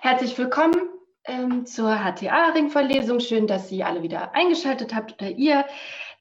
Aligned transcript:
Herzlich 0.00 0.38
willkommen 0.38 0.76
ähm, 1.24 1.66
zur 1.66 1.90
HTA-Ringverlesung. 1.90 3.18
Schön, 3.18 3.48
dass 3.48 3.68
Sie 3.68 3.82
alle 3.82 4.04
wieder 4.04 4.32
eingeschaltet 4.32 4.94
habt 4.94 5.14
oder 5.14 5.28
ihr. 5.32 5.66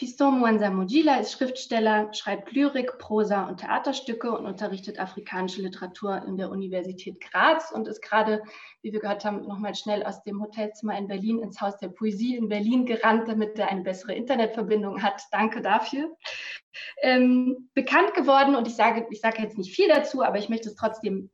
Fiston 0.00 0.40
Mwanza 0.40 0.70
Mujila 0.70 1.16
ist 1.16 1.32
Schriftsteller, 1.32 2.10
schreibt 2.14 2.52
Lyrik, 2.52 2.96
Prosa 2.96 3.46
und 3.46 3.58
Theaterstücke 3.60 4.32
und 4.32 4.46
unterrichtet 4.46 4.98
afrikanische 4.98 5.60
Literatur 5.60 6.24
in 6.26 6.38
der 6.38 6.48
Universität 6.48 7.20
Graz 7.20 7.70
und 7.70 7.86
ist 7.86 8.00
gerade, 8.00 8.42
wie 8.80 8.94
wir 8.94 9.00
gehört 9.00 9.26
haben, 9.26 9.46
nochmal 9.46 9.74
schnell 9.74 10.02
aus 10.02 10.22
dem 10.22 10.40
Hotelzimmer 10.40 10.96
in 10.96 11.06
Berlin 11.06 11.40
ins 11.40 11.60
Haus 11.60 11.76
der 11.76 11.88
Poesie 11.88 12.34
in 12.34 12.48
Berlin 12.48 12.86
gerannt, 12.86 13.28
damit 13.28 13.58
er 13.58 13.68
eine 13.68 13.82
bessere 13.82 14.14
Internetverbindung 14.14 15.02
hat. 15.02 15.20
Danke 15.32 15.60
dafür. 15.60 16.16
Ähm, 17.02 17.68
bekannt 17.74 18.14
geworden, 18.14 18.56
und 18.56 18.66
ich 18.66 18.76
sage, 18.76 19.06
ich 19.10 19.20
sage 19.20 19.42
jetzt 19.42 19.58
nicht 19.58 19.76
viel 19.76 19.88
dazu, 19.88 20.22
aber 20.22 20.38
ich 20.38 20.48
möchte 20.48 20.70
es 20.70 20.76
trotzdem 20.76 21.28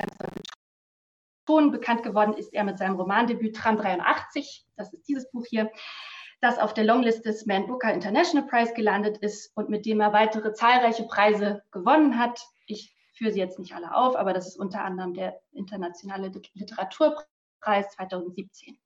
betonen, 1.47 1.71
bekannt 1.71 2.03
geworden 2.03 2.33
ist 2.33 2.53
er 2.53 2.65
mit 2.65 2.79
seinem 2.79 2.97
Romandebüt 2.97 3.55
Tram 3.55 3.77
83, 3.77 4.65
das 4.75 4.93
ist 4.93 5.07
dieses 5.07 5.31
Buch 5.31 5.45
hier, 5.49 5.71
das 6.41 6.59
auf 6.59 6.75
der 6.75 6.85
Longlist 6.85 7.25
des 7.25 7.47
Man 7.47 7.67
Booker 7.67 7.93
International 7.93 8.47
Prize 8.47 8.75
gelandet 8.75 9.19
ist 9.19 9.57
und 9.57 9.69
mit 9.69 9.87
dem 9.87 10.01
er 10.01 10.13
weitere 10.13 10.53
zahlreiche 10.53 11.05
Preise 11.05 11.63
gewonnen 11.71 12.19
hat. 12.19 12.41
Ich 12.67 12.95
führe 13.15 13.33
sie 13.33 13.41
jetzt 13.41 13.59
nicht 13.59 13.75
alle 13.75 13.95
auf, 13.95 14.17
aber 14.17 14.33
das 14.33 14.47
ist 14.47 14.59
unter 14.59 14.85
anderem 14.85 15.15
der 15.15 15.41
Internationale 15.53 16.31
Literaturpreis 16.55 17.91
2017. 17.91 18.79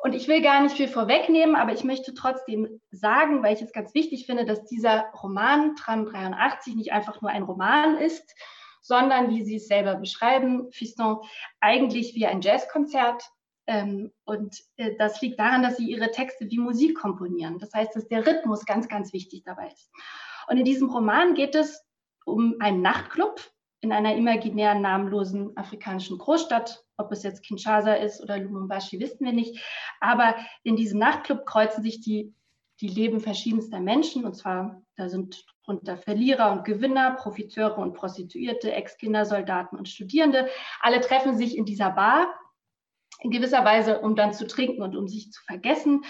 Und 0.00 0.14
ich 0.14 0.28
will 0.28 0.42
gar 0.42 0.62
nicht 0.62 0.76
viel 0.76 0.88
vorwegnehmen, 0.88 1.56
aber 1.56 1.72
ich 1.72 1.82
möchte 1.82 2.12
trotzdem 2.12 2.80
sagen, 2.90 3.42
weil 3.42 3.54
ich 3.54 3.62
es 3.62 3.72
ganz 3.72 3.94
wichtig 3.94 4.26
finde, 4.26 4.44
dass 4.44 4.64
dieser 4.64 5.06
Roman 5.22 5.76
Tram 5.76 6.04
83 6.04 6.74
nicht 6.74 6.92
einfach 6.92 7.22
nur 7.22 7.30
ein 7.30 7.42
Roman 7.42 7.96
ist, 7.96 8.34
sondern, 8.82 9.30
wie 9.30 9.42
Sie 9.44 9.56
es 9.56 9.66
selber 9.66 9.94
beschreiben, 9.94 10.70
Fiston, 10.70 11.20
eigentlich 11.58 12.14
wie 12.14 12.26
ein 12.26 12.42
Jazzkonzert 12.42 13.24
ähm, 13.66 14.12
und 14.24 14.58
äh, 14.76 14.94
das 14.98 15.20
liegt 15.22 15.38
daran, 15.38 15.62
dass 15.62 15.76
sie 15.76 15.90
ihre 15.90 16.10
Texte 16.10 16.50
wie 16.50 16.58
Musik 16.58 16.98
komponieren. 16.98 17.58
Das 17.58 17.72
heißt, 17.72 17.96
dass 17.96 18.08
der 18.08 18.26
Rhythmus 18.26 18.64
ganz, 18.66 18.88
ganz 18.88 19.12
wichtig 19.12 19.42
dabei 19.44 19.68
ist. 19.68 19.90
Und 20.48 20.58
in 20.58 20.64
diesem 20.64 20.90
Roman 20.90 21.34
geht 21.34 21.54
es 21.54 21.82
um 22.26 22.56
einen 22.60 22.82
Nachtclub 22.82 23.40
in 23.80 23.92
einer 23.92 24.14
imaginären, 24.16 24.82
namenlosen 24.82 25.56
afrikanischen 25.56 26.18
Großstadt. 26.18 26.84
Ob 26.96 27.10
es 27.12 27.22
jetzt 27.22 27.42
Kinshasa 27.42 27.94
ist 27.94 28.22
oder 28.22 28.38
Lumumbashi, 28.38 29.00
wissen 29.00 29.24
wir 29.24 29.32
nicht. 29.32 29.60
Aber 30.00 30.36
in 30.62 30.76
diesem 30.76 30.98
Nachtclub 30.98 31.44
kreuzen 31.44 31.82
sich 31.82 32.00
die, 32.00 32.34
die 32.80 32.88
Leben 32.88 33.20
verschiedenster 33.20 33.80
Menschen. 33.80 34.24
Und 34.24 34.34
zwar, 34.34 34.82
da 34.96 35.08
sind 35.08 35.44
drunter 35.64 35.96
Verlierer 35.96 36.52
und 36.52 36.64
Gewinner, 36.64 37.12
Profiteure 37.12 37.78
und 37.78 37.94
Prostituierte, 37.94 38.72
Ex-Kinder, 38.72 39.24
Soldaten 39.24 39.76
und 39.76 39.88
Studierende. 39.88 40.48
Alle 40.80 41.00
treffen 41.00 41.36
sich 41.36 41.56
in 41.56 41.64
dieser 41.64 41.90
Bar 41.90 42.28
in 43.20 43.30
gewisser 43.30 43.64
Weise, 43.64 44.00
um 44.00 44.16
dann 44.16 44.32
zu 44.32 44.46
trinken 44.46 44.82
und 44.82 44.96
um 44.96 45.08
sich 45.08 45.30
zu 45.32 45.42
vergessen. 45.44 46.04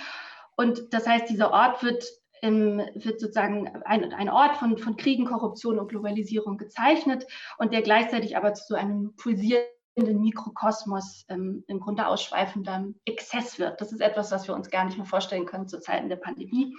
Und 0.56 0.92
das 0.92 1.06
heißt, 1.06 1.28
dieser 1.28 1.52
Ort 1.52 1.82
wird, 1.82 2.04
ähm, 2.42 2.78
wird 2.94 3.20
sozusagen 3.20 3.68
ein, 3.84 4.12
ein 4.12 4.28
Ort 4.28 4.56
von, 4.56 4.78
von 4.78 4.96
Kriegen, 4.96 5.26
Korruption 5.26 5.78
und 5.78 5.88
Globalisierung 5.88 6.56
gezeichnet 6.58 7.26
und 7.58 7.72
der 7.72 7.82
gleichzeitig 7.82 8.36
aber 8.36 8.54
zu 8.54 8.74
einem 8.74 9.14
pulsierenden 9.16 10.20
Mikrokosmos 10.20 11.24
ähm, 11.28 11.64
im 11.66 11.80
Grunde 11.80 12.06
ausschweifender 12.06 12.86
Exzess 13.04 13.58
wird. 13.58 13.80
Das 13.80 13.92
ist 13.92 14.00
etwas, 14.00 14.30
was 14.30 14.46
wir 14.48 14.54
uns 14.54 14.70
gar 14.70 14.84
nicht 14.84 14.96
mehr 14.96 15.06
vorstellen 15.06 15.46
können 15.46 15.68
zu 15.68 15.80
Zeiten 15.80 16.08
der 16.08 16.16
Pandemie. 16.16 16.74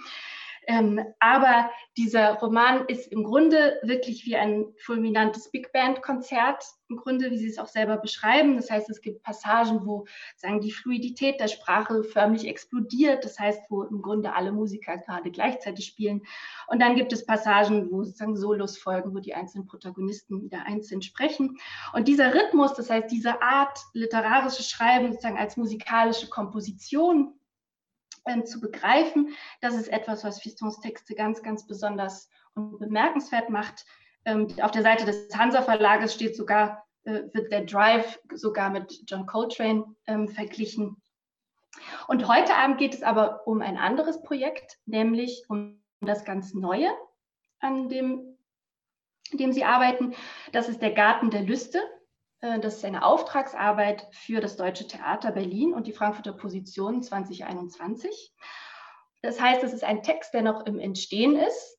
Ähm, 0.66 1.00
aber 1.20 1.70
dieser 1.96 2.34
Roman 2.34 2.86
ist 2.86 3.12
im 3.12 3.24
Grunde 3.24 3.78
wirklich 3.82 4.26
wie 4.26 4.36
ein 4.36 4.66
fulminantes 4.78 5.50
Big 5.50 5.72
Band-Konzert, 5.72 6.64
im 6.88 6.96
Grunde, 6.96 7.30
wie 7.30 7.38
Sie 7.38 7.48
es 7.48 7.58
auch 7.58 7.66
selber 7.66 7.96
beschreiben. 7.96 8.56
Das 8.56 8.70
heißt, 8.70 8.88
es 8.90 9.00
gibt 9.00 9.22
Passagen, 9.22 9.86
wo 9.86 10.06
sagen 10.36 10.60
die 10.60 10.70
Fluidität 10.70 11.40
der 11.40 11.48
Sprache 11.48 12.04
förmlich 12.04 12.46
explodiert. 12.46 13.24
Das 13.24 13.38
heißt, 13.38 13.62
wo 13.70 13.82
im 13.82 14.02
Grunde 14.02 14.34
alle 14.34 14.52
Musiker 14.52 14.96
gerade 14.98 15.30
gleichzeitig 15.30 15.86
spielen. 15.86 16.22
Und 16.68 16.80
dann 16.80 16.94
gibt 16.94 17.12
es 17.12 17.26
Passagen, 17.26 17.90
wo 17.90 18.04
sozusagen 18.04 18.36
Solos 18.36 18.78
folgen, 18.78 19.14
wo 19.14 19.18
die 19.18 19.34
einzelnen 19.34 19.66
Protagonisten 19.66 20.42
wieder 20.42 20.64
einzeln 20.64 21.02
sprechen. 21.02 21.58
Und 21.92 22.08
dieser 22.08 22.34
Rhythmus, 22.34 22.74
das 22.74 22.90
heißt, 22.90 23.10
diese 23.10 23.42
Art 23.42 23.78
literarische 23.92 24.62
Schreiben 24.62 25.12
sozusagen 25.12 25.38
als 25.38 25.56
musikalische 25.56 26.28
Komposition, 26.28 27.35
zu 28.44 28.60
begreifen. 28.60 29.34
Das 29.60 29.74
ist 29.74 29.88
etwas, 29.88 30.24
was 30.24 30.40
Fistons 30.40 30.80
Texte 30.80 31.14
ganz, 31.14 31.42
ganz 31.42 31.66
besonders 31.66 32.28
und 32.54 32.78
bemerkenswert 32.78 33.50
macht. 33.50 33.84
Ähm, 34.24 34.48
auf 34.60 34.72
der 34.72 34.82
Seite 34.82 35.04
des 35.04 35.28
Hansa 35.36 35.62
Verlages 35.62 36.14
steht 36.14 36.36
sogar, 36.36 36.84
äh, 37.04 37.22
wird 37.32 37.52
der 37.52 37.64
Drive 37.64 38.18
sogar 38.34 38.70
mit 38.70 39.02
John 39.06 39.26
Coltrane 39.26 39.84
ähm, 40.06 40.28
verglichen. 40.28 41.00
Und 42.08 42.26
heute 42.26 42.54
Abend 42.54 42.78
geht 42.78 42.94
es 42.94 43.02
aber 43.02 43.46
um 43.46 43.60
ein 43.60 43.76
anderes 43.76 44.22
Projekt, 44.22 44.78
nämlich 44.86 45.44
um 45.48 45.82
das 46.00 46.24
ganz 46.24 46.54
Neue, 46.54 46.90
an 47.60 47.88
dem, 47.88 48.38
dem 49.32 49.52
Sie 49.52 49.64
arbeiten. 49.64 50.14
Das 50.52 50.68
ist 50.68 50.82
der 50.82 50.92
Garten 50.92 51.30
der 51.30 51.42
Lüste. 51.42 51.80
Äh, 52.40 52.60
das 52.60 52.76
ist 52.76 52.84
eine 52.84 53.04
Auftragsarbeit 53.04 54.06
für 54.12 54.40
das 54.40 54.56
Deutsche 54.56 54.86
Theater 54.86 55.32
Berlin 55.32 55.72
und 55.74 55.86
die 55.86 55.92
Frankfurter 55.92 56.32
Position 56.32 57.02
2021. 57.02 58.34
Das 59.22 59.40
heißt, 59.40 59.62
es 59.64 59.72
ist 59.72 59.84
ein 59.84 60.02
Text, 60.02 60.34
der 60.34 60.42
noch 60.42 60.66
im 60.66 60.78
Entstehen 60.78 61.36
ist. 61.36 61.78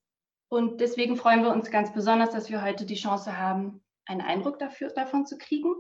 Und 0.50 0.80
deswegen 0.80 1.18
freuen 1.18 1.44
wir 1.44 1.52
uns 1.52 1.72
ganz 1.72 1.94
besonders, 1.94 2.32
dass 2.32 2.50
wir 2.50 2.64
heute 2.64 2.86
die 2.86 2.96
Chance 2.96 3.38
haben, 3.38 3.84
einen 4.06 4.22
Eindruck 4.22 4.60
dafür, 4.60 4.90
davon 4.90 5.26
zu 5.26 5.38
kriegen. 5.38 5.74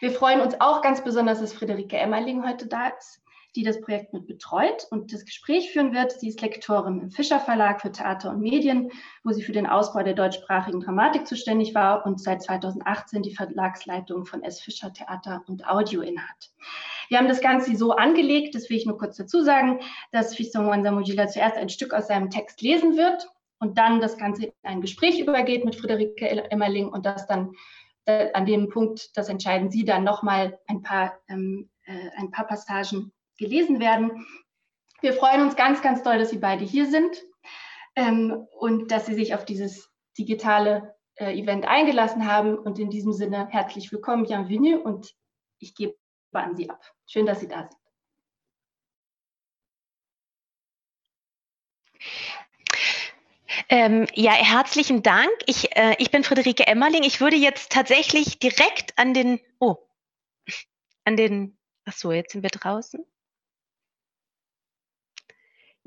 Wir 0.00 0.10
freuen 0.10 0.40
uns 0.40 0.58
auch 0.60 0.80
ganz 0.80 1.04
besonders, 1.04 1.40
dass 1.40 1.52
Friederike 1.52 1.98
Emmerling 1.98 2.46
heute 2.46 2.66
da 2.66 2.88
ist 2.88 3.25
die 3.56 3.62
das 3.62 3.80
Projekt 3.80 4.12
mit 4.12 4.26
betreut 4.26 4.86
und 4.90 5.12
das 5.12 5.24
Gespräch 5.24 5.70
führen 5.70 5.94
wird. 5.94 6.12
Sie 6.12 6.28
ist 6.28 6.42
Lektorin 6.42 7.00
im 7.00 7.10
Fischer 7.10 7.40
Verlag 7.40 7.80
für 7.80 7.90
Theater 7.90 8.30
und 8.30 8.40
Medien, 8.40 8.90
wo 9.24 9.32
sie 9.32 9.42
für 9.42 9.52
den 9.52 9.66
Ausbau 9.66 10.02
der 10.02 10.12
deutschsprachigen 10.12 10.80
Dramatik 10.80 11.26
zuständig 11.26 11.74
war 11.74 12.04
und 12.04 12.20
seit 12.20 12.42
2018 12.42 13.22
die 13.22 13.34
Verlagsleitung 13.34 14.26
von 14.26 14.42
S. 14.42 14.60
Fischer 14.60 14.92
Theater 14.92 15.42
und 15.48 15.66
Audio 15.66 16.02
innehat. 16.02 16.50
Wir 17.08 17.18
haben 17.18 17.28
das 17.28 17.40
Ganze 17.40 17.74
so 17.76 17.92
angelegt, 17.92 18.54
das 18.54 18.68
will 18.68 18.76
ich 18.76 18.86
nur 18.86 18.98
kurz 18.98 19.16
dazu 19.16 19.42
sagen, 19.42 19.80
dass 20.12 20.34
Fiston 20.34 20.66
Wansamujila 20.66 21.28
zuerst 21.28 21.56
ein 21.56 21.70
Stück 21.70 21.94
aus 21.94 22.08
seinem 22.08 22.30
Text 22.30 22.60
lesen 22.60 22.96
wird 22.96 23.28
und 23.58 23.78
dann 23.78 24.00
das 24.00 24.18
Ganze 24.18 24.46
in 24.46 24.52
ein 24.62 24.80
Gespräch 24.82 25.18
übergeht 25.18 25.64
mit 25.64 25.76
Friederike 25.76 26.50
Emmerling 26.50 26.88
und 26.88 27.06
das 27.06 27.26
dann 27.26 27.52
äh, 28.04 28.32
an 28.34 28.44
dem 28.44 28.68
Punkt, 28.68 29.16
das 29.16 29.28
entscheiden 29.28 29.70
Sie, 29.70 29.84
dann 29.84 30.04
nochmal 30.04 30.58
ein 30.66 30.82
paar, 30.82 31.18
ähm, 31.28 31.70
äh, 31.86 32.10
ein 32.16 32.30
paar 32.30 32.46
Passagen 32.46 33.12
gelesen 33.36 33.80
werden. 33.80 34.26
Wir 35.00 35.12
freuen 35.12 35.42
uns 35.42 35.56
ganz, 35.56 35.82
ganz 35.82 36.02
doll, 36.02 36.18
dass 36.18 36.30
Sie 36.30 36.38
beide 36.38 36.64
hier 36.64 36.86
sind 36.86 37.22
ähm, 37.94 38.46
und 38.58 38.90
dass 38.90 39.06
Sie 39.06 39.14
sich 39.14 39.34
auf 39.34 39.44
dieses 39.44 39.90
digitale 40.18 40.94
äh, 41.16 41.38
Event 41.38 41.66
eingelassen 41.66 42.26
haben. 42.26 42.58
Und 42.58 42.78
in 42.78 42.90
diesem 42.90 43.12
Sinne 43.12 43.48
herzlich 43.48 43.92
willkommen, 43.92 44.24
bienvenue 44.24 44.80
und 44.80 45.14
ich 45.58 45.74
gebe 45.74 45.96
an 46.32 46.56
Sie 46.56 46.70
ab. 46.70 46.82
Schön, 47.06 47.26
dass 47.26 47.40
Sie 47.40 47.48
da 47.48 47.62
sind. 47.62 47.76
Ähm, 53.68 54.06
ja, 54.14 54.32
herzlichen 54.32 55.02
Dank. 55.02 55.30
Ich, 55.46 55.76
äh, 55.76 55.96
ich 55.98 56.10
bin 56.10 56.22
Friederike 56.22 56.66
Emmerling. 56.66 57.02
Ich 57.02 57.20
würde 57.20 57.36
jetzt 57.36 57.72
tatsächlich 57.72 58.38
direkt 58.38 58.96
an 58.96 59.12
den, 59.12 59.40
oh, 59.58 59.76
an 61.04 61.16
den, 61.16 61.58
ach 61.84 61.94
so, 61.94 62.12
jetzt 62.12 62.32
sind 62.32 62.42
wir 62.42 62.50
draußen. 62.50 63.04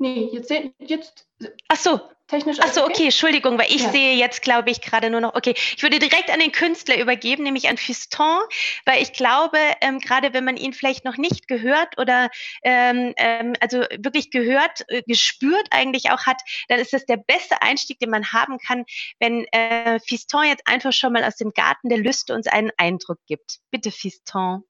Nee, 0.00 0.30
jetzt, 0.32 0.50
jetzt. 0.78 1.28
Ach 1.68 1.76
so, 1.76 2.00
technisch. 2.26 2.56
Ach 2.62 2.72
so, 2.72 2.84
okay? 2.84 2.92
okay, 2.92 3.04
Entschuldigung, 3.04 3.58
weil 3.58 3.70
ich 3.70 3.82
ja. 3.82 3.90
sehe 3.90 4.14
jetzt, 4.14 4.40
glaube 4.40 4.70
ich, 4.70 4.80
gerade 4.80 5.10
nur 5.10 5.20
noch. 5.20 5.34
Okay, 5.34 5.52
ich 5.54 5.82
würde 5.82 5.98
direkt 5.98 6.30
an 6.30 6.40
den 6.40 6.52
Künstler 6.52 6.98
übergeben, 6.98 7.42
nämlich 7.42 7.68
an 7.68 7.76
Fiston, 7.76 8.40
weil 8.86 9.02
ich 9.02 9.12
glaube, 9.12 9.58
ähm, 9.82 9.98
gerade 9.98 10.32
wenn 10.32 10.46
man 10.46 10.56
ihn 10.56 10.72
vielleicht 10.72 11.04
noch 11.04 11.18
nicht 11.18 11.48
gehört 11.48 11.98
oder 11.98 12.30
ähm, 12.62 13.12
ähm, 13.18 13.52
also 13.60 13.80
wirklich 13.98 14.30
gehört, 14.30 14.88
äh, 14.88 15.02
gespürt 15.06 15.68
eigentlich 15.70 16.10
auch 16.10 16.24
hat, 16.24 16.40
dann 16.68 16.78
ist 16.80 16.94
das 16.94 17.04
der 17.04 17.18
beste 17.18 17.60
Einstieg, 17.60 17.98
den 17.98 18.08
man 18.08 18.32
haben 18.32 18.56
kann, 18.56 18.86
wenn 19.18 19.44
äh, 19.52 20.00
Fiston 20.00 20.46
jetzt 20.46 20.66
einfach 20.66 20.94
schon 20.94 21.12
mal 21.12 21.24
aus 21.24 21.36
dem 21.36 21.50
Garten 21.50 21.90
der 21.90 21.98
Lüste 21.98 22.34
uns 22.34 22.46
einen 22.46 22.70
Eindruck 22.78 23.18
gibt. 23.26 23.58
Bitte, 23.70 23.90
Fiston. 23.90 24.64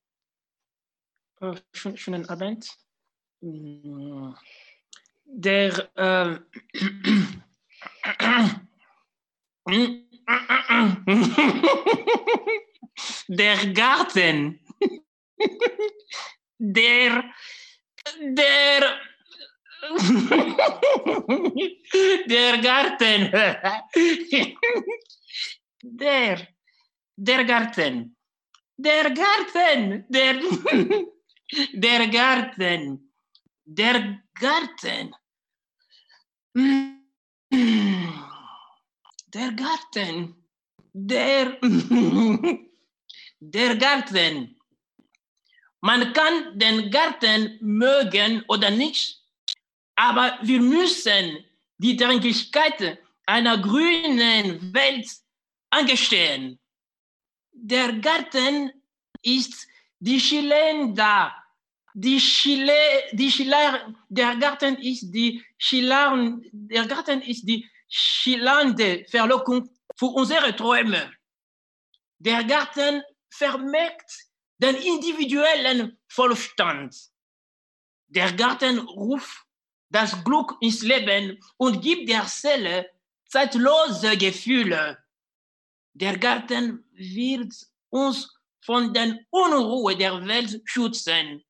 Äh, 1.40 1.54
schönen 1.72 2.28
Abend. 2.28 2.66
Der 5.32 5.72
äh, 5.96 6.38
der 13.28 13.72
Garten 13.72 14.60
der 16.58 17.24
der 18.36 19.00
der 22.26 22.58
Garten 22.58 23.30
der 25.82 26.48
der 27.16 27.44
Garten 27.44 28.16
der 28.76 29.10
Garten 29.10 30.04
der 30.08 30.40
der 31.72 32.08
Garten 32.08 33.12
der 33.64 34.18
Garten 34.40 35.14
Der 36.54 37.02
Garten. 39.52 40.34
Der, 40.92 41.58
der 43.40 43.76
Garten. 43.76 44.56
Man 45.80 46.12
kann 46.12 46.58
den 46.58 46.90
Garten 46.90 47.56
mögen 47.60 48.44
oder 48.48 48.70
nicht, 48.70 49.22
aber 49.94 50.38
wir 50.42 50.60
müssen 50.60 51.44
die 51.78 51.96
Dringlichkeit 51.96 52.98
einer 53.26 53.56
grünen 53.58 54.74
Welt 54.74 55.08
angestehen. 55.70 56.58
Der 57.52 57.92
Garten 57.94 58.72
ist 59.22 59.68
die 60.00 60.18
Chilenda 60.18 61.39
die 61.94 62.18
Chile, 62.18 63.08
die 63.12 63.30
Chile, 63.30 63.94
der 64.08 64.36
Garten 64.36 64.76
ist 64.76 65.10
die 65.10 65.44
Chilan, 65.58 66.44
der 66.52 66.86
Garten 66.86 67.20
ist 67.22 67.42
die 67.42 67.68
chilande 67.88 69.04
Verlockung 69.08 69.68
für 69.96 70.06
unsere 70.06 70.54
Träume. 70.54 71.12
Der 72.18 72.44
Garten 72.44 73.02
vermerkt 73.30 74.26
den 74.58 74.76
individuellen 74.76 75.98
Vollstand. 76.08 76.94
Der 78.08 78.32
Garten 78.32 78.78
ruft 78.78 79.44
das 79.88 80.22
Glück 80.24 80.56
ins 80.60 80.82
Leben 80.82 81.38
und 81.56 81.82
gibt 81.82 82.08
der 82.08 82.24
Seele 82.24 82.90
zeitlose 83.26 84.16
Gefühle. 84.16 84.98
Der 85.94 86.16
Garten 86.18 86.84
wird 86.92 87.54
uns 87.88 88.32
von 88.60 88.92
den 88.92 89.26
Unruhe 89.30 89.96
der 89.96 90.24
Welt 90.26 90.60
schützen 90.64 91.42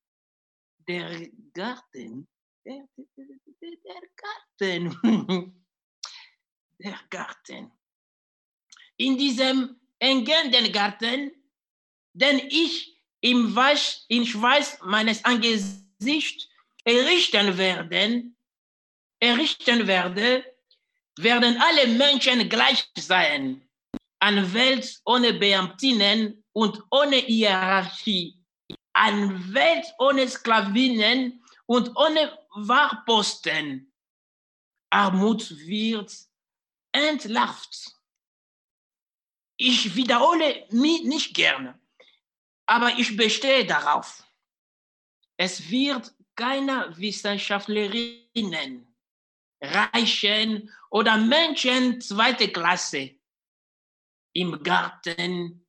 der 0.90 1.28
Garten, 1.54 2.26
der, 2.66 2.88
der, 3.60 4.02
Garten, 4.22 4.82
der 6.78 6.98
Garten. 7.08 7.70
In 8.96 9.16
diesem 9.16 9.80
engenden 10.00 10.72
Garten, 10.72 11.30
den 12.12 12.38
ich 12.48 13.00
im 13.20 13.54
Weiß, 13.54 14.04
in 14.08 14.26
Schweiß 14.26 14.78
meines 14.82 15.24
Angesichts 15.24 16.48
errichten 16.84 17.56
werden, 17.56 18.36
errichten 19.20 19.86
werde, 19.86 20.44
werden 21.18 21.56
alle 21.60 21.86
Menschen 21.86 22.48
gleich 22.48 22.90
sein. 22.98 23.62
Eine 24.18 24.52
Welt 24.52 25.00
ohne 25.04 25.34
Beamtinnen 25.34 26.42
und 26.52 26.82
ohne 26.90 27.16
Hierarchie 27.16 28.39
eine 29.00 29.54
Welt 29.54 29.94
ohne 29.98 30.28
Sklavinnen 30.28 31.42
und 31.64 31.96
ohne 31.96 32.38
Wahrposten. 32.54 33.90
Armut 34.90 35.50
wird 35.66 36.14
entlarvt. 36.92 37.96
Ich 39.56 39.94
wiederhole 39.94 40.66
mich 40.70 41.02
nicht 41.04 41.34
gerne, 41.34 41.80
aber 42.66 42.98
ich 42.98 43.16
bestehe 43.16 43.64
darauf. 43.64 44.22
Es 45.38 45.70
wird 45.70 46.14
keine 46.36 46.94
Wissenschaftlerinnen, 46.96 48.86
Reichen 49.62 50.70
oder 50.90 51.16
Menschen 51.16 52.00
zweiter 52.02 52.48
Klasse 52.48 53.18
im 54.34 54.62
Garten 54.62 55.66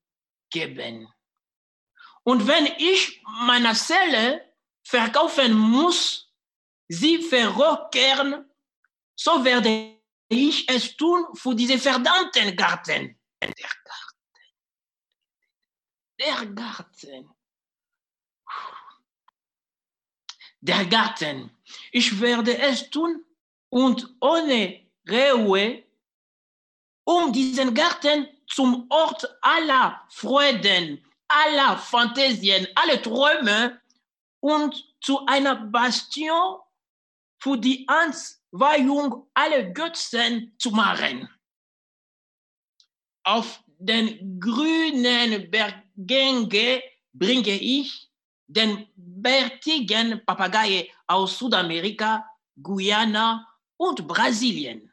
geben. 0.49 1.07
Und 2.23 2.47
wenn 2.47 2.65
ich 2.77 3.21
meine 3.23 3.73
Seele 3.73 4.53
verkaufen 4.83 5.53
muss, 5.53 6.31
sie 6.87 7.21
verrockern, 7.21 8.49
so 9.15 9.43
werde 9.43 9.99
ich 10.29 10.69
es 10.69 10.95
tun 10.95 11.25
für 11.33 11.55
diesen 11.55 11.79
verdammten 11.79 12.55
Garten. 12.55 13.19
Der 13.41 13.49
Garten. 13.49 14.15
Der 16.19 16.45
Garten. 16.45 17.29
Der 20.61 20.85
Garten. 20.85 21.57
Ich 21.91 22.19
werde 22.19 22.57
es 22.57 22.89
tun 22.89 23.25
und 23.69 24.15
ohne 24.19 24.87
Ruhe, 25.09 25.83
um 27.03 27.33
diesen 27.33 27.73
Garten 27.73 28.27
zum 28.47 28.85
Ort 28.89 29.27
aller 29.41 30.05
Freuden 30.09 31.03
aller 31.31 31.77
Fantasien, 31.77 32.67
alle 32.75 33.01
Träume 33.01 33.81
und 34.39 34.85
zu 35.01 35.25
einer 35.25 35.55
Bastion 35.55 36.59
für 37.39 37.57
die 37.57 37.87
Answeihung 37.87 39.27
aller 39.33 39.63
Götzen 39.63 40.53
zu 40.57 40.71
machen. 40.71 41.29
Auf 43.23 43.63
den 43.77 44.39
grünen 44.39 45.49
Berggänge 45.49 46.83
bringe 47.13 47.59
ich 47.59 48.09
den 48.47 48.87
bärtigen 48.95 50.23
Papagei 50.25 50.91
aus 51.07 51.37
Südamerika, 51.39 52.25
Guyana 52.61 53.47
und 53.77 54.07
Brasilien. 54.07 54.91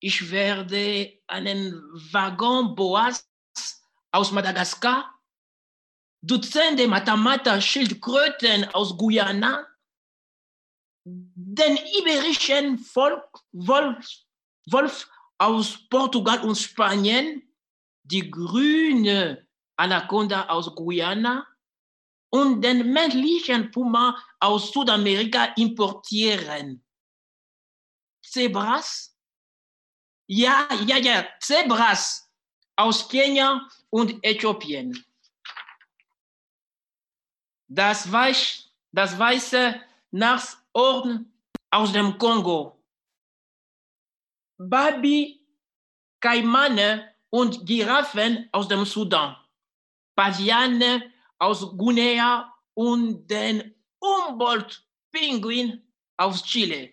Ich 0.00 0.30
werde 0.30 1.18
einen 1.26 1.74
Waggon 2.12 2.74
Boas 2.74 3.29
aus 4.12 4.32
Madagaskar, 4.32 5.16
Dutzende 6.22 6.86
Matamata-Schildkröten 6.86 8.68
aus 8.74 8.94
Guyana, 8.96 9.66
den 11.04 11.78
iberischen 11.98 12.78
Volk, 12.78 13.42
Wolf, 13.52 14.06
Wolf 14.66 15.08
aus 15.38 15.88
Portugal 15.88 16.40
und 16.40 16.56
Spanien, 16.56 17.42
die 18.02 18.30
grüne 18.30 19.48
Anaconda 19.76 20.46
aus 20.48 20.74
Guyana 20.74 21.46
und 22.30 22.60
den 22.60 22.92
männlichen 22.92 23.70
Puma 23.70 24.22
aus 24.40 24.72
Südamerika 24.72 25.44
importieren. 25.56 26.84
Zebras, 28.22 29.16
Ja, 30.28 30.68
ja, 30.86 30.98
ja, 30.98 31.26
Zebras 31.40 32.30
aus 32.76 33.08
Kenia 33.08 33.66
und 33.90 34.18
Äthiopien. 34.22 35.04
Das, 37.68 38.10
Weiß, 38.10 38.68
das 38.92 39.18
weiße 39.18 39.80
Nashorn 40.10 41.32
aus 41.70 41.92
dem 41.92 42.18
Kongo. 42.18 42.82
Babi, 44.58 45.46
Kaimane 46.20 47.14
und 47.30 47.64
Giraffen 47.64 48.48
aus 48.52 48.68
dem 48.68 48.84
Sudan. 48.84 49.36
Paviane 50.16 51.12
aus 51.38 51.76
Guinea 51.76 52.52
und 52.74 53.26
den 53.26 53.74
Humboldt-Pinguin 54.02 55.82
aus 56.16 56.42
Chile. 56.42 56.92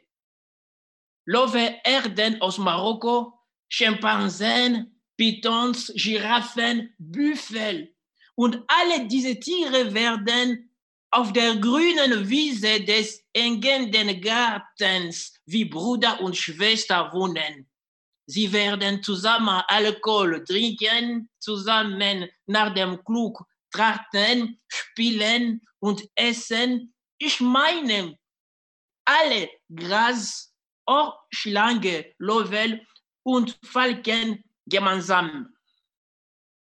Love-Erden 1.26 2.42
aus 2.42 2.58
Marokko, 2.58 3.34
Schimpansen, 3.68 4.97
Pythons, 5.18 5.92
Giraffen, 5.96 6.94
Büffel. 6.98 7.94
Und 8.36 8.64
alle 8.68 9.08
diese 9.08 9.40
Tiere 9.40 9.94
werden 9.94 10.70
auf 11.12 11.34
der 11.34 11.56
grünen 11.56 12.30
Wiese 12.30 12.82
des 12.82 13.24
engenden 13.34 14.22
Gartens 14.22 15.34
wie 15.46 15.66
Bruder 15.66 16.22
und 16.22 16.38
Schwester 16.38 17.12
wohnen. 17.14 17.68
Sie 18.30 18.52
werden 18.52 19.02
zusammen 19.02 19.62
Alkohol 19.68 20.44
trinken, 20.44 21.30
zusammen 21.40 22.30
nach 22.46 22.74
dem 22.74 23.02
Klug 23.04 23.44
trachten, 23.72 24.60
spielen 24.68 25.62
und 25.80 26.04
essen. 26.16 26.94
Ich 27.18 27.40
meine, 27.40 28.18
alle 29.06 29.50
Gras, 29.74 30.54
Ohrschlange, 30.86 32.14
Lovell 32.18 32.86
und 33.24 33.58
Falken 33.64 34.44
gemeinsam. 34.68 35.56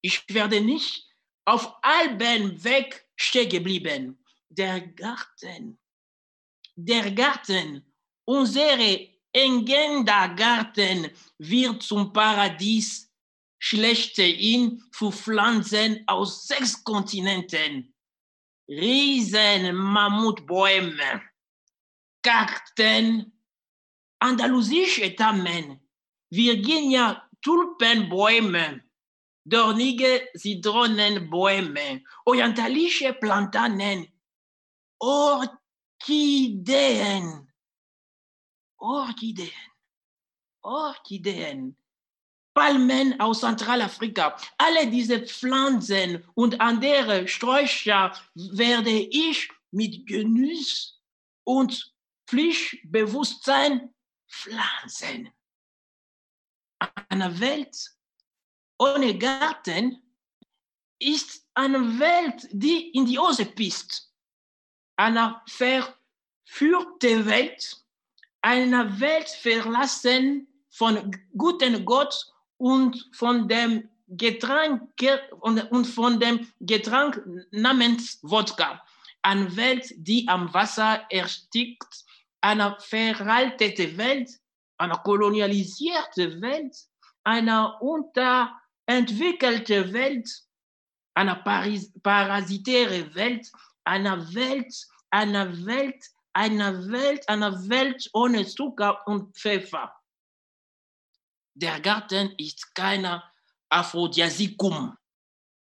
Ich 0.02 0.24
werde 0.30 0.62
nicht 0.62 1.08
auf 1.46 1.74
Alben 1.82 2.64
weg 2.64 3.08
stehen 3.16 3.50
geblieben. 3.50 4.24
Der 4.50 4.82
Garten, 4.82 5.80
der 6.76 7.12
Garten, 7.12 7.86
unsere 8.26 9.10
engender 9.32 10.30
Garten 10.30 11.10
wird 11.38 11.84
zum 11.84 12.12
Paradies 12.12 13.10
schlechthin 13.60 14.84
für 14.92 15.12
Pflanzen 15.12 16.04
aus 16.08 16.48
sechs 16.48 16.84
Kontinenten. 16.84 17.94
Riesen 18.68 19.76
Mammutbäume, 19.76 21.22
Kakteen, 22.24 23.32
andalusische 24.20 25.16
Tannen, 25.16 25.80
Virginia 26.30 27.30
Tulpenbäume, 27.42 28.84
dornige 29.44 30.30
Zitronenbäume, 30.38 32.04
orientalische 32.26 33.14
Plantanen, 33.14 34.08
Orchideen, 35.00 35.58
Orchideen, 38.78 39.72
Orchideen, 40.62 41.76
Palmen 42.54 43.20
aus 43.20 43.40
Zentralafrika. 43.40 44.38
Alle 44.58 44.88
diese 44.92 45.26
Pflanzen 45.26 46.24
und 46.36 46.60
andere 46.62 47.28
Sträucher 47.28 48.14
werde 48.36 48.92
ich 48.92 49.50
mit 49.72 50.06
Genuss 50.06 51.02
und 51.44 51.94
Pflichtbewusstsein 52.28 53.94
pflanzen. 54.30 55.32
Eine 57.10 57.40
Welt 57.40 57.92
ohne 58.78 59.18
Garten 59.18 60.02
ist 61.00 61.48
eine 61.54 62.00
Welt, 62.00 62.48
die 62.52 62.90
in 62.92 63.06
die 63.06 63.20
Hose 63.20 63.46
pisst. 63.46 64.12
Eine 64.96 65.42
verführte 65.48 67.26
Welt, 67.26 67.78
eine 68.42 69.00
Welt 69.00 69.30
verlassen 69.30 70.48
von 70.70 71.16
guten 71.38 71.86
Gott 71.86 72.14
und 72.58 73.10
von 73.14 73.48
dem 73.48 73.90
Getränk 74.08 74.82
und 75.40 75.86
von 75.86 76.20
dem 76.20 76.48
Getränk 76.60 77.22
namens 77.52 78.20
Wodka. 78.24 78.84
Eine 79.22 79.56
Welt, 79.56 79.94
die 79.96 80.28
am 80.28 80.52
Wasser 80.54 81.06
erstickt, 81.10 82.06
eine 82.42 82.76
veraltete 82.80 83.96
Welt, 83.98 84.41
eine 84.82 84.96
kolonialisierte 84.96 86.42
Welt, 86.42 86.76
eine 87.24 87.78
unterentwickelte 87.80 89.94
Welt, 89.94 90.28
eine 91.14 91.36
parasitäre 92.04 93.14
Welt, 93.14 93.50
eine 93.84 94.34
Welt, 94.34 94.74
eine 95.12 95.66
Welt, 95.66 96.04
eine 96.34 96.92
Welt, 96.92 97.30
eine 97.30 97.70
Welt 97.70 98.10
ohne 98.14 98.46
Zucker 98.46 99.06
und 99.08 99.38
Pfeffer. 99.38 99.96
Der 101.54 101.80
Garten 101.80 102.34
ist 102.38 102.74
kein 102.74 103.22
Aphrodisiakum. 103.70 104.98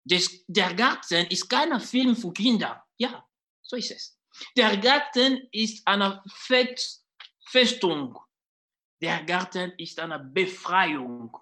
Der 0.04 0.74
Garten 0.74 1.26
ist 1.26 1.48
kein 1.48 1.80
Film 1.80 2.16
für 2.16 2.32
Kinder. 2.32 2.84
Ja, 2.96 3.24
so 3.62 3.76
ist 3.76 3.90
es. 3.90 4.18
Der 4.56 4.76
Garten 4.78 5.48
ist 5.52 5.86
eine 5.86 6.22
Festung. 7.44 8.18
Der 9.00 9.22
Garten 9.24 9.72
ist 9.76 9.98
eine 10.00 10.18
Befreiung. 10.18 11.36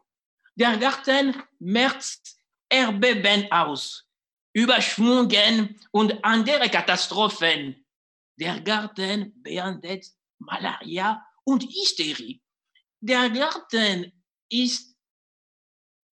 Der 0.56 0.76
Garten 0.76 1.42
merzt 1.58 2.40
Erdbeben 2.68 3.50
aus, 3.52 4.08
Überschwungen 4.52 5.80
und 5.92 6.24
andere 6.24 6.68
Katastrophen. 6.68 7.84
Der 8.36 8.60
Garten 8.60 9.32
beendet 9.42 10.06
Malaria 10.38 11.24
und 11.44 11.62
Hysterie. 11.62 12.40
Der 13.00 13.30
Garten 13.30 14.12
ist 14.48 14.96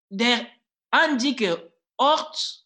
der 0.10 0.48
einzige 0.92 1.74
Ort, 1.98 2.66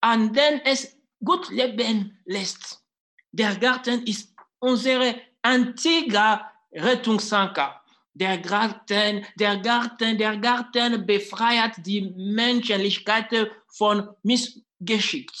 an 0.00 0.32
dem 0.32 0.60
es 0.64 0.96
gut 1.22 1.48
leben 1.50 2.20
lässt. 2.24 2.82
Der 3.30 3.56
Garten 3.56 4.04
ist 4.06 4.34
unsere 4.58 5.20
einzige 5.42 6.40
Rettungsanker. 6.72 7.83
Der 8.16 8.38
Garten, 8.38 9.26
der 9.34 9.58
Garten, 9.58 10.16
der 10.16 10.36
Garten 10.36 11.04
befreit 11.04 11.74
die 11.84 12.02
Menschlichkeit 12.02 13.50
von 13.68 14.08
Missgeschick. 14.22 15.32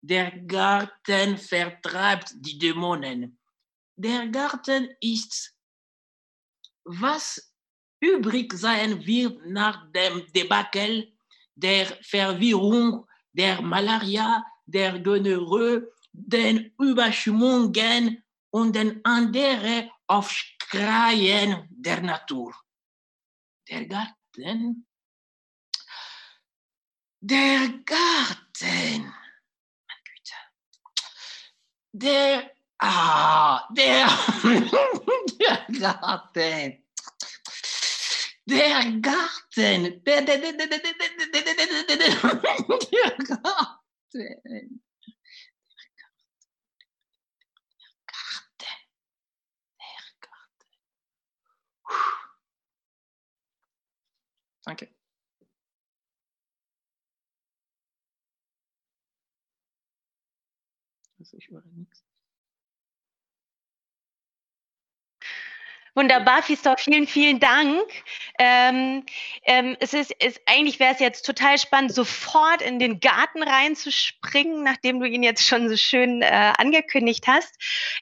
Der 0.00 0.32
Garten 0.32 1.38
vertreibt 1.38 2.32
die 2.34 2.58
Dämonen. 2.58 3.38
Der 3.96 4.26
Garten 4.28 4.88
ist, 5.00 5.54
was 6.84 7.52
übrig 8.00 8.52
sein 8.52 9.04
wird 9.06 9.46
nach 9.46 9.90
dem 9.92 10.24
Debakel 10.32 11.12
der 11.54 11.86
Verwirrung, 12.02 13.06
der 13.32 13.60
Malaria, 13.62 14.44
der 14.66 14.98
Gonorrhoe, 14.98 15.88
den 16.12 16.72
Überschwemmungen 16.78 18.22
und 18.50 18.74
den 18.74 19.04
anderen 19.04 19.90
Aufschreien 20.08 21.68
der 21.70 22.00
Natur. 22.00 22.54
Der 23.68 23.86
Garten, 23.86 24.86
der 27.20 27.68
Garten 27.84 29.14
der, 31.92 32.50
ah, 32.78 33.66
der, 33.74 34.06
der 35.34 35.80
Garten. 35.80 36.84
Der 38.46 39.00
Garten. 39.00 40.04
Der, 40.04 40.22
der, 40.22 40.38
der, 40.38 40.52
der, 40.52 40.66
der, 40.66 40.78
der, 40.78 40.78
der, 40.78 41.42
der, 41.42 41.56
der, 41.84 42.08
der 42.86 43.10
Garten. 43.26 44.82
Danke. 54.68 54.86
Also 61.18 61.38
ich 61.38 61.48
höre 61.48 61.62
nichts. 61.74 62.04
Wunderbar, 65.94 66.42
Fistor, 66.42 66.76
vielen, 66.76 67.06
vielen 67.06 67.40
Dank. 67.40 67.90
Ähm, 68.38 69.04
ähm, 69.44 69.76
es 69.80 69.94
ist, 69.94 70.12
ist 70.22 70.40
eigentlich 70.46 70.78
wäre 70.78 70.94
es 70.94 71.00
jetzt 71.00 71.26
total 71.26 71.58
spannend, 71.58 71.92
sofort 71.92 72.62
in 72.62 72.78
den 72.78 73.00
Garten 73.00 73.42
reinzuspringen, 73.42 74.62
nachdem 74.62 75.00
du 75.00 75.06
ihn 75.06 75.22
jetzt 75.22 75.44
schon 75.46 75.68
so 75.68 75.76
schön 75.76 76.22
äh, 76.22 76.52
angekündigt 76.56 77.26
hast. 77.26 77.52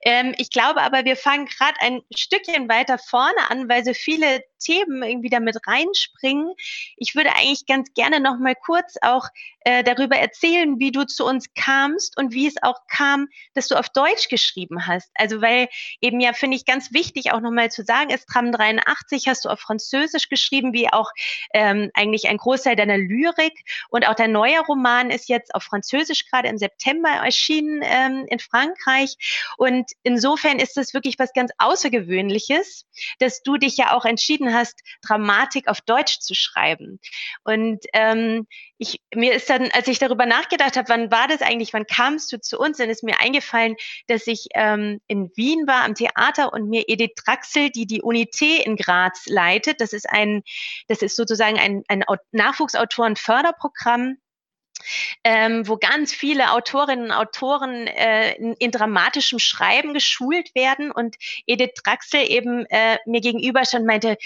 Ähm, 0.02 0.34
ich 0.36 0.50
glaube 0.50 0.82
aber, 0.82 1.04
wir 1.04 1.16
fangen 1.16 1.46
gerade 1.46 1.80
ein 1.80 2.02
Stückchen 2.14 2.68
weiter 2.68 2.98
vorne 2.98 3.50
an, 3.50 3.68
weil 3.68 3.84
so 3.84 3.94
viele 3.94 4.42
Themen 4.58 5.02
irgendwie 5.02 5.28
damit 5.30 5.56
reinspringen. 5.66 6.52
Ich 6.96 7.14
würde 7.14 7.34
eigentlich 7.34 7.66
ganz 7.66 7.92
gerne 7.94 8.20
noch 8.20 8.38
mal 8.38 8.54
kurz 8.54 8.96
auch 9.02 9.28
äh, 9.60 9.84
darüber 9.84 10.16
erzählen, 10.16 10.78
wie 10.78 10.92
du 10.92 11.04
zu 11.04 11.24
uns 11.24 11.46
kamst 11.54 12.16
und 12.16 12.32
wie 12.32 12.46
es 12.46 12.62
auch 12.62 12.80
kam, 12.88 13.28
dass 13.54 13.68
du 13.68 13.76
auf 13.76 13.88
Deutsch 13.90 14.28
geschrieben 14.28 14.86
hast. 14.86 15.10
Also 15.14 15.40
weil 15.40 15.68
eben 16.00 16.20
ja 16.20 16.32
finde 16.32 16.56
ich 16.56 16.64
ganz 16.64 16.92
wichtig 16.92 17.32
auch 17.32 17.40
noch 17.40 17.50
mal 17.50 17.70
zu 17.70 17.84
sagen, 17.84 18.10
ist 18.10 18.26
Tram 18.28 18.52
83 18.52 19.28
hast 19.28 19.44
du 19.44 19.48
auf 19.48 19.60
Französisch 19.60 20.25
geschrieben, 20.28 20.72
wie 20.72 20.92
auch 20.92 21.10
ähm, 21.54 21.90
eigentlich 21.94 22.28
ein 22.28 22.36
Großteil 22.36 22.76
deiner 22.76 22.98
Lyrik 22.98 23.64
und 23.90 24.06
auch 24.08 24.14
dein 24.14 24.32
neuer 24.32 24.62
Roman 24.66 25.10
ist 25.10 25.28
jetzt 25.28 25.54
auf 25.54 25.64
Französisch 25.64 26.28
gerade 26.30 26.48
im 26.48 26.58
September 26.58 27.08
erschienen 27.08 27.82
ähm, 27.82 28.26
in 28.28 28.38
Frankreich 28.38 29.16
und 29.56 29.90
insofern 30.02 30.58
ist 30.58 30.76
es 30.76 30.94
wirklich 30.94 31.18
was 31.18 31.32
ganz 31.32 31.52
Außergewöhnliches, 31.58 32.86
dass 33.18 33.42
du 33.42 33.56
dich 33.56 33.76
ja 33.76 33.92
auch 33.92 34.04
entschieden 34.04 34.54
hast, 34.54 34.80
Dramatik 35.02 35.68
auf 35.68 35.80
Deutsch 35.80 36.20
zu 36.20 36.34
schreiben. 36.34 37.00
Und 37.44 37.84
ähm, 37.92 38.46
ich, 38.78 39.00
mir 39.14 39.32
ist 39.32 39.48
dann, 39.48 39.70
als 39.72 39.88
ich 39.88 39.98
darüber 39.98 40.26
nachgedacht 40.26 40.76
habe, 40.76 40.88
wann 40.88 41.10
war 41.10 41.28
das 41.28 41.40
eigentlich, 41.40 41.72
wann 41.72 41.86
kamst 41.86 42.32
du 42.32 42.40
zu 42.40 42.58
uns, 42.58 42.76
dann 42.76 42.90
ist 42.90 43.02
mir 43.02 43.20
eingefallen, 43.20 43.76
dass 44.06 44.26
ich 44.26 44.48
ähm, 44.54 45.00
in 45.06 45.30
Wien 45.36 45.66
war 45.66 45.84
am 45.84 45.94
Theater 45.94 46.52
und 46.52 46.68
mir 46.68 46.84
Edith 46.86 47.14
Draxel, 47.24 47.70
die 47.70 47.86
die 47.86 48.02
Unité 48.02 48.62
in 48.62 48.76
Graz 48.76 49.24
leitet, 49.26 49.80
das 49.80 49.92
ist 49.92 50.08
ein, 50.16 50.42
das 50.88 51.02
ist 51.02 51.16
sozusagen 51.16 51.58
ein, 51.58 51.82
ein 51.88 52.04
Nachwuchsautorenförderprogramm, 52.32 54.16
ähm, 55.24 55.68
wo 55.68 55.76
ganz 55.76 56.12
viele 56.12 56.52
Autorinnen 56.52 57.06
und 57.06 57.12
Autoren 57.12 57.86
äh, 57.86 58.34
in, 58.34 58.54
in, 58.54 58.70
dramatischem 58.70 59.38
Schreiben 59.38 59.94
geschult 59.94 60.54
werden. 60.54 60.90
Und 60.90 61.16
Edith 61.46 61.74
Draxel 61.82 62.30
eben 62.30 62.66
äh, 62.66 62.98
mir 63.06 63.20
gegenüber 63.20 63.64
schon 63.64 63.84
meinte, 63.84 64.16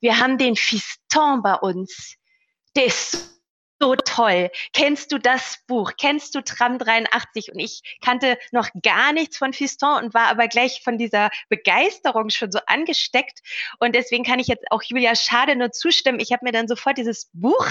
wir 0.00 0.18
haben 0.18 0.38
den 0.38 0.56
Fiston 0.56 1.42
bei 1.42 1.54
uns. 1.54 2.16
Der 2.76 2.86
ist 2.86 3.41
so 3.82 3.96
toll. 3.96 4.48
Kennst 4.72 5.10
du 5.10 5.18
das 5.18 5.58
Buch? 5.66 5.94
Kennst 5.98 6.36
du 6.36 6.40
Tram 6.40 6.78
83? 6.78 7.50
Und 7.52 7.58
ich 7.58 7.82
kannte 8.00 8.38
noch 8.52 8.68
gar 8.80 9.12
nichts 9.12 9.36
von 9.36 9.52
Fiston 9.52 10.04
und 10.04 10.14
war 10.14 10.28
aber 10.28 10.46
gleich 10.46 10.82
von 10.84 10.98
dieser 10.98 11.30
Begeisterung 11.48 12.30
schon 12.30 12.52
so 12.52 12.60
angesteckt. 12.66 13.40
Und 13.80 13.96
deswegen 13.96 14.22
kann 14.22 14.38
ich 14.38 14.46
jetzt 14.46 14.70
auch 14.70 14.84
Julia 14.84 15.16
Schade 15.16 15.56
nur 15.56 15.72
zustimmen. 15.72 16.20
Ich 16.20 16.30
habe 16.30 16.44
mir 16.44 16.52
dann 16.52 16.68
sofort 16.68 16.96
dieses 16.96 17.28
Buch 17.32 17.66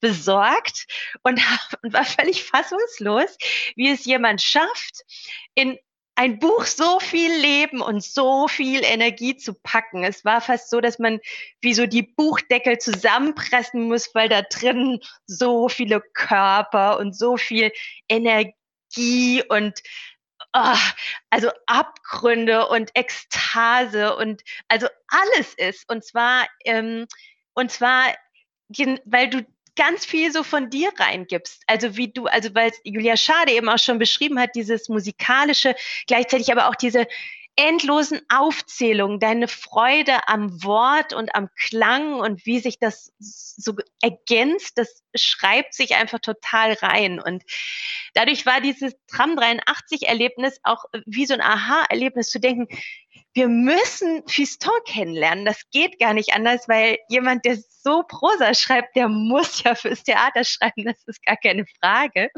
besorgt 0.00 0.86
und, 1.22 1.40
und 1.82 1.92
war 1.92 2.04
völlig 2.04 2.42
fassungslos, 2.42 3.38
wie 3.76 3.90
es 3.90 4.04
jemand 4.04 4.42
schafft, 4.42 5.04
in 5.54 5.78
ein 6.14 6.38
Buch 6.38 6.66
so 6.66 7.00
viel 7.00 7.32
Leben 7.32 7.80
und 7.80 8.04
so 8.04 8.46
viel 8.46 8.84
Energie 8.84 9.36
zu 9.36 9.54
packen. 9.54 10.04
Es 10.04 10.24
war 10.24 10.40
fast 10.40 10.68
so, 10.68 10.80
dass 10.80 10.98
man 10.98 11.20
wie 11.60 11.74
so 11.74 11.86
die 11.86 12.02
Buchdeckel 12.02 12.78
zusammenpressen 12.78 13.88
muss, 13.88 14.14
weil 14.14 14.28
da 14.28 14.42
drin 14.42 15.00
so 15.26 15.68
viele 15.68 16.00
Körper 16.00 16.98
und 16.98 17.16
so 17.16 17.36
viel 17.36 17.72
Energie 18.08 19.42
und 19.48 19.82
oh, 20.52 20.76
also 21.30 21.50
Abgründe 21.66 22.68
und 22.68 22.90
Ekstase 22.94 24.14
und 24.16 24.42
also 24.68 24.88
alles 25.08 25.54
ist. 25.54 25.88
Und 25.90 26.04
zwar, 26.04 26.46
ähm, 26.64 27.06
und 27.54 27.70
zwar, 27.70 28.14
weil 29.04 29.30
du 29.30 29.46
ganz 29.76 30.04
viel 30.04 30.32
so 30.32 30.42
von 30.42 30.70
dir 30.70 30.90
reingibst. 30.98 31.62
Also 31.66 31.96
wie 31.96 32.12
du, 32.12 32.26
also 32.26 32.54
weil 32.54 32.72
Julia 32.84 33.16
Schade 33.16 33.52
eben 33.52 33.68
auch 33.68 33.78
schon 33.78 33.98
beschrieben 33.98 34.38
hat, 34.38 34.50
dieses 34.54 34.88
musikalische, 34.88 35.74
gleichzeitig 36.06 36.52
aber 36.52 36.68
auch 36.68 36.74
diese 36.74 37.06
endlosen 37.56 38.22
Aufzählungen, 38.30 39.20
deine 39.20 39.46
Freude 39.46 40.26
am 40.26 40.64
Wort 40.64 41.12
und 41.12 41.34
am 41.34 41.50
Klang 41.54 42.14
und 42.14 42.46
wie 42.46 42.60
sich 42.60 42.78
das 42.78 43.12
so 43.18 43.74
ergänzt, 44.00 44.78
das 44.78 45.02
schreibt 45.14 45.74
sich 45.74 45.94
einfach 45.94 46.20
total 46.20 46.72
rein. 46.72 47.20
Und 47.20 47.42
dadurch 48.14 48.46
war 48.46 48.62
dieses 48.62 48.94
Tram 49.06 49.36
83 49.36 50.08
Erlebnis 50.08 50.60
auch 50.62 50.84
wie 51.04 51.26
so 51.26 51.34
ein 51.34 51.42
Aha-Erlebnis 51.42 52.30
zu 52.30 52.40
denken, 52.40 52.68
wir 53.34 53.48
müssen 53.48 54.22
Fiston 54.28 54.72
kennenlernen. 54.86 55.44
Das 55.44 55.62
geht 55.70 55.98
gar 55.98 56.14
nicht 56.14 56.34
anders, 56.34 56.68
weil 56.68 56.98
jemand, 57.08 57.44
der 57.44 57.56
so 57.56 58.02
Prosa 58.02 58.54
schreibt, 58.54 58.94
der 58.94 59.08
muss 59.08 59.62
ja 59.62 59.74
fürs 59.74 60.02
Theater 60.02 60.44
schreiben. 60.44 60.84
Das 60.84 61.02
ist 61.06 61.24
gar 61.24 61.36
keine 61.36 61.64
Frage. 61.80 62.30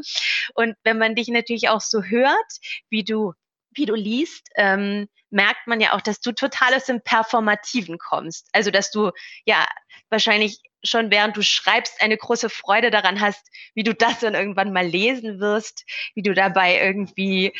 Und 0.53 0.75
wenn 0.83 0.97
man 0.97 1.15
dich 1.15 1.27
natürlich 1.27 1.69
auch 1.69 1.81
so 1.81 2.03
hört, 2.03 2.59
wie 2.89 3.03
du 3.03 3.33
wie 3.75 3.85
du 3.85 3.95
liest, 3.95 4.47
ähm, 4.55 5.07
merkt 5.29 5.67
man 5.67 5.81
ja 5.81 5.93
auch, 5.93 6.01
dass 6.01 6.21
du 6.21 6.31
total 6.31 6.73
aus 6.73 6.85
dem 6.85 7.01
Performativen 7.01 7.97
kommst. 7.97 8.47
Also, 8.53 8.71
dass 8.71 8.91
du 8.91 9.11
ja 9.45 9.65
wahrscheinlich 10.09 10.59
schon 10.85 11.11
während 11.11 11.35
du 11.35 11.41
schreibst 11.41 12.01
eine 12.01 12.17
große 12.17 12.49
Freude 12.49 12.91
daran 12.91 13.19
hast, 13.19 13.47
wie 13.73 13.83
du 13.83 13.93
das 13.93 14.19
dann 14.19 14.35
irgendwann 14.35 14.73
mal 14.73 14.85
lesen 14.85 15.39
wirst, 15.39 15.83
wie 16.13 16.21
du 16.21 16.33
dabei 16.33 16.79
irgendwie 16.79 17.53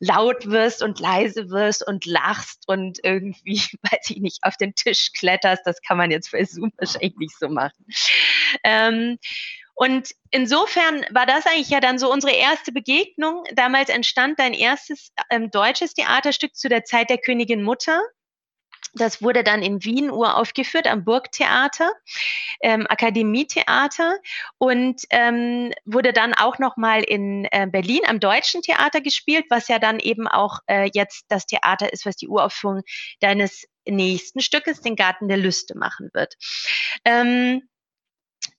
laut 0.00 0.50
wirst 0.50 0.82
und 0.82 1.00
leise 1.00 1.50
wirst 1.50 1.86
und 1.86 2.04
lachst 2.04 2.64
und 2.66 2.98
irgendwie, 3.02 3.58
weiß 3.90 4.10
ich 4.10 4.20
nicht, 4.20 4.38
auf 4.42 4.56
den 4.56 4.74
Tisch 4.74 5.12
kletterst. 5.12 5.62
Das 5.64 5.80
kann 5.82 5.96
man 5.96 6.10
jetzt 6.10 6.32
bei 6.32 6.44
Zoom 6.44 6.72
wahrscheinlich 6.76 7.16
nicht 7.16 7.38
so 7.38 7.48
machen. 7.48 7.86
Ähm, 8.64 9.18
und 9.74 10.10
insofern 10.30 11.04
war 11.10 11.26
das 11.26 11.46
eigentlich 11.46 11.70
ja 11.70 11.80
dann 11.80 11.98
so 11.98 12.12
unsere 12.12 12.34
erste 12.34 12.72
Begegnung. 12.72 13.44
Damals 13.54 13.88
entstand 13.88 14.38
dein 14.38 14.54
erstes 14.54 15.12
ähm, 15.30 15.50
deutsches 15.50 15.94
Theaterstück 15.94 16.54
zu 16.54 16.68
der 16.68 16.84
Zeit 16.84 17.10
der 17.10 17.18
Königin 17.18 17.62
Mutter. 17.62 18.00
Das 18.94 19.22
wurde 19.22 19.42
dann 19.42 19.62
in 19.62 19.82
Wien 19.84 20.10
uraufgeführt 20.10 20.86
am 20.86 21.04
Burgtheater, 21.04 21.92
ähm, 22.60 22.86
Akademietheater 22.86 24.18
und 24.58 25.02
ähm, 25.08 25.72
wurde 25.86 26.12
dann 26.12 26.34
auch 26.34 26.58
nochmal 26.58 27.02
in 27.02 27.46
äh, 27.50 27.66
Berlin 27.66 28.02
am 28.06 28.20
Deutschen 28.20 28.60
Theater 28.60 29.00
gespielt, 29.00 29.46
was 29.48 29.68
ja 29.68 29.78
dann 29.78 29.98
eben 29.98 30.28
auch 30.28 30.58
äh, 30.66 30.90
jetzt 30.92 31.24
das 31.28 31.46
Theater 31.46 31.90
ist, 31.90 32.04
was 32.04 32.16
die 32.16 32.28
Uraufführung 32.28 32.82
deines 33.20 33.66
nächsten 33.86 34.40
Stückes, 34.40 34.82
den 34.82 34.96
Garten 34.96 35.28
der 35.28 35.38
Lüste, 35.38 35.76
machen 35.76 36.10
wird. 36.12 36.34
Ähm, 37.06 37.62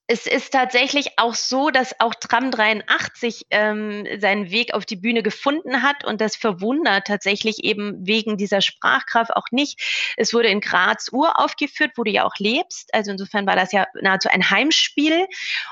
es 0.07 0.27
ist 0.27 0.51
tatsächlich 0.51 1.17
auch 1.17 1.33
so, 1.33 1.69
dass 1.69 1.99
auch 1.99 2.13
Tram 2.13 2.51
83 2.51 3.47
ähm, 3.51 4.05
seinen 4.19 4.51
Weg 4.51 4.73
auf 4.73 4.85
die 4.85 4.97
Bühne 4.97 5.23
gefunden 5.23 5.81
hat 5.81 6.03
und 6.03 6.19
das 6.19 6.35
verwundert 6.35 7.07
tatsächlich 7.07 7.63
eben 7.63 8.05
wegen 8.05 8.35
dieser 8.35 8.61
Sprachkraft 8.61 9.33
auch 9.33 9.47
nicht. 9.51 9.79
Es 10.17 10.33
wurde 10.33 10.49
in 10.49 10.59
Graz 10.59 11.07
uraufgeführt, 11.11 11.91
wo 11.95 12.03
du 12.03 12.11
ja 12.11 12.25
auch 12.25 12.35
lebst. 12.37 12.93
Also 12.93 13.11
insofern 13.11 13.47
war 13.47 13.55
das 13.55 13.71
ja 13.71 13.87
nahezu 14.01 14.27
ein 14.29 14.49
Heimspiel. 14.49 15.25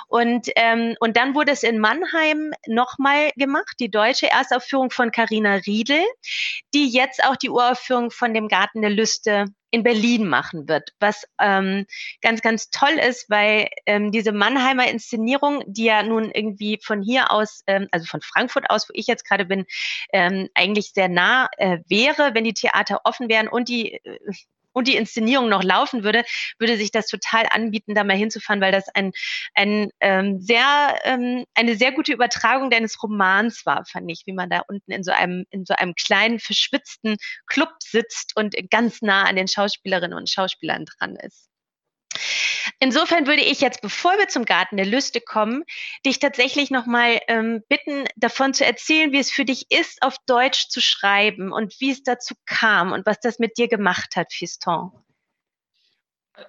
Und, 0.07 0.47
ähm, 0.55 0.95
und 1.01 1.17
dann 1.17 1.35
wurde 1.35 1.51
es 1.51 1.63
in 1.63 1.79
Mannheim 1.79 2.51
nochmal 2.67 3.31
gemacht, 3.35 3.75
die 3.81 3.91
deutsche 3.91 4.31
Erstaufführung 4.31 4.91
von 4.91 5.11
Carina 5.11 5.55
Riedel, 5.55 6.03
die 6.73 6.89
jetzt 6.89 7.21
auch 7.25 7.35
die 7.35 7.49
Uraufführung 7.49 8.11
von 8.11 8.33
dem 8.33 8.47
Garten 8.47 8.81
der 8.81 8.91
Lüste 8.91 9.47
in 9.71 9.83
Berlin 9.83 10.27
machen 10.27 10.67
wird, 10.67 10.91
was 10.99 11.25
ähm, 11.39 11.85
ganz, 12.21 12.41
ganz 12.41 12.69
toll 12.69 12.99
ist, 13.07 13.29
weil 13.29 13.69
ähm, 13.85 14.11
diese 14.21 14.31
Mannheimer 14.31 14.87
Inszenierung, 14.87 15.63
die 15.65 15.85
ja 15.85 16.03
nun 16.03 16.29
irgendwie 16.31 16.79
von 16.83 17.01
hier 17.01 17.31
aus, 17.31 17.63
ähm, 17.65 17.87
also 17.91 18.05
von 18.05 18.21
Frankfurt 18.21 18.69
aus, 18.69 18.87
wo 18.87 18.91
ich 18.93 19.07
jetzt 19.07 19.27
gerade 19.27 19.45
bin, 19.45 19.65
ähm, 20.13 20.47
eigentlich 20.53 20.91
sehr 20.93 21.09
nah 21.09 21.49
äh, 21.57 21.79
wäre, 21.87 22.35
wenn 22.35 22.43
die 22.43 22.53
Theater 22.53 23.01
offen 23.03 23.29
wären 23.29 23.47
und 23.47 23.67
die 23.67 23.93
äh, 23.93 24.19
und 24.73 24.87
die 24.87 24.95
Inszenierung 24.95 25.49
noch 25.49 25.63
laufen 25.63 26.05
würde, 26.05 26.23
würde 26.57 26.77
sich 26.77 26.91
das 26.91 27.07
total 27.07 27.45
anbieten, 27.49 27.93
da 27.93 28.05
mal 28.05 28.15
hinzufahren, 28.15 28.61
weil 28.61 28.71
das 28.71 28.87
ein, 28.93 29.11
ein 29.53 29.89
ähm, 29.99 30.39
sehr, 30.39 30.97
ähm, 31.03 31.43
eine 31.55 31.75
sehr 31.75 31.91
gute 31.91 32.13
Übertragung 32.13 32.69
deines 32.69 33.03
Romans 33.03 33.65
war, 33.65 33.83
fand 33.83 34.09
ich, 34.09 34.23
wie 34.27 34.31
man 34.31 34.49
da 34.49 34.61
unten 34.69 34.91
in 34.91 35.03
so 35.03 35.11
einem, 35.11 35.45
in 35.49 35.65
so 35.65 35.73
einem 35.73 35.93
kleinen, 35.95 36.39
verschwitzten 36.39 37.17
Club 37.47 37.73
sitzt 37.83 38.37
und 38.37 38.55
ganz 38.69 39.01
nah 39.01 39.23
an 39.23 39.35
den 39.35 39.49
Schauspielerinnen 39.49 40.17
und 40.17 40.29
Schauspielern 40.29 40.85
dran 40.85 41.17
ist. 41.17 41.49
Insofern 42.83 43.27
würde 43.27 43.43
ich 43.43 43.61
jetzt, 43.61 43.83
bevor 43.83 44.17
wir 44.17 44.27
zum 44.27 44.43
Garten 44.43 44.75
der 44.75 44.87
Lüste 44.87 45.21
kommen, 45.21 45.63
dich 46.03 46.17
tatsächlich 46.17 46.71
nochmal 46.71 47.19
ähm, 47.27 47.63
bitten, 47.69 48.05
davon 48.15 48.55
zu 48.55 48.65
erzählen, 48.65 49.11
wie 49.11 49.19
es 49.19 49.29
für 49.29 49.45
dich 49.45 49.69
ist, 49.69 50.01
auf 50.01 50.15
Deutsch 50.25 50.67
zu 50.67 50.81
schreiben 50.81 51.51
und 51.51 51.79
wie 51.79 51.91
es 51.91 52.01
dazu 52.01 52.33
kam 52.47 52.91
und 52.91 53.05
was 53.05 53.19
das 53.19 53.37
mit 53.37 53.59
dir 53.59 53.67
gemacht 53.67 54.15
hat, 54.15 54.33
Fiston. 54.33 54.91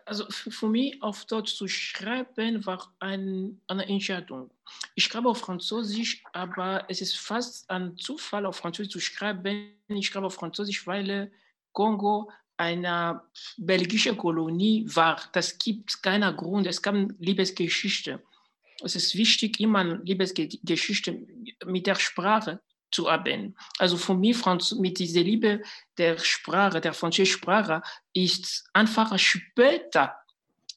Also 0.06 0.24
für 0.30 0.68
mich 0.68 1.02
auf 1.02 1.26
Deutsch 1.26 1.54
zu 1.54 1.68
schreiben 1.68 2.64
war 2.64 2.94
ein, 2.98 3.60
eine 3.66 3.86
Entscheidung. 3.86 4.50
Ich 4.94 5.04
schreibe 5.04 5.28
auf 5.28 5.40
Französisch, 5.40 6.24
aber 6.32 6.86
es 6.88 7.02
ist 7.02 7.18
fast 7.18 7.68
ein 7.68 7.98
Zufall, 7.98 8.46
auf 8.46 8.56
Französisch 8.56 8.92
zu 8.92 9.00
schreiben. 9.00 9.74
Ich 9.88 10.06
schreibe 10.06 10.28
auf 10.28 10.34
Französisch, 10.36 10.86
weil 10.86 11.30
Kongo 11.72 12.30
eine 12.56 13.22
belgische 13.56 14.14
Kolonie 14.14 14.84
war. 14.94 15.20
Das 15.32 15.58
gibt 15.58 16.02
keinen 16.02 16.36
Grund, 16.36 16.66
es 16.66 16.80
gab 16.82 16.94
Liebesgeschichte. 17.18 18.22
Es 18.82 18.96
ist 18.96 19.14
wichtig, 19.16 19.60
immer 19.60 19.84
Liebesgeschichte 19.84 21.26
mit 21.66 21.86
der 21.86 21.94
Sprache 21.94 22.60
zu 22.90 23.10
haben. 23.10 23.56
Also 23.78 23.96
für 23.96 24.14
mich 24.14 24.38
mit 24.78 24.98
dieser 24.98 25.22
Liebe 25.22 25.62
der 25.98 26.18
Sprache, 26.18 26.80
der 26.80 26.92
französischen 26.92 27.38
Sprache, 27.38 27.82
ist 28.12 28.68
einfach 28.72 29.18
später 29.18 30.16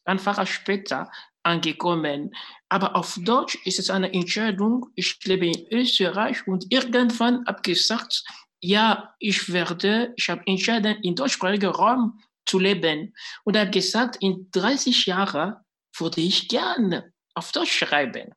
einfach 0.06 0.46
später 0.48 1.12
angekommen. 1.44 2.34
Aber 2.70 2.96
auf 2.96 3.18
Deutsch 3.22 3.58
ist 3.66 3.80
es 3.80 3.90
eine 3.90 4.14
Entscheidung. 4.14 4.88
Ich 4.96 5.24
lebe 5.26 5.48
in 5.48 5.68
Österreich 5.72 6.48
und 6.48 6.66
irgendwann 6.70 7.46
habe 7.46 7.62
gesagt, 7.62 8.24
ja, 8.66 9.16
ich 9.20 9.52
werde, 9.52 10.14
ich 10.16 10.30
habe 10.30 10.42
entschieden, 10.46 10.98
in 11.04 11.16
deutschsprachigen 11.16 11.70
Raum 11.70 12.20
zu 12.46 12.60
leben. 12.60 13.14
Und 13.44 13.58
habe 13.58 13.70
gesagt, 13.70 14.18
in 14.20 14.50
30 14.52 15.06
Jahren 15.06 15.56
würde 15.98 16.22
ich 16.22 16.48
gerne 16.48 17.14
auf 17.34 17.52
Deutsch 17.52 17.78
schreiben. 17.78 18.34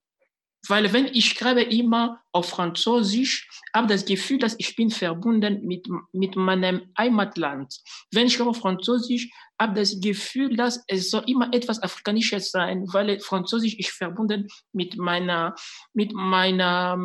Weil 0.69 0.93
wenn 0.93 1.07
ich 1.07 1.31
schreibe 1.31 1.63
immer 1.63 2.23
auf 2.33 2.51
Französisch, 2.51 3.49
habe 3.75 3.89
das 3.89 4.05
Gefühl, 4.05 4.39
dass 4.39 4.55
ich 4.59 4.77
bin 4.77 4.91
verbunden 4.91 5.67
mit, 5.67 5.89
mit 6.13 6.37
meinem 6.37 6.93
Heimatland. 6.97 7.75
Wenn 8.13 8.27
ich 8.27 8.35
schreibe 8.35 8.51
auf 8.51 8.59
Französisch, 8.59 9.29
habe 9.61 9.75
das 9.75 10.01
Gefühl, 10.01 10.57
dass 10.57 10.85
es 10.87 11.11
soll 11.11 11.25
immer 11.27 11.53
etwas 11.53 11.83
Afrikanisches 11.83 12.51
sein, 12.51 12.85
weil 12.93 13.19
Französisch 13.21 13.79
ist 13.79 13.91
verbunden 13.91 14.49
mit 14.73 14.97
meiner, 14.97 15.55
mit 15.95 16.13
meiner, 16.13 16.97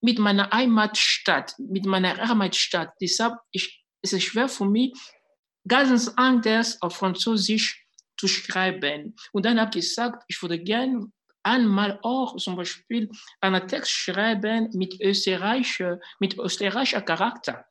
mit 0.00 0.18
meiner 0.18 0.50
Heimatstadt, 0.50 1.54
mit 1.58 1.86
meiner 1.86 2.16
Heimatstadt. 2.16 2.92
Deshalb 3.00 3.34
ich, 3.50 3.84
ist 4.02 4.12
es 4.12 4.22
schwer 4.22 4.48
für 4.48 4.64
mich, 4.64 4.92
ganz 5.66 6.08
anders 6.16 6.80
auf 6.80 6.96
Französisch 6.96 7.84
zu 8.16 8.26
schreiben. 8.26 9.14
Und 9.32 9.44
dann 9.44 9.60
habe 9.60 9.78
ich 9.78 9.86
gesagt, 9.86 10.24
ich 10.28 10.40
würde 10.42 10.58
gerne 10.58 11.10
einmal 11.42 11.98
auch 12.02 12.36
zum 12.36 12.56
Beispiel 12.56 13.10
einen 13.40 13.66
Text 13.68 13.90
schreiben 13.90 14.70
mit 14.72 15.00
österreichischer, 15.00 16.00
mit 16.18 16.38
österreichischer 16.38 17.02
Charakter. 17.02 17.64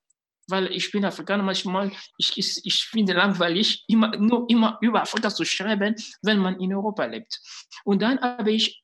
Weil 0.50 0.72
ich 0.72 0.92
bin 0.92 1.04
Afrikaner, 1.04 1.44
manchmal, 1.44 1.92
ich, 2.18 2.38
ich, 2.38 2.62
ich 2.64 2.86
finde 2.86 3.14
langweilig, 3.14 3.84
immer, 3.88 4.16
nur 4.18 4.50
immer 4.50 4.78
über 4.82 5.02
Afrika 5.02 5.30
zu 5.30 5.44
schreiben, 5.44 5.96
wenn 6.22 6.40
man 6.40 6.60
in 6.60 6.74
Europa 6.74 7.06
lebt. 7.06 7.40
Und 7.84 8.02
dann 8.02 8.20
habe 8.22 8.52
ich 8.52 8.84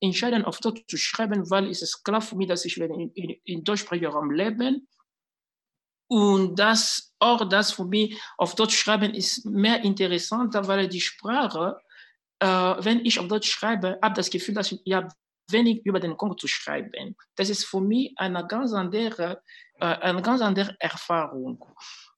entschieden, 0.00 0.44
auf 0.44 0.58
Deutsch 0.58 0.82
zu 0.88 0.96
schreiben, 0.96 1.48
weil 1.50 1.70
es 1.70 1.82
ist 1.82 2.02
klar 2.02 2.20
für 2.20 2.36
mich, 2.36 2.48
dass 2.48 2.64
ich 2.64 2.76
in, 2.76 3.10
in, 3.14 3.30
in 3.44 3.64
deutschsprachigen 3.64 4.10
Raum 4.10 4.30
leben 4.30 4.88
und 6.08 6.58
das, 6.58 7.14
auch 7.18 7.48
das 7.48 7.72
für 7.72 7.84
mich 7.84 8.20
auf 8.36 8.54
Deutsch 8.54 8.76
schreiben 8.76 9.14
ist 9.14 9.46
mehr 9.46 9.82
interessant, 9.82 10.54
weil 10.54 10.88
die 10.88 11.00
Sprache 11.00 11.78
äh, 12.40 12.46
wenn 12.46 13.04
ich 13.04 13.18
auf 13.18 13.28
Deutsch 13.28 13.50
schreibe, 13.50 13.98
habe 14.02 14.14
das 14.14 14.30
Gefühl, 14.30 14.54
dass 14.54 14.72
ich 14.72 14.80
ja 14.84 15.08
wenig 15.50 15.84
über 15.84 16.00
den 16.00 16.16
Kongo 16.16 16.34
zu 16.34 16.48
schreiben. 16.48 17.16
Das 17.36 17.50
ist 17.50 17.64
für 17.64 17.80
mich 17.80 18.12
eine 18.16 18.46
ganz 18.46 18.72
andere, 18.72 19.42
äh, 19.80 19.86
eine 19.86 20.22
ganz 20.22 20.40
andere 20.40 20.76
Erfahrung. 20.78 21.64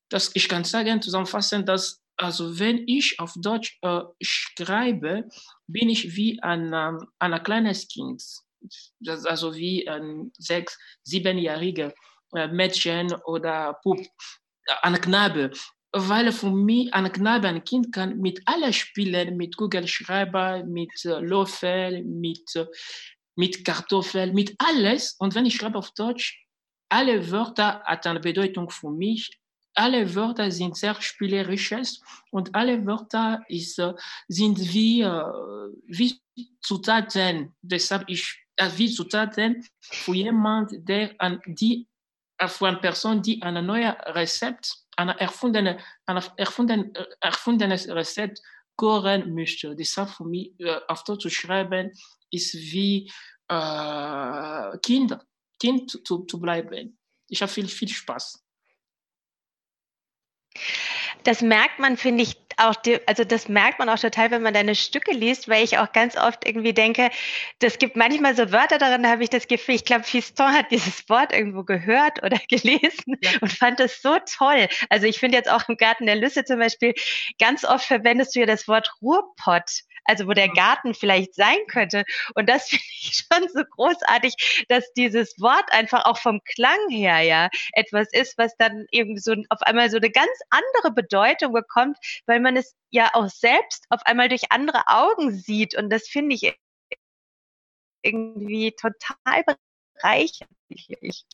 Das, 0.08 0.30
ich 0.34 0.48
kann 0.48 0.64
sagen, 0.64 1.02
zusammenfassend, 1.02 1.68
dass 1.68 2.02
also 2.18 2.58
wenn 2.58 2.84
ich 2.86 3.20
auf 3.20 3.34
Deutsch 3.36 3.78
äh, 3.82 4.00
schreibe, 4.22 5.28
bin 5.66 5.90
ich 5.90 6.16
wie 6.16 6.42
ein, 6.42 6.72
ähm, 6.72 7.06
ein 7.18 7.42
kleines 7.42 7.88
Kind. 7.88 8.22
Das, 9.00 9.26
also 9.26 9.54
wie 9.54 9.86
ein 9.88 10.32
sechs-, 10.38 10.78
siebenjähriger 11.02 11.92
äh, 12.34 12.48
Mädchen 12.48 13.12
oder 13.26 13.78
Pup, 13.82 13.98
ein 14.82 15.00
Knabe 15.00 15.52
weil 15.92 16.32
für 16.32 16.50
mich 16.50 16.92
ein 16.92 17.10
Knabe, 17.12 17.48
ein 17.48 17.64
Kind 17.64 17.92
kann 17.92 18.18
mit 18.18 18.40
allen 18.46 18.72
spielen, 18.72 19.36
mit 19.36 19.56
Google 19.56 19.86
Schreiber, 19.86 20.64
mit 20.64 20.92
äh, 21.04 21.20
Löffel, 21.20 22.04
mit, 22.04 22.54
äh, 22.56 22.66
mit 23.36 23.64
Kartoffel, 23.64 24.32
mit 24.32 24.54
alles. 24.58 25.16
Und 25.18 25.34
wenn 25.34 25.46
ich 25.46 25.56
schreibe 25.56 25.78
auf 25.78 25.92
Deutsch, 25.92 26.44
alle 26.88 27.30
Wörter 27.30 27.82
haben 27.84 28.00
eine 28.04 28.20
Bedeutung 28.20 28.70
für 28.70 28.90
mich. 28.90 29.30
Alle 29.74 30.14
Wörter 30.14 30.50
sind 30.50 30.76
sehr 30.76 30.94
spielerisches 31.00 32.00
und 32.30 32.54
alle 32.54 32.86
Wörter 32.86 33.42
ist, 33.48 33.78
äh, 33.78 33.92
sind 34.28 34.58
wie, 34.72 35.02
wie 35.86 36.20
Zutaten. 36.62 37.54
Deshalb 37.60 38.04
ich, 38.08 38.38
wie 38.76 38.90
Zutaten 38.90 39.66
für 39.80 40.14
jemanden, 40.14 40.84
der 40.84 41.14
an 41.18 41.40
die, 41.46 41.86
für 42.46 42.68
eine 42.68 42.78
Person, 42.78 43.22
die 43.22 43.42
ein 43.42 43.64
neues 43.64 43.94
Rezept 44.06 44.85
eine 44.96 45.18
erfundene, 45.20 45.78
eine 46.06 46.22
erfunden, 46.36 46.92
erfundenes 47.20 47.88
Rezept 47.88 48.40
kochen 48.76 49.34
möchte. 49.34 49.74
Deshalb 49.74 50.10
für 50.10 50.24
mich 50.24 50.58
äh, 50.60 50.80
auf 50.88 51.04
Deutsch 51.04 51.22
zu 51.22 51.30
schreiben, 51.30 51.92
ist 52.30 52.54
wie 52.54 53.10
äh, 53.48 54.78
Kind, 54.78 55.18
kind 55.60 56.06
zu, 56.06 56.24
zu 56.24 56.40
bleiben. 56.40 56.98
Ich 57.28 57.42
habe 57.42 57.52
viel, 57.52 57.68
viel 57.68 57.88
Spaß 57.88 58.42
das 61.26 61.42
merkt 61.42 61.78
man, 61.78 61.96
finde 61.96 62.22
ich, 62.22 62.36
auch, 62.56 62.74
also 63.06 63.24
das 63.24 63.48
merkt 63.48 63.78
man 63.78 63.88
auch 63.88 63.98
total, 63.98 64.30
wenn 64.30 64.42
man 64.42 64.54
deine 64.54 64.74
Stücke 64.74 65.12
liest, 65.12 65.48
weil 65.48 65.64
ich 65.64 65.78
auch 65.78 65.92
ganz 65.92 66.16
oft 66.16 66.46
irgendwie 66.46 66.72
denke, 66.72 67.10
das 67.58 67.78
gibt 67.78 67.96
manchmal 67.96 68.34
so 68.34 68.50
Wörter 68.52 68.78
darin, 68.78 69.02
da 69.02 69.10
habe 69.10 69.22
ich 69.22 69.30
das 69.30 69.46
Gefühl, 69.46 69.74
ich 69.74 69.84
glaube, 69.84 70.04
Fiston 70.04 70.52
hat 70.52 70.70
dieses 70.70 71.08
Wort 71.08 71.32
irgendwo 71.32 71.64
gehört 71.64 72.22
oder 72.22 72.38
gelesen 72.48 73.16
ja. 73.20 73.30
und 73.40 73.52
fand 73.52 73.80
das 73.80 74.00
so 74.00 74.16
toll. 74.38 74.68
Also 74.88 75.06
ich 75.06 75.18
finde 75.18 75.36
jetzt 75.36 75.50
auch 75.50 75.68
im 75.68 75.76
Garten 75.76 76.06
der 76.06 76.16
Lüsse 76.16 76.44
zum 76.44 76.58
Beispiel, 76.58 76.94
ganz 77.38 77.64
oft 77.64 77.84
verwendest 77.84 78.34
du 78.34 78.40
ja 78.40 78.46
das 78.46 78.68
Wort 78.68 78.92
Ruhrpott 79.02 79.82
also 80.06 80.26
wo 80.26 80.32
der 80.32 80.48
Garten 80.48 80.94
vielleicht 80.94 81.34
sein 81.34 81.58
könnte. 81.68 82.04
Und 82.34 82.48
das 82.48 82.68
finde 82.68 82.84
ich 83.00 83.26
schon 83.30 83.48
so 83.48 83.62
großartig, 83.64 84.66
dass 84.68 84.92
dieses 84.94 85.38
Wort 85.40 85.70
einfach 85.72 86.04
auch 86.04 86.18
vom 86.18 86.40
Klang 86.44 86.88
her 86.90 87.20
ja 87.20 87.48
etwas 87.72 88.08
ist, 88.12 88.38
was 88.38 88.56
dann 88.56 88.86
irgendwie 88.90 89.20
so 89.20 89.34
auf 89.50 89.62
einmal 89.62 89.90
so 89.90 89.96
eine 89.96 90.10
ganz 90.10 90.30
andere 90.50 90.92
Bedeutung 90.94 91.52
bekommt, 91.52 91.98
weil 92.26 92.40
man 92.40 92.56
es 92.56 92.74
ja 92.90 93.10
auch 93.14 93.28
selbst 93.28 93.84
auf 93.90 94.00
einmal 94.04 94.28
durch 94.28 94.50
andere 94.50 94.82
Augen 94.86 95.32
sieht. 95.32 95.76
Und 95.76 95.90
das 95.90 96.08
finde 96.08 96.34
ich 96.34 96.54
irgendwie 98.02 98.72
total 98.72 99.42
bereichernd. 99.96 100.50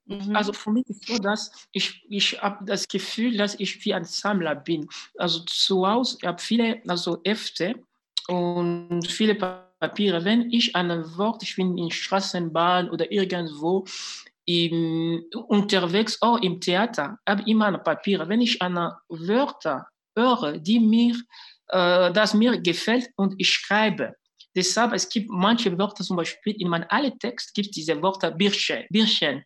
Mhm. 0.04 0.36
Also 0.36 0.52
für 0.52 0.70
mich 0.70 0.88
ist 0.88 1.06
so, 1.06 1.18
dass 1.18 1.66
ich, 1.72 2.04
ich 2.08 2.42
habe 2.42 2.64
das 2.64 2.88
Gefühl, 2.88 3.36
dass 3.36 3.54
ich 3.58 3.84
wie 3.84 3.94
ein 3.94 4.04
Sammler 4.04 4.54
bin. 4.54 4.88
Also 5.16 5.40
zu 5.40 5.86
Hause, 5.86 6.18
ich 6.20 6.26
habe 6.26 6.40
viele 6.40 6.82
also 6.86 7.20
Hefte 7.24 7.82
und 8.28 9.06
viele 9.06 9.34
Papiere. 9.34 10.24
Wenn 10.24 10.50
ich 10.50 10.74
ein 10.76 10.90
Wort, 11.16 11.42
ich 11.42 11.56
bin 11.56 11.76
in 11.76 11.90
Straßenbahn 11.90 12.90
oder 12.90 13.10
irgendwo 13.10 13.84
im, 14.44 15.24
unterwegs, 15.48 16.18
auch 16.20 16.40
im 16.40 16.60
Theater, 16.60 17.18
habe 17.28 17.42
immer 17.46 17.66
ein 17.66 17.82
Papiere. 17.82 18.28
Wenn 18.28 18.40
ich 18.40 18.60
eine 18.60 18.96
Wörter 19.08 19.86
höre, 20.16 20.58
die 20.58 20.80
mir, 20.80 21.16
äh, 21.68 22.12
das 22.12 22.34
mir 22.34 22.60
gefällt 22.60 23.10
und 23.16 23.34
ich 23.38 23.50
schreibe. 23.50 24.14
Deshalb, 24.54 24.92
es 24.92 25.08
gibt 25.08 25.30
manche 25.30 25.76
Wörter, 25.78 26.04
zum 26.04 26.16
Beispiel 26.16 26.54
in 26.60 26.68
meinem 26.68 26.86
alten 26.88 27.18
Text 27.18 27.54
gibt 27.54 27.68
es 27.68 27.74
diese 27.74 28.02
Wörter 28.02 28.30
Birchen. 28.30 28.84
Birchen. 28.90 29.44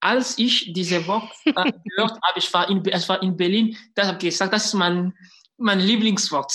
Als 0.00 0.38
ich 0.38 0.72
diese 0.72 1.06
Wort 1.06 1.32
äh, 1.44 1.52
gehört 1.52 2.18
habe, 2.22 2.38
ich 2.38 2.52
war 2.52 2.68
in, 2.68 2.84
es 2.86 3.08
war 3.08 3.22
in 3.22 3.36
Berlin, 3.36 3.76
da 3.94 4.06
habe 4.06 4.18
ich 4.18 4.30
gesagt, 4.30 4.52
das 4.52 4.66
ist 4.66 4.74
mein, 4.74 5.12
mein 5.56 5.80
Lieblingswort 5.80 6.52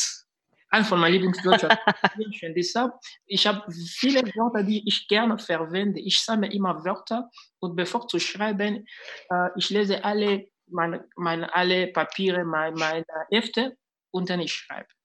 ein 0.69 0.86
von 0.86 0.99
meinen 0.99 1.13
Lieblingswörtern. 1.13 1.77
Deshalb, 2.55 2.93
ich 3.25 3.47
habe 3.47 3.71
viele 3.71 4.21
Wörter, 4.36 4.63
die 4.63 4.88
ich 4.88 5.08
gerne 5.08 5.38
verwende. 5.38 5.99
Ich 5.99 6.21
sammle 6.21 6.51
immer 6.51 6.84
Wörter 6.86 7.29
und 7.60 7.75
bevor 7.75 8.08
zu 8.08 8.19
schreiben, 8.19 8.86
äh, 9.29 9.49
ich 9.55 9.69
lese 9.69 10.03
alle 10.03 10.47
meine, 10.71 11.05
meine 11.15 11.53
alle 11.53 11.88
Papiere, 11.88 12.43
meine, 12.45 12.75
meine 12.75 13.05
Hefte 13.32 13.75
und 14.12 14.29
dann 14.29 14.39
ich 14.39 14.53
schreibe. 14.53 14.98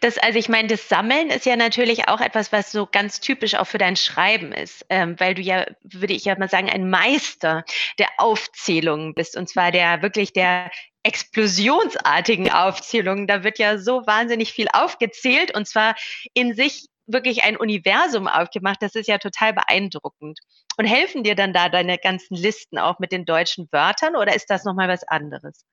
Das, 0.00 0.18
also 0.18 0.38
ich 0.38 0.48
meine, 0.48 0.68
das 0.68 0.88
Sammeln 0.88 1.30
ist 1.30 1.46
ja 1.46 1.56
natürlich 1.56 2.08
auch 2.08 2.20
etwas, 2.20 2.52
was 2.52 2.72
so 2.72 2.86
ganz 2.86 3.20
typisch 3.20 3.54
auch 3.54 3.66
für 3.66 3.78
dein 3.78 3.96
Schreiben 3.96 4.52
ist, 4.52 4.86
ähm, 4.88 5.18
weil 5.18 5.34
du 5.34 5.42
ja, 5.42 5.66
würde 5.82 6.14
ich 6.14 6.24
ja 6.24 6.38
mal 6.38 6.48
sagen, 6.48 6.70
ein 6.70 6.88
Meister 6.88 7.64
der 7.98 8.08
Aufzählungen 8.18 9.14
bist 9.14 9.36
und 9.36 9.48
zwar 9.48 9.72
der 9.72 10.02
wirklich 10.02 10.32
der 10.32 10.70
explosionsartigen 11.02 12.50
Aufzählungen. 12.50 13.26
Da 13.26 13.42
wird 13.44 13.58
ja 13.58 13.78
so 13.78 14.06
wahnsinnig 14.06 14.52
viel 14.52 14.68
aufgezählt 14.72 15.54
und 15.54 15.66
zwar 15.66 15.94
in 16.34 16.54
sich 16.54 16.86
wirklich 17.06 17.42
ein 17.44 17.56
Universum 17.56 18.28
aufgemacht. 18.28 18.82
Das 18.82 18.94
ist 18.94 19.08
ja 19.08 19.18
total 19.18 19.52
beeindruckend. 19.52 20.38
Und 20.76 20.86
helfen 20.86 21.24
dir 21.24 21.34
dann 21.34 21.52
da 21.52 21.68
deine 21.68 21.98
ganzen 21.98 22.36
Listen 22.36 22.78
auch 22.78 22.98
mit 22.98 23.12
den 23.12 23.24
deutschen 23.24 23.68
Wörtern 23.72 24.16
oder 24.16 24.34
ist 24.34 24.48
das 24.50 24.64
nochmal 24.64 24.88
was 24.88 25.04
anderes? 25.04 25.64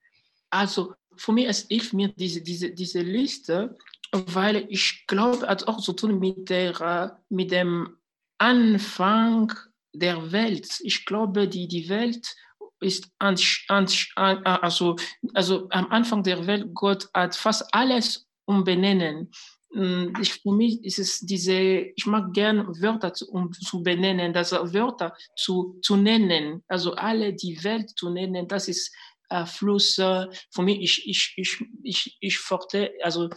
Also 0.49 0.93
für 1.15 1.31
mich, 1.31 1.47
es 1.47 1.67
hilft 1.67 1.93
mir 1.93 2.09
diese, 2.09 2.41
diese, 2.41 2.71
diese 2.71 3.01
Liste, 3.01 3.77
weil 4.11 4.65
ich 4.69 5.05
glaube, 5.07 5.47
hat 5.47 5.67
auch 5.67 5.81
zu 5.81 5.93
tun 5.93 6.19
mit, 6.19 6.49
der, 6.49 7.19
mit 7.29 7.51
dem 7.51 7.97
Anfang 8.37 9.51
der 9.93 10.31
Welt. 10.31 10.79
Ich 10.81 11.05
glaube, 11.05 11.47
die, 11.47 11.67
die 11.67 11.89
Welt 11.89 12.35
ist 12.79 13.09
an, 13.19 13.35
an, 13.67 14.45
also, 14.45 14.95
also 15.33 15.67
am 15.71 15.87
Anfang 15.87 16.23
der 16.23 16.45
Welt, 16.45 16.73
Gott 16.73 17.09
hat 17.13 17.35
fast 17.35 17.65
alles 17.73 18.27
umbenennen. 18.45 19.31
Hm, 19.73 20.13
ich, 20.21 20.33
für 20.33 20.51
mich 20.51 20.83
ist 20.83 20.99
es 20.99 21.19
diese, 21.19 21.53
ich 21.53 22.05
mag 22.05 22.33
gern 22.33 22.67
Wörter 22.81 23.13
zu, 23.13 23.29
um 23.29 23.51
zu 23.51 23.83
benennen, 23.83 24.31
das 24.31 24.51
Wörter 24.51 25.13
zu, 25.35 25.79
zu 25.81 25.95
nennen, 25.95 26.63
also 26.67 26.93
alle 26.93 27.33
die 27.33 27.61
Welt 27.63 27.89
zu 27.97 28.09
nennen, 28.09 28.47
das 28.47 28.67
ist 28.67 28.95
äh, 29.29 29.45
Flüsse. 29.45 30.29
Für 30.51 30.61
mich, 30.61 30.81
ich, 30.81 31.07
ich, 31.07 31.33
ich, 31.37 31.65
ich, 31.83 32.17
ich 32.19 32.37
forte, 32.39 32.91
also 33.03 33.29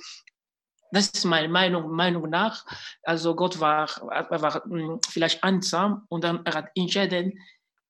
das 0.92 1.08
ist 1.10 1.24
meine 1.24 1.48
Meinung, 1.48 1.90
Meinung 1.90 2.28
nach. 2.28 2.64
Also 3.02 3.34
Gott 3.34 3.60
war, 3.60 3.88
war, 4.02 4.42
war 4.42 4.64
hm, 4.64 5.00
vielleicht 5.08 5.42
einsam 5.44 6.04
und 6.08 6.24
dann 6.24 6.44
er 6.44 6.54
hat 6.54 6.70
entschieden, 6.74 7.38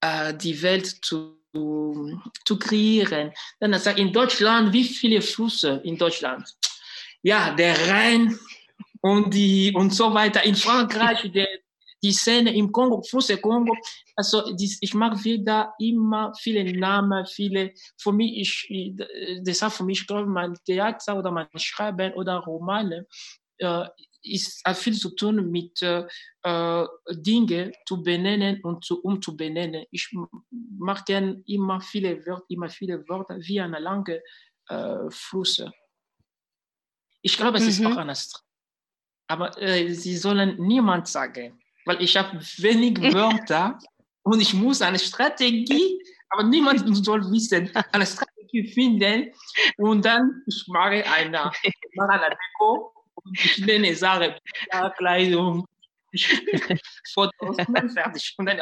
äh, 0.01 0.35
die 0.35 0.61
Welt 0.63 0.87
zu, 1.03 1.39
zu 2.45 2.59
kreieren. 2.59 3.33
Dann 3.59 3.73
er 3.73 3.79
sagt, 3.79 3.99
in 3.99 4.13
Deutschland, 4.13 4.73
wie 4.73 4.85
viele 4.85 5.23
Flüsse 5.23 5.81
in 5.85 5.97
Deutschland? 5.97 6.55
Ja, 7.23 7.55
der 7.55 7.89
Rhein 7.89 8.39
und, 9.01 9.33
die, 9.35 9.73
und 9.75 9.91
so 9.91 10.13
weiter. 10.13 10.43
In 10.45 10.55
Frankreich, 10.55 11.31
der, 11.33 11.49
die 12.03 12.13
Szene 12.13 12.55
im 12.55 12.73
Kongo, 12.73 13.03
Flüsse 13.03 13.39
Kongo. 13.39 13.77
Also 14.21 14.53
dies, 14.55 14.77
ich 14.83 14.93
mag 14.93 15.25
wieder 15.25 15.73
immer 15.79 16.35
viele 16.35 16.63
Namen, 16.79 17.25
viele, 17.25 17.73
für 17.97 18.13
mich, 18.13 18.69
ich, 18.69 18.95
deshalb 19.41 19.73
für 19.73 19.83
mich, 19.83 20.03
ich 20.03 20.07
glaube, 20.07 20.29
mein 20.29 20.53
Theater 20.67 21.19
oder 21.19 21.31
mein 21.31 21.49
Schreiben 21.57 22.13
oder 22.13 22.37
Romane 22.37 23.07
äh, 23.57 23.87
ist, 24.23 24.61
hat 24.63 24.77
viel 24.77 24.93
zu 24.93 25.17
tun 25.17 25.51
mit 25.51 25.81
äh, 25.81 26.05
äh 26.43 26.87
Dinge 27.13 27.73
zu 27.87 28.03
benennen 28.03 28.61
und 28.63 28.85
zu 28.85 29.01
umzubenennen. 29.03 29.87
Ich 29.91 30.15
mag 30.51 31.07
gerne 31.07 31.43
immer 31.47 31.81
viele 31.81 32.27
Wörter, 32.27 32.45
immer 32.49 32.69
viele 32.69 33.09
Wörter 33.09 33.39
wie 33.39 33.59
eine 33.59 33.79
lange 33.79 34.21
äh, 34.69 35.09
Flüsse. 35.09 35.73
Ich 37.23 37.39
glaube, 37.39 37.57
es 37.57 37.65
mhm. 37.65 37.71
ist 37.71 37.87
auch 37.87 37.97
eine 37.97 38.15
Strategie. 38.15 38.47
Aber 39.29 39.63
äh, 39.63 39.95
sie 39.95 40.19
sollen 40.19 40.59
niemand 40.59 41.09
sagen 41.09 41.59
weil 41.85 42.03
ich 42.03 42.17
habe 42.17 42.39
wenig 42.59 43.01
Wörter 43.15 43.79
und 44.23 44.41
ich 44.41 44.55
muss 44.55 44.83
eine 44.83 44.99
Strategie, 44.99 46.03
aber 46.31 46.45
niemand 46.45 47.05
soll 47.05 47.23
wissen, 47.31 47.71
eine 47.93 48.07
Strategie 48.07 48.73
finden 48.73 49.33
und 49.79 50.05
dann 50.05 50.43
ich 50.47 50.65
mache 50.69 51.05
eine, 51.07 51.51
mache 51.95 52.11
eine 52.11 52.37
Deko 52.37 52.93
und 53.15 53.45
ich 53.45 53.59
nenne 53.59 53.95
Sachen, 53.95 54.35
Kleidung, 54.97 55.67
Fotos 57.13 57.59
und 57.67 57.77
dann 57.77 57.91
fertig. 57.91 58.35
Und 58.39 58.47
dann, 58.47 58.61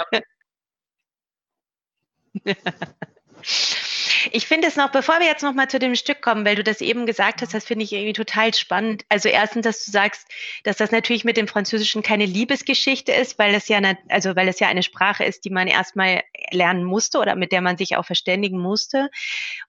Ich 4.32 4.46
finde 4.46 4.68
es 4.68 4.76
noch, 4.76 4.90
bevor 4.90 5.18
wir 5.20 5.26
jetzt 5.26 5.42
noch 5.42 5.54
mal 5.54 5.68
zu 5.68 5.78
dem 5.78 5.94
Stück 5.94 6.22
kommen, 6.22 6.44
weil 6.44 6.56
du 6.56 6.64
das 6.64 6.80
eben 6.80 7.06
gesagt 7.06 7.42
hast, 7.42 7.54
das 7.54 7.64
finde 7.64 7.84
ich 7.84 7.92
irgendwie 7.92 8.12
total 8.12 8.54
spannend. 8.54 9.04
Also 9.08 9.28
erstens, 9.28 9.64
dass 9.64 9.84
du 9.84 9.90
sagst, 9.90 10.26
dass 10.64 10.76
das 10.76 10.90
natürlich 10.90 11.24
mit 11.24 11.36
dem 11.36 11.48
Französischen 11.48 12.02
keine 12.02 12.26
Liebesgeschichte 12.26 13.12
ist, 13.12 13.38
weil 13.38 13.54
es 13.54 13.68
ja, 13.68 13.78
eine, 13.78 13.98
also 14.08 14.36
weil 14.36 14.48
es 14.48 14.60
ja 14.60 14.68
eine 14.68 14.82
Sprache 14.82 15.24
ist, 15.24 15.44
die 15.44 15.50
man 15.50 15.68
erstmal 15.68 16.22
lernen 16.50 16.84
musste 16.84 17.18
oder 17.18 17.36
mit 17.36 17.52
der 17.52 17.60
man 17.60 17.76
sich 17.76 17.96
auch 17.96 18.04
verständigen 18.04 18.58
musste. 18.58 19.10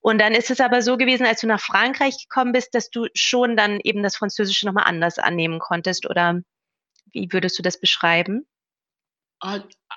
Und 0.02 0.20
dann 0.20 0.34
ist 0.34 0.52
es 0.52 0.60
aber 0.60 0.82
so 0.82 0.98
gewesen, 0.98 1.26
als 1.26 1.42
du 1.42 1.48
nach 1.48 1.62
Frankreich 1.62 2.18
gekommen 2.28 2.52
bist, 2.52 2.76
dass 2.76 2.90
du 2.90 3.08
schon 3.14 3.58
dann 3.58 3.80
eben 3.84 4.04
das 4.04 4.16
Französische 4.16 4.66
nochmal 4.66 4.86
anders 4.86 5.20
annehmen 5.20 5.60
konntest. 5.60 6.10
Oder 6.10 6.42
wie 7.12 7.30
würdest 7.32 7.58
du 7.58 7.64
das 7.64 7.80
beschreiben? 7.80 8.46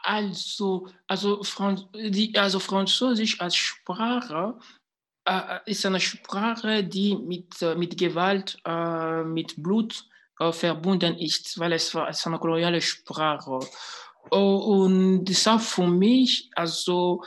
Also, 0.03 0.89
also, 1.07 1.43
Franz 1.45 1.87
die, 1.95 2.37
also 2.37 2.59
Französisch 2.59 3.41
als 3.41 3.55
Sprache 3.55 4.59
äh, 5.25 5.59
ist 5.67 5.87
eine 5.87 6.01
Sprache, 6.01 6.83
die 6.83 7.17
mit, 7.17 7.63
äh, 7.63 7.77
mit 7.77 7.97
Gewalt, 7.97 8.59
äh, 8.65 9.23
mit 9.23 9.63
Blut 9.63 10.05
äh, 10.41 10.53
verbunden 10.53 11.17
ist, 11.19 11.59
weil 11.59 11.73
es, 11.73 11.95
es 11.95 12.19
ist 12.19 12.27
eine 12.27 12.39
koloniale 12.39 12.81
Sprache. 12.81 13.61
Und 14.31 15.25
deshalb 15.25 15.61
für 15.63 15.87
mich, 15.87 16.51
also 16.55 17.25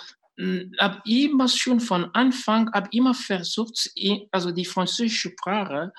habe 0.79 1.01
immer 1.05 1.47
schon 1.47 1.79
von 1.79 2.09
Anfang, 2.13 2.71
habe 2.73 2.89
immer 2.91 3.13
versucht, 3.13 3.89
also 4.31 4.51
die 4.51 4.65
französische 4.65 5.29
Sprache 5.29 5.93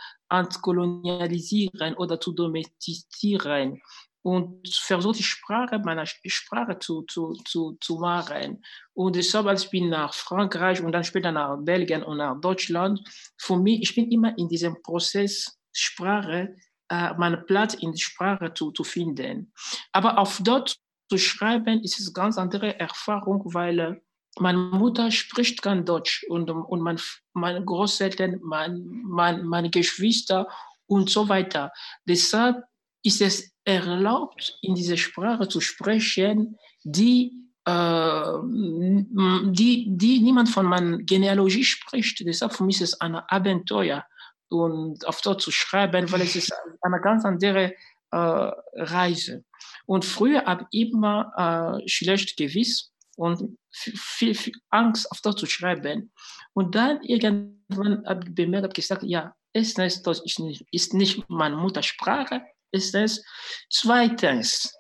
kolonialisieren 0.61 1.95
oder 1.95 2.21
zu 2.21 2.33
domestizieren 2.33 3.81
und 4.27 4.67
versucht 4.69 5.21
die 5.21 5.23
Sprache 5.23 5.79
meiner 5.79 6.05
Sprache 6.05 6.77
zu, 6.81 7.03
zu, 7.03 7.35
zu, 7.45 7.79
zu 7.81 7.99
machen. 7.99 8.61
Und 8.93 9.15
deshalb, 9.15 9.47
als 9.47 9.67
ich 9.67 9.71
bin 9.71 9.89
nach 9.89 10.13
Frankreich 10.15 10.83
und 10.83 10.91
dann 10.91 11.05
später 11.05 11.31
nach 11.31 11.57
Belgien 11.61 12.03
und 12.03 12.17
nach 12.17 12.41
Deutschland, 12.41 13.01
für 13.39 13.57
mich, 13.57 13.83
ich 13.83 13.95
bin 13.95 14.11
immer 14.11 14.37
in 14.37 14.49
diesem 14.49 14.83
Prozess, 14.83 15.57
Sprache, 15.73 16.57
äh, 16.89 17.15
meinen 17.15 17.47
Platz 17.47 17.75
in 17.75 17.93
der 17.93 17.99
Sprache 17.99 18.53
zu, 18.53 18.73
zu 18.73 18.83
finden. 18.83 19.53
Aber 19.93 20.19
auf 20.19 20.41
dort 20.43 20.77
zu 21.09 21.19
schreiben, 21.19 21.85
ist 21.85 22.01
es 22.01 22.09
eine 22.09 22.15
ganz 22.15 22.37
andere 22.37 22.81
Erfahrung, 22.81 23.43
weil 23.55 23.79
äh, 23.79 23.95
meine 24.41 24.59
Mutter 24.59 25.13
spricht 25.13 25.63
kein 25.63 25.85
Deutsch 25.85 26.27
und, 26.29 26.51
und 26.51 26.81
mein, 26.81 26.99
meine 27.33 27.65
Großeltern, 27.65 28.41
mein, 28.43 29.03
mein, 29.05 29.47
meine 29.47 29.71
Geschwister 29.71 30.49
und 30.89 31.11
so 31.11 31.29
weiter. 31.29 31.71
Deshalb 32.09 32.65
ist 33.07 33.21
es 33.21 33.53
erlaubt, 33.65 34.59
in 34.63 34.75
dieser 34.75 34.97
Sprache 34.97 35.49
zu 35.49 35.61
sprechen, 35.61 36.59
die, 36.83 37.33
äh, 37.65 38.33
die, 38.43 39.87
die 39.89 40.21
niemand 40.21 40.49
von 40.49 40.67
meiner 40.67 40.99
Genealogie 40.99 41.65
spricht. 41.65 42.21
Deshalb 42.27 42.53
für 42.53 42.65
mich 42.65 42.81
ist 42.81 42.95
es 42.95 43.01
ein 43.01 43.15
Abenteuer 43.15 44.05
und 44.49 45.07
auf 45.07 45.21
dort 45.21 45.41
zu 45.41 45.51
schreiben, 45.51 46.11
weil 46.11 46.23
es 46.23 46.37
ist 46.37 46.53
eine 46.83 47.01
ganz 47.01 47.25
andere 47.25 47.75
äh, 48.11 48.51
Reise. 48.75 49.45
Und 49.87 50.05
früher 50.05 50.45
habe 50.45 50.67
ich 50.71 50.89
immer 50.89 51.81
äh, 51.83 51.89
schlecht 51.89 52.37
gewiss 52.37 52.93
und 53.17 53.57
viel, 53.71 54.35
viel 54.35 54.55
Angst, 54.71 55.11
auf 55.11 55.21
dort 55.21 55.39
zu 55.39 55.47
schreiben. 55.47 56.13
Und 56.55 56.75
dann 56.75 57.03
irgendwann 57.03 58.05
habe 58.07 58.27
ich 58.27 58.35
bemerkt, 58.35 58.65
habe 58.65 58.75
gesagt, 58.75 59.03
ja, 59.03 59.35
das 59.53 59.79
ist 59.79 60.41
ist 60.71 60.95
nicht 60.95 61.29
meine 61.29 61.57
Muttersprache, 61.57 62.43
ist 62.77 62.95
es. 62.95 63.25
Zweitens, 63.71 64.73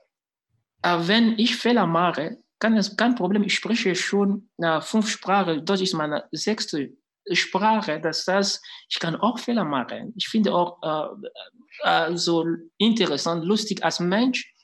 äh, 0.82 0.96
wenn 1.00 1.38
ich 1.38 1.56
Fehler 1.56 1.86
mache, 1.86 2.38
kann 2.58 2.76
es 2.76 2.96
kein 2.96 3.14
Problem. 3.14 3.42
Ich 3.42 3.54
spreche 3.54 3.94
schon 3.94 4.48
äh, 4.58 4.80
fünf 4.80 5.08
Sprachen. 5.08 5.64
Deutsch 5.64 5.82
ist 5.82 5.94
meine 5.94 6.24
sechste 6.32 6.90
Sprache. 7.32 8.00
Das 8.00 8.26
heißt, 8.26 8.64
ich 8.88 8.98
kann 8.98 9.16
auch 9.16 9.38
Fehler 9.38 9.64
machen. 9.64 10.12
Ich 10.16 10.28
finde 10.28 10.54
auch 10.54 10.80
äh, 10.82 12.08
äh, 12.08 12.16
so 12.16 12.46
interessant, 12.78 13.44
lustig 13.44 13.84
als 13.84 14.00
Mensch, 14.00 14.54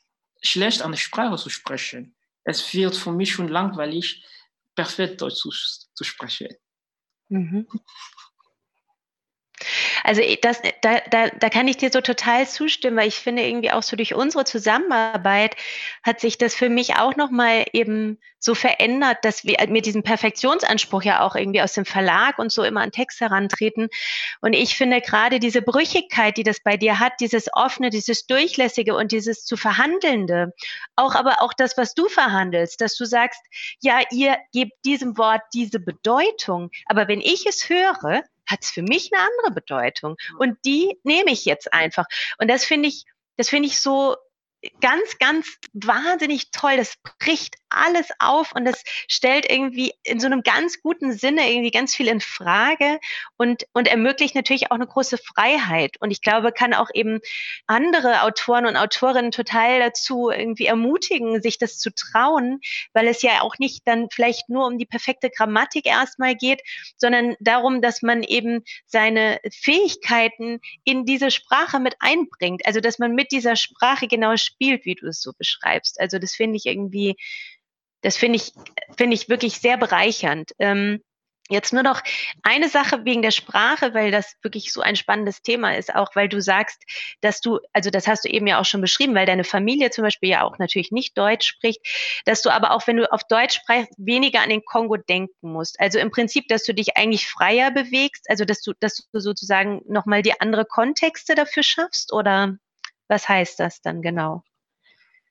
schlecht 0.43 0.83
eine 0.83 0.97
Sprache 0.97 1.37
zu 1.37 1.51
sprechen. 1.51 2.15
Es 2.45 2.73
wird 2.75 2.97
für 2.97 3.13
mich 3.13 3.33
schon 3.33 3.49
langweilig, 3.49 4.25
perfekt 4.75 5.21
Deutsch 5.21 5.37
zu, 5.37 5.51
zu 5.51 6.05
sprechen. 6.05 6.49
Mhm. 7.29 7.67
Also 10.03 10.23
das, 10.43 10.61
da, 10.81 11.01
da, 11.11 11.29
da 11.29 11.49
kann 11.49 11.69
ich 11.69 11.77
dir 11.77 11.91
so 11.93 12.01
total 12.01 12.49
zustimmen, 12.49 12.97
weil 12.97 13.09
ich 13.09 13.17
finde 13.17 13.43
irgendwie 13.43 13.71
auch 13.71 13.83
so 13.83 13.97
durch 13.97 14.15
unsere 14.15 14.45
Zusammenarbeit 14.45 15.57
hat 16.03 16.21
sich 16.21 16.39
das 16.39 16.55
für 16.55 16.69
mich 16.69 16.97
auch 16.97 17.17
nochmal 17.17 17.67
eben 17.73 18.19
so 18.39 18.55
verändert, 18.55 19.19
dass 19.23 19.45
wir 19.45 19.57
mit 19.69 19.87
diesem 19.87 20.03
Perfektionsanspruch 20.03 21.05
ja 21.05 21.21
auch 21.21 21.37
irgendwie 21.37 21.63
aus 21.63 21.75
dem 21.75 21.85
Verlag 21.85 22.39
und 22.39 22.51
so 22.51 22.65
immer 22.65 22.81
an 22.81 22.91
Text 22.91 23.21
herantreten. 23.21 23.89
Und 24.41 24.55
ich 24.55 24.77
finde 24.77 25.01
gerade 25.01 25.39
diese 25.39 25.63
Brüchigkeit, 25.63 26.37
die 26.37 26.43
das 26.43 26.61
bei 26.61 26.77
dir 26.77 26.99
hat, 26.99 27.13
dieses 27.21 27.47
offene, 27.53 27.91
dieses 27.91 28.27
durchlässige 28.27 28.97
und 28.97 29.13
dieses 29.13 29.45
zu 29.45 29.57
verhandelnde, 29.57 30.53
auch 30.97 31.15
aber 31.15 31.41
auch 31.41 31.53
das, 31.53 31.77
was 31.77 31.95
du 31.95 32.09
verhandelst, 32.09 32.81
dass 32.81 32.97
du 32.97 33.05
sagst, 33.05 33.41
ja, 33.81 34.01
ihr 34.11 34.37
gebt 34.53 34.73
diesem 34.85 35.17
Wort 35.19 35.43
diese 35.55 35.79
Bedeutung, 35.79 36.71
aber 36.87 37.07
wenn 37.07 37.21
ich 37.21 37.47
es 37.47 37.69
höre, 37.69 38.23
hat 38.53 38.63
es 38.63 38.71
für 38.71 38.83
mich 38.83 39.11
eine 39.13 39.23
andere 39.23 39.55
Bedeutung. 39.55 40.17
Und 40.39 40.59
die 40.65 40.99
nehme 41.03 41.33
ich 41.33 41.45
jetzt 41.45 41.73
einfach. 41.73 42.07
Und 42.39 42.49
das 42.49 42.65
finde 42.65 42.89
ich, 42.89 43.05
das 43.37 43.49
finde 43.49 43.69
ich 43.69 43.81
so 43.81 44.17
ganz, 44.81 45.19
ganz 45.19 45.47
wahnsinnig 45.73 46.51
toll. 46.51 46.77
Das 46.77 46.95
bricht 47.19 47.57
alles 47.69 48.09
auf 48.19 48.53
und 48.55 48.65
das 48.65 48.83
stellt 49.09 49.51
irgendwie 49.51 49.93
in 50.05 50.21
so 50.21 50.27
einem 50.27 50.43
ganz 50.43 50.81
guten 50.83 51.13
Sinne 51.13 51.51
irgendwie 51.51 51.71
ganz 51.71 51.95
viel 51.95 52.09
in 52.09 52.21
Frage 52.21 53.01
und, 53.37 53.65
und 53.73 53.89
ermöglicht 53.89 54.35
natürlich 54.35 54.71
auch 54.71 54.77
eine 54.77 54.87
große 54.87 55.19
Freiheit. 55.19 55.97
Und 56.01 56.11
ich 56.11 56.21
glaube, 56.21 56.53
kann 56.53 56.75
auch 56.75 56.91
eben 56.95 57.21
andere 57.67 58.23
Autoren 58.23 58.67
und 58.67 58.77
Autorinnen 58.77 59.31
total 59.31 59.81
dazu 59.81 60.31
irgendwie 60.31 60.67
ermutigen, 60.67 61.43
sich 61.43 61.59
das 61.59 61.79
zu 61.79 61.91
trauen, 61.95 62.61
weil 62.93 63.09
es 63.09 63.23
ja 63.23 63.41
auch 63.41 63.59
nicht 63.59 63.83
dann 63.87 64.09
vielleicht 64.13 64.49
nur 64.49 64.67
um 64.67 64.79
die 64.79 64.87
perfekte 64.87 65.31
Grammatik 65.31 65.87
erstmal 65.87 66.35
geht, 66.35 66.61
sondern 66.97 67.37
darum, 67.41 67.81
dass 67.81 68.03
man 68.03 68.23
eben 68.23 68.63
seine 68.87 69.41
Fähigkeiten 69.51 70.61
in 70.85 71.05
diese 71.05 71.31
Sprache 71.31 71.81
mit 71.81 71.97
einbringt. 72.01 72.67
Also, 72.67 72.81
dass 72.81 72.99
man 72.99 73.15
mit 73.15 73.33
dieser 73.33 73.57
Sprache 73.57 74.07
genau 74.07 74.37
spielt, 74.53 74.85
wie 74.85 74.95
du 74.95 75.07
es 75.07 75.21
so 75.21 75.33
beschreibst. 75.37 76.01
Also, 76.01 76.19
das 76.19 76.35
finde 76.35 76.57
ich 76.57 76.67
irgendwie 76.67 77.17
das 78.05 78.17
finde 78.17 78.37
ich, 78.37 78.53
finde 78.97 79.15
ich 79.15 79.29
wirklich 79.29 79.59
sehr 79.59 79.77
bereichernd. 79.77 80.53
Ähm, 80.59 81.01
Jetzt 81.49 81.73
nur 81.73 81.83
noch 81.83 82.01
eine 82.45 82.69
Sache 82.69 83.05
wegen 83.05 83.21
der 83.21 83.33
Sprache, 83.33 83.93
weil 83.95 84.11
das 84.11 84.37
wirklich 84.43 84.73
so 84.73 84.81
ein 84.81 84.97
spannendes 84.97 85.43
Thema 85.43 85.77
ist, 85.77 85.95
auch 85.95 86.15
weil 86.15 86.29
du 86.29 86.41
sagst, 86.41 86.83
dass 87.21 87.41
du, 87.41 87.59
also 87.73 87.91
das 87.91 88.07
hast 88.07 88.25
du 88.25 88.31
eben 88.31 88.47
ja 88.47 88.61
auch 88.61 88.65
schon 88.65 88.81
beschrieben, 88.81 89.15
weil 89.15 89.27
deine 89.27 89.45
Familie 89.45 89.91
zum 89.91 90.05
Beispiel 90.05 90.31
ja 90.31 90.45
auch 90.45 90.59
natürlich 90.59 90.93
nicht 90.93 91.19
Deutsch 91.19 91.47
spricht, 91.47 91.81
dass 92.25 92.43
du 92.43 92.51
aber 92.51 92.71
auch, 92.71 92.87
wenn 92.87 92.97
du 92.97 93.13
auf 93.13 93.25
Deutsch 93.25 93.57
sprichst, 93.57 93.93
weniger 93.99 94.41
an 94.41 94.51
den 94.51 94.65
Kongo 94.65 94.97
denken 94.97 95.53
musst. 95.53 95.79
Also 95.81 95.99
im 95.99 96.11
Prinzip, 96.11 96.47
dass 96.49 96.63
du 96.63 96.73
dich 96.73 96.97
eigentlich 96.97 97.29
freier 97.29 97.71
bewegst, 97.73 98.31
also 98.31 98.45
dass 98.45 98.63
du, 98.63 98.73
dass 98.79 99.07
du 99.13 99.21
sozusagen 99.21 99.83
nochmal 99.87 100.23
die 100.23 100.41
andere 100.41 100.65
Kontexte 100.65 101.35
dafür 101.35 101.65
schaffst 101.65 102.13
oder 102.13 102.57
was 103.13 103.29
heißt 103.29 103.61
das 103.61 103.81
dann 103.83 104.03
genau? 104.03 104.43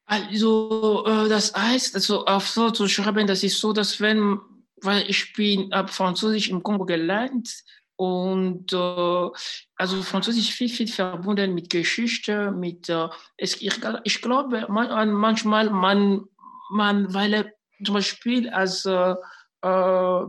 Also, 0.06 1.04
äh, 1.06 1.30
das 1.30 1.54
heißt, 1.54 1.96
also 1.96 2.26
auf 2.26 2.48
so 2.48 2.70
zu 2.70 2.88
schreiben, 2.88 3.28
das 3.28 3.44
ist 3.44 3.60
so, 3.60 3.74
dass 3.74 4.00
wenn 4.00 4.40
weil 4.82 5.10
ich 5.10 5.34
bin 5.34 5.72
ab 5.72 5.90
Französisch 5.92 6.50
im 6.50 6.64
Kongo 6.64 6.86
gelernt 6.86 7.50
und 7.96 8.74
äh, 8.74 9.30
also 9.76 10.02
Französisch 10.02 10.52
viel, 10.54 10.70
viel 10.70 10.88
verbunden 10.88 11.54
mit 11.54 11.70
Geschichte, 11.70 12.52
mit, 12.52 12.90
äh, 12.90 13.08
es, 13.38 13.62
ich, 13.62 13.80
ich 14.04 14.22
glaube 14.22 14.66
man, 14.70 15.12
manchmal, 15.12 15.70
man, 15.70 16.26
man, 16.72 17.14
weil 17.14 17.54
zum 17.84 17.96
Beispiel 17.96 18.50
als 18.50 18.86
äh, 18.86 19.16
äh, 19.62 20.22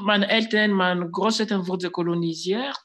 meine 0.00 0.28
Eltern, 0.28 0.72
meine 0.72 1.10
Großeltern 1.10 1.66
wurden 1.66 1.92
kolonisiert, 1.92 2.84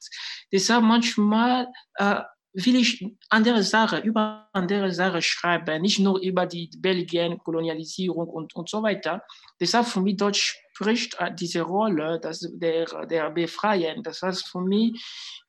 deshalb 0.52 0.84
manchmal 0.84 1.68
äh, 1.96 2.22
will 2.54 2.76
ich 2.76 3.06
andere 3.30 3.64
Sachen, 3.64 4.04
über 4.04 4.50
andere 4.54 4.92
Sachen 4.92 5.22
schreiben, 5.22 5.82
nicht 5.82 6.00
nur 6.00 6.20
über 6.20 6.46
die 6.46 6.70
Belgien, 6.78 7.38
Kolonialisierung 7.38 8.28
und, 8.28 8.56
und 8.56 8.70
so 8.70 8.84
weiter. 8.84 9.24
Deshalb 9.60 9.88
für 9.88 10.02
mich 10.02 10.18
Deutsch 10.18 10.58
spricht 10.74 11.16
äh, 11.20 11.34
diese 11.34 11.62
Rolle 11.62 12.20
das, 12.20 12.48
der, 12.54 13.06
der 13.06 13.30
Befreien. 13.30 14.04
Das 14.04 14.22
heißt 14.22 14.48
für 14.48 14.62
mich, 14.62 15.02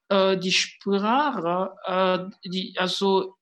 äh, 0.08 0.36
die 0.38 0.52
Sprache, 0.52 1.70
äh, 1.86 2.48
die, 2.48 2.74
also 2.78 3.34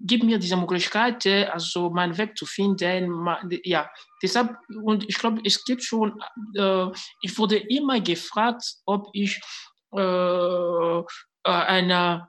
gibt 0.00 0.24
mir 0.24 0.38
diese 0.38 0.56
Möglichkeit, 0.56 1.26
also 1.26 1.90
meinen 1.90 2.16
Weg 2.16 2.36
zu 2.36 2.46
finden. 2.46 3.26
Ja, 3.64 3.90
deshalb, 4.22 4.56
und 4.82 5.06
ich 5.08 5.18
glaube, 5.18 5.40
es 5.44 5.64
gibt 5.64 5.82
schon, 5.82 6.20
äh, 6.54 6.86
ich 7.22 7.36
wurde 7.36 7.56
immer 7.56 8.00
gefragt, 8.00 8.64
ob 8.86 9.08
ich 9.12 9.40
äh, 9.92 10.98
äh 11.00 11.04
eine 11.44 12.28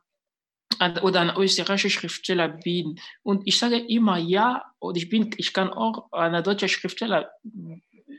oder 1.02 1.22
ein 1.22 1.36
österreichischer 1.36 1.90
Schriftsteller 1.90 2.48
bin. 2.48 3.00
Und 3.24 3.42
ich 3.46 3.58
sage 3.58 3.78
immer 3.78 4.18
ja, 4.18 4.64
und 4.80 4.98
ich, 4.98 5.10
bin, 5.10 5.32
ich 5.38 5.54
kann 5.54 5.70
auch 5.70 6.12
ein 6.12 6.44
deutscher 6.44 6.68
Schriftsteller, 6.68 7.30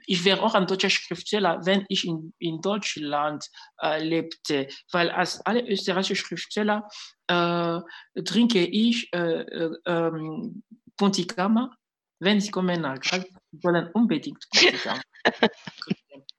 ich 0.07 0.25
wäre 0.25 0.43
auch 0.43 0.55
ein 0.55 0.67
deutscher 0.67 0.91
Schriftsteller, 0.91 1.65
wenn 1.65 1.85
ich 1.89 2.07
in, 2.07 2.33
in 2.39 2.61
Deutschland 2.61 3.49
äh, 3.81 4.03
lebte. 4.03 4.69
Weil 4.91 5.11
als 5.11 5.45
alle 5.47 5.67
österreichischen 5.69 6.17
Schriftsteller 6.17 6.89
äh, 7.29 7.81
trinke 8.23 8.65
ich 8.65 9.13
äh, 9.13 9.43
äh, 9.43 9.71
ähm, 9.87 10.63
Ponticama. 10.97 11.75
Wenn 12.19 12.41
sie 12.41 12.51
kommen 12.51 12.83
nach 12.83 13.01
Graz, 13.01 13.25
sollen 13.63 13.89
unbedingt 13.95 14.45
Ponticama. 14.51 15.01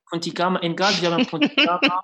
Ponticama 0.09 0.59
in 0.59 0.75
Graz, 0.75 1.01
wir 1.01 1.11
haben 1.11 1.25
Ponticama 1.25 2.03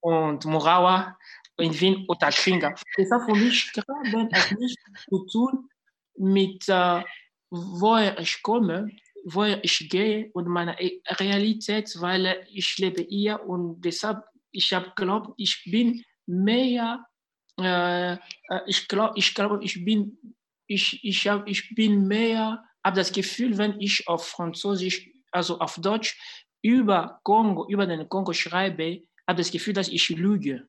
und 0.00 0.44
Morawa 0.44 1.16
in 1.58 1.78
Wien 1.78 2.04
oder 2.08 2.30
Kringa. 2.30 2.74
Das 2.96 3.10
hat 3.10 3.22
für 3.24 3.34
mich 3.36 3.72
gerade 3.72 4.28
nichts 4.58 4.82
zu 5.08 5.26
tun 5.26 5.68
mit, 6.16 6.68
äh, 6.68 7.02
woher 7.50 8.18
ich 8.18 8.42
komme, 8.42 8.90
woher 9.24 9.62
ich 9.64 9.88
gehe 9.88 10.30
und 10.32 10.48
meiner 10.48 10.76
Realität, 10.78 11.94
weil 12.00 12.46
ich 12.50 12.78
lebe 12.78 13.02
hier 13.02 13.42
und 13.46 13.80
deshalb, 13.82 14.24
ich 14.52 14.72
habe 14.72 14.92
glaubt, 14.96 15.34
ich 15.36 15.62
bin 15.70 16.04
mehr, 16.26 17.06
äh, 17.58 18.14
äh 18.14 18.18
ich 18.66 18.88
glaube, 18.88 19.14
ich, 19.16 19.34
glaub, 19.34 19.62
ich 19.62 19.84
bin, 19.84 20.34
ich, 20.66 21.04
ich, 21.04 21.28
hab, 21.28 21.48
ich 21.48 21.74
bin 21.74 22.06
mehr, 22.06 22.64
habe 22.84 22.96
das 22.96 23.12
Gefühl, 23.12 23.58
wenn 23.58 23.80
ich 23.80 24.08
auf 24.08 24.26
Französisch, 24.28 25.10
also 25.32 25.58
auf 25.58 25.76
Deutsch 25.76 26.18
über 26.62 27.20
Kongo, 27.22 27.68
über 27.68 27.86
den 27.86 28.08
Kongo 28.08 28.32
schreibe, 28.32 29.02
habe 29.26 29.38
das 29.38 29.50
Gefühl, 29.50 29.74
dass 29.74 29.88
ich 29.88 30.08
lüge 30.10 30.68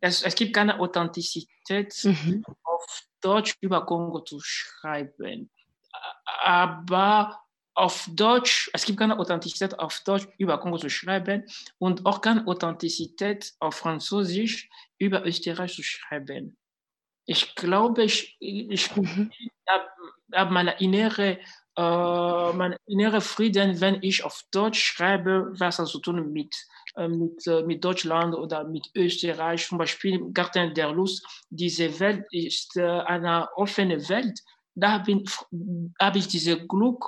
es, 0.00 0.22
es 0.22 0.34
gibt 0.34 0.54
keine 0.54 0.78
Authentizität 0.78 1.94
mhm. 2.04 2.44
auf 2.62 3.02
Deutsch 3.20 3.56
über 3.60 3.84
Kongo 3.86 4.20
zu 4.20 4.38
schreiben. 4.40 5.50
Aber 6.42 7.40
auf 7.74 8.08
Deutsch, 8.10 8.70
es 8.72 8.84
gibt 8.84 8.98
keine 8.98 9.18
Authentizität 9.18 9.78
auf 9.78 10.00
Deutsch 10.04 10.26
über 10.38 10.58
Kongo 10.58 10.78
zu 10.78 10.88
schreiben 10.88 11.44
und 11.78 12.06
auch 12.06 12.20
keine 12.20 12.46
Authentizität 12.46 13.52
auf 13.60 13.76
Französisch 13.76 14.68
über 14.98 15.26
Österreich 15.26 15.74
zu 15.74 15.82
schreiben. 15.82 16.56
Ich 17.26 17.54
glaube, 17.54 18.04
ich, 18.04 18.36
ich 18.40 18.96
mhm. 18.96 19.30
habe 19.68 19.88
hab 20.32 20.50
meine 20.50 20.80
innere, 20.80 21.38
äh, 21.76 22.52
meine 22.52 22.78
innere 22.86 23.20
Frieden, 23.20 23.80
wenn 23.80 24.02
ich 24.02 24.24
auf 24.24 24.44
Deutsch 24.50 24.82
schreibe, 24.82 25.52
was 25.58 25.78
hat 25.78 25.88
zu 25.88 25.98
tun 25.98 26.32
mit 26.32 26.54
mit, 27.08 27.46
äh, 27.46 27.62
mit 27.62 27.84
Deutschland 27.84 28.34
oder 28.34 28.64
mit 28.64 28.90
Österreich, 28.94 29.66
zum 29.66 29.78
Beispiel 29.78 30.14
im 30.14 30.32
Garten 30.32 30.74
der 30.74 30.92
Lust. 30.92 31.24
Diese 31.50 32.00
Welt 32.00 32.24
ist 32.30 32.76
äh, 32.76 32.82
eine 32.82 33.48
offene 33.56 34.08
Welt. 34.08 34.40
Da 34.74 35.00
habe 35.00 36.18
ich, 36.18 36.28
dieses 36.28 36.58
Glück 36.68 37.04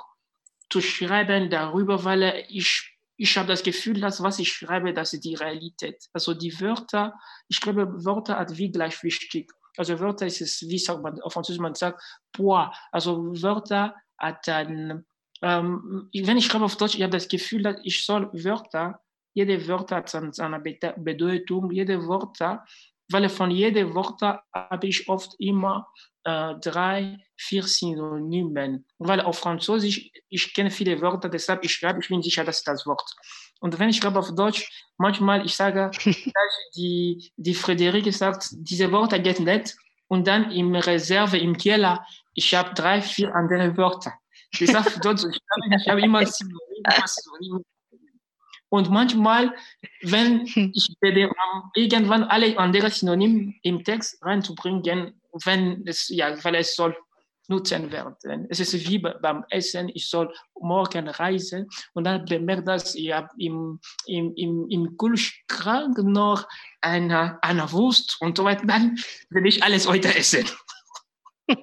zu 0.69 0.81
schreiben 0.81 1.49
darüber, 1.49 2.03
weil 2.03 2.45
ich 2.49 2.95
ich 3.21 3.37
habe 3.37 3.49
das 3.49 3.63
Gefühl, 3.63 3.99
dass 3.99 4.23
was 4.23 4.39
ich 4.39 4.49
schreibe, 4.49 4.93
das 4.93 5.11
ist 5.11 5.25
die 5.25 5.35
Realität. 5.35 6.05
Also 6.13 6.33
die 6.33 6.57
Wörter, 6.61 7.13
ich 7.49 7.59
glaube, 7.59 8.05
Wörter 8.05 8.39
hat 8.39 8.57
wie 8.57 8.71
gleich 8.71 9.03
wichtig. 9.03 9.51
Also 9.75 9.99
Wörter 9.99 10.25
ist 10.25 10.39
es, 10.39 10.61
wie 10.61 10.79
sagt 10.79 11.03
man 11.03 11.21
auf 11.21 11.33
Französisch, 11.33 11.59
man 11.59 11.75
sagt 11.75 12.01
Poids. 12.31 12.77
Also 12.93 13.17
Wörter 13.41 13.93
hat 14.17 14.47
ein, 14.47 15.05
ähm, 15.41 16.09
wenn 16.13 16.37
ich 16.37 16.45
schreibe 16.45 16.63
auf 16.63 16.77
Deutsch, 16.77 16.95
ich 16.95 17.01
habe 17.01 17.11
das 17.11 17.27
Gefühl, 17.27 17.63
dass 17.63 17.75
ich 17.83 18.05
soll 18.05 18.31
Wörter 18.31 19.01
jede 19.33 19.67
Wort 19.67 19.91
hat 19.91 20.09
seine 20.09 20.59
Bedeutung, 20.59 21.71
jede 21.71 22.05
Wort, 22.07 22.39
weil 23.11 23.29
von 23.29 23.51
jedem 23.51 23.93
Wort 23.95 24.21
habe 24.21 24.87
ich 24.87 25.07
oft 25.09 25.35
immer 25.39 25.87
äh, 26.23 26.55
drei, 26.61 27.17
vier 27.35 27.63
Synonymen. 27.63 28.85
Weil 28.99 29.21
auf 29.21 29.39
Französisch, 29.39 30.11
ich 30.29 30.53
kenne 30.53 30.69
viele 30.69 31.01
Wörter, 31.01 31.29
deshalb 31.29 31.63
ich 31.63 31.73
schreibe, 31.73 31.99
ich 32.01 32.09
bin 32.09 32.21
sicher, 32.21 32.43
dass 32.43 32.63
das 32.63 32.85
Wort. 32.85 33.09
Und 33.61 33.79
wenn 33.79 33.89
ich 33.89 33.97
schreibe 33.97 34.19
auf 34.19 34.33
Deutsch, 34.35 34.69
manchmal, 34.97 35.45
ich 35.45 35.55
sage, 35.55 35.91
die, 36.75 37.31
die 37.35 37.55
Friederike 37.55 38.11
sagt, 38.11 38.49
diese 38.51 38.91
Worte 38.91 39.21
geht 39.21 39.39
nicht. 39.39 39.75
Und 40.07 40.27
dann 40.27 40.51
im 40.51 40.75
Reserve, 40.75 41.37
im 41.37 41.55
Keller, 41.55 42.05
ich 42.33 42.53
habe 42.55 42.73
drei, 42.73 43.01
vier 43.01 43.33
andere 43.35 43.75
Wörter. 43.77 44.13
Deshalb, 44.59 44.87
ich 44.87 45.87
habe 45.87 46.01
immer 46.01 46.25
Synonyme. 46.25 47.63
Und 48.69 48.89
manchmal, 48.89 49.53
wenn 50.01 50.45
ich 50.73 50.95
werde 51.01 51.31
irgendwann 51.75 52.23
alle 52.23 52.57
anderen 52.57 52.91
Synonyme 52.91 53.53
im 53.63 53.83
Text 53.83 54.23
reinzubringen, 54.23 55.13
wenn 55.43 55.85
es, 55.87 56.09
ja, 56.09 56.43
weil 56.43 56.55
es 56.55 56.75
soll 56.75 56.95
nutzen 57.49 57.91
werden. 57.91 58.45
Es 58.49 58.59
ist 58.59 58.73
wie 58.87 58.99
beim 58.99 59.43
Essen, 59.49 59.89
ich 59.93 60.07
soll 60.07 60.31
morgen 60.59 61.07
reisen 61.07 61.67
und 61.93 62.03
dann 62.03 62.23
bemerkt, 62.25 62.67
dass 62.67 62.95
ich 62.95 63.11
im, 63.37 63.79
im, 64.05 64.33
im, 64.35 64.69
im 64.69 64.97
Kühlschrank 64.97 65.97
noch 65.97 66.47
eine, 66.81 67.39
eine 67.41 67.71
Wurst 67.71 68.17
und 68.21 68.37
so 68.37 68.43
weiter, 68.43 68.65
dann 68.67 68.97
will 69.29 69.47
ich 69.47 69.63
alles 69.63 69.87
heute 69.87 70.15
essen. 70.15 70.45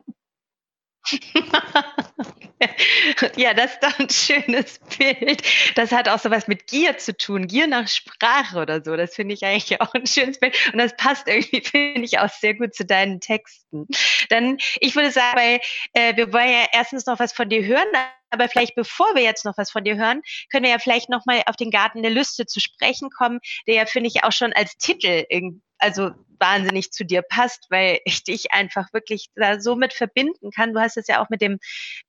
ja, 3.37 3.55
das 3.55 3.73
ist 3.73 3.83
doch 3.83 3.99
ein 3.99 4.11
schönes 4.11 4.79
Bild. 4.99 5.43
Das 5.75 5.93
hat 5.93 6.09
auch 6.09 6.19
so 6.19 6.31
was 6.31 6.49
mit 6.49 6.67
Gier 6.67 6.99
zu 6.99 7.17
tun, 7.17 7.47
Gier 7.47 7.67
nach 7.67 7.89
Sprache 7.89 8.59
oder 8.59 8.83
so. 8.83 8.97
Das 8.97 9.15
finde 9.15 9.35
ich 9.35 9.45
eigentlich 9.45 9.81
auch 9.81 9.95
ein 9.95 10.07
schönes 10.07 10.39
Bild. 10.39 10.57
Und 10.73 10.79
das 10.79 10.97
passt 10.97 11.29
irgendwie, 11.29 11.61
finde 11.65 12.03
ich, 12.03 12.19
auch 12.19 12.29
sehr 12.29 12.55
gut 12.55 12.75
zu 12.75 12.85
deinen 12.85 13.21
Texten. 13.21 13.87
Dann, 14.31 14.59
ich 14.81 14.97
würde 14.97 15.11
sagen, 15.11 15.37
weil 15.37 15.61
äh, 15.93 16.17
wir 16.17 16.33
wollen 16.33 16.51
ja 16.51 16.67
erstens 16.73 17.07
noch 17.07 17.19
was 17.19 17.33
von 17.33 17.49
dir 17.49 17.65
hören, 17.65 17.87
aber 18.31 18.49
vielleicht 18.49 18.75
bevor 18.75 19.15
wir 19.15 19.23
jetzt 19.23 19.45
noch 19.45 19.57
was 19.57 19.71
von 19.71 19.85
dir 19.85 19.97
hören, 19.97 20.23
können 20.51 20.65
wir 20.65 20.73
ja 20.73 20.79
vielleicht 20.79 21.09
noch 21.09 21.25
mal 21.27 21.43
auf 21.47 21.57
den 21.57 21.71
Garten 21.71 22.03
der 22.03 22.11
Lüste 22.11 22.47
zu 22.47 22.61
sprechen 22.61 23.11
kommen, 23.11 23.41
der 23.67 23.75
ja 23.75 23.87
finde 23.87 24.09
ich 24.09 24.25
auch 24.25 24.33
schon 24.33 24.53
als 24.53 24.77
Titel 24.77 25.25
irgendwie 25.29 25.63
also 25.79 26.11
wahnsinnig 26.39 26.93
zu 26.93 27.05
dir 27.05 27.23
passt, 27.23 27.67
weil 27.71 28.01
ich 28.05 28.25
dich 28.25 28.53
einfach 28.53 28.93
wirklich 28.93 29.29
da 29.35 29.61
so 29.61 29.77
mit 29.77 29.93
verbinden 29.93 30.51
kann. 30.51 30.75
Du 30.75 30.81
hast 30.81 30.97
es 30.97 31.09
ja 31.09 31.23
auch 31.23 31.29
mit 31.29 31.41
dem 31.41 31.59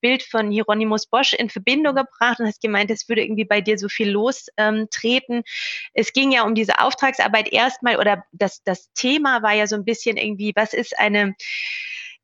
Bild 0.01 0.23
von 0.23 0.51
Hieronymus 0.51 1.07
Bosch 1.07 1.34
in 1.34 1.49
Verbindung 1.49 1.95
gebracht 1.95 2.39
und 2.39 2.47
hast 2.47 2.61
gemeint, 2.61 2.91
es 2.91 3.07
würde 3.09 3.23
irgendwie 3.23 3.45
bei 3.45 3.61
dir 3.61 3.78
so 3.78 3.89
viel 3.89 4.09
lostreten. 4.09 5.36
Ähm, 5.38 5.43
es 5.93 6.13
ging 6.13 6.32
ja 6.32 6.43
um 6.43 6.55
diese 6.55 6.80
Auftragsarbeit 6.80 7.51
erstmal 7.51 7.97
oder 7.97 8.23
das, 8.32 8.63
das 8.63 8.91
Thema 8.93 9.41
war 9.43 9.53
ja 9.53 9.67
so 9.67 9.75
ein 9.75 9.86
bisschen 9.86 10.17
irgendwie, 10.17 10.53
was 10.55 10.73
ist 10.73 10.97
eine 10.97 11.36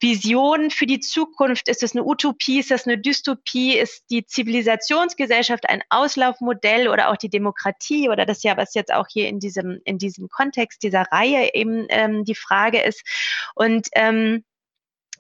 Vision 0.04 0.70
für 0.70 0.86
die 0.86 1.00
Zukunft? 1.00 1.68
Ist 1.70 1.82
es 1.82 1.94
eine 1.94 2.04
Utopie? 2.06 2.60
Ist 2.60 2.70
das 2.70 2.86
eine 2.86 3.00
Dystopie? 3.00 3.78
Ist 3.78 4.04
die 4.12 4.26
Zivilisationsgesellschaft 4.26 5.68
ein 5.70 5.82
Auslaufmodell 5.90 6.90
oder 6.90 7.10
auch 7.10 7.18
die 7.18 7.30
Demokratie 7.30 8.10
oder 8.10 8.26
das 8.26 8.44
ja, 8.44 8.58
was 8.58 8.76
jetzt 8.76 8.94
auch 8.94 9.08
hier 9.10 9.28
in 9.28 9.40
diesem, 9.40 9.80
in 9.86 9.98
diesem 9.98 10.30
Kontext 10.30 10.84
dieser 10.84 11.04
Reihe 11.04 11.56
eben 11.56 11.88
ähm, 11.90 12.26
die 12.26 12.36
Frage 12.36 12.82
ist. 12.82 13.02
Und 13.56 13.88
ähm, 13.94 14.44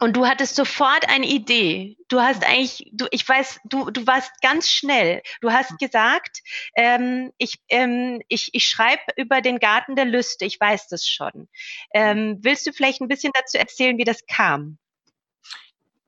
und 0.03 0.17
du 0.17 0.27
hattest 0.27 0.55
sofort 0.55 1.07
eine 1.07 1.25
Idee. 1.25 1.97
Du 2.09 2.19
hast 2.19 2.45
eigentlich, 2.45 2.89
du, 2.91 3.05
ich 3.11 3.27
weiß, 3.27 3.61
du, 3.63 3.89
du 3.89 4.05
warst 4.05 4.31
ganz 4.41 4.69
schnell. 4.69 5.21
Du 5.39 5.51
hast 5.51 5.79
gesagt, 5.79 6.41
ähm, 6.75 7.31
ich, 7.37 7.59
ähm, 7.69 8.21
ich, 8.27 8.49
ich 8.53 8.65
schreibe 8.65 9.01
über 9.15 9.39
den 9.39 9.59
Garten 9.59 9.95
der 9.95 10.03
Lüste. 10.03 10.43
Ich 10.43 10.59
weiß 10.59 10.89
das 10.89 11.07
schon. 11.07 11.47
Ähm, 11.93 12.39
willst 12.41 12.67
du 12.67 12.73
vielleicht 12.73 12.99
ein 12.99 13.07
bisschen 13.07 13.31
dazu 13.33 13.57
erzählen, 13.57 13.97
wie 13.97 14.03
das 14.03 14.25
kam? 14.27 14.77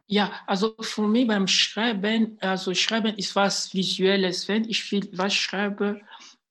Ja, 0.08 0.34
also 0.46 0.76
für 0.82 1.08
mich 1.08 1.28
beim 1.28 1.48
Schreiben, 1.48 2.38
also 2.42 2.74
Schreiben 2.74 3.16
ist 3.16 3.34
was 3.36 3.74
Visuelles. 3.74 4.50
Wenn 4.50 4.70
ich 4.70 4.84
viel 4.84 5.10
was 5.14 5.34
schreibe, 5.34 6.02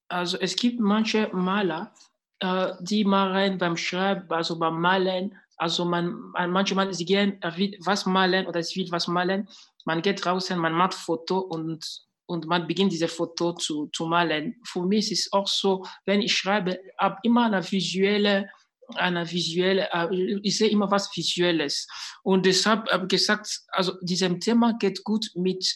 also 0.08 0.38
es 0.40 0.56
gibt 0.56 0.80
manche 0.80 1.28
Maler, 1.32 1.92
äh, 2.40 2.72
die 2.80 3.04
machen 3.04 3.58
beim 3.58 3.76
Schreiben, 3.76 4.32
also 4.32 4.58
beim 4.58 4.80
Malen, 4.80 5.38
also 5.56 5.84
man, 5.84 6.32
manchmal 6.48 6.92
sie 6.94 7.04
gehen, 7.04 7.38
will 7.56 7.76
was 7.80 8.06
malen 8.06 8.46
oder 8.46 8.62
sie 8.62 8.80
will 8.80 8.90
was 8.90 9.08
malen. 9.08 9.48
Man 9.84 10.02
geht 10.02 10.24
draußen, 10.24 10.58
man 10.58 10.72
macht 10.72 10.94
Foto 10.94 11.38
und, 11.38 11.84
und 12.26 12.46
man 12.46 12.66
beginnt 12.66 12.92
diese 12.92 13.08
Foto 13.08 13.52
zu, 13.52 13.88
zu 13.88 14.06
malen. 14.06 14.56
Für 14.64 14.84
mich 14.84 15.12
ist 15.12 15.26
es 15.26 15.32
auch 15.32 15.48
so, 15.48 15.84
wenn 16.06 16.22
ich 16.22 16.34
schreibe, 16.36 16.78
habe 16.98 17.18
immer 17.22 17.46
eine 17.46 17.62
visuelle, 17.70 18.48
eine 18.96 19.30
visuelle, 19.30 19.88
äh, 19.92 20.38
ich 20.42 20.58
sehe 20.58 20.68
immer 20.68 20.90
was 20.90 21.14
Visuelles. 21.16 21.86
Und 22.22 22.46
deshalb 22.46 22.90
habe 22.90 23.04
ich 23.04 23.10
gesagt, 23.10 23.62
also 23.68 23.94
diesem 24.02 24.40
Thema 24.40 24.74
geht 24.78 25.04
gut 25.04 25.30
mit, 25.34 25.74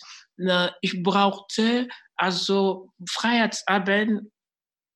ich 0.82 1.02
brauchte 1.02 1.88
also 2.16 2.92
Freiheitsabend, 3.08 4.30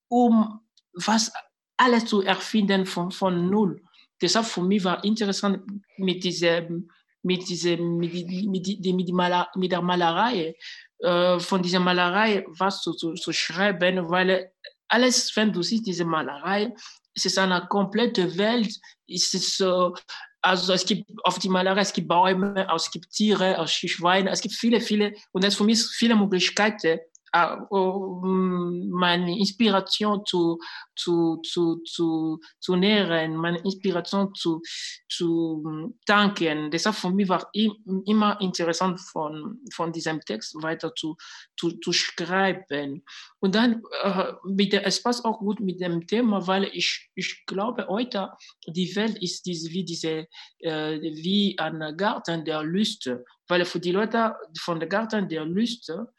um 0.08 0.60
was 0.92 1.32
alles 1.76 2.06
zu 2.06 2.22
erfinden 2.22 2.86
von, 2.86 3.10
von 3.10 3.50
Null. 3.50 3.82
Deshalb 4.22 4.46
für 4.46 4.62
mich 4.62 4.84
war 4.84 5.02
interessant 5.04 5.60
mit 5.98 6.22
diesem, 6.22 6.88
mit 7.22 7.48
diesem, 7.48 7.98
mit, 7.98 8.12
mit, 8.14 8.84
mit, 8.84 9.12
mit 9.56 9.72
der 9.72 9.82
Malerei, 9.82 10.54
äh, 11.00 11.38
von 11.40 11.62
dieser 11.62 11.80
Malerei 11.80 12.44
was 12.58 12.80
zu, 12.80 12.92
zu, 12.92 13.14
zu 13.14 13.32
schreiben, 13.32 14.08
weil 14.08 14.52
alles, 14.88 15.34
wenn 15.36 15.52
du 15.52 15.62
siehst, 15.62 15.86
diese 15.86 16.04
Malerei, 16.04 16.72
es 17.14 17.24
ist 17.24 17.38
eine 17.38 17.66
komplette 17.68 18.36
Welt, 18.38 18.72
es 19.08 19.34
ist 19.34 19.56
so, 19.56 19.94
also 20.40 20.72
es 20.72 20.86
gibt 20.86 21.10
auf 21.24 21.38
die 21.38 21.48
Malerei, 21.48 21.80
es 21.80 21.92
gibt 21.92 22.08
Bäume, 22.08 22.66
es 22.74 22.90
gibt 22.90 23.10
Tiere, 23.10 23.56
es 23.62 23.80
gibt 23.80 23.92
Schweine, 23.92 24.30
es 24.30 24.40
gibt 24.40 24.54
viele, 24.54 24.80
viele, 24.80 25.14
und 25.32 25.44
das 25.44 25.54
für 25.54 25.64
mich 25.64 25.82
viele 25.82 26.14
Möglichkeiten, 26.14 27.00
meine 27.32 29.38
Inspiration 29.38 30.24
zu, 30.26 30.58
zu, 30.94 31.40
zu, 31.42 31.82
zu, 31.84 32.40
zu 32.60 32.76
nähren, 32.76 33.36
meine 33.36 33.58
Inspiration 33.58 34.34
zu, 34.34 34.60
zu 35.08 35.94
danken. 36.06 36.70
Deshalb 36.70 36.96
für 36.96 37.10
mich 37.10 37.28
war 37.28 37.48
immer 37.52 38.40
interessant 38.40 39.00
von, 39.00 39.60
von 39.72 39.92
diesem 39.92 40.20
Text 40.20 40.54
weiter 40.62 40.94
zu, 40.94 41.16
zu, 41.56 41.70
zu 41.78 41.92
schreiben. 41.92 43.02
Und 43.40 43.54
dann, 43.54 43.82
äh, 44.02 44.32
mit 44.44 44.74
es 44.74 45.02
passt 45.02 45.24
auch 45.24 45.38
gut 45.38 45.60
mit 45.60 45.80
dem 45.80 46.06
Thema, 46.06 46.46
weil 46.46 46.64
ich, 46.64 47.10
ich 47.14 47.44
glaube 47.46 47.86
heute, 47.88 48.30
die 48.66 48.94
Welt 48.94 49.20
ist 49.22 49.46
diese, 49.46 49.70
wie 49.70 49.84
diese, 49.84 50.28
äh, 50.58 51.00
wie 51.00 51.58
ein 51.58 51.96
Garten 51.96 52.44
der 52.44 52.62
Lüste. 52.62 53.24
Weil 53.48 53.64
für 53.64 53.80
die 53.80 53.92
Leute 53.92 54.34
von 54.60 54.78
der 54.78 54.88
Garten 54.88 55.28
der 55.28 55.44
Lüste, 55.44 56.12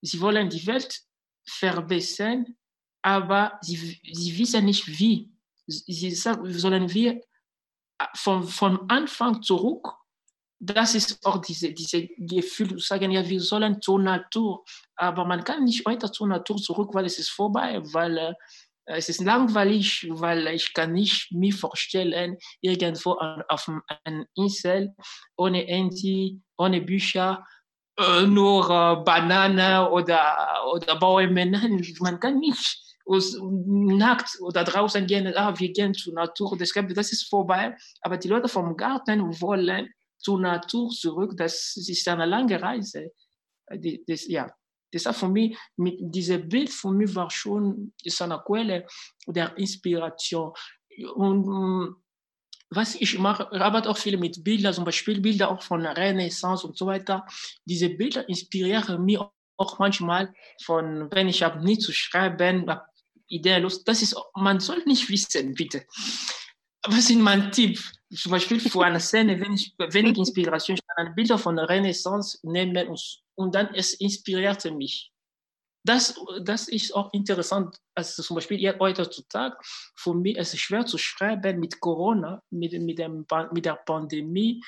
sie 0.00 0.20
wollen 0.20 0.48
die 0.48 0.66
Welt 0.66 1.00
verbessern, 1.46 2.56
aber 3.02 3.58
sie, 3.62 4.00
sie 4.12 4.38
wissen 4.38 4.64
nicht 4.64 4.86
wie. 4.86 5.30
Sie 5.66 6.10
sagen, 6.10 6.52
sollen 6.52 6.92
wir 6.92 7.20
von, 8.14 8.44
von 8.44 8.90
Anfang 8.90 9.42
zurück, 9.42 9.94
das 10.60 10.94
ist 10.94 11.24
auch 11.24 11.38
diese, 11.38 11.72
diese 11.72 12.06
Gefühl 12.18 12.78
sagen, 12.78 13.10
ja, 13.10 13.26
wir 13.26 13.40
sollen 13.40 13.80
zur 13.80 13.98
Natur, 13.98 14.62
aber 14.94 15.24
man 15.24 15.42
kann 15.42 15.64
nicht 15.64 15.86
weiter 15.86 16.12
zur 16.12 16.28
Natur 16.28 16.58
zurück, 16.58 16.90
weil 16.92 17.06
es 17.06 17.18
ist 17.18 17.30
vorbei, 17.30 17.80
weil 17.92 18.18
äh, 18.18 18.34
es 18.84 19.08
ist 19.08 19.22
langweilig, 19.22 20.06
weil 20.10 20.48
ich 20.48 20.74
kann 20.74 20.92
nicht 20.92 21.32
mir 21.32 21.54
vorstellen, 21.54 22.36
irgendwo 22.60 23.12
auf 23.48 23.70
einer 24.04 24.26
Insel 24.34 24.94
ohne 25.36 25.60
Handy, 25.60 26.42
ohne 26.58 26.82
Bücher, 26.82 27.42
äh, 27.42 27.59
nur 28.26 28.64
äh, 28.64 29.04
Bananen 29.04 29.88
oder, 29.88 30.64
oder 30.72 30.98
Bäume. 30.98 31.46
Nein, 31.46 31.84
man 32.00 32.20
kann 32.20 32.38
nicht 32.38 32.90
nackt 33.40 34.38
oder 34.40 34.62
draußen 34.64 35.06
gehen, 35.06 35.34
ah, 35.36 35.58
wir 35.58 35.72
gehen 35.72 35.94
zur 35.94 36.14
Natur. 36.14 36.56
Das, 36.56 36.72
das 36.72 37.12
ist 37.12 37.28
vorbei. 37.28 37.76
Aber 38.02 38.16
die 38.16 38.28
Leute 38.28 38.48
vom 38.48 38.76
Garten 38.76 39.20
wollen 39.40 39.92
zur 40.18 40.40
Natur 40.40 40.90
zurück. 40.90 41.32
Das 41.36 41.76
ist 41.76 42.08
eine 42.08 42.26
lange 42.26 42.60
Reise. 42.60 43.10
Das, 44.06 44.26
ja. 44.28 44.50
Deshalb 44.92 45.16
für 45.16 45.28
mich, 45.28 45.56
mit 45.76 45.98
diesem 46.00 46.48
Bild 46.48 46.70
für 46.70 46.90
mich 46.90 47.14
war 47.14 47.30
schon 47.30 47.92
eine 48.20 48.42
Quelle 48.44 48.86
der 49.26 49.56
Inspiration. 49.56 50.52
Und 51.14 51.96
was 52.70 52.94
ich 52.94 53.18
mache, 53.18 53.50
arbeite 53.52 53.90
auch 53.90 53.98
viel 53.98 54.16
mit 54.16 54.44
Bildern, 54.44 54.72
zum 54.72 54.84
Beispiel 54.84 55.20
Bilder 55.20 55.50
auch 55.50 55.62
von 55.62 55.84
Renaissance 55.84 56.66
und 56.66 56.76
so 56.76 56.86
weiter. 56.86 57.26
Diese 57.64 57.88
Bilder 57.88 58.28
inspirieren 58.28 59.04
mich 59.04 59.18
auch 59.56 59.78
manchmal 59.78 60.32
von, 60.62 61.10
wenn 61.10 61.28
ich 61.28 61.42
habe 61.42 61.62
nie 61.64 61.78
zu 61.78 61.92
schreiben, 61.92 62.70
ideenlos. 63.26 63.84
Das 63.84 64.02
ist, 64.02 64.16
man 64.34 64.60
soll 64.60 64.82
nicht 64.86 65.08
wissen, 65.08 65.54
bitte. 65.54 65.84
Was 66.86 67.08
sind 67.08 67.20
mein 67.20 67.50
Tipp? 67.52 67.80
Zum 68.14 68.32
Beispiel 68.32 68.58
für 68.58 68.84
eine 68.84 69.00
Szene, 69.00 69.38
wenn 69.40 69.52
ich 69.52 69.74
wenig 69.78 70.16
Inspiration, 70.16 70.76
ich 70.76 70.96
kann 70.96 71.14
Bilder 71.14 71.38
von 71.38 71.58
Renaissance 71.58 72.38
nehmen 72.42 72.88
und, 72.88 73.22
und 73.34 73.54
dann 73.54 73.74
es 73.74 73.94
inspirierte 73.94 74.70
mich 74.70 75.12
das, 75.84 76.14
das 76.42 76.68
ist 76.68 76.94
auch 76.94 77.12
interessant. 77.12 77.76
Also 77.94 78.22
zum 78.22 78.36
Beispiel 78.36 78.74
heutzutage, 78.78 79.56
für 79.96 80.14
mich 80.14 80.36
ist 80.36 80.54
es 80.54 80.60
schwer 80.60 80.84
zu 80.84 80.98
schreiben 80.98 81.58
mit 81.58 81.80
Corona, 81.80 82.42
mit, 82.50 82.72
mit, 82.82 82.98
dem, 82.98 83.26
mit 83.52 83.64
der 83.64 83.76
Pandemie, 83.86 84.62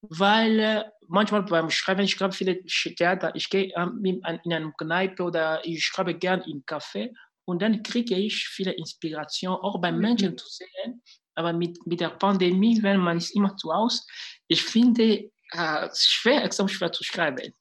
weil 0.00 0.60
äh, 0.60 0.84
manchmal 1.08 1.42
beim 1.42 1.70
Schreiben, 1.70 2.02
ich 2.02 2.12
schreibe 2.12 2.32
viele 2.32 2.60
Theater, 2.64 3.34
ich 3.34 3.48
gehe 3.48 3.72
in 4.04 4.24
einem 4.24 4.74
Kneipe 4.76 5.22
oder 5.22 5.64
ich 5.64 5.84
schreibe 5.84 6.14
gern 6.14 6.42
im 6.42 6.64
Café 6.64 7.12
und 7.44 7.62
dann 7.62 7.82
kriege 7.82 8.16
ich 8.16 8.48
viele 8.48 8.72
Inspiration, 8.72 9.54
auch 9.54 9.80
bei 9.80 9.92
Menschen 9.92 10.32
mhm. 10.32 10.38
zu 10.38 10.48
sehen. 10.48 11.02
Aber 11.34 11.52
mit, 11.52 11.78
mit 11.86 12.00
der 12.00 12.10
Pandemie, 12.10 12.82
wenn 12.82 12.98
man 12.98 13.18
ist 13.18 13.34
immer 13.36 13.56
zu 13.56 13.72
Hause, 13.72 14.02
ich 14.48 14.62
finde 14.62 15.30
äh, 15.52 15.86
es 15.86 16.06
schwer, 16.06 16.44
extrem 16.44 16.68
schwer 16.68 16.90
zu 16.90 17.04
schreiben 17.04 17.54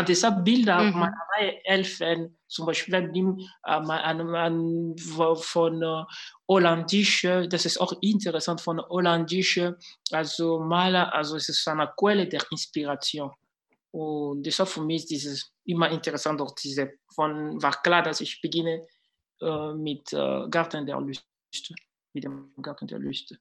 deshalb 0.00 0.44
Bilder 0.44 0.82
mhm. 0.82 0.98
Malerei 0.98 1.60
helfen, 1.64 2.38
zum 2.48 2.66
Beispiel 2.66 2.94
ähm, 2.94 3.50
an, 3.64 4.34
an, 4.34 4.96
von 4.96 5.82
äh, 5.82 6.04
holländische, 6.48 7.46
das 7.48 7.66
ist 7.66 7.78
auch 7.78 7.92
interessant 8.00 8.60
von 8.60 8.80
holländische, 8.80 9.76
also 10.10 10.60
Maler, 10.60 11.14
also 11.14 11.36
es 11.36 11.48
ist 11.48 11.66
eine 11.68 11.92
Quelle 11.96 12.26
der 12.26 12.42
Inspiration. 12.50 13.30
Und 13.90 14.44
deshalb 14.44 14.70
für 14.70 14.82
mich 14.82 15.02
ist 15.02 15.10
dieses 15.10 15.52
immer 15.64 15.90
interessant, 15.90 16.40
auch 16.40 16.54
diese, 16.54 16.92
von, 17.14 17.62
war 17.62 17.82
klar, 17.82 18.02
dass 18.02 18.22
ich 18.22 18.40
beginne 18.40 18.86
äh, 19.42 19.72
mit 19.74 20.10
äh, 20.12 20.48
Garten 20.48 20.86
der 20.86 20.98
Lüste, 21.00 21.74
mit 22.14 22.24
dem 22.24 22.52
Garten 22.62 22.86
der 22.86 22.98
Lüste. 22.98 23.38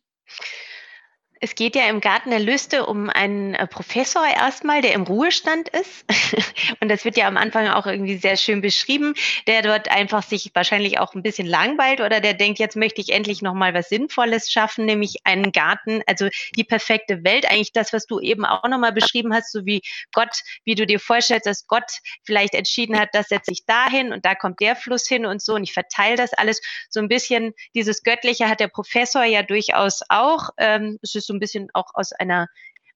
Es 1.43 1.55
geht 1.55 1.75
ja 1.75 1.89
im 1.89 2.01
Garten 2.01 2.29
der 2.29 2.39
Lüste 2.39 2.85
um 2.85 3.09
einen 3.09 3.55
äh, 3.55 3.65
Professor 3.65 4.23
erstmal, 4.27 4.83
der 4.83 4.93
im 4.93 5.01
Ruhestand 5.01 5.69
ist. 5.69 6.05
Und 6.79 6.89
das 6.89 7.03
wird 7.03 7.17
ja 7.17 7.27
am 7.27 7.35
Anfang 7.35 7.67
auch 7.67 7.87
irgendwie 7.87 8.17
sehr 8.17 8.37
schön 8.37 8.61
beschrieben, 8.61 9.15
der 9.47 9.63
dort 9.63 9.89
einfach 9.89 10.21
sich 10.21 10.51
wahrscheinlich 10.53 10.99
auch 10.99 11.15
ein 11.15 11.23
bisschen 11.23 11.47
langweilt 11.47 11.99
oder 11.99 12.21
der 12.21 12.35
denkt, 12.35 12.59
jetzt 12.59 12.75
möchte 12.75 13.01
ich 13.01 13.09
endlich 13.09 13.41
nochmal 13.41 13.73
was 13.73 13.89
Sinnvolles 13.89 14.51
schaffen, 14.51 14.85
nämlich 14.85 15.21
einen 15.23 15.51
Garten, 15.51 16.03
also 16.05 16.29
die 16.55 16.63
perfekte 16.63 17.23
Welt, 17.23 17.49
eigentlich 17.49 17.73
das, 17.73 17.91
was 17.91 18.05
du 18.05 18.19
eben 18.19 18.45
auch 18.45 18.67
nochmal 18.69 18.91
beschrieben 18.91 19.33
hast, 19.33 19.51
so 19.51 19.65
wie 19.65 19.81
Gott, 20.13 20.41
wie 20.63 20.75
du 20.75 20.85
dir 20.85 20.99
vorstellst, 20.99 21.47
dass 21.47 21.65
Gott 21.65 21.91
vielleicht 22.23 22.53
entschieden 22.53 22.99
hat, 22.99 23.09
das 23.13 23.29
setze 23.29 23.51
ich 23.51 23.65
dahin 23.65 24.13
und 24.13 24.25
da 24.25 24.35
kommt 24.35 24.59
der 24.59 24.75
Fluss 24.75 25.07
hin 25.07 25.25
und 25.25 25.41
so 25.41 25.55
und 25.55 25.63
ich 25.63 25.73
verteile 25.73 26.17
das 26.17 26.33
alles. 26.33 26.61
So 26.91 26.99
ein 26.99 27.07
bisschen 27.07 27.53
dieses 27.73 28.03
Göttliche 28.03 28.47
hat 28.47 28.59
der 28.59 28.67
Professor 28.67 29.23
ja 29.23 29.41
durchaus 29.41 30.01
auch. 30.07 30.49
Ähm, 30.59 30.99
es 31.01 31.15
ist 31.15 31.30
so 31.31 31.35
ein 31.35 31.39
bisschen 31.39 31.69
auch 31.73 31.91
aus 31.93 32.11
einer, 32.11 32.47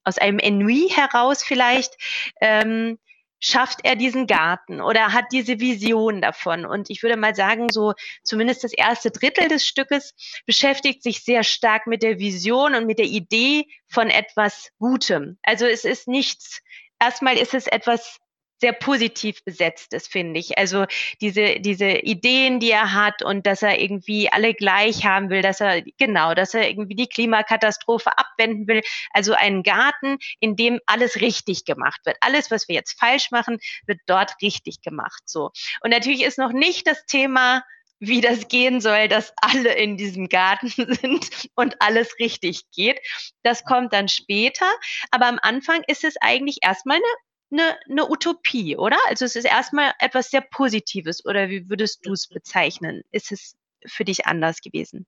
aus 0.03 0.17
einem 0.17 0.39
Ennui 0.39 0.89
heraus 0.89 1.43
vielleicht. 1.43 1.93
Ähm, 2.41 2.99
schafft 3.39 3.81
er 3.83 3.95
diesen 3.95 4.27
Garten 4.27 4.81
oder 4.81 5.13
hat 5.13 5.25
diese 5.31 5.59
Vision 5.59 6.21
davon. 6.21 6.65
Und 6.65 6.89
ich 6.89 7.03
würde 7.03 7.17
mal 7.17 7.35
sagen, 7.35 7.69
so 7.69 7.93
zumindest 8.23 8.63
das 8.63 8.73
erste 8.73 9.11
Drittel 9.11 9.47
des 9.49 9.67
Stückes 9.67 10.15
beschäftigt 10.47 11.03
sich 11.03 11.23
sehr 11.23 11.43
stark 11.43 11.85
mit 11.85 12.01
der 12.01 12.17
Vision 12.17 12.75
und 12.75 12.87
mit 12.87 12.97
der 12.97 13.05
Idee 13.05 13.67
von 13.87 14.09
etwas 14.09 14.71
Gutem. 14.79 15.37
Also 15.43 15.65
es 15.65 15.85
ist 15.85 16.07
nichts, 16.07 16.61
erstmal 16.99 17.37
ist 17.37 17.53
es 17.53 17.67
etwas 17.67 18.19
sehr 18.65 18.73
positiv 18.73 19.43
besetzt 19.43 19.93
ist, 19.93 20.11
finde 20.11 20.39
ich. 20.39 20.57
Also 20.57 20.87
diese, 21.21 21.59
diese 21.59 21.87
Ideen, 21.87 22.59
die 22.59 22.71
er 22.71 22.93
hat 22.93 23.21
und 23.21 23.45
dass 23.45 23.61
er 23.61 23.79
irgendwie 23.79 24.31
alle 24.31 24.55
gleich 24.55 25.05
haben 25.05 25.29
will, 25.29 25.43
dass 25.43 25.61
er, 25.61 25.83
genau, 25.99 26.33
dass 26.33 26.55
er 26.55 26.67
irgendwie 26.67 26.95
die 26.95 27.05
Klimakatastrophe 27.05 28.17
abwenden 28.17 28.67
will. 28.67 28.81
Also 29.11 29.33
einen 29.33 29.61
Garten, 29.61 30.17
in 30.39 30.55
dem 30.55 30.79
alles 30.87 31.21
richtig 31.21 31.65
gemacht 31.65 32.01
wird. 32.05 32.17
Alles, 32.21 32.49
was 32.49 32.67
wir 32.67 32.73
jetzt 32.73 32.99
falsch 32.99 33.29
machen, 33.29 33.59
wird 33.85 33.99
dort 34.07 34.33
richtig 34.41 34.81
gemacht. 34.81 35.21
So. 35.25 35.51
Und 35.81 35.91
natürlich 35.91 36.23
ist 36.23 36.39
noch 36.39 36.51
nicht 36.51 36.87
das 36.87 37.05
Thema, 37.05 37.61
wie 37.99 38.19
das 38.19 38.47
gehen 38.47 38.81
soll, 38.81 39.09
dass 39.09 39.31
alle 39.35 39.75
in 39.75 39.95
diesem 39.95 40.27
Garten 40.27 40.69
sind 40.69 41.49
und 41.53 41.79
alles 41.83 42.17
richtig 42.17 42.63
geht. 42.71 42.99
Das 43.43 43.63
kommt 43.63 43.93
dann 43.93 44.07
später. 44.07 44.65
Aber 45.11 45.27
am 45.27 45.37
Anfang 45.39 45.83
ist 45.85 46.03
es 46.03 46.15
eigentlich 46.19 46.57
erstmal 46.63 46.97
eine 46.97 47.05
eine, 47.51 47.77
eine 47.89 48.09
Utopie, 48.09 48.75
oder? 48.77 48.97
Also 49.07 49.25
es 49.25 49.35
ist 49.35 49.45
erstmal 49.45 49.93
etwas 49.99 50.31
sehr 50.31 50.41
Positives, 50.41 51.25
oder 51.25 51.49
wie 51.49 51.69
würdest 51.69 52.05
du 52.05 52.13
es 52.13 52.27
bezeichnen? 52.27 53.03
Ist 53.11 53.31
es 53.31 53.55
für 53.85 54.05
dich 54.05 54.25
anders 54.25 54.61
gewesen? 54.61 55.05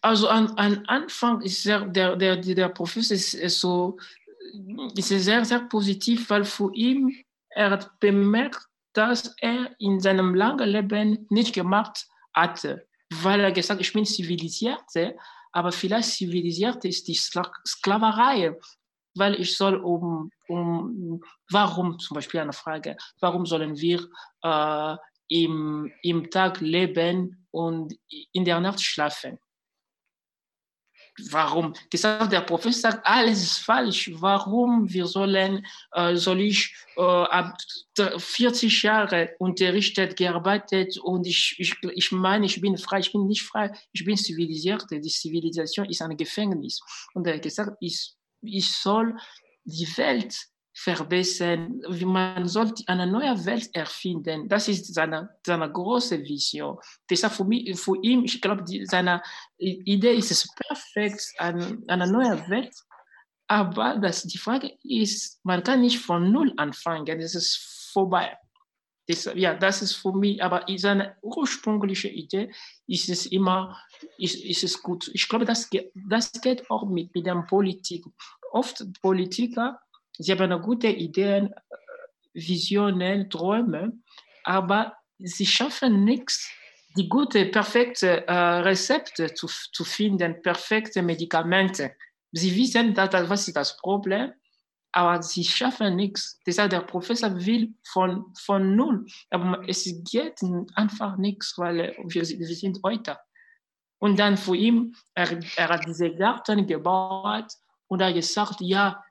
Also 0.00 0.28
an, 0.28 0.48
an 0.56 0.84
Anfang 0.86 1.40
ist 1.42 1.62
sehr, 1.62 1.80
der, 1.80 2.16
der, 2.16 2.36
der 2.36 2.68
Professor 2.68 3.14
ist, 3.14 3.34
ist 3.34 3.60
so 3.60 3.98
ist 4.96 5.08
sehr, 5.08 5.44
sehr 5.44 5.60
positiv, 5.60 6.30
weil 6.30 6.44
für 6.44 6.72
ihn, 6.74 7.24
er 7.50 7.70
hat 7.70 7.98
bemerkt, 8.00 8.66
dass 8.92 9.34
er 9.38 9.74
in 9.78 10.00
seinem 10.00 10.34
langen 10.34 10.68
Leben 10.68 11.26
nicht 11.30 11.54
gemacht 11.54 12.06
hatte, 12.32 12.86
weil 13.10 13.40
er 13.40 13.52
gesagt 13.52 13.80
ich 13.80 13.92
bin 13.92 14.04
zivilisiert, 14.04 14.82
aber 15.52 15.72
vielleicht 15.72 16.10
zivilisiert 16.10 16.84
ist 16.84 17.08
die 17.08 17.14
Sklaverei 17.14 18.56
weil 19.14 19.40
ich 19.40 19.56
soll 19.56 19.76
um, 19.76 20.30
um 20.48 21.22
warum, 21.50 21.98
zum 21.98 22.14
Beispiel 22.14 22.40
eine 22.40 22.52
Frage, 22.52 22.96
warum 23.20 23.46
sollen 23.46 23.76
wir 23.78 24.06
äh, 24.42 24.96
im, 25.28 25.92
im 26.02 26.30
Tag 26.30 26.60
leben 26.60 27.46
und 27.50 27.94
in 28.32 28.44
der 28.44 28.60
Nacht 28.60 28.80
schlafen? 28.80 29.38
Warum? 31.30 31.74
Gesagt, 31.90 32.32
der 32.32 32.40
Professor 32.40 32.90
sagt, 32.90 33.06
alles 33.06 33.40
ist 33.40 33.58
falsch. 33.58 34.10
Warum 34.14 34.92
wir 34.92 35.06
sollen, 35.06 35.64
äh, 35.92 36.16
soll 36.16 36.40
ich 36.40 36.74
äh, 36.96 37.02
ab 37.02 37.56
40 37.96 38.82
Jahre 38.82 39.30
unterrichtet, 39.38 40.16
gearbeitet 40.16 40.98
und 40.98 41.26
ich, 41.28 41.54
ich, 41.58 41.76
ich 41.94 42.10
meine, 42.10 42.46
ich 42.46 42.60
bin 42.60 42.76
frei, 42.78 42.98
ich 42.98 43.12
bin 43.12 43.28
nicht 43.28 43.42
frei, 43.42 43.70
ich 43.92 44.04
bin 44.04 44.16
zivilisiert. 44.16 44.86
Die 44.90 45.00
Zivilisation 45.02 45.88
ist 45.88 46.02
ein 46.02 46.16
Gefängnis. 46.16 46.80
Und 47.14 47.28
er 47.28 47.34
hat 47.34 47.42
gesagt, 47.42 47.80
ist 47.80 48.16
ich 48.46 48.72
soll 48.72 49.16
die 49.64 49.86
Welt 49.96 50.36
verbessern, 50.76 51.80
wie 51.88 52.04
man 52.04 52.48
soll 52.48 52.72
eine 52.86 53.06
neue 53.06 53.44
Welt 53.44 53.70
erfinden. 53.74 54.48
Das 54.48 54.66
ist 54.66 54.92
seine, 54.92 55.30
seine 55.46 55.70
große 55.70 56.20
Vision. 56.20 56.78
Deshalb 57.08 57.32
für, 57.32 57.44
mich, 57.44 57.78
für 57.78 57.96
ihn, 58.02 58.24
ich 58.24 58.40
glaube, 58.40 58.64
die, 58.64 58.84
seine 58.84 59.22
Idee 59.56 60.14
ist 60.14 60.32
es 60.32 60.48
perfekt, 60.66 61.32
eine, 61.38 61.78
eine 61.86 62.10
neue 62.10 62.48
Welt. 62.48 62.74
Aber 63.46 63.98
das, 63.98 64.24
die 64.24 64.38
Frage 64.38 64.76
ist, 64.82 65.40
man 65.44 65.62
kann 65.62 65.80
nicht 65.80 66.00
von 66.00 66.32
Null 66.32 66.52
anfangen, 66.56 67.20
es 67.20 67.34
ist 67.36 67.90
vorbei. 67.92 68.36
Das, 69.06 69.30
ja, 69.34 69.54
das 69.54 69.82
ist 69.82 69.94
für 69.94 70.12
mich, 70.12 70.42
aber 70.42 70.64
seine 70.76 71.16
ursprüngliche 71.20 72.08
Idee 72.08 72.50
ist 72.86 73.08
es 73.10 73.26
immer, 73.26 73.78
ist, 74.16 74.36
ist 74.36 74.64
es 74.64 74.82
gut. 74.82 75.10
Ich 75.12 75.28
glaube, 75.28 75.44
das, 75.44 75.68
das 75.94 76.32
geht 76.32 76.70
auch 76.70 76.88
mit, 76.88 77.14
mit 77.14 77.26
der 77.26 77.34
Politik. 77.42 78.06
Oft 78.52 78.82
Politiker, 79.02 79.78
sie 80.16 80.32
haben 80.32 80.42
eine 80.42 80.60
gute 80.60 80.88
Ideen, 80.88 81.54
Visionen, 82.32 83.28
Träume, 83.28 83.92
aber 84.42 84.96
sie 85.18 85.46
schaffen 85.46 86.04
nichts, 86.04 86.50
die 86.96 87.08
gute, 87.08 87.46
perfekte 87.46 88.26
äh, 88.26 88.32
Rezepte 88.32 89.34
zu, 89.34 89.48
zu 89.48 89.84
finden, 89.84 90.40
perfekte 90.42 91.02
Medikamente. 91.02 91.96
Sie 92.32 92.54
wissen, 92.56 92.94
dass, 92.94 93.28
was 93.28 93.48
ist 93.48 93.56
das 93.56 93.76
Problem 93.76 94.32
aber 94.94 95.22
sie 95.22 95.42
schaffen 95.42 95.96
nichts. 95.96 96.38
Deshalb 96.46 96.70
der 96.70 96.80
Professor 96.80 97.34
will 97.44 97.74
von, 97.82 98.32
von 98.38 98.76
null. 98.76 99.04
Aber 99.30 99.68
es 99.68 99.84
geht 100.10 100.38
einfach 100.76 101.16
nichts, 101.16 101.54
weil 101.58 101.96
wir, 102.04 102.22
wir 102.22 102.46
sind 102.54 102.78
heute. 102.84 103.18
Und 103.98 104.18
dann 104.18 104.36
für 104.36 104.54
ihn, 104.54 104.94
er, 105.14 105.40
er 105.56 105.68
hat 105.68 105.86
diese 105.86 106.14
Garten 106.14 106.64
gebaut 106.66 107.52
und 107.88 108.00
er 108.00 108.08
hat 108.08 108.14
gesagt, 108.14 108.60
ja, 108.60 109.02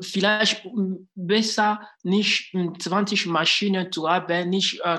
vielleicht 0.00 0.66
besser 1.14 1.86
nicht 2.02 2.56
20 2.78 3.26
Maschinen 3.26 3.92
zu 3.92 4.08
haben, 4.08 4.48
nicht, 4.48 4.80
äh, 4.84 4.98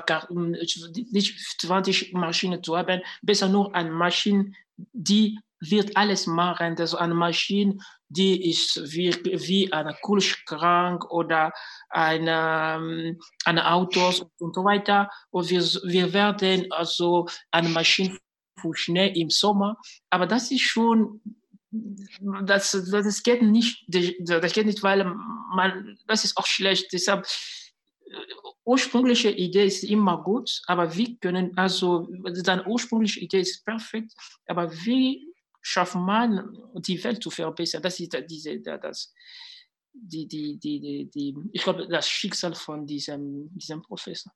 nicht 1.10 1.60
20 1.60 2.12
Maschinen 2.12 2.62
zu 2.62 2.76
haben, 2.76 3.00
besser 3.22 3.48
nur 3.48 3.74
eine 3.74 3.90
Maschine, 3.90 4.52
die 4.92 5.40
wird 5.58 5.96
alles 5.96 6.26
machen. 6.26 6.76
Also 6.78 6.98
eine 6.98 7.14
Maschine, 7.14 7.78
die 8.14 8.50
ist 8.50 8.80
wie, 8.92 9.12
wie 9.24 9.72
ein 9.72 9.94
Kühlschrank 10.02 11.10
oder 11.10 11.52
eine, 11.88 12.76
ähm, 12.76 13.20
eine 13.44 13.70
Autos 13.72 14.24
und 14.38 14.54
so 14.54 14.64
weiter. 14.64 15.10
Und 15.30 15.50
wir, 15.50 15.62
wir 15.62 16.12
werden 16.12 16.70
also 16.70 17.26
eine 17.50 17.68
Maschine 17.68 18.18
für 18.60 18.74
Schnee 18.74 19.12
im 19.20 19.30
Sommer. 19.30 19.76
Aber 20.10 20.26
das 20.26 20.50
ist 20.50 20.62
schon, 20.62 21.20
das, 22.44 22.70
das 22.90 23.22
geht 23.22 23.42
nicht, 23.42 23.84
das 23.88 24.52
geht 24.52 24.66
nicht, 24.66 24.82
weil 24.82 25.04
man, 25.54 25.98
das 26.06 26.24
ist 26.24 26.36
auch 26.36 26.46
schlecht. 26.46 26.92
Deshalb, 26.92 27.26
äh, 28.06 28.16
ursprüngliche 28.64 29.30
Idee 29.30 29.66
ist 29.66 29.84
immer 29.84 30.22
gut, 30.22 30.62
aber 30.66 30.94
wir 30.94 31.16
können, 31.18 31.56
also, 31.56 32.08
deine 32.44 32.66
ursprüngliche 32.66 33.20
Idee 33.20 33.40
ist 33.40 33.64
perfekt, 33.64 34.12
aber 34.46 34.72
wie 34.84 35.33
schafft 35.64 35.94
man, 35.94 36.56
die 36.74 37.02
Welt 37.02 37.22
zu 37.22 37.30
verbessern. 37.30 37.82
Das 37.82 37.98
ist 37.98 38.16
diese, 38.28 38.60
das, 38.60 39.12
die, 39.92 40.28
die, 40.28 40.58
die, 40.58 41.10
die, 41.10 41.34
ich 41.52 41.62
glaube, 41.62 41.88
das 41.88 42.08
Schicksal 42.08 42.54
von 42.54 42.86
diesem, 42.86 43.48
diesem 43.54 43.82
Professor. 43.82 44.32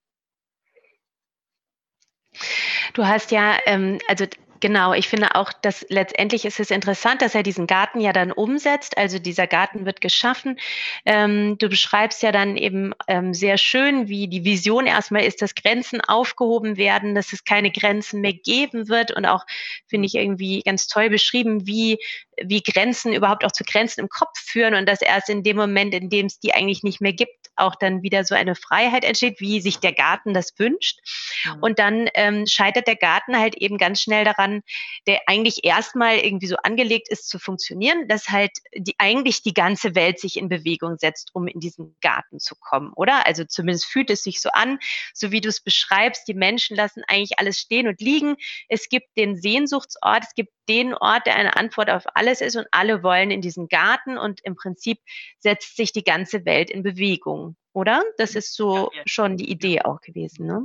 Du 2.94 3.06
hast 3.06 3.30
ja, 3.30 3.58
ähm, 3.66 3.98
also 4.08 4.24
Genau, 4.60 4.92
ich 4.92 5.08
finde 5.08 5.34
auch, 5.36 5.52
dass 5.52 5.86
letztendlich 5.88 6.44
ist 6.44 6.58
es 6.58 6.70
interessant, 6.70 7.22
dass 7.22 7.34
er 7.34 7.42
diesen 7.42 7.66
Garten 7.66 8.00
ja 8.00 8.12
dann 8.12 8.32
umsetzt. 8.32 8.96
Also 8.98 9.18
dieser 9.18 9.46
Garten 9.46 9.84
wird 9.86 10.00
geschaffen. 10.00 10.58
Ähm, 11.04 11.58
du 11.58 11.68
beschreibst 11.68 12.22
ja 12.22 12.32
dann 12.32 12.56
eben 12.56 12.92
ähm, 13.06 13.34
sehr 13.34 13.56
schön, 13.58 14.08
wie 14.08 14.26
die 14.26 14.44
Vision 14.44 14.86
erstmal 14.86 15.24
ist, 15.24 15.42
dass 15.42 15.54
Grenzen 15.54 16.00
aufgehoben 16.00 16.76
werden, 16.76 17.14
dass 17.14 17.32
es 17.32 17.44
keine 17.44 17.70
Grenzen 17.70 18.20
mehr 18.20 18.32
geben 18.32 18.88
wird 18.88 19.12
und 19.14 19.26
auch 19.26 19.44
finde 19.86 20.06
ich 20.06 20.14
irgendwie 20.14 20.62
ganz 20.62 20.86
toll 20.88 21.10
beschrieben, 21.10 21.66
wie 21.66 21.98
wie 22.44 22.62
Grenzen 22.62 23.12
überhaupt 23.12 23.44
auch 23.44 23.52
zu 23.52 23.64
Grenzen 23.64 24.00
im 24.00 24.08
Kopf 24.08 24.38
führen 24.38 24.74
und 24.74 24.86
dass 24.86 25.02
erst 25.02 25.28
in 25.28 25.42
dem 25.42 25.56
Moment, 25.56 25.94
in 25.94 26.10
dem 26.10 26.26
es 26.26 26.38
die 26.38 26.54
eigentlich 26.54 26.82
nicht 26.82 27.00
mehr 27.00 27.12
gibt, 27.12 27.32
auch 27.58 27.74
dann 27.74 28.02
wieder 28.02 28.24
so 28.24 28.34
eine 28.34 28.54
Freiheit 28.54 29.04
entsteht, 29.04 29.40
wie 29.40 29.60
sich 29.60 29.78
der 29.78 29.92
Garten 29.92 30.34
das 30.34 30.58
wünscht. 30.58 31.00
Mhm. 31.44 31.62
Und 31.62 31.78
dann 31.78 32.08
ähm, 32.14 32.46
scheitert 32.46 32.86
der 32.86 32.96
Garten 32.96 33.38
halt 33.38 33.56
eben 33.56 33.78
ganz 33.78 34.00
schnell 34.00 34.24
daran, 34.24 34.62
der 35.06 35.20
eigentlich 35.26 35.64
erstmal 35.64 36.18
irgendwie 36.18 36.46
so 36.46 36.56
angelegt 36.56 37.08
ist 37.08 37.28
zu 37.28 37.38
funktionieren, 37.38 38.08
dass 38.08 38.28
halt 38.28 38.52
die, 38.74 38.94
eigentlich 38.98 39.42
die 39.42 39.54
ganze 39.54 39.94
Welt 39.94 40.20
sich 40.20 40.36
in 40.36 40.48
Bewegung 40.48 40.98
setzt, 40.98 41.34
um 41.34 41.46
in 41.46 41.60
diesen 41.60 41.96
Garten 42.00 42.38
zu 42.38 42.54
kommen, 42.54 42.92
oder? 42.94 43.26
Also 43.26 43.44
zumindest 43.44 43.86
fühlt 43.86 44.10
es 44.10 44.22
sich 44.22 44.40
so 44.40 44.50
an, 44.50 44.78
so 45.12 45.32
wie 45.32 45.40
du 45.40 45.48
es 45.48 45.60
beschreibst, 45.60 46.28
die 46.28 46.34
Menschen 46.34 46.76
lassen 46.76 47.02
eigentlich 47.06 47.38
alles 47.38 47.58
stehen 47.58 47.88
und 47.88 48.00
liegen. 48.00 48.36
Es 48.68 48.88
gibt 48.88 49.16
den 49.16 49.36
Sehnsuchtsort, 49.36 50.24
es 50.24 50.34
gibt 50.34 50.52
den 50.68 50.94
Ort, 50.94 51.26
der 51.26 51.36
eine 51.36 51.56
Antwort 51.56 51.90
auf 51.90 52.04
alles 52.28 52.40
ist 52.40 52.56
und 52.56 52.66
alle 52.70 53.02
wollen 53.02 53.30
in 53.30 53.40
diesen 53.40 53.68
Garten 53.68 54.18
und 54.18 54.40
im 54.44 54.54
Prinzip 54.54 55.00
setzt 55.38 55.76
sich 55.76 55.92
die 55.92 56.04
ganze 56.04 56.44
Welt 56.44 56.70
in 56.70 56.82
Bewegung, 56.82 57.56
oder? 57.72 58.02
Das 58.18 58.34
ist 58.34 58.54
so 58.54 58.90
ja, 58.92 58.98
ja. 58.98 59.02
schon 59.06 59.36
die 59.36 59.50
Idee 59.50 59.82
auch 59.82 60.00
gewesen, 60.00 60.46
ne? 60.46 60.62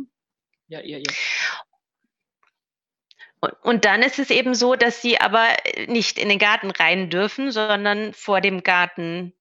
Ja, 0.67 0.81
ja, 0.81 0.97
ja. 0.97 1.03
Und, 3.39 3.53
und 3.61 3.85
dann 3.85 4.01
ist 4.01 4.19
es 4.19 4.29
eben 4.29 4.55
so, 4.55 4.75
dass 4.75 5.01
sie 5.01 5.19
aber 5.19 5.47
nicht 5.87 6.17
in 6.17 6.29
den 6.29 6.39
Garten 6.39 6.71
rein 6.71 7.09
dürfen, 7.09 7.51
sondern 7.51 8.13
vor 8.13 8.41
dem 8.41 8.63
Garten 8.63 9.33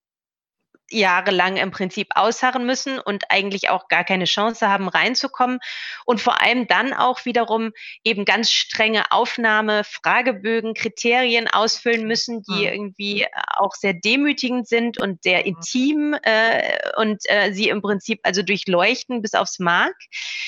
jahrelang 0.92 1.56
im 1.56 1.70
Prinzip 1.70 2.08
ausharren 2.14 2.66
müssen 2.66 2.98
und 2.98 3.24
eigentlich 3.30 3.70
auch 3.70 3.88
gar 3.88 4.04
keine 4.04 4.24
Chance 4.24 4.68
haben, 4.68 4.88
reinzukommen. 4.88 5.58
Und 6.04 6.20
vor 6.20 6.40
allem 6.40 6.66
dann 6.66 6.92
auch 6.92 7.24
wiederum 7.24 7.72
eben 8.04 8.24
ganz 8.24 8.50
strenge 8.50 9.10
Aufnahme, 9.10 9.84
Fragebögen, 9.84 10.74
Kriterien 10.74 11.48
ausfüllen 11.48 12.06
müssen, 12.06 12.42
die 12.42 12.66
mhm. 12.66 12.72
irgendwie 12.72 13.26
auch 13.56 13.74
sehr 13.74 13.94
demütigend 13.94 14.68
sind 14.68 15.00
und 15.00 15.22
sehr 15.22 15.40
mhm. 15.40 15.46
intim 15.46 16.16
äh, 16.22 16.78
und 16.96 17.22
äh, 17.26 17.52
sie 17.52 17.68
im 17.68 17.82
Prinzip 17.82 18.20
also 18.22 18.42
durchleuchten 18.42 19.22
bis 19.22 19.34
aufs 19.34 19.58
Mark. 19.58 19.94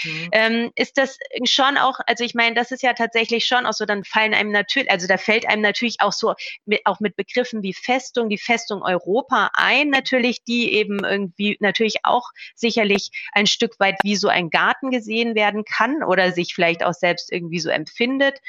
Mhm. 0.05 0.29
Ähm, 0.33 0.71
ist 0.77 0.99
das 0.99 1.19
schon 1.45 1.79
auch, 1.79 2.01
also 2.07 2.25
ich 2.25 2.35
meine, 2.35 2.55
das 2.55 2.71
ist 2.71 2.83
ja 2.83 2.93
tatsächlich 2.93 3.47
schon 3.47 3.67
auch 3.67 3.73
so, 3.73 3.85
dann 3.85 4.05
fallen 4.05 4.35
einem 4.35 4.53
natürlich, 4.53 4.91
also 4.91 5.07
da 5.07 5.17
fällt 5.17 5.49
einem 5.49 5.63
natürlich 5.63 5.97
auch 6.01 6.13
so 6.13 6.35
mit, 6.67 6.83
auch 6.85 7.01
mit 7.01 7.17
Begriffen 7.17 7.63
wie 7.63 7.75
Festung, 7.75 8.29
die 8.29 8.39
Festung 8.39 8.83
Europa 8.83 9.51
ein, 9.55 9.91
natürlich, 9.91 10.34
die 10.43 10.73
eben 10.73 11.05
irgendwie 11.05 11.57
natürlich 11.61 12.05
auch 12.05 12.31
sicherlich 12.55 13.11
ein 13.33 13.47
Stück 13.47 13.79
weit 13.79 13.97
wie 14.03 14.17
so 14.17 14.29
ein 14.29 14.51
Garten 14.51 14.91
gesehen 14.91 15.35
werden 15.35 15.65
kann 15.65 16.03
oder 16.03 16.33
sich 16.33 16.55
vielleicht 16.55 16.85
auch 16.85 16.95
selbst 16.95 17.33
irgendwie 17.33 17.61
so 17.61 17.71
empfindet. 17.71 18.41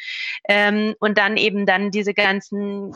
Ähm, 0.48 0.96
und 1.00 1.18
dann 1.18 1.38
eben 1.38 1.66
dann 1.66 1.92
diese 1.92 2.14
ganzen 2.14 2.96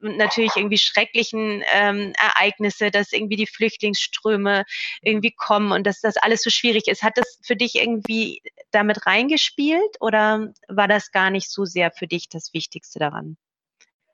natürlich 0.00 0.52
irgendwie 0.56 0.78
schrecklichen 0.78 1.62
ähm, 1.72 2.12
Ereignisse, 2.18 2.90
dass 2.90 3.12
irgendwie 3.12 3.36
die 3.36 3.46
Flüchtlingsströme 3.46 4.64
irgendwie 5.02 5.32
kommen 5.32 5.72
und 5.72 5.86
dass 5.86 6.00
das 6.00 6.16
alles 6.16 6.42
so 6.42 6.50
schwierig 6.50 6.88
ist. 6.88 7.02
Hat 7.02 7.16
das 7.16 7.38
für 7.42 7.56
dich 7.56 7.76
irgendwie 7.76 8.42
damit 8.70 9.06
reingespielt 9.06 9.96
oder 10.00 10.52
war 10.68 10.88
das 10.88 11.10
gar 11.10 11.30
nicht 11.30 11.50
so 11.50 11.64
sehr 11.64 11.90
für 11.90 12.06
dich 12.06 12.28
das 12.28 12.52
Wichtigste 12.52 12.98
daran? 12.98 13.36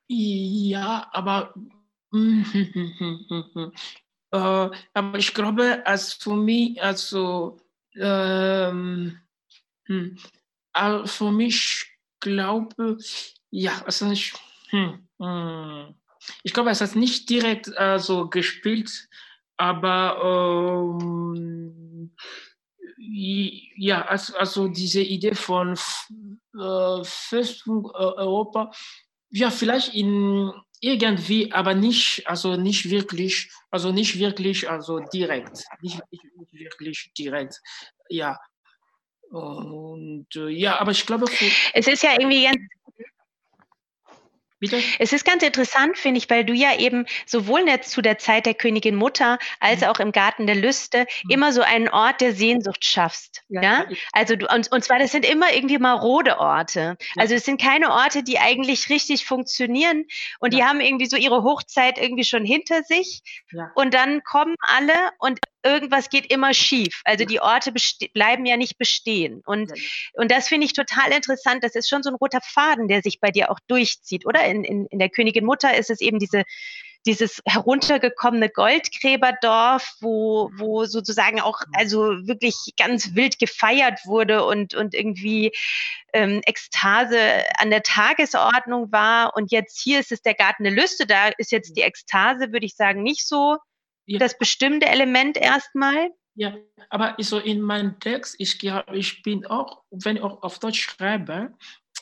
Ja, 0.08 1.08
aber 1.12 1.54
äh, 2.12 2.42
aber 4.34 5.18
ich 5.18 5.32
glaube, 5.34 5.86
als 5.86 6.14
für 6.14 6.34
mich, 6.34 6.82
also 6.82 7.58
ähm, 7.96 9.18
hm, 9.86 10.18
für 11.04 11.30
mich 11.30 11.86
glaube, 12.20 12.98
ja, 13.50 13.82
also 13.84 14.10
ich, 14.10 14.32
hm, 14.70 15.06
hm, 15.20 15.94
ich 16.42 16.52
glaube, 16.52 16.70
es 16.70 16.80
hat 16.80 16.96
nicht 16.96 17.28
direkt 17.30 17.70
äh, 17.76 17.98
so 17.98 18.28
gespielt, 18.28 19.08
aber 19.56 20.98
ähm, 21.30 22.14
ja, 22.96 24.02
also, 24.06 24.36
also 24.36 24.68
diese 24.68 25.02
Idee 25.02 25.34
von 25.34 25.78
äh, 26.58 27.04
Festung 27.04 27.84
äh, 27.86 27.98
Europa, 27.98 28.72
ja, 29.30 29.50
vielleicht 29.50 29.94
in 29.94 30.52
irgendwie, 30.80 31.52
aber 31.52 31.74
nicht, 31.74 32.26
also 32.26 32.56
nicht 32.56 32.90
wirklich, 32.90 33.50
also 33.70 33.92
nicht 33.92 34.18
wirklich, 34.18 34.68
also 34.68 35.00
direkt, 35.00 35.64
nicht, 35.80 36.00
nicht 36.10 36.52
wirklich 36.52 37.10
direkt, 37.16 37.60
ja. 38.08 38.38
Und 39.30 40.26
äh, 40.36 40.48
ja, 40.48 40.78
aber 40.78 40.92
ich 40.92 41.06
glaube, 41.06 41.26
es 41.72 41.86
ist 41.86 42.02
ja 42.02 42.12
irgendwie 42.12 42.44
ganz 42.44 42.58
Bitte? 44.70 44.82
Es 44.98 45.12
ist 45.12 45.24
ganz 45.24 45.42
interessant, 45.42 45.98
finde 45.98 46.18
ich, 46.18 46.30
weil 46.30 46.44
du 46.44 46.52
ja 46.52 46.78
eben 46.78 47.06
sowohl 47.26 47.64
zu 47.80 48.02
der 48.02 48.18
Zeit 48.18 48.46
der 48.46 48.54
Königin 48.54 48.94
Mutter 48.94 49.38
als 49.60 49.80
mhm. 49.80 49.86
auch 49.88 50.00
im 50.00 50.12
Garten 50.12 50.46
der 50.46 50.56
Lüste 50.56 51.06
mhm. 51.24 51.30
immer 51.30 51.52
so 51.52 51.62
einen 51.62 51.88
Ort 51.88 52.20
der 52.20 52.34
Sehnsucht 52.34 52.84
schaffst. 52.84 53.42
Ja. 53.48 53.62
ja? 53.62 53.86
Also 54.12 54.36
du, 54.36 54.46
und, 54.46 54.70
und 54.70 54.84
zwar, 54.84 54.98
das 54.98 55.12
sind 55.12 55.28
immer 55.28 55.52
irgendwie 55.52 55.78
marode 55.78 56.38
Orte. 56.38 56.96
Ja. 57.00 57.22
Also 57.22 57.34
es 57.34 57.44
sind 57.44 57.60
keine 57.60 57.90
Orte, 57.90 58.22
die 58.22 58.38
eigentlich 58.38 58.90
richtig 58.90 59.26
funktionieren 59.26 60.04
und 60.40 60.52
ja. 60.52 60.58
die 60.58 60.64
haben 60.64 60.80
irgendwie 60.80 61.06
so 61.06 61.16
ihre 61.16 61.42
Hochzeit 61.42 61.98
irgendwie 61.98 62.24
schon 62.24 62.44
hinter 62.44 62.82
sich. 62.82 63.22
Und 63.74 63.94
dann 63.94 64.22
kommen 64.24 64.54
alle 64.60 64.94
und 65.18 65.40
irgendwas 65.64 66.10
geht 66.10 66.30
immer 66.30 66.54
schief. 66.54 67.00
Also 67.04 67.24
die 67.24 67.40
Orte 67.40 67.72
bleiben 68.12 68.46
ja 68.46 68.56
nicht 68.56 68.78
bestehen. 68.78 69.42
Und, 69.44 69.72
und 70.12 70.30
das 70.30 70.48
finde 70.48 70.66
ich 70.66 70.74
total 70.74 71.10
interessant. 71.10 71.64
Das 71.64 71.74
ist 71.74 71.88
schon 71.88 72.02
so 72.02 72.10
ein 72.10 72.16
roter 72.16 72.40
Faden, 72.42 72.86
der 72.86 73.02
sich 73.02 73.20
bei 73.20 73.30
dir 73.30 73.50
auch 73.50 73.58
durchzieht, 73.66 74.26
oder? 74.26 74.44
In, 74.44 74.64
in, 74.64 74.86
in 74.86 74.98
der 74.98 75.08
Königin 75.08 75.44
Mutter 75.44 75.76
ist 75.76 75.90
es 75.90 76.00
eben 76.00 76.18
diese, 76.18 76.44
dieses 77.06 77.40
heruntergekommene 77.46 78.48
Goldgräberdorf, 78.48 79.96
wo, 80.00 80.50
wo 80.56 80.84
sozusagen 80.84 81.40
auch 81.40 81.60
also 81.72 81.98
wirklich 82.26 82.54
ganz 82.76 83.14
wild 83.14 83.38
gefeiert 83.38 84.00
wurde 84.04 84.44
und, 84.44 84.74
und 84.74 84.94
irgendwie 84.94 85.52
ähm, 86.12 86.40
Ekstase 86.46 87.18
an 87.58 87.70
der 87.70 87.82
Tagesordnung 87.82 88.90
war. 88.92 89.36
Und 89.36 89.50
jetzt 89.52 89.80
hier 89.82 90.00
ist 90.00 90.12
es 90.12 90.22
der 90.22 90.34
Garten 90.34 90.64
der 90.64 90.72
Lüste, 90.72 91.06
da 91.06 91.28
ist 91.38 91.52
jetzt 91.52 91.76
die 91.76 91.82
Ekstase, 91.82 92.52
würde 92.52 92.66
ich 92.66 92.74
sagen, 92.74 93.02
nicht 93.02 93.26
so 93.26 93.58
ja. 94.06 94.18
das 94.18 94.38
bestimmte 94.38 94.86
Element 94.86 95.36
erstmal. 95.36 96.10
Ja, 96.36 96.56
aber 96.90 97.14
so 97.20 97.38
in 97.38 97.60
meinem 97.60 98.00
Text, 98.00 98.34
ich, 98.38 98.58
ich 98.92 99.22
bin 99.22 99.46
auch, 99.46 99.82
wenn 99.90 100.16
ich 100.16 100.22
auch 100.22 100.42
auf 100.42 100.58
Deutsch 100.58 100.82
schreibe, 100.82 101.52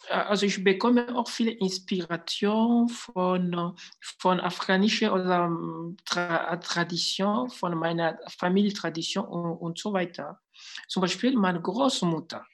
äh, 0.08 0.14
also 0.14 0.46
ich 0.46 0.62
bekomme 0.64 1.14
auch 1.14 1.28
viele 1.28 1.52
Inspiration 1.52 2.88
von, 2.88 3.76
von 4.00 4.40
afrikanischer 4.40 5.12
oder 5.12 5.44
ähm, 5.44 5.96
Tra 6.04 6.56
Tradition, 6.56 7.50
von 7.50 7.74
meiner 7.74 8.18
Familientradition 8.38 9.24
und, 9.24 9.56
und 9.58 9.78
so 9.78 9.92
weiter. 9.92 10.40
Zum 10.88 11.02
Beispiel 11.02 11.36
meine 11.36 11.60
Großmutter. 11.60 12.46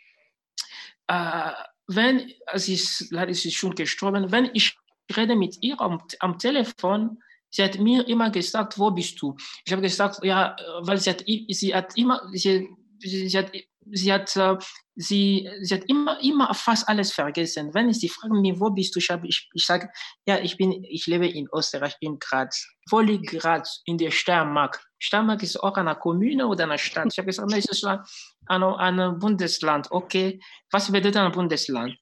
Äh, 1.07 1.53
wenn, 1.87 2.33
sie 2.55 2.75
ist, 2.75 3.13
ist 3.13 3.55
schon 3.55 3.75
gestorben, 3.75 4.31
wenn 4.31 4.51
ich 4.53 4.77
rede 5.17 5.37
mit 5.37 5.57
ihr 5.63 5.81
am, 5.81 6.03
am 6.21 6.39
Telefon, 6.39 7.23
Sie 7.51 7.63
hat 7.63 7.79
mir 7.79 8.07
immer 8.09 8.31
gesagt, 8.31 8.79
wo 8.79 8.91
bist 8.91 9.21
du? 9.21 9.37
Ich 9.65 9.73
habe 9.73 9.83
gesagt, 9.83 10.25
ja, 10.25 10.57
weil 10.83 10.99
sie 10.99 11.11
hat, 11.11 11.25
sie 11.27 11.75
hat 11.75 11.97
immer, 11.97 12.23
sie, 12.33 12.69
sie 13.01 13.39
hat, 13.39 13.53
sie 13.91 14.13
hat, 14.13 14.37
äh, 14.37 14.57
sie, 14.97 15.49
sie 15.63 15.75
hat 15.75 15.85
immer, 15.89 16.21
immer 16.23 16.53
fast 16.55 16.89
alles 16.89 17.13
vergessen. 17.13 17.73
Wenn 17.73 17.93
sie 17.93 18.09
fragen 18.09 18.41
mich, 18.41 18.59
wo 18.61 18.71
bist 18.71 18.95
du? 18.95 18.99
Ich, 18.99 19.11
habe, 19.11 19.27
ich, 19.27 19.49
ich 19.55 19.65
sage, 19.65 19.89
ja, 20.27 20.39
ich 20.39 20.57
bin, 20.57 20.85
ich 20.85 21.07
lebe 21.07 21.27
in 21.27 21.49
Österreich, 21.55 21.95
in 22.01 22.19
Graz. 22.19 22.69
Wo 22.91 23.01
liegt 23.01 23.31
Graz? 23.31 23.83
In 23.85 23.99
der 23.99 24.11
Steiermark. 24.11 24.85
Steiermark 24.99 25.43
ist 25.43 25.63
auch 25.63 25.77
eine 25.77 25.95
Kommune 25.95 26.47
oder 26.47 26.65
eine 26.65 26.79
Stadt. 26.79 27.09
Ich 27.13 27.19
habe 27.19 27.27
gesagt, 27.27 27.51
nein, 27.51 27.61
es 27.61 27.71
ist 27.71 27.85
ein, 27.85 28.63
ein 28.63 29.19
Bundesland. 29.19 29.91
Okay, 29.91 30.41
was 30.71 30.91
bedeutet 30.91 31.17
ein 31.17 31.33
Bundesland? 31.33 31.97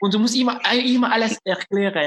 Und 0.00 0.14
du 0.14 0.18
musst 0.18 0.36
immer, 0.36 0.60
immer 0.72 1.12
alles 1.12 1.38
erklären. 1.44 2.06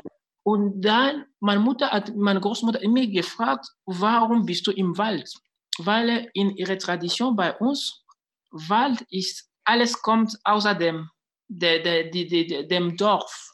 Und 0.52 0.82
dann, 0.82 1.26
meine 1.40 1.60
Mutter 1.60 1.92
hat, 1.92 2.16
meine 2.16 2.42
Großmutter 2.42 2.82
immer 2.82 3.06
gefragt, 3.06 3.68
warum 3.86 4.48
bist 4.48 4.66
du 4.66 4.72
im 4.72 4.98
Wald? 4.98 5.32
Weil 5.78 6.28
in 6.34 6.50
ihrer 6.56 6.80
Tradition 6.80 7.36
bei 7.36 7.56
uns, 7.58 8.04
Wald 8.50 9.06
ist, 9.12 9.48
alles 9.64 10.02
kommt 10.02 10.36
außer 10.44 10.74
dem, 10.74 11.08
de, 11.48 11.84
de, 11.84 12.10
de, 12.28 12.68
dem 12.68 12.98
Dorf. 12.98 13.52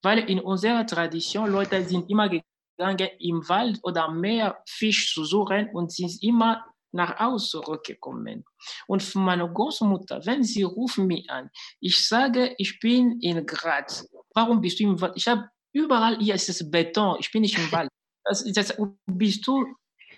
Weil 0.00 0.30
in 0.30 0.40
unserer 0.40 0.86
Tradition, 0.86 1.52
Leute 1.52 1.84
sind 1.84 2.08
immer 2.08 2.30
gegangen 2.30 3.10
im 3.18 3.46
Wald 3.46 3.78
oder 3.82 4.10
mehr 4.10 4.62
Fisch 4.66 5.12
zu 5.12 5.26
suchen 5.26 5.68
und 5.74 5.92
sind 5.92 6.22
immer 6.22 6.64
nach 6.92 7.18
Hause 7.18 7.50
zurückgekommen. 7.50 8.46
Und 8.86 9.14
meine 9.14 9.46
Großmutter, 9.46 10.24
wenn 10.24 10.42
sie 10.42 10.62
rufen 10.62 11.06
mich 11.06 11.28
an, 11.30 11.50
ich 11.80 12.08
sage, 12.08 12.54
ich 12.56 12.80
bin 12.80 13.20
in 13.20 13.44
Graz. 13.44 14.08
Warum 14.32 14.62
bist 14.62 14.80
du 14.80 14.84
im 14.84 15.00
Wald? 15.02 15.12
Ich 15.16 15.28
habe 15.28 15.50
Überall 15.72 16.18
hier 16.18 16.34
ist 16.34 16.48
es 16.48 16.70
Beton. 16.70 17.16
Ich 17.20 17.30
bin 17.30 17.42
nicht 17.42 17.58
im 17.58 17.70
Wald. 17.72 17.90
Das, 18.24 18.44
das, 18.52 18.76
bist 19.06 19.46
du 19.46 19.66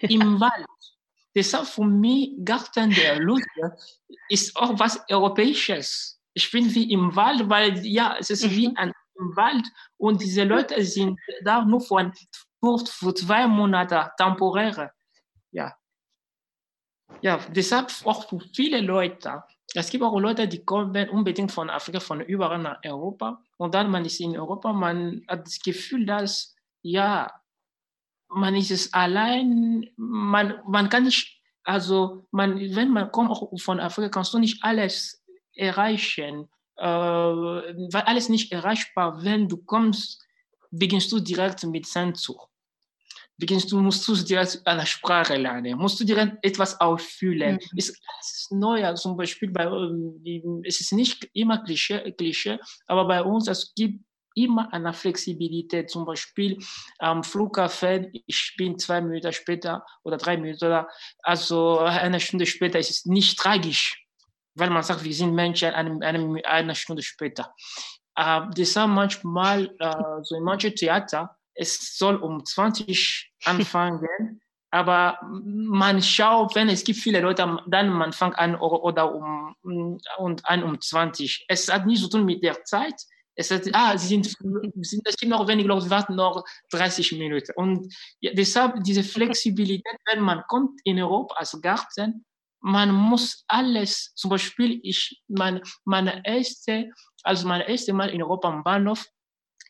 im 0.01 0.41
Wald? 0.41 0.67
Deshalb 1.35 1.67
für 1.67 1.85
mich 1.85 2.33
Garten 2.45 2.91
der 2.91 3.21
Lust 3.21 3.47
ist 4.29 4.57
auch 4.57 4.79
was 4.79 5.01
Europäisches. 5.09 6.21
Ich 6.35 6.51
bin 6.51 6.75
wie 6.75 6.91
im 6.93 7.15
Wald, 7.15 7.49
weil 7.49 7.85
ja, 7.87 8.17
es 8.19 8.31
ist 8.31 8.51
wie 8.51 8.69
mhm. 8.69 8.77
ein 8.77 8.93
im 9.19 9.37
Wald 9.37 9.67
und 9.99 10.21
diese 10.21 10.45
Leute 10.45 10.83
sind 10.85 11.19
da 11.45 11.65
nur 11.65 11.81
für, 11.81 12.13
für, 12.61 12.79
für 12.87 13.15
zwei 13.15 13.47
Monate 13.47 14.11
temporär. 14.17 14.93
Ja. 15.51 15.77
Ja, 17.21 17.39
deshalb 17.51 17.93
auch 18.05 18.29
für 18.29 18.41
viele 18.55 18.81
Leute 18.81 19.43
es 19.75 19.91
gibt 19.91 20.05
auch 20.05 20.19
Leute, 20.19 20.47
die 20.49 20.65
kommen 20.65 21.09
unbedingt 21.09 21.53
von 21.53 21.71
Afrika, 21.71 22.01
von 22.01 22.21
überall 22.21 22.59
nach 22.59 22.79
Europa. 22.85 23.43
Und 23.57 23.75
dann 23.75 23.91
man 23.91 24.05
ist 24.05 24.21
in 24.21 24.39
Europa, 24.39 24.73
man 24.73 25.23
hat 25.29 25.47
das 25.47 25.59
Gefühl, 25.61 26.05
dass, 26.05 26.55
ja, 26.83 27.33
man 28.29 28.55
ist 28.55 28.71
es 28.71 28.93
allein, 28.93 29.91
man, 29.97 30.61
man 30.67 30.89
kann 30.89 31.05
nicht, 31.05 31.41
also 31.65 32.27
man, 32.31 32.59
wenn 32.59 32.91
man 32.91 33.11
kommt 33.13 33.31
auch 33.31 33.51
von 33.59 33.81
Afrika, 33.81 34.09
kannst 34.09 34.35
du 34.35 34.39
nicht 34.39 34.63
alles 34.63 35.25
erreichen, 35.55 36.49
äh, 36.77 36.85
weil 36.85 38.03
alles 38.03 38.29
nicht 38.29 38.53
erreichbar, 38.53 39.23
wenn 39.23 39.49
du 39.49 39.59
kommst, 39.59 40.23
beginnst 40.71 41.13
du 41.13 41.21
direkt 41.21 41.65
mit 41.65 41.87
Sehnsucht 41.87 42.52
beginnst 43.43 43.73
du, 43.73 43.81
musst 43.81 44.07
du 44.07 44.15
direkt 44.15 44.65
eine 44.65 44.87
Sprache 44.87 45.37
lernen, 45.37 45.77
musst 45.77 45.99
du 45.99 46.05
direkt 46.05 46.37
etwas 46.43 46.81
ausfüllen. 46.81 47.57
Mhm. 47.57 47.77
Es 47.77 47.89
ist 47.89 48.53
neu, 48.53 48.95
zum 48.95 49.17
Beispiel 49.17 49.51
bei, 49.51 49.65
ähm, 49.65 50.63
es 50.65 50.81
ist 50.81 50.93
nicht 50.93 51.29
immer 51.33 51.59
Klischee, 51.65 52.13
Klischee, 52.13 52.61
aber 52.87 53.05
bei 53.05 53.21
uns, 53.21 53.49
es 53.49 53.75
gibt 53.75 54.05
immer 54.37 54.73
eine 54.73 54.93
Flexibilität. 54.93 55.91
Zum 55.91 56.05
Beispiel 56.05 56.57
am 57.01 57.25
Flughafen, 57.25 58.13
ich 58.13 58.55
bin 58.57 58.79
zwei 58.79 59.01
Minuten 59.01 59.33
später 59.33 59.85
oder 60.05 60.19
drei 60.19 60.37
Minuten 60.37 60.65
oder 60.65 60.89
also 61.25 61.81
eine 61.81 62.21
Stunde 62.21 62.47
später, 62.47 62.79
ist 62.79 62.91
es 62.91 63.07
nicht 63.07 63.41
tragisch, 63.41 64.07
weil 64.55 64.71
man 64.71 64.85
sagt, 64.85 65.03
wir 65.03 65.15
sind 65.15 65.35
Menschen 65.35 65.75
eine, 65.75 65.99
eine, 66.07 66.45
eine 66.45 66.75
Stunde 66.77 67.03
später. 67.03 67.53
Äh, 68.15 68.43
deshalb 68.57 68.91
manchmal, 68.91 69.75
äh, 69.81 70.23
so 70.23 70.37
in 70.37 70.45
manchen 70.45 70.77
Theater, 70.77 71.37
es 71.55 71.97
soll 71.97 72.17
um 72.17 72.45
20 72.45 73.33
anfangen, 73.45 74.41
aber 74.71 75.19
man 75.23 76.03
schaut, 76.03 76.55
wenn 76.55 76.69
es 76.69 76.85
gibt 76.85 76.99
viele 76.99 77.21
Leute, 77.21 77.59
dann 77.67 77.89
man 77.91 78.13
fängt 78.13 78.39
an 78.39 78.57
oder 78.57 79.15
um, 79.15 79.55
und 79.63 80.49
an 80.49 80.63
um 80.63 80.81
20. 80.81 81.45
Es 81.49 81.73
hat 81.73 81.87
nichts 81.87 82.03
zu 82.03 82.09
tun 82.09 82.25
mit 82.25 82.43
der 82.43 82.65
Zeit. 82.65 82.95
Es 83.35 83.51
hat, 83.51 83.63
ah, 83.73 83.97
sie 83.97 84.09
sind, 84.09 84.27
sind, 84.27 85.03
es 85.07 85.17
gibt 85.17 85.31
noch 85.31 85.49
wenige 85.49 85.69
Leute, 85.69 85.89
warten 85.89 86.15
noch 86.15 86.45
30 86.71 87.13
Minuten. 87.13 87.53
Und 87.57 87.95
deshalb 88.23 88.83
diese 88.85 89.03
Flexibilität, 89.03 89.97
wenn 90.11 90.21
man 90.21 90.43
kommt 90.49 90.81
in 90.85 91.01
Europa 91.01 91.35
als 91.37 91.59
Garten, 91.61 92.25
man 92.61 92.93
muss 92.93 93.45
alles, 93.49 94.13
zum 94.15 94.31
Beispiel, 94.31 94.81
ich, 94.83 95.23
meine, 95.29 95.63
meine 95.85 96.23
erste, 96.25 96.91
also 97.23 97.49
meine 97.49 97.69
erste 97.69 97.93
Mal 97.93 98.11
in 98.11 98.23
Europa 98.23 98.49
am 98.49 98.63
Bahnhof, 98.63 99.05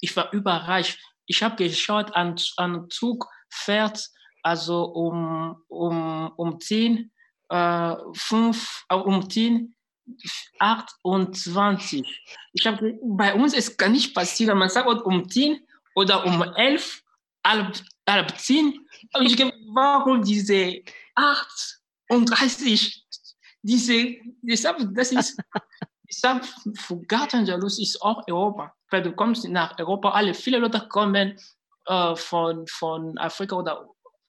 ich 0.01 0.14
war 0.16 0.33
überrascht. 0.33 1.01
Ich 1.27 1.43
habe 1.43 1.57
geschaut, 1.57 2.14
ein, 2.14 2.37
ein 2.57 2.89
Zug 2.91 3.29
fährt 3.49 4.11
also 4.43 4.85
um, 4.85 5.57
um, 5.68 6.33
um 6.37 6.61
10, 6.61 7.11
äh, 7.49 7.95
5, 8.14 8.85
äh, 8.89 8.95
um 8.95 9.31
10, 9.31 9.75
28. 10.59 12.03
Ich 12.53 12.66
habe 12.66 12.99
bei 13.03 13.35
uns 13.35 13.55
ist 13.55 13.79
gar 13.79 13.89
nicht 13.89 14.14
passiert, 14.14 14.55
man 14.55 14.68
sagt 14.68 14.89
um 14.89 15.29
10 15.29 15.61
oder 15.95 16.25
um 16.27 16.43
11, 16.43 17.03
halb, 17.47 17.81
halb 18.09 18.39
10. 18.39 18.87
Aber 19.12 19.25
ich 19.25 19.37
denke, 19.37 19.57
warum 19.73 20.23
diese 20.23 20.83
38, 21.14 23.07
diese, 23.62 24.16
deshalb, 24.43 24.89
das 24.93 25.12
ist, 25.12 25.39
deshalb 26.09 26.45
für 26.75 27.01
Gartenjalous 27.03 27.79
ist 27.79 28.03
auch 28.03 28.27
Europa. 28.27 28.75
Weil 28.93 29.03
du 29.03 29.12
kommst 29.12 29.49
nach 29.49 29.78
Europa, 29.78 30.11
alle, 30.11 30.34
viele 30.34 30.59
Leute 30.59 30.86
kommen 30.88 31.38
äh, 31.86 32.14
von, 32.14 32.66
von 32.66 33.18
Afrika 33.18 33.57
oder 33.57 33.88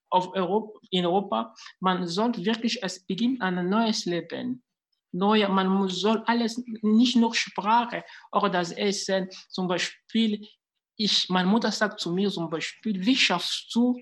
auf 0.09 0.33
Europa, 0.33 0.79
in 0.91 1.05
Europa, 1.05 1.53
man 1.79 2.07
soll 2.07 2.33
wirklich, 2.37 2.81
es 2.83 3.05
beginnt 3.05 3.41
ein 3.41 3.67
neues 3.67 4.05
Leben. 4.05 4.63
Neue, 5.11 5.49
man 5.49 5.89
soll 5.89 6.23
alles, 6.27 6.63
nicht 6.81 7.15
nur 7.15 7.33
Sprache, 7.35 8.03
auch 8.31 8.47
das 8.49 8.71
Essen, 8.71 9.29
zum 9.49 9.67
Beispiel, 9.67 10.47
ich, 10.95 11.27
meine 11.29 11.49
Mutter 11.49 11.71
sagt 11.71 11.99
zu 11.99 12.11
mir 12.11 12.29
zum 12.29 12.49
Beispiel, 12.49 13.03
wie 13.05 13.15
schaffst 13.15 13.73
du 13.73 13.99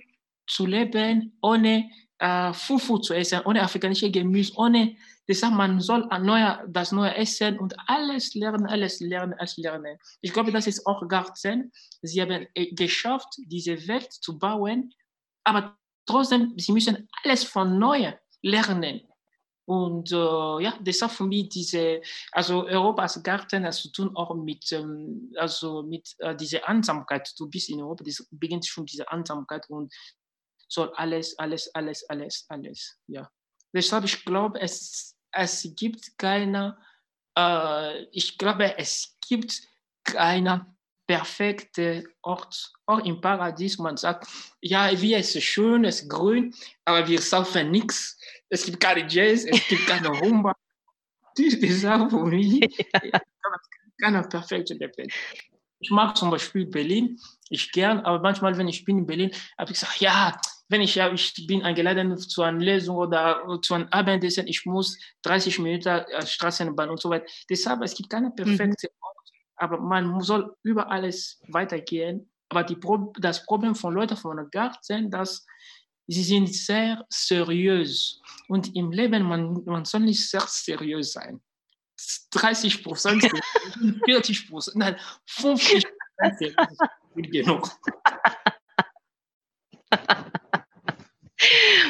zu 0.47 0.65
leben 0.65 1.37
ohne 1.41 1.89
äh, 2.19 2.53
Fufu 2.53 2.97
zu 2.97 3.13
essen, 3.13 3.41
ohne 3.45 3.61
afrikanische 3.63 4.11
Gemüse, 4.11 4.53
ohne, 4.55 4.95
deshalb 5.31 5.53
man 5.53 5.79
soll 5.79 6.03
ein 6.09 6.23
neuer, 6.23 6.65
das 6.67 6.91
neue 6.91 7.15
Essen 7.15 7.57
und 7.57 7.73
alles 7.87 8.35
lernen, 8.35 8.65
alles 8.67 8.99
lernen, 8.99 9.33
alles 9.39 9.55
lernen. 9.55 9.97
Ich 10.19 10.33
glaube, 10.33 10.51
das 10.51 10.67
ist 10.67 10.85
auch 10.85 11.07
Garten. 11.07 11.71
Sie 12.01 12.21
haben 12.21 12.47
äh, 12.53 12.73
geschafft, 12.73 13.29
diese 13.37 13.87
Welt 13.87 14.11
zu 14.11 14.37
bauen, 14.37 14.93
aber 15.45 15.77
trotzdem, 16.05 16.53
sie 16.57 16.73
müssen 16.73 17.07
alles 17.23 17.45
von 17.45 17.79
neu 17.79 18.11
lernen. 18.41 19.07
Und 19.65 20.11
äh, 20.11 20.63
ja, 20.65 20.77
deshalb 20.81 21.13
für 21.13 21.23
mich 21.23 21.47
diese, 21.47 22.01
also 22.33 22.65
Europa 22.65 23.03
als 23.03 23.23
Garten 23.23 23.63
hat 23.63 23.73
zu 23.73 23.89
tun 23.89 24.13
auch 24.17 24.35
mit, 24.35 24.69
ähm, 24.73 25.31
also 25.37 25.81
mit 25.81 26.13
äh, 26.17 26.35
dieser 26.35 26.67
Einsamkeit. 26.67 27.31
Du 27.37 27.49
bist 27.49 27.69
in 27.69 27.81
Europa, 27.81 28.03
das 28.03 28.27
beginnt 28.31 28.65
schon 28.65 28.85
diese 28.85 29.09
Einsamkeit 29.09 29.69
und 29.69 29.93
soll 30.67 30.91
alles, 30.95 31.39
alles, 31.39 31.73
alles, 31.73 32.03
alles, 32.09 32.45
alles, 32.49 32.99
ja. 33.07 33.29
Deshalb, 33.73 34.03
ich 34.03 34.25
glaube, 34.25 34.59
es, 34.59 35.15
es 35.31 35.67
gibt 35.75 36.17
keine, 36.17 36.77
äh, 37.37 38.03
ich 38.11 38.37
glaube, 38.37 38.77
es 38.77 39.17
gibt 39.27 39.61
keine 40.03 40.65
perfekte 41.07 42.03
Ort, 42.21 42.71
auch 42.85 42.99
im 42.99 43.19
Paradies. 43.19 43.77
Man 43.77 43.97
sagt, 43.97 44.27
ja, 44.61 44.89
wie 45.01 45.13
es 45.13 45.35
ist 45.35 45.43
schön, 45.43 45.83
es 45.83 46.01
ist 46.01 46.09
grün, 46.09 46.53
aber 46.85 47.07
wir 47.07 47.21
saufen 47.21 47.71
nichts. 47.71 48.17
Es 48.49 48.65
gibt 48.65 48.79
keine 48.79 49.07
Jazz, 49.07 49.45
es 49.45 49.67
gibt 49.67 49.87
keine 49.87 50.09
Rumba. 50.09 50.55
Das 51.35 51.53
ist 51.53 51.85
auch 51.85 52.09
für 52.09 52.25
mich 52.25 52.87
keine 54.01 54.23
perfekte 54.23 54.73
Leben. 54.73 55.11
Ich 55.79 55.89
mag 55.89 56.15
zum 56.15 56.29
Beispiel 56.29 56.65
Berlin, 56.65 57.19
ich 57.49 57.71
gern, 57.71 57.99
aber 58.01 58.19
manchmal, 58.19 58.57
wenn 58.57 58.67
ich 58.67 58.85
bin 58.85 58.99
in 58.99 59.05
Berlin, 59.05 59.31
habe 59.57 59.71
ich 59.71 59.79
gesagt, 59.79 59.99
ja, 59.99 60.39
wenn 60.71 60.81
ich 60.81 60.95
ja, 60.95 61.11
ich 61.11 61.45
bin 61.47 61.63
eingeladen 61.63 62.17
zu 62.17 62.41
einer 62.41 62.59
Lesung 62.59 62.95
oder 62.95 63.59
zu 63.61 63.73
einem 63.73 63.87
Abendessen, 63.91 64.47
ich 64.47 64.65
muss 64.65 64.97
30 65.23 65.59
Minuten 65.59 65.89
äh, 65.89 66.25
Straßenbahn 66.25 66.89
und 66.89 66.99
so 66.99 67.09
weiter. 67.09 67.25
Deshalb, 67.49 67.81
es 67.83 67.93
gibt 67.93 68.09
keine 68.09 68.31
perfekte 68.31 68.87
mhm 68.87 69.01
aber 69.61 69.79
man 69.79 70.19
soll 70.21 70.55
über 70.63 70.89
alles 70.89 71.39
weitergehen. 71.47 72.31
Aber 72.49 72.63
die 72.63 72.75
Pro 72.75 73.13
das 73.19 73.45
Problem 73.45 73.75
von 73.75 73.93
Leuten 73.93 74.17
von 74.17 74.35
der 74.35 74.47
Garten, 74.47 75.11
dass 75.11 75.45
sie 76.07 76.23
sind 76.23 76.53
sehr 76.53 77.05
seriös. 77.09 78.19
Und 78.47 78.75
im 78.75 78.91
Leben, 78.91 79.23
man, 79.23 79.63
man 79.65 79.85
soll 79.85 80.01
nicht 80.01 80.27
sehr 80.27 80.41
seriös 80.47 81.13
sein. 81.13 81.39
30 82.31 82.83
Prozent, 82.83 83.23
40 84.05 84.49
Prozent, 84.49 84.77
nein, 84.77 84.97
50 85.27 85.85
Prozent 86.17 86.57
ist 87.15 87.31
genug. 87.31 87.69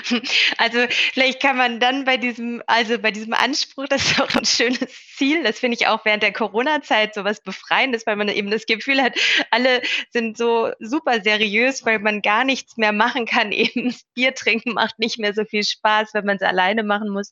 Also 0.58 0.86
vielleicht 1.14 1.42
kann 1.42 1.58
man 1.58 1.80
dann 1.80 2.06
bei 2.06 2.18
diesem, 2.18 2.62
also 2.68 3.00
bei 3.00 3.12
diesem 3.12 3.34
Anspruch, 3.34 3.86
das 3.88 4.04
ist 4.04 4.22
auch 4.22 4.36
ein 4.36 4.46
schönes 4.46 4.88
Ziel, 5.16 5.44
das 5.44 5.60
finde 5.60 5.78
ich 5.80 5.88
auch 5.88 6.06
während 6.06 6.24
der 6.24 6.34
Corona-Zeit 6.34 7.14
so 7.14 7.24
was 7.24 7.42
Befreiendes, 7.42 8.06
weil 8.06 8.16
man 8.16 8.28
eben 8.30 8.52
das 8.52 8.66
Gefühl 8.66 9.02
hat, 9.02 9.14
alle 9.50 9.82
sind 10.10 10.38
so 10.38 10.72
super 10.80 11.22
seriös, 11.22 11.86
weil 11.86 12.00
man 12.00 12.22
gar 12.22 12.44
nichts 12.44 12.78
mehr 12.78 12.92
machen 12.92 13.26
kann. 13.26 13.52
Eben 13.62 13.96
Bier 14.16 14.34
trinken 14.34 14.74
macht 14.74 15.00
nicht 15.00 15.20
mehr 15.20 15.34
so 15.34 15.46
viel 15.46 15.64
Spaß, 15.64 16.14
wenn 16.14 16.26
man 16.26 16.38
es 16.38 16.42
alleine 16.42 16.84
machen 16.84 17.10
muss. 17.10 17.32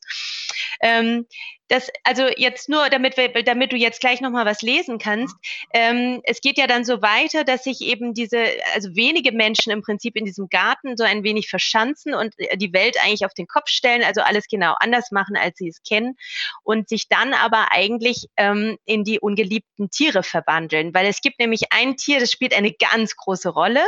Ähm, 0.80 1.26
das, 1.70 1.88
also 2.02 2.26
jetzt 2.36 2.68
nur, 2.68 2.90
damit 2.90 3.16
wir, 3.16 3.28
damit 3.44 3.72
du 3.72 3.76
jetzt 3.76 4.00
gleich 4.00 4.20
nochmal 4.20 4.44
was 4.44 4.60
lesen 4.60 4.98
kannst. 4.98 5.36
Ähm, 5.72 6.20
es 6.24 6.40
geht 6.40 6.58
ja 6.58 6.66
dann 6.66 6.84
so 6.84 7.00
weiter, 7.00 7.44
dass 7.44 7.62
sich 7.62 7.80
eben 7.80 8.12
diese, 8.12 8.44
also 8.74 8.96
wenige 8.96 9.30
Menschen 9.30 9.70
im 9.70 9.80
Prinzip 9.80 10.16
in 10.16 10.24
diesem 10.24 10.48
Garten 10.48 10.96
so 10.96 11.04
ein 11.04 11.22
wenig 11.22 11.48
verschanzen 11.48 12.12
und 12.12 12.34
äh, 12.38 12.56
die 12.56 12.72
Welt 12.72 12.96
eigentlich 13.00 13.24
auf 13.24 13.34
den 13.34 13.46
Kopf 13.46 13.68
stellen, 13.68 14.02
also 14.02 14.20
alles 14.20 14.48
genau 14.48 14.74
anders 14.80 15.12
machen, 15.12 15.36
als 15.36 15.58
sie 15.58 15.68
es 15.68 15.80
kennen 15.84 16.16
und 16.64 16.88
sich 16.88 17.08
dann 17.08 17.34
aber 17.34 17.70
eigentlich 17.70 18.26
ähm, 18.36 18.76
in 18.84 19.04
die 19.04 19.20
ungeliebten 19.20 19.90
Tiere 19.90 20.24
verwandeln, 20.24 20.92
weil 20.92 21.06
es 21.06 21.20
gibt 21.20 21.38
nämlich 21.38 21.70
ein 21.70 21.96
Tier, 21.96 22.18
das 22.18 22.32
spielt 22.32 22.52
eine 22.52 22.72
ganz 22.72 23.14
große 23.14 23.48
Rolle 23.48 23.84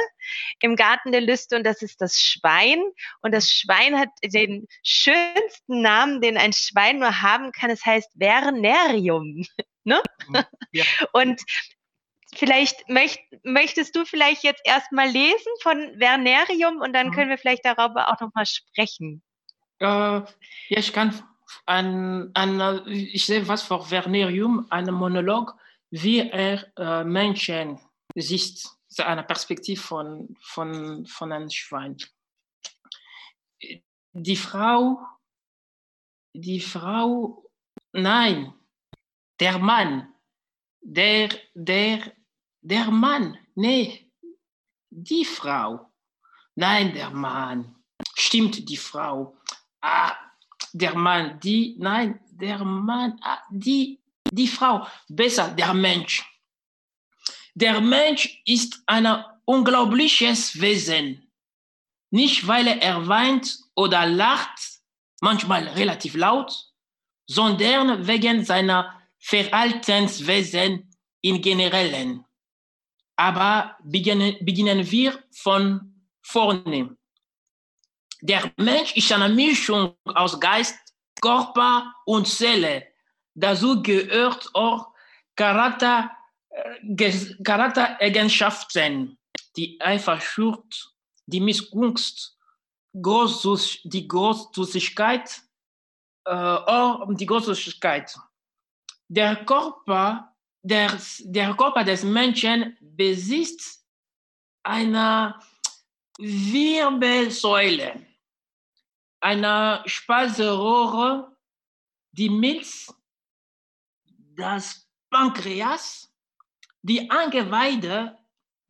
im 0.60 0.76
Garten 0.76 1.10
der 1.10 1.20
Lüste 1.20 1.56
und 1.56 1.64
das 1.64 1.82
ist 1.82 2.00
das 2.00 2.20
Schwein 2.20 2.80
und 3.22 3.34
das 3.34 3.50
Schwein 3.50 3.98
hat 3.98 4.10
den 4.22 4.68
schönsten 4.84 5.82
Namen, 5.82 6.20
den 6.20 6.36
ein 6.36 6.52
Schwein 6.52 7.00
nur 7.00 7.22
haben 7.22 7.50
kann 7.50 7.71
es 7.72 7.84
heißt 7.84 8.12
Vernerium. 8.18 9.44
ne? 9.84 10.02
Mhm. 10.28 10.44
Ja. 10.72 10.84
Und 11.12 11.42
vielleicht 12.34 12.88
möcht, 12.88 13.20
möchtest 13.44 13.94
du 13.96 14.04
vielleicht 14.04 14.42
jetzt 14.44 14.62
erstmal 14.64 15.08
lesen 15.08 15.52
von 15.62 15.98
Vernerium 15.98 16.80
und 16.80 16.92
dann 16.92 17.08
mhm. 17.08 17.12
können 17.12 17.30
wir 17.30 17.38
vielleicht 17.38 17.64
darüber 17.64 18.08
auch 18.08 18.20
nochmal 18.20 18.46
sprechen. 18.46 19.22
Äh, 19.78 19.84
ja, 19.84 20.26
ich 20.68 20.92
kann 20.92 21.22
an, 21.66 22.30
an, 22.34 22.82
ich 22.86 23.26
sehe 23.26 23.46
was 23.48 23.62
für 23.62 23.80
Vernerium, 23.82 24.66
einen 24.70 24.94
Monolog, 24.94 25.54
wie 25.90 26.20
er 26.20 26.66
äh, 26.78 27.04
Menschen 27.04 27.78
sieht, 28.14 28.64
eine 28.98 29.22
Perspektive 29.22 29.80
von, 29.80 30.36
von, 30.40 31.06
von 31.06 31.32
einem 31.32 31.50
Schwein. 31.50 31.96
Die 34.12 34.36
Frau, 34.36 34.98
die 36.34 36.60
Frau 36.60 37.42
Nein, 37.92 38.54
der 39.38 39.58
Mann, 39.58 40.14
der, 40.80 41.28
der, 41.54 42.12
der 42.62 42.90
Mann, 42.90 43.38
nee, 43.54 44.10
die 44.90 45.24
Frau. 45.24 45.92
Nein, 46.54 46.94
der 46.94 47.10
Mann. 47.10 47.76
Stimmt, 48.14 48.68
die 48.68 48.76
Frau. 48.76 49.36
Ah, 49.80 50.14
der 50.72 50.94
Mann, 50.94 51.38
die, 51.40 51.76
nein, 51.78 52.20
der 52.30 52.64
Mann, 52.64 53.18
ah, 53.22 53.42
die, 53.50 54.00
die 54.30 54.48
Frau. 54.48 54.86
Besser, 55.08 55.50
der 55.50 55.74
Mensch. 55.74 56.24
Der 57.54 57.80
Mensch 57.80 58.42
ist 58.46 58.82
ein 58.86 59.06
unglaubliches 59.44 60.60
Wesen. 60.60 61.30
Nicht, 62.10 62.46
weil 62.46 62.66
er 62.66 63.06
weint 63.06 63.58
oder 63.74 64.06
lacht, 64.06 64.80
manchmal 65.20 65.68
relativ 65.68 66.14
laut, 66.14 66.71
sondern 67.34 68.06
wegen 68.06 68.44
seiner 68.44 68.80
Verhaltenswesen 69.18 70.90
im 71.22 71.40
Generellen. 71.40 72.24
aber 73.16 73.76
beginnen, 73.84 74.36
wir 74.90 75.22
von 75.30 75.94
vorne. 76.22 76.96
Der 78.20 78.52
Mensch 78.56 78.96
ist 78.96 79.12
eine 79.12 79.28
Mischung 79.28 79.94
aus 80.06 80.38
Geist, 80.40 80.76
Körper 81.20 81.94
und 82.04 82.26
Seele. 82.26 82.88
Dazu 83.34 83.82
gehört 83.82 84.50
auch 84.54 84.88
Charakter, 85.36 86.10
äh, 86.50 87.12
Charaktereigenschaften, 87.44 89.18
die 89.56 89.80
Eifersucht, 89.80 90.92
die 91.26 91.40
Missgunst, 91.40 92.36
die 92.92 94.08
Großzügigkeit, 94.08 95.42
äh, 96.24 97.14
die 97.14 97.26
Großzügigkeit. 97.26 98.18
Der 99.08 99.44
Körper, 99.44 100.34
der, 100.62 100.98
der 101.20 101.54
Körper 101.54 101.84
des 101.84 102.02
Menschen 102.02 102.76
besitzt 102.80 103.84
eine 104.62 105.38
Wirbelsäule, 106.18 108.06
eine 109.20 109.82
Speiseröhre, 109.86 111.36
die 112.12 112.28
Milz, 112.28 112.94
das 114.36 114.88
Pankreas, 115.10 116.12
die 116.82 117.10
Eingeweide, 117.10 118.18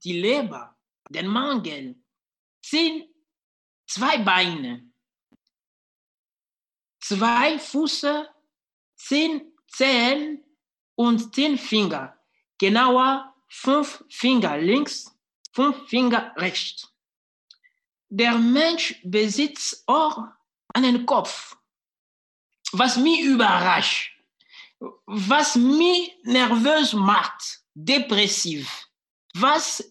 die 0.05 0.21
Leber, 0.21 0.77
den 1.09 1.27
Mangel, 1.27 1.97
sind 2.65 3.09
zwei 3.87 4.19
Beine, 4.19 4.92
zwei 7.17 7.59
Füße, 7.59 8.29
zehn 8.97 9.53
Zehen 9.67 10.45
und 10.97 11.35
zehn 11.35 11.57
Finger. 11.57 12.17
Genauer 12.59 13.35
fünf 13.49 14.05
Finger 14.09 14.59
links, 14.59 15.11
fünf 15.53 15.89
Finger 15.89 16.33
rechts. 16.37 16.89
Der 18.09 18.35
Mensch 18.35 19.01
besitzt 19.03 19.83
auch 19.87 20.25
einen 20.75 21.07
Kopf, 21.07 21.57
was 22.73 22.97
mich 22.99 23.21
überrascht, 23.23 24.13
was 25.07 25.57
mich 25.57 26.15
nervös 26.25 26.93
macht, 26.93 27.61
depressiv, 27.75 28.89
was 29.35 29.83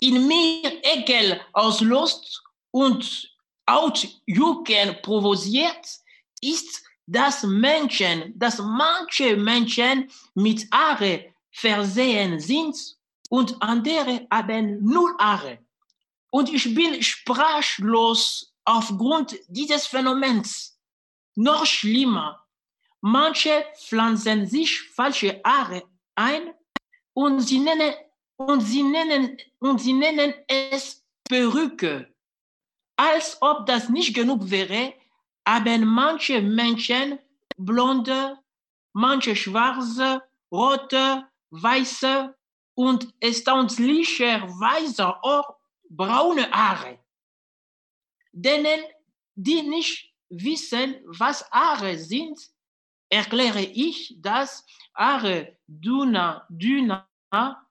in 0.00 0.26
mir 0.26 0.84
Ekel 0.84 1.40
auslöst 1.52 2.42
und 2.70 3.34
Outjucken 3.66 5.00
provoziert, 5.02 5.99
ist, 6.40 6.82
dass 7.06 7.42
Menschen, 7.42 8.38
dass 8.38 8.58
manche 8.58 9.36
Menschen 9.36 10.10
mit 10.34 10.66
Haare 10.72 11.34
versehen 11.50 12.38
sind 12.38 12.76
und 13.28 13.60
andere 13.60 14.26
haben 14.30 14.84
null 14.84 15.14
Haare. 15.18 15.58
Und 16.30 16.52
ich 16.52 16.72
bin 16.74 17.02
sprachlos 17.02 18.52
aufgrund 18.64 19.36
dieses 19.48 19.86
Phänomens. 19.86 20.78
Noch 21.34 21.64
schlimmer, 21.66 22.46
manche 23.00 23.64
pflanzen 23.76 24.46
sich 24.46 24.80
falsche 24.94 25.40
Haare 25.44 25.82
ein 26.14 26.52
und 27.14 27.40
sie 27.40 27.58
nennen, 27.58 27.94
und 28.36 28.60
sie 28.60 28.82
nennen, 28.82 29.36
und 29.58 29.80
sie 29.80 29.92
nennen 29.92 30.34
es 30.46 31.04
Perücke. 31.24 32.12
Als 32.96 33.36
ob 33.40 33.66
das 33.66 33.88
nicht 33.88 34.14
genug 34.14 34.50
wäre, 34.50 34.94
haben 35.46 35.86
manche 35.86 36.40
Menschen 36.40 37.18
blonde, 37.56 38.38
manche 38.92 39.36
schwarze, 39.36 40.22
rote, 40.50 41.28
weiße 41.50 42.34
und 42.74 43.12
erstaunlicherweise 43.20 45.22
auch 45.22 45.56
braune 45.88 46.50
Haare. 46.50 46.98
Denen, 48.32 48.80
die 49.34 49.62
nicht 49.62 50.12
wissen, 50.28 50.96
was 51.04 51.48
Haare 51.50 51.98
sind, 51.98 52.38
erkläre 53.10 53.62
ich, 53.62 54.14
dass 54.18 54.64
Haare 54.94 55.58
dünner, 55.66 56.46
dünner 56.48 57.08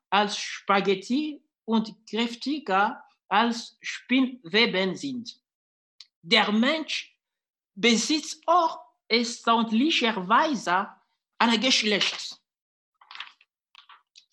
als 0.09 0.37
Spaghetti 0.37 1.41
und 1.65 1.95
kräftiger 2.09 3.01
als 3.29 3.77
Spinnweben 3.81 4.95
sind. 4.95 5.39
Der 6.21 6.51
Mensch 6.51 7.08
besitzt 7.79 8.41
auch 8.45 8.79
erstaunlicherweise 9.07 10.89
ein 11.37 11.59
Geschlecht. 11.61 12.39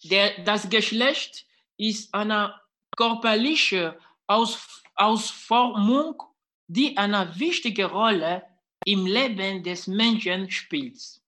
Der, 0.03 0.43
das 0.45 0.69
Geschlecht 0.69 1.47
ist 1.77 2.13
eine 2.13 2.61
körperliche 2.97 3.99
Aus, 4.27 4.83
Ausformung, 4.95 6.23
die 6.67 6.97
eine 6.97 7.39
wichtige 7.39 7.87
Rolle 7.87 8.45
im 8.85 9.07
Leben 9.07 9.63
des 9.63 9.87
Menschen 9.87 10.51
spielt. 10.51 11.21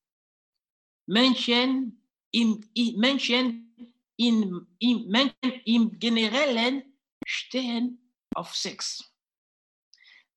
Menschen 1.07 2.03
im, 2.33 2.65
Menschen, 2.97 3.95
in, 4.17 4.67
im, 4.79 5.09
Menschen 5.09 5.53
im 5.65 5.99
Generellen 5.99 6.83
stehen 7.25 8.13
auf 8.35 8.55
Sex. 8.55 9.13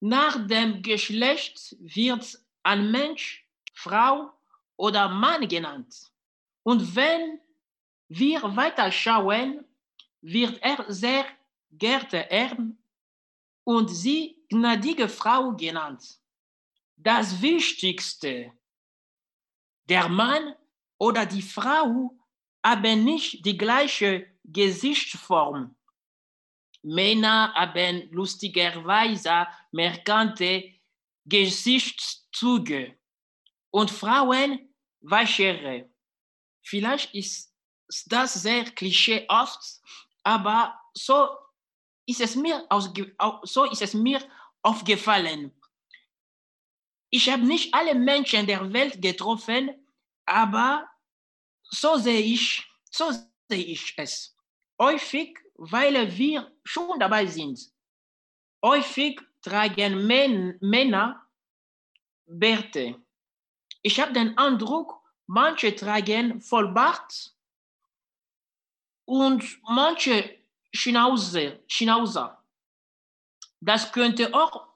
Nach 0.04 0.47
dem 0.47 0.82
Geschlecht 0.82 1.76
wird 1.80 2.39
ein 2.64 2.89
Mensch, 2.89 3.47
Frau 3.76 4.34
oder 4.76 5.08
Mann 5.08 5.47
genannt. 5.47 6.12
Und 6.64 6.95
wenn 6.95 7.39
wir 8.08 8.41
weiter 8.56 8.91
schauen, 8.91 9.64
wird 10.22 10.60
er 10.64 10.91
sehr 10.91 11.26
geehrte 11.70 12.18
Herrn 12.18 12.80
und 13.64 13.89
sie 13.89 14.43
gnädige 14.49 15.08
Frau 15.08 15.52
genannt. 15.52 16.20
Das 16.97 17.39
Wichtigste, 17.39 18.52
der 19.86 20.10
Mann 20.10 20.56
oder 20.97 21.28
die 21.28 21.43
Frau 21.43 22.18
haben 22.64 23.04
nicht 23.04 23.45
die 23.45 23.58
gleiche 23.58 24.28
Gesichtsform 24.43 25.76
Männer 26.84 27.53
haben 27.53 28.09
lustigerweise 28.11 29.47
markante 29.71 30.73
Gesichtszüge 31.25 32.97
und 33.69 33.91
Frauen 33.91 34.73
weichere. 35.01 35.89
Vielleicht 36.63 37.13
ist 37.13 37.53
das 38.07 38.34
sehr 38.34 38.65
klischeehaft, 38.65 39.82
aber 40.23 40.79
so 40.93 41.29
ist 42.05 42.21
es 42.21 42.36
mir, 42.36 42.67
so 43.43 43.65
ist 43.65 43.82
es 43.82 43.93
mir 43.93 44.21
aufgefallen. 44.61 45.51
Ich 47.09 47.29
habe 47.29 47.43
nicht 47.43 47.73
alle 47.73 47.93
Menschen 47.93 48.47
der 48.47 48.71
Welt 48.73 49.01
getroffen, 49.01 49.86
aber 50.25 50.89
so 51.63 51.97
sehe 51.97 52.21
ich, 52.21 52.65
so 52.89 53.11
sehe 53.49 53.65
ich 53.65 53.93
es. 53.97 54.36
Häufig 54.79 55.38
weil 55.64 56.18
wir 56.18 56.51
schon 56.64 56.99
dabei 56.99 57.28
sind. 57.28 57.72
Häufig 58.64 59.22
tragen 59.43 60.07
Männer 60.59 61.24
Bärte. 62.26 62.95
Ich 63.84 63.99
habe 63.99 64.12
den 64.14 64.36
Eindruck, 64.39 64.99
manche 65.28 65.76
tragen 65.76 66.41
Vollbart 66.41 67.36
und 69.05 69.43
manche 69.64 70.39
Schnauze, 70.74 71.59
Schnauzer. 71.68 72.43
Das 73.59 73.91
könnte 73.91 74.34
auch, 74.34 74.68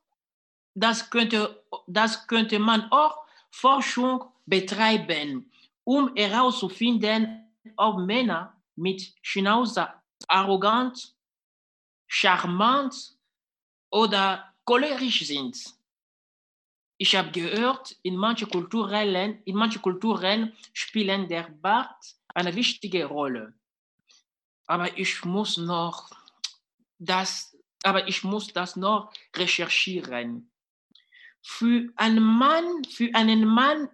das 0.75 1.09
könnte, 1.09 1.63
das 1.87 2.27
könnte 2.27 2.59
man 2.59 2.91
auch 2.91 3.25
Forschung 3.49 4.25
betreiben, 4.45 5.51
um 5.83 6.15
herauszufinden, 6.15 7.51
ob 7.75 7.97
Männer 7.97 8.61
mit 8.75 9.15
Schnauzer 9.23 10.04
arrogant, 10.27 11.15
charmant 12.07 13.17
oder 13.89 14.53
cholerisch 14.65 15.25
sind. 15.25 15.57
Ich 16.97 17.15
habe 17.15 17.31
gehört, 17.31 17.97
in 18.03 18.15
manchen 18.15 18.49
Kulturen, 18.49 19.41
in 19.43 19.55
manchen 19.55 19.81
Kulturen 19.81 20.53
spielen 20.73 21.27
der 21.27 21.49
Bart 21.49 22.15
eine 22.33 22.55
wichtige 22.55 23.05
Rolle. 23.05 23.53
Aber 24.67 24.97
ich 24.97 25.23
muss 25.25 25.57
noch 25.57 26.09
das, 26.97 27.55
aber 27.83 28.07
ich 28.07 28.23
muss 28.23 28.53
das 28.53 28.75
noch 28.75 29.11
recherchieren. 29.35 30.51
Für 31.41 31.91
einen 31.95 32.23
Mann, 32.23 32.83
für 32.85 33.13
einen 33.13 33.45
Mann 33.45 33.89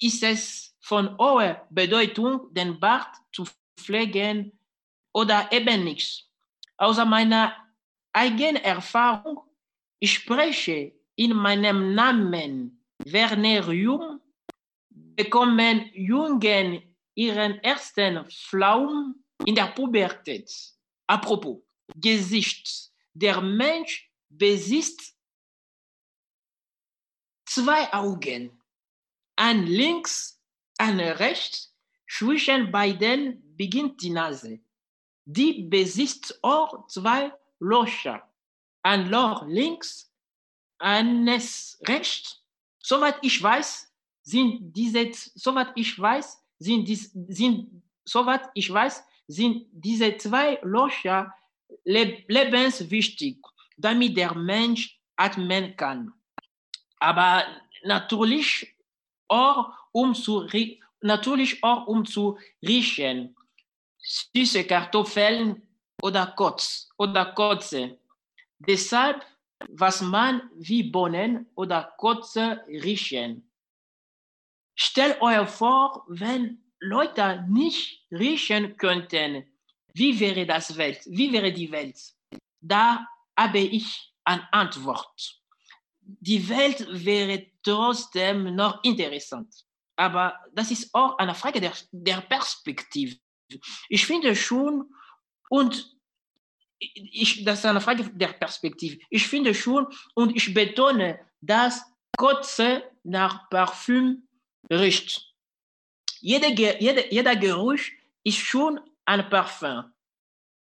ist 0.00 0.22
es 0.22 0.74
von 0.80 1.18
hoher 1.18 1.66
Bedeutung, 1.70 2.54
den 2.54 2.80
Bart 2.80 3.14
zu 3.32 3.44
pflegen 3.76 4.58
oder 5.12 5.50
eben 5.52 5.84
nichts. 5.84 6.24
Außer 6.76 7.04
meiner 7.04 7.54
eigenen 8.12 8.56
Erfahrung, 8.56 9.40
ich 9.98 10.14
spreche 10.14 10.92
in 11.16 11.34
meinem 11.34 11.94
Namen 11.94 12.84
Werner 13.04 13.70
Jung, 13.72 14.20
bekommen 14.90 15.90
Jungen 15.94 16.96
ihren 17.14 17.58
ersten 17.62 18.24
Flaum 18.30 19.24
in 19.44 19.54
der 19.54 19.66
Pubertät. 19.66 20.50
Apropos, 21.06 21.62
Gesicht. 21.94 22.90
Der 23.12 23.40
Mensch 23.40 24.10
besitzt 24.28 25.16
zwei 27.44 27.92
Augen. 27.92 28.62
Ein 29.36 29.66
links, 29.66 30.40
ein 30.78 31.00
rechts. 31.00 31.76
Zwischen 32.08 32.70
beiden 32.70 33.56
beginnt 33.56 34.00
die 34.02 34.10
Nase. 34.10 34.60
Die 35.32 35.62
besitzt 35.62 36.42
auch 36.42 36.88
zwei 36.88 37.32
Löcher. 37.60 38.28
Ein 38.82 39.08
Loch 39.10 39.46
links, 39.46 40.12
eines 40.80 41.80
rechts. 41.86 42.42
Soweit 42.80 43.18
ich 43.22 43.40
weiß, 43.40 43.92
sind 44.22 44.72
diese, 44.74 45.08
soweit 45.12 45.68
ich 45.76 45.96
weiß, 45.96 46.42
sind, 46.58 46.88
dies, 46.88 47.12
sind, 47.28 47.82
soweit 48.04 48.48
ich 48.54 48.72
weiß, 48.72 49.04
sind 49.28 49.66
diese 49.70 50.16
zwei 50.16 50.58
Löcher 50.62 51.32
lebenswichtig, 51.84 53.38
damit 53.76 54.16
der 54.16 54.34
Mensch 54.34 54.98
atmen 55.14 55.76
kann. 55.76 56.12
Aber 56.98 57.44
natürlich 57.84 58.74
auch 59.28 59.72
um 59.92 60.12
zu, 60.12 60.48
natürlich 61.00 61.62
auch 61.62 61.86
um 61.86 62.04
zu 62.04 62.36
riechen. 62.62 63.36
Süße 64.02 64.64
Kartoffeln 64.64 65.62
oder 66.02 66.26
Kotz 66.36 66.88
oder 66.98 67.32
Kotze. 67.32 67.98
Deshalb, 68.58 69.24
was 69.68 70.00
man 70.00 70.50
wie 70.56 70.82
Bohnen 70.82 71.46
oder 71.54 71.94
Kotze 71.98 72.64
riechen. 72.66 73.50
Stellt 74.74 75.20
euch 75.20 75.48
vor, 75.48 76.04
wenn 76.08 76.62
Leute 76.80 77.44
nicht 77.48 78.06
riechen 78.10 78.76
könnten, 78.76 79.44
wie 79.92 80.18
wäre 80.18 80.46
das 80.46 80.76
Welt? 80.76 81.00
Wie 81.06 81.32
wäre 81.32 81.52
die 81.52 81.70
Welt? 81.70 81.98
Da 82.60 83.06
habe 83.36 83.58
ich 83.58 84.14
eine 84.24 84.50
Antwort. 84.52 85.42
Die 86.00 86.48
Welt 86.48 86.86
wäre 86.88 87.46
trotzdem 87.62 88.54
noch 88.54 88.82
interessant. 88.82 89.54
Aber 89.96 90.38
das 90.54 90.70
ist 90.70 90.94
auch 90.94 91.18
eine 91.18 91.34
Frage 91.34 91.60
der, 91.60 91.72
der 91.92 92.20
Perspektive. 92.22 93.16
Ich 93.88 94.06
finde 94.06 94.34
schon, 94.36 94.92
und 95.48 95.96
ich, 96.78 97.44
das 97.44 97.60
ist 97.60 97.66
eine 97.66 97.80
Frage 97.80 98.04
der 98.10 98.28
Perspektive. 98.28 98.98
Ich 99.10 99.26
finde 99.26 99.54
schon, 99.54 99.86
und 100.14 100.34
ich 100.34 100.52
betone, 100.54 101.20
dass 101.40 101.84
Kotze 102.16 102.84
nach 103.02 103.48
Parfüm 103.50 104.28
riecht. 104.70 105.26
Jeder, 106.20 106.48
jeder, 106.48 107.12
jeder 107.12 107.36
Geruch 107.36 107.80
ist 108.24 108.38
schon 108.38 108.80
ein 109.04 109.28
Parfum. 109.30 109.84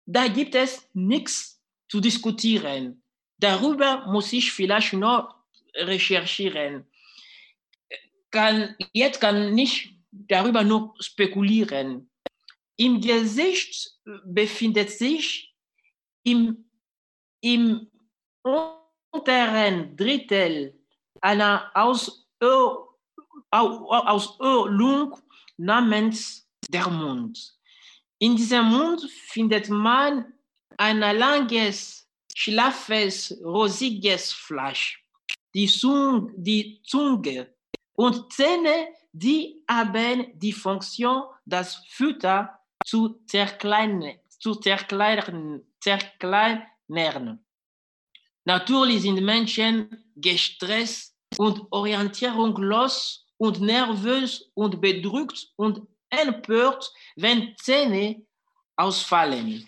Da 0.05 0.27
gibt 0.27 0.55
es 0.55 0.88
nichts 0.93 1.61
zu 1.89 1.99
diskutieren. 1.99 3.01
Darüber 3.38 4.05
muss 4.07 4.31
ich 4.33 4.51
vielleicht 4.51 4.93
noch 4.93 5.36
recherchieren. 5.73 6.86
Kann, 8.31 8.75
jetzt 8.93 9.19
kann 9.21 9.53
nicht 9.53 9.93
darüber 10.11 10.63
nur 10.63 10.93
spekulieren. 10.99 12.09
Im 12.78 12.99
Gesicht 12.99 13.99
befindet 14.26 14.91
sich 14.91 15.55
im, 16.23 16.69
im 17.41 17.89
unteren 19.11 19.95
Drittel 19.95 20.78
einer 21.21 21.71
aus, 21.73 22.28
namens 25.57 26.49
der 26.69 26.89
Mund. 26.89 27.55
In 28.19 28.36
diesem 28.36 28.65
Mund 28.65 29.01
findet 29.30 29.69
man 29.69 30.34
ein 30.78 30.99
langes, 30.99 32.09
schlaffes, 32.34 33.38
rosiges 33.43 34.34
Fleisch, 34.34 35.01
die, 35.53 35.67
Zunge, 35.67 36.34
die 36.36 36.82
Zunge 36.84 37.53
und 37.93 38.34
Zähne, 38.34 38.89
die 39.13 39.63
haben 39.69 40.38
die 40.38 40.51
Funktion, 40.51 41.23
das 41.45 41.76
Futter 41.89 42.55
zu 42.86 43.19
zerkleinern. 43.25 44.19
Zu 44.39 44.55
zerkleinern, 44.55 45.61
zerkleinern. 45.81 47.43
Natürlich 48.45 49.01
sind 49.01 49.21
Menschen 49.21 50.05
gestresst 50.15 51.17
und 51.38 51.65
orientierungslos 51.71 53.25
und 53.38 53.59
nervös 53.59 54.51
und 54.53 54.79
bedrückt 54.79 55.51
und 55.55 55.88
empört, 56.09 56.93
wenn 57.15 57.55
Zähne 57.57 58.25
ausfallen. 58.75 59.67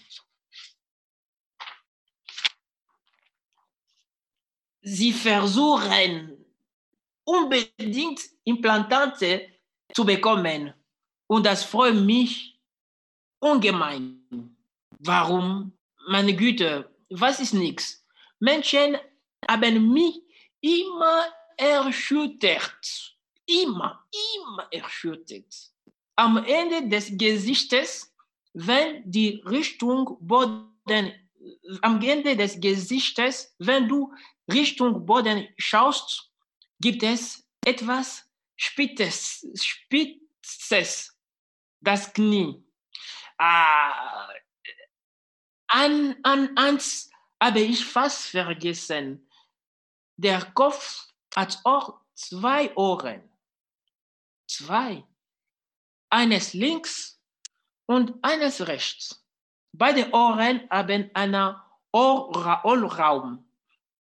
Sie 4.82 5.12
versuchen 5.12 6.46
unbedingt 7.26 8.22
Implantate 8.46 9.50
zu 9.94 10.06
bekommen 10.06 10.74
und 11.26 11.46
das 11.46 11.64
freut 11.64 11.96
mich 11.96 12.57
ungemein. 13.40 14.56
Warum? 15.00 15.74
Meine 16.08 16.36
Güte, 16.36 16.90
was 17.10 17.40
ist 17.40 17.54
nichts? 17.54 18.06
Menschen 18.40 18.98
haben 19.48 19.94
mich 19.94 20.22
immer 20.62 21.26
erschüttert. 21.58 23.16
Immer, 23.46 24.06
immer 24.12 24.68
erschüttert 24.72 25.72
am 26.18 26.44
Ende 26.44 26.88
des 26.90 27.16
Gesichtes, 27.18 28.14
wenn 28.54 29.10
die 29.10 29.42
Richtung 29.46 30.18
Boden, 30.20 31.14
am 31.82 32.02
Ende 32.02 32.36
des 32.36 32.60
Gesichtes, 32.60 33.56
wenn 33.60 33.88
du 33.88 34.12
Richtung 34.52 35.06
Boden 35.06 35.48
schaust, 35.58 36.32
gibt 36.82 37.04
es 37.04 37.48
etwas 37.64 38.26
Spitzes, 38.56 39.48
Spitzes 39.54 41.16
das 41.82 42.12
Knie. 42.12 42.64
Ah, 43.38 44.28
an, 45.68 46.16
an 46.24 46.58
eins 46.58 47.10
habe 47.42 47.60
ich 47.60 47.86
fast 47.86 48.30
vergessen. 48.30 49.30
Der 50.16 50.42
Kopf 50.54 51.08
hat 51.36 51.60
auch 51.64 52.00
zwei 52.16 52.76
Ohren. 52.76 53.30
Zwei 54.48 55.04
eines 56.10 56.54
links 56.54 57.22
und 57.86 58.14
eines 58.24 58.66
rechts. 58.68 59.24
Beide 59.74 60.10
Ohren 60.12 60.68
haben 60.70 61.12
einen 61.14 61.56
Ohrraum. 61.92 63.46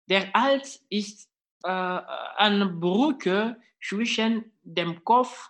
Der 0.08 0.32
Hals 0.34 0.86
ist 0.90 1.30
äh, 1.64 1.68
eine 1.68 2.68
Brücke 2.68 3.60
zwischen 3.82 4.52
dem 4.62 5.04
Kopf 5.04 5.50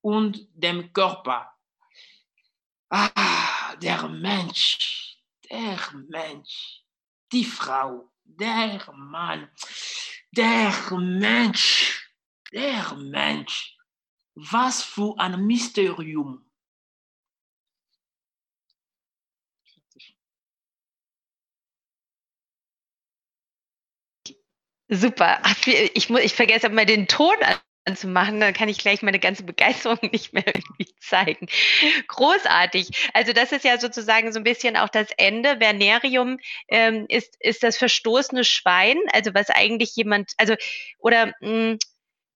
und 0.00 0.48
dem 0.54 0.92
Körper. 0.92 1.53
Ah, 2.96 3.74
der 3.82 4.06
Mensch, 4.08 5.18
der 5.50 5.80
Mensch, 6.08 6.84
die 7.32 7.44
Frau, 7.44 8.12
der 8.22 8.88
Mann, 8.94 9.50
der 10.30 10.72
Mensch, 10.92 12.08
der 12.52 12.94
Mensch. 12.94 13.76
Was 14.36 14.84
für 14.84 15.18
ein 15.18 15.44
Mysterium. 15.44 16.48
Super. 24.88 25.42
Ich, 25.66 26.10
muss, 26.10 26.20
ich 26.20 26.34
vergesse 26.34 26.68
mal 26.68 26.86
den 26.86 27.08
Ton 27.08 27.34
anzumachen, 27.84 28.40
dann 28.40 28.54
kann 28.54 28.68
ich 28.68 28.78
gleich 28.78 29.02
meine 29.02 29.18
ganze 29.18 29.42
Begeisterung 29.42 29.98
nicht 30.12 30.32
mehr 30.32 30.46
irgendwie 30.46 30.94
zeigen. 31.00 31.46
Großartig. 32.08 33.10
Also 33.12 33.32
das 33.32 33.52
ist 33.52 33.64
ja 33.64 33.78
sozusagen 33.78 34.32
so 34.32 34.40
ein 34.40 34.44
bisschen 34.44 34.76
auch 34.76 34.88
das 34.88 35.08
Ende. 35.16 35.58
Vernerium 35.58 36.38
ähm, 36.68 37.06
ist, 37.08 37.36
ist 37.40 37.62
das 37.62 37.76
verstoßene 37.76 38.44
Schwein, 38.44 38.98
also 39.12 39.34
was 39.34 39.50
eigentlich 39.50 39.94
jemand, 39.96 40.32
also 40.38 40.54
oder 40.98 41.26
mh, 41.40 41.48
hm, 41.48 41.78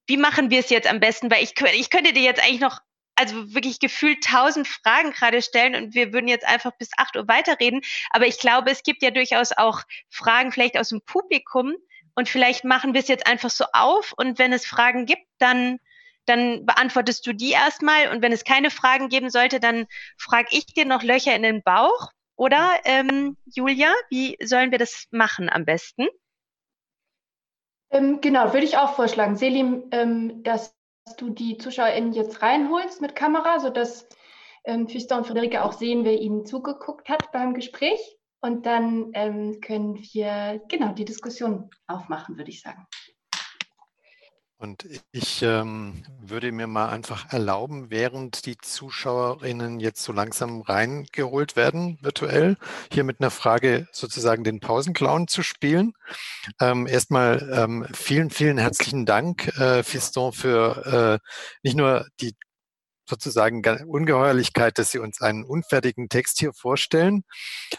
wie 0.07 0.16
machen 0.16 0.51
wir 0.51 0.61
es 0.61 0.70
jetzt 0.70 0.88
am 0.88 1.01
besten? 1.01 1.30
Weil 1.30 1.44
ich, 1.44 1.53
ich 1.74 1.90
könnte 1.90 2.14
dir 2.14 2.22
jetzt 2.22 2.42
eigentlich 2.42 2.61
noch 2.61 2.80
also 3.14 3.53
wirklich 3.53 3.80
gefühlt 3.80 4.22
tausend 4.22 4.68
Fragen 4.68 5.11
gerade 5.11 5.42
stellen 5.42 5.74
und 5.74 5.94
wir 5.94 6.12
würden 6.12 6.28
jetzt 6.28 6.46
einfach 6.46 6.70
bis 6.78 6.90
acht 6.96 7.16
Uhr 7.16 7.26
weiterreden. 7.26 7.82
Aber 8.11 8.26
ich 8.26 8.38
glaube, 8.38 8.70
es 8.70 8.84
gibt 8.84 9.03
ja 9.03 9.11
durchaus 9.11 9.51
auch 9.53 9.82
Fragen 10.09 10.53
vielleicht 10.53 10.78
aus 10.78 10.90
dem 10.90 11.03
Publikum 11.03 11.74
und 12.18 12.28
vielleicht 12.28 12.64
machen 12.64 12.94
wir 12.94 13.00
es 13.00 13.06
jetzt 13.06 13.28
einfach 13.28 13.48
so 13.48 13.64
auf 13.72 14.12
und 14.16 14.40
wenn 14.40 14.52
es 14.52 14.66
Fragen 14.66 15.06
gibt, 15.06 15.22
dann 15.38 15.78
dann 16.26 16.66
beantwortest 16.66 17.24
du 17.24 17.32
die 17.32 17.52
erstmal 17.52 18.10
und 18.10 18.22
wenn 18.22 18.32
es 18.32 18.42
keine 18.42 18.70
Fragen 18.70 19.08
geben 19.08 19.30
sollte, 19.30 19.60
dann 19.60 19.86
frage 20.18 20.48
ich 20.50 20.66
dir 20.66 20.84
noch 20.84 21.04
Löcher 21.04 21.34
in 21.36 21.44
den 21.44 21.62
Bauch. 21.62 22.10
Oder 22.34 22.80
ähm, 22.84 23.36
Julia, 23.46 23.94
wie 24.10 24.36
sollen 24.42 24.72
wir 24.72 24.78
das 24.78 25.06
machen 25.12 25.48
am 25.48 25.64
besten? 25.64 26.08
Ähm, 27.90 28.20
genau, 28.20 28.52
würde 28.52 28.66
ich 28.66 28.76
auch 28.76 28.94
vorschlagen. 28.94 29.36
Selim, 29.36 29.84
ähm, 29.92 30.42
dass 30.42 30.76
du 31.18 31.30
die 31.30 31.56
ZuschauerInnen 31.56 32.12
jetzt 32.14 32.42
reinholst 32.42 33.00
mit 33.00 33.14
Kamera, 33.14 33.60
sodass 33.60 34.08
ähm, 34.64 34.88
Füster 34.88 35.18
und 35.18 35.26
Friederike 35.26 35.62
auch 35.62 35.72
sehen, 35.72 36.04
wer 36.04 36.20
ihnen 36.20 36.44
zugeguckt 36.44 37.08
hat 37.08 37.30
beim 37.30 37.54
Gespräch. 37.54 38.17
Und 38.41 38.66
dann 38.66 39.11
ähm, 39.14 39.61
können 39.61 39.97
wir 39.97 40.62
genau 40.68 40.93
die 40.93 41.05
Diskussion 41.05 41.70
aufmachen, 41.86 42.36
würde 42.36 42.51
ich 42.51 42.61
sagen. 42.61 42.86
Und 44.61 44.89
ich 45.12 45.41
ähm, 45.43 46.03
würde 46.20 46.51
mir 46.51 46.66
mal 46.66 46.89
einfach 46.89 47.32
erlauben, 47.32 47.91
während 47.91 48.45
die 48.45 48.59
Zuschauerinnen 48.59 49.78
jetzt 49.78 50.03
so 50.03 50.12
langsam 50.12 50.62
reingeholt 50.62 51.55
werden, 51.55 51.97
virtuell, 52.03 52.57
hier 52.93 53.05
mit 53.05 53.20
einer 53.20 53.30
Frage 53.30 53.86
sozusagen 53.93 54.43
den 54.43 54.59
Pausenclown 54.59 55.28
zu 55.28 55.45
spielen. 55.45 55.93
Ähm, 56.61 56.89
erstmal 56.89 57.49
ähm, 57.55 57.86
vielen, 57.95 58.30
vielen 58.30 58.59
herzlichen 58.59 59.07
Dank, 59.07 59.47
äh, 59.61 59.84
Fiston, 59.84 60.32
für 60.32 61.20
äh, 61.22 61.28
nicht 61.62 61.76
nur 61.76 62.09
die 62.20 62.34
sozusagen 63.09 63.62
Ungeheuerlichkeit, 63.86 64.78
dass 64.78 64.90
Sie 64.90 64.98
uns 64.98 65.20
einen 65.20 65.44
unfertigen 65.44 66.09
Text 66.09 66.38
hier 66.38 66.52
vorstellen, 66.52 67.24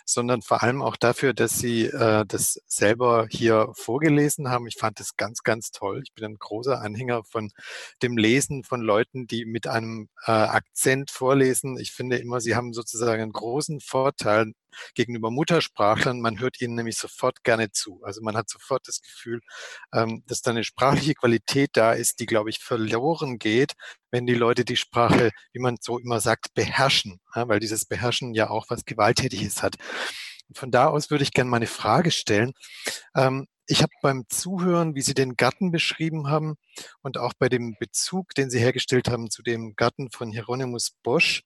sondern 0.05 0.41
vor 0.41 0.63
allem 0.63 0.81
auch 0.81 0.95
dafür, 0.95 1.33
dass 1.33 1.59
Sie 1.59 1.85
äh, 1.85 2.25
das 2.27 2.61
selber 2.67 3.27
hier 3.29 3.71
vorgelesen 3.73 4.49
haben. 4.49 4.67
Ich 4.67 4.77
fand 4.77 4.99
das 4.99 5.15
ganz, 5.15 5.43
ganz 5.43 5.71
toll. 5.71 6.01
Ich 6.03 6.13
bin 6.13 6.25
ein 6.25 6.37
großer 6.39 6.81
Anhänger 6.81 7.23
von 7.23 7.51
dem 8.01 8.17
Lesen 8.17 8.63
von 8.63 8.81
Leuten, 8.81 9.27
die 9.27 9.45
mit 9.45 9.67
einem 9.67 10.09
äh, 10.25 10.31
Akzent 10.31 11.11
vorlesen. 11.11 11.77
Ich 11.77 11.91
finde 11.91 12.17
immer, 12.17 12.41
Sie 12.41 12.55
haben 12.55 12.73
sozusagen 12.73 13.21
einen 13.21 13.31
großen 13.31 13.79
Vorteil 13.79 14.53
gegenüber 14.93 15.31
Muttersprachlern. 15.31 16.21
Man 16.21 16.39
hört 16.39 16.61
ihnen 16.61 16.75
nämlich 16.75 16.97
sofort 16.97 17.43
gerne 17.43 17.71
zu. 17.71 18.01
Also 18.03 18.21
man 18.21 18.35
hat 18.35 18.49
sofort 18.49 18.87
das 18.87 19.01
Gefühl, 19.01 19.41
ähm, 19.93 20.23
dass 20.27 20.41
da 20.41 20.51
eine 20.51 20.63
sprachliche 20.63 21.15
Qualität 21.15 21.71
da 21.73 21.93
ist, 21.93 22.19
die, 22.19 22.25
glaube 22.25 22.49
ich, 22.49 22.59
verloren 22.59 23.39
geht, 23.39 23.73
wenn 24.11 24.25
die 24.25 24.35
Leute 24.35 24.65
die 24.65 24.75
Sprache, 24.75 25.31
wie 25.53 25.59
man 25.59 25.77
so 25.81 25.99
immer 25.99 26.19
sagt, 26.19 26.53
beherrschen, 26.53 27.19
ja, 27.35 27.47
weil 27.47 27.59
dieses 27.59 27.85
Beherrschen 27.85 28.33
ja 28.33 28.49
auch 28.49 28.65
was 28.69 28.85
Gewalttätiges 28.85 29.63
hat. 29.63 29.75
Von 30.53 30.71
da 30.71 30.87
aus 30.87 31.11
würde 31.11 31.23
ich 31.23 31.31
gerne 31.33 31.49
mal 31.49 31.57
eine 31.57 31.67
Frage 31.67 32.11
stellen. 32.11 32.53
Ähm, 33.15 33.47
ich 33.71 33.83
habe 33.83 33.91
beim 34.01 34.23
Zuhören, 34.29 34.95
wie 34.95 35.03
Sie 35.03 35.13
den 35.13 35.35
Garten 35.35 35.71
beschrieben 35.71 36.27
haben 36.27 36.55
und 37.03 37.19
auch 37.19 37.33
bei 37.37 37.49
dem 37.49 37.75
Bezug, 37.79 38.33
den 38.33 38.49
Sie 38.49 38.57
hergestellt 38.57 39.09
haben 39.09 39.29
zu 39.29 39.43
dem 39.43 39.75
Garten 39.75 40.09
von 40.09 40.31
Hieronymus 40.31 40.97
Bosch, 41.03 41.43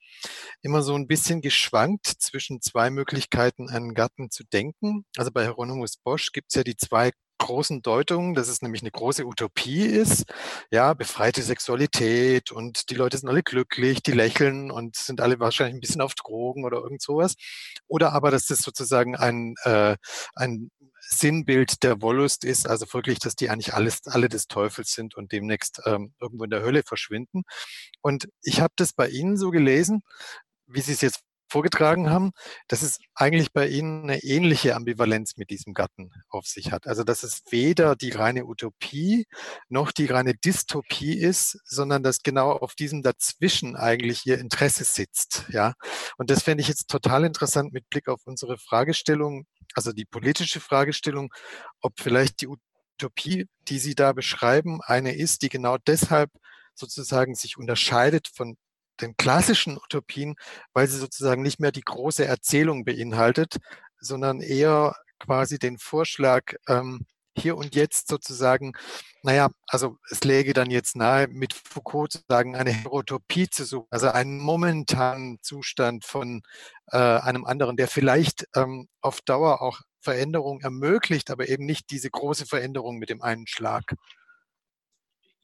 immer 0.61 0.81
so 0.81 0.95
ein 0.95 1.05
bisschen 1.07 1.41
geschwankt 1.41 2.07
zwischen 2.07 2.61
zwei 2.61 2.91
Möglichkeiten, 2.91 3.69
einen 3.69 3.93
Garten 3.93 4.31
zu 4.31 4.45
denken. 4.45 5.03
Also 5.17 5.31
bei 5.31 5.43
Hieronymus 5.43 5.97
Bosch 5.97 6.31
gibt 6.31 6.51
es 6.51 6.55
ja 6.55 6.63
die 6.63 6.77
zwei 6.77 7.11
großen 7.43 7.81
Deutungen, 7.81 8.33
dass 8.35 8.47
es 8.47 8.61
nämlich 8.61 8.81
eine 8.81 8.91
große 8.91 9.25
Utopie 9.25 9.85
ist, 9.85 10.25
ja, 10.71 10.93
befreite 10.93 11.41
Sexualität 11.41 12.51
und 12.51 12.89
die 12.89 12.95
Leute 12.95 13.17
sind 13.17 13.27
alle 13.27 13.43
glücklich, 13.43 14.01
die 14.01 14.13
lächeln 14.13 14.71
und 14.71 14.95
sind 14.95 15.19
alle 15.19 15.39
wahrscheinlich 15.39 15.75
ein 15.75 15.81
bisschen 15.81 16.01
auf 16.01 16.13
Drogen 16.15 16.63
oder 16.63 16.77
irgend 16.77 17.01
sowas. 17.01 17.35
Oder 17.87 18.13
aber, 18.13 18.31
dass 18.31 18.45
das 18.45 18.59
sozusagen 18.59 19.17
ein, 19.17 19.55
äh, 19.63 19.97
ein 20.35 20.71
Sinnbild 21.01 21.83
der 21.83 22.01
Wollust 22.01 22.45
ist, 22.45 22.67
also 22.67 22.85
wirklich, 22.93 23.19
dass 23.19 23.35
die 23.35 23.49
eigentlich 23.49 23.73
alles, 23.73 24.07
alle 24.07 24.29
des 24.29 24.47
Teufels 24.47 24.93
sind 24.93 25.15
und 25.15 25.33
demnächst 25.33 25.81
ähm, 25.85 26.13
irgendwo 26.21 26.45
in 26.45 26.49
der 26.49 26.63
Hölle 26.63 26.83
verschwinden. 26.83 27.43
Und 28.01 28.29
ich 28.41 28.61
habe 28.61 28.73
das 28.77 28.93
bei 28.93 29.09
Ihnen 29.09 29.35
so 29.35 29.51
gelesen, 29.51 30.01
wie 30.65 30.81
Sie 30.81 30.93
es 30.93 31.01
jetzt 31.01 31.19
vorgetragen 31.53 32.09
haben, 32.09 32.31
dass 32.67 32.81
es 32.81 32.97
eigentlich 33.13 33.53
bei 33.53 33.67
Ihnen 33.67 34.09
eine 34.09 34.23
ähnliche 34.23 34.75
Ambivalenz 34.75 35.37
mit 35.37 35.51
diesem 35.51 35.75
Gatten 35.75 36.09
auf 36.29 36.47
sich 36.47 36.71
hat. 36.71 36.87
Also 36.87 37.03
dass 37.03 37.21
es 37.21 37.43
weder 37.51 37.95
die 37.95 38.09
reine 38.09 38.45
Utopie 38.45 39.27
noch 39.69 39.91
die 39.91 40.07
reine 40.07 40.33
Dystopie 40.33 41.13
ist, 41.13 41.59
sondern 41.63 42.01
dass 42.01 42.23
genau 42.23 42.53
auf 42.53 42.73
diesem 42.73 43.03
Dazwischen 43.03 43.75
eigentlich 43.75 44.25
Ihr 44.25 44.39
Interesse 44.39 44.83
sitzt. 44.83 45.45
Ja, 45.49 45.73
und 46.17 46.31
das 46.31 46.41
fände 46.41 46.61
ich 46.61 46.67
jetzt 46.67 46.89
total 46.89 47.23
interessant 47.23 47.71
mit 47.71 47.87
Blick 47.87 48.07
auf 48.07 48.21
unsere 48.25 48.57
Fragestellung, 48.57 49.45
also 49.75 49.91
die 49.91 50.05
politische 50.05 50.59
Fragestellung, 50.59 51.31
ob 51.81 51.99
vielleicht 51.99 52.41
die 52.41 52.47
Utopie, 52.47 53.45
die 53.67 53.77
Sie 53.77 53.93
da 53.93 54.13
beschreiben, 54.13 54.79
eine 54.81 55.15
ist, 55.15 55.43
die 55.43 55.49
genau 55.49 55.77
deshalb 55.77 56.31
sozusagen 56.73 57.35
sich 57.35 57.57
unterscheidet 57.57 58.27
von 58.27 58.57
den 59.01 59.17
klassischen 59.17 59.77
Utopien, 59.77 60.35
weil 60.73 60.87
sie 60.87 60.97
sozusagen 60.97 61.41
nicht 61.41 61.59
mehr 61.59 61.71
die 61.71 61.81
große 61.81 62.25
Erzählung 62.25 62.85
beinhaltet, 62.85 63.57
sondern 63.99 64.41
eher 64.41 64.95
quasi 65.19 65.59
den 65.59 65.77
Vorschlag, 65.77 66.53
ähm, 66.67 67.05
hier 67.35 67.57
und 67.57 67.75
jetzt 67.75 68.07
sozusagen, 68.09 68.73
naja, 69.23 69.49
also 69.67 69.97
es 70.11 70.23
läge 70.23 70.53
dann 70.53 70.69
jetzt 70.69 70.95
nahe, 70.95 71.27
mit 71.27 71.53
Foucault 71.53 72.11
zu 72.11 72.19
sagen, 72.27 72.55
eine 72.55 72.71
Herotopie 72.71 73.49
zu 73.49 73.65
suchen, 73.65 73.87
also 73.89 74.09
einen 74.09 74.39
momentanen 74.39 75.39
Zustand 75.41 76.05
von 76.05 76.43
äh, 76.91 76.97
einem 76.97 77.45
anderen, 77.45 77.75
der 77.75 77.87
vielleicht 77.87 78.47
ähm, 78.55 78.87
auf 79.01 79.21
Dauer 79.21 79.61
auch 79.61 79.81
Veränderung 79.99 80.61
ermöglicht, 80.61 81.31
aber 81.31 81.47
eben 81.49 81.65
nicht 81.65 81.89
diese 81.89 82.09
große 82.09 82.45
Veränderung 82.45 82.97
mit 82.97 83.09
dem 83.09 83.21
einen 83.21 83.47
Schlag. 83.47 83.95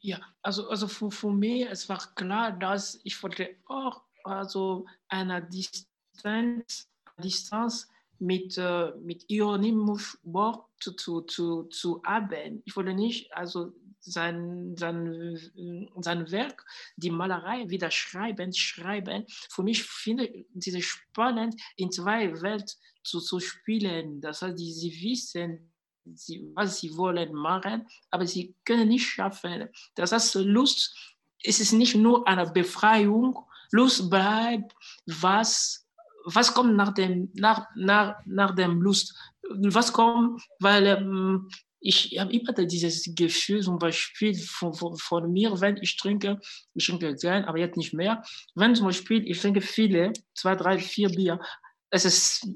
Ja, 0.02 0.22
also, 0.42 0.70
also 0.70 0.88
für, 0.88 1.12
für 1.12 1.32
mich, 1.32 1.66
es 1.70 1.90
war 1.90 2.00
klar, 2.16 2.54
dass 2.54 3.00
ich 3.04 3.22
wollte 3.22 3.58
auch 3.66 4.02
also 4.24 4.86
eine 5.10 5.42
Distanz, 5.42 6.90
Distanz 7.18 7.88
mit, 8.20 8.58
äh, 8.58 8.92
mit 9.02 9.26
Bosch 10.24 10.58
zu, 10.80 10.94
zu, 10.94 11.22
zu, 11.22 11.64
zu 11.64 12.02
haben. 12.06 12.62
Ich 12.66 12.76
wollte 12.76 12.94
nicht 12.94 13.34
also 13.34 13.74
sein, 14.00 14.76
sein, 14.78 15.38
sein 16.02 16.32
Werk, 16.32 16.66
die 16.96 17.12
Malerei 17.12 17.70
wieder 17.70 17.92
schreiben, 17.92 18.54
schreiben. 18.54 19.26
Für 19.50 19.64
mich 19.64 19.84
finde 19.84 20.28
ich 20.28 20.46
diese 20.54 20.82
spannend, 20.82 21.62
in 21.76 21.92
zwei 21.92 22.42
Welten 22.42 22.76
zu, 23.04 23.20
zu 23.20 23.40
spielen. 23.40 24.22
Das 24.22 24.42
heißt, 24.42 24.58
die, 24.58 24.72
sie 24.72 25.02
wissen, 25.02 25.72
sie, 26.16 26.52
was 26.56 26.80
sie 26.80 26.96
wollen 26.96 27.34
machen, 27.34 27.88
aber 28.12 28.26
sie 28.26 28.56
können 28.66 28.90
nicht 28.90 29.08
schaffen. 29.08 29.70
Das 29.96 30.12
heißt, 30.12 30.36
Lust 30.36 30.96
es 31.44 31.60
ist 31.60 31.74
nicht 31.74 31.96
nur 31.96 32.28
eine 32.28 32.50
Befreiung, 32.50 33.40
Lust 33.72 34.10
bleibt, 34.10 34.74
was, 35.06 35.88
was 36.26 36.54
kommt 36.54 36.76
nach 36.76 36.94
dem, 36.94 37.30
nach, 37.34 37.68
nach, 37.76 38.16
nach 38.26 38.56
dem 38.56 38.82
Lust? 38.82 39.16
Was 39.44 39.94
kommt, 39.94 40.42
weil 40.60 40.86
ähm, 40.86 41.50
ich 41.80 42.20
habe 42.20 42.34
immer 42.34 42.52
dieses 42.54 43.10
Gefühl, 43.16 43.62
zum 43.62 43.80
Beispiel 43.80 44.36
von, 44.36 44.74
von, 44.74 44.98
von, 44.98 45.32
mir, 45.32 45.62
wenn 45.62 45.78
ich 45.78 45.96
trinke, 45.96 46.40
ich 46.74 46.86
trinke 46.86 47.16
gern, 47.16 47.46
aber 47.46 47.58
jetzt 47.58 47.78
nicht 47.78 47.94
mehr. 47.94 48.22
Wenn 48.54 48.76
zum 48.76 48.88
Beispiel 48.88 49.26
ich 49.26 49.40
trinke 49.40 49.62
viele, 49.62 50.12
zwei, 50.36 50.56
drei, 50.56 50.78
vier 50.78 51.10
Bier, 51.10 51.40
es 51.92 52.06
ist, 52.06 52.48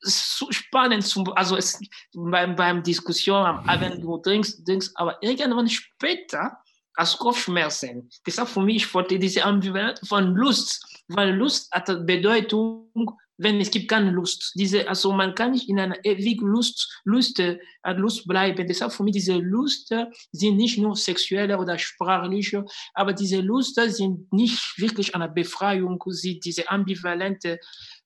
so 0.00 0.50
spannend, 0.50 1.04
zum, 1.04 1.30
also 1.34 1.56
es, 1.56 1.78
beim, 2.14 2.56
beim 2.56 2.82
Diskussion 2.82 3.44
am 3.44 3.68
Abend, 3.68 4.02
du 4.02 4.18
trinkst, 4.18 4.64
trinkst, 4.66 4.96
aber 4.96 5.22
irgendwann 5.22 5.68
später 5.68 6.58
hast 6.96 7.18
Kopfschmerzen. 7.18 8.10
Deshalb 8.26 8.48
für 8.48 8.60
mich 8.60 8.76
ich 8.76 8.94
wollte 8.94 9.18
diese 9.18 9.44
Ambivalenz 9.44 10.00
von 10.06 10.34
Lust, 10.34 10.84
weil 11.08 11.34
Lust 11.34 11.70
hat 11.72 12.06
Bedeutung, 12.06 12.90
wenn 13.38 13.58
es 13.58 13.70
gibt 13.70 13.88
keine 13.88 14.10
Lust. 14.10 14.52
Diese, 14.54 14.86
also 14.86 15.12
man 15.12 15.34
kann 15.34 15.52
nicht 15.52 15.68
in 15.68 15.80
einer 15.80 16.04
ewigen 16.04 16.46
Lust, 16.46 17.00
Lust, 17.04 17.40
äh, 17.40 17.58
Lust 17.96 18.26
bleiben. 18.28 18.66
Deshalb 18.68 18.92
für 18.92 19.02
mich 19.02 19.14
diese 19.14 19.38
Lust 19.38 19.94
sind 20.32 20.56
nicht 20.56 20.76
nur 20.78 20.94
sexuelle 20.94 21.58
oder 21.58 21.78
sprachliche, 21.78 22.66
aber 22.92 23.14
diese 23.14 23.40
Lust 23.40 23.76
sind 23.76 24.30
nicht 24.30 24.78
wirklich 24.78 25.14
eine 25.14 25.28
Befreiung, 25.28 26.02
sie, 26.08 26.38
diese 26.38 26.68
ambivalente 26.68 27.58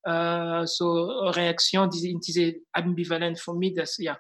äh, 0.05 0.67
so 0.67 1.05
Reaktion, 1.31 1.91
diese, 1.91 2.15
diese 2.19 2.55
ambivalent 2.73 3.39
für 3.39 3.55
mich, 3.55 3.75
das, 3.75 3.97
ja. 3.99 4.19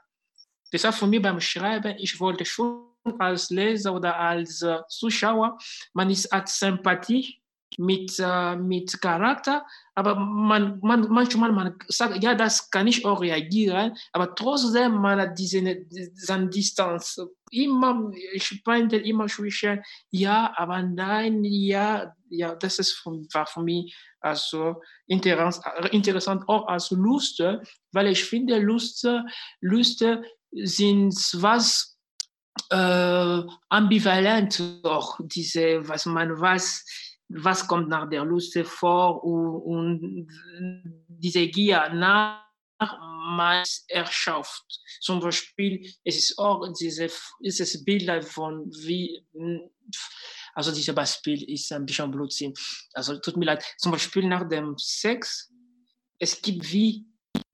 Deshalb 0.72 0.95
für 0.95 1.07
mich 1.07 1.22
beim 1.22 1.41
Schreiben, 1.41 1.97
ich 1.99 2.18
wollte 2.18 2.45
schon 2.45 2.95
als 3.18 3.51
Leser 3.51 3.95
oder 3.95 4.18
als 4.18 4.64
Zuschauer, 4.89 5.59
man 5.93 6.11
ist 6.11 6.32
als 6.32 6.59
Sympathie 6.59 7.43
mit, 7.79 8.18
äh, 8.18 8.57
mit 8.57 9.01
Charakter, 9.01 9.66
aber 9.95 10.14
man, 10.16 10.79
man, 10.81 11.09
manchmal 11.09 11.53
man 11.53 11.77
sagt, 11.89 12.22
ja, 12.22 12.35
das 12.35 12.70
kann 12.70 12.87
ich 12.87 13.05
auch 13.05 13.20
reagieren, 13.20 13.97
aber 14.12 14.35
trotzdem 14.35 14.95
man 14.97 15.20
hat 15.20 15.39
diese, 15.39 15.62
diese 15.62 16.49
Distanz. 16.49 17.20
Immer, 17.51 18.11
ich 18.33 18.63
pendel 18.64 19.07
immer 19.07 19.29
zwischen 19.29 19.83
ja, 20.11 20.53
aber 20.57 20.83
nein, 20.83 21.45
ja, 21.45 22.14
ja, 22.29 22.55
das 22.57 22.79
ist 22.80 22.92
für, 22.92 23.11
war 23.33 23.46
für 23.46 23.63
mich 23.63 23.95
also 24.21 24.80
interessant, 25.07 25.92
interessant 25.92 26.49
auch 26.49 26.67
als 26.67 26.91
Lust, 26.91 27.42
weil 27.92 28.09
ich 28.09 28.25
finde, 28.25 28.59
Lust, 28.59 29.07
Lust 29.61 30.05
sind 30.51 31.14
was 31.34 31.95
äh, 32.71 33.42
ambivalent 33.68 34.63
auch, 34.83 35.18
diese, 35.22 35.87
was 35.88 36.07
man 36.07 36.41
weiß, 36.41 37.04
was 37.29 37.67
kommt 37.67 37.88
nach 37.88 38.09
der 38.09 38.25
Lust 38.25 38.57
vor 38.64 39.25
und, 39.25 40.05
und 40.05 41.05
diese 41.09 41.46
Gier 41.49 41.88
nach 41.91 42.45
Meisterschaft. 43.37 44.64
Zum 45.01 45.21
Beispiel, 45.21 45.91
es 46.05 46.17
ist 46.17 46.38
auch 46.38 46.67
diese, 46.79 47.11
dieses 47.41 47.84
Bild 47.84 48.25
von 48.25 48.71
wie 48.71 49.25
Also 50.55 50.72
dieses 50.72 50.95
Beispiel 50.95 51.42
ist 51.51 51.72
ein 51.72 51.87
bisschen 51.87 52.11
Blutsinn. 52.11 52.55
Also 52.92 53.18
tut 53.18 53.37
mir 53.37 53.46
leid. 53.46 53.64
Zum 53.79 53.92
Beispiel 53.92 54.26
nach 54.29 54.49
dem 54.49 54.76
Sex, 54.79 55.53
es 56.18 56.41
gibt 56.41 56.71
wie, 56.72 57.07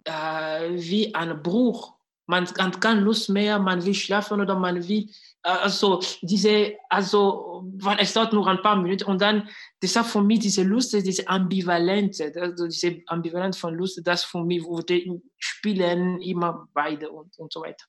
äh, 0.05 0.71
wie 0.73 1.15
ein 1.15 1.43
Bruch. 1.43 2.00
Man 2.31 2.47
hat 2.47 2.81
keine 2.81 3.01
Lust 3.01 3.28
mehr, 3.28 3.59
man 3.59 3.85
will 3.85 3.94
schlafen 3.94 4.40
oder 4.40 4.55
man 4.55 4.86
will, 4.89 5.11
also 5.43 6.01
diese, 6.23 6.77
also, 6.89 7.65
es 7.98 8.12
dauert 8.12 8.32
nur 8.32 8.47
ein 8.47 8.62
paar 8.62 8.77
Minuten 8.77 9.05
und 9.05 9.20
dann, 9.20 9.48
deshalb 9.82 10.07
für 10.07 10.23
mich 10.23 10.39
diese 10.39 10.62
Lust, 10.62 10.93
diese 10.93 11.27
Ambivalente, 11.28 12.32
also 12.36 12.66
diese 12.66 13.02
Ambivalenz 13.07 13.59
von 13.59 13.74
Lust, 13.74 14.01
das 14.05 14.23
für 14.23 14.44
mich 14.44 14.62
wurde 14.62 15.02
spielen 15.39 16.20
immer 16.23 16.69
beide 16.73 17.11
und, 17.11 17.36
und 17.39 17.52
so 17.52 17.62
weiter. 17.62 17.85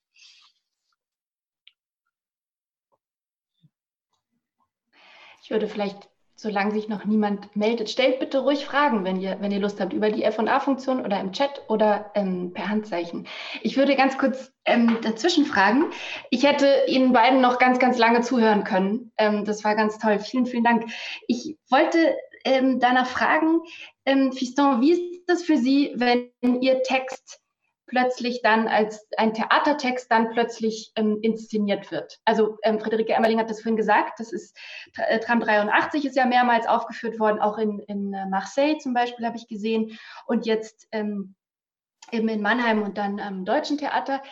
Ich 5.44 5.52
würde 5.52 5.68
vielleicht, 5.68 6.10
solange 6.42 6.72
sich 6.72 6.90
noch 6.90 7.06
niemand 7.06 7.56
meldet, 7.56 7.90
stellt 7.92 8.20
bitte 8.20 8.40
ruhig 8.40 8.66
Fragen, 8.66 9.04
wenn 9.04 9.22
ihr, 9.22 9.38
wenn 9.42 9.52
ihr 9.52 9.60
Lust 9.60 9.80
habt, 9.80 9.94
über 9.94 10.10
die 10.10 10.24
FA-Funktion 10.24 11.06
oder 11.06 11.20
im 11.20 11.34
Chat 11.34 11.62
oder 11.68 12.12
ähm, 12.16 12.52
per 12.54 12.68
Handzeichen. 12.68 13.28
Ich 13.62 13.78
würde 13.78 13.96
ganz 13.96 14.18
kurz 14.18 14.52
ähm, 14.66 14.98
dazwischen 15.04 15.46
fragen. 15.46 15.92
Ich 16.32 16.44
hätte 16.44 16.68
Ihnen 16.88 17.14
beiden 17.14 17.42
noch 17.42 17.60
ganz, 17.60 17.78
ganz 17.78 18.00
lange 18.00 18.22
zuhören 18.22 18.64
können. 18.64 19.12
Ähm, 19.18 19.46
das 19.46 19.64
war 19.64 19.76
ganz 19.76 20.00
toll. 20.00 20.18
Vielen, 20.18 20.48
vielen 20.48 20.64
Dank. 20.64 20.86
Ich 21.28 21.58
wollte 21.70 22.16
ähm, 22.44 22.80
danach 22.80 23.08
fragen, 23.08 23.60
ähm, 24.06 24.32
Fiston, 24.32 24.82
wie 24.82 24.94
ist 24.94 25.24
das 25.28 25.44
für 25.44 25.58
Sie, 25.58 25.94
wenn 25.96 26.32
Ihr 26.62 26.82
Text 26.82 27.40
plötzlich 27.92 28.42
dann 28.42 28.70
als 28.70 29.06
ein 29.18 29.34
Theatertext 29.34 30.10
dann 30.10 30.30
plötzlich 30.30 30.94
ähm, 30.96 31.20
inszeniert 31.22 31.92
wird. 31.92 32.22
Also 32.24 32.58
ähm, 32.64 32.80
Friederike 32.80 33.12
Emmerling 33.12 33.38
hat 33.38 33.50
das 33.50 33.62
vorhin 33.62 33.76
gesagt, 33.76 34.18
das 34.18 34.32
ist 34.32 34.58
äh, 34.96 35.20
Tram 35.20 35.42
83 35.42 36.06
ist 36.06 36.16
ja 36.16 36.26
mehrmals 36.26 36.68
aufgeführt 36.68 37.20
worden, 37.20 37.42
auch 37.42 37.58
in, 37.58 37.80
in 37.80 38.14
äh, 38.14 38.26
Marseille 38.28 38.78
zum 38.78 38.94
Beispiel 38.94 39.26
habe 39.26 39.36
ich 39.36 39.50
gesehen 39.50 40.00
und 40.26 40.46
jetzt 40.46 40.88
ähm, 40.94 41.36
eben 42.14 42.30
in 42.30 42.42
Mannheim 42.42 42.82
und 42.82 42.98
dann 42.98 43.20
am 43.20 43.44
Deutschen 43.44 43.78
Theater. 43.78 44.24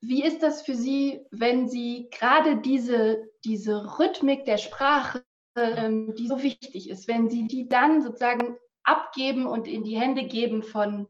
Wie 0.00 0.24
ist 0.24 0.42
das 0.42 0.62
für 0.62 0.74
Sie, 0.74 1.20
wenn 1.30 1.68
Sie 1.68 2.08
gerade 2.10 2.56
diese, 2.56 3.22
diese 3.44 3.98
Rhythmik 3.98 4.46
der 4.46 4.56
Sprache, 4.56 5.22
ähm, 5.56 6.14
die 6.16 6.26
so 6.26 6.42
wichtig 6.42 6.88
ist, 6.88 7.06
wenn 7.06 7.28
Sie 7.28 7.46
die 7.46 7.68
dann 7.68 8.00
sozusagen 8.00 8.56
abgeben 8.82 9.46
und 9.46 9.68
in 9.68 9.84
die 9.84 10.00
Hände 10.00 10.24
geben 10.24 10.62
von 10.62 11.06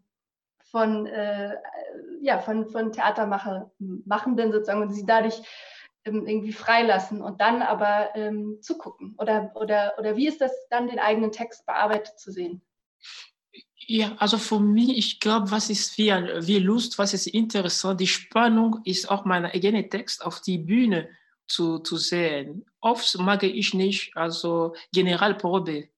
von, 0.70 1.06
äh, 1.06 1.56
ja, 2.20 2.38
von, 2.38 2.66
von 2.66 2.92
Theatermachenden 2.92 4.52
sozusagen 4.52 4.82
und 4.82 4.92
sie 4.92 5.06
dadurch 5.06 5.40
ähm, 6.04 6.26
irgendwie 6.26 6.52
freilassen 6.52 7.22
und 7.22 7.40
dann 7.40 7.62
aber 7.62 8.10
ähm, 8.14 8.58
zugucken? 8.60 9.14
Oder, 9.18 9.52
oder, 9.54 9.94
oder 9.98 10.16
wie 10.16 10.28
ist 10.28 10.40
das 10.40 10.52
dann, 10.70 10.88
den 10.88 10.98
eigenen 10.98 11.32
Text 11.32 11.66
bearbeitet 11.66 12.18
zu 12.18 12.32
sehen? 12.32 12.62
Ja, 13.90 14.14
also 14.18 14.36
für 14.36 14.60
mich, 14.60 14.96
ich 14.96 15.20
glaube, 15.20 15.50
was 15.50 15.70
ist 15.70 15.96
wie, 15.96 16.10
wie 16.10 16.58
Lust, 16.58 16.98
was 16.98 17.14
ist 17.14 17.26
interessant, 17.26 18.00
die 18.00 18.06
Spannung 18.06 18.80
ist 18.84 19.10
auch 19.10 19.24
mein 19.24 19.46
eigener 19.46 19.88
Text 19.88 20.24
auf 20.24 20.40
die 20.40 20.58
Bühne 20.58 21.08
zu, 21.46 21.78
zu 21.78 21.96
sehen. 21.96 22.66
Oft 22.80 23.18
mag 23.18 23.42
ich 23.42 23.72
nicht, 23.74 24.14
also 24.16 24.74
Generalprobe 24.92 25.88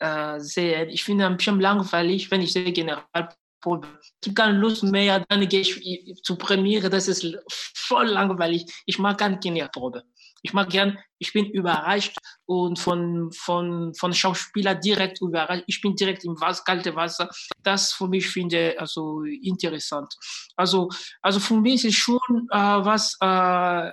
äh, 0.00 0.40
sehen. 0.40 0.88
Ich 0.88 1.04
finde 1.04 1.26
ein 1.26 1.36
bisschen 1.36 1.60
langweilig, 1.60 2.30
wenn 2.30 2.42
ich 2.42 2.52
sehe 2.52 2.72
Generalprobe 2.72 3.39
ich 3.64 4.28
habe 4.28 4.34
keine 4.34 4.58
Lust 4.58 4.82
mehr, 4.82 5.24
dann 5.28 5.48
gehe 5.48 5.60
ich 5.60 6.22
zur 6.22 6.38
Premiere, 6.38 6.90
das 6.90 7.08
ist 7.08 7.26
voll 7.74 8.06
langweilig. 8.06 8.64
Ich 8.86 8.98
mag 8.98 9.18
keine 9.18 9.38
Kinderprobe. 9.38 10.04
Ich 10.42 10.52
mag 10.54 10.70
gern, 10.70 10.98
ich 11.18 11.32
bin 11.32 11.46
überrascht 11.50 12.16
und 12.46 12.78
von, 12.78 13.30
von, 13.32 13.92
von 13.94 14.14
Schauspieler 14.14 14.74
direkt 14.74 15.20
überrascht. 15.20 15.64
Ich 15.66 15.82
bin 15.82 15.94
direkt 15.94 16.24
im 16.24 16.40
Wasser, 16.40 16.62
kalte 16.64 16.96
Wasser. 16.96 17.28
Das 17.62 17.92
für 17.92 18.08
mich 18.08 18.26
finde 18.28 18.74
also 18.78 19.22
interessant. 19.24 20.14
Also, 20.56 20.88
also 21.20 21.40
für 21.40 21.60
mich 21.60 21.84
ist 21.84 21.96
schon 21.96 22.18
äh, 22.50 22.56
was, 22.56 23.18
äh, 23.20 23.90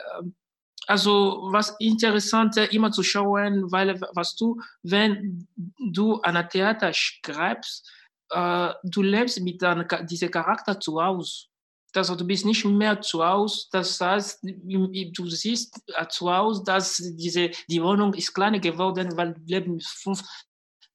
also 0.87 1.49
was 1.51 1.75
interessant 1.79 2.55
immer 2.71 2.91
zu 2.91 3.03
schauen, 3.03 3.69
weil 3.71 3.99
was 4.13 4.35
du, 4.37 4.61
wenn 4.83 5.47
du 5.91 6.21
an 6.21 6.47
Theater 6.47 6.93
schreibst, 6.93 7.91
äh, 8.29 8.73
du 8.83 9.01
lebst 9.01 9.39
mit 9.41 9.61
diesem 10.09 10.31
Charakter 10.31 10.79
zu 10.79 11.01
Hause. 11.01 11.45
Also 11.95 12.15
du 12.15 12.25
bist 12.25 12.45
nicht 12.45 12.63
mehr 12.65 13.01
zu 13.01 13.25
Hause, 13.25 13.65
das 13.71 13.99
heißt, 13.99 14.39
du 14.43 15.29
siehst 15.29 15.81
äh, 15.95 16.07
zu 16.07 16.31
Hause, 16.31 16.63
dass 16.63 16.97
diese, 16.97 17.49
die 17.67 17.81
Wohnung 17.81 18.13
ist 18.13 18.33
kleiner 18.33 18.59
geworden, 18.59 19.15
weil 19.15 19.35
mit 19.47 19.83
fünf, 19.83 20.21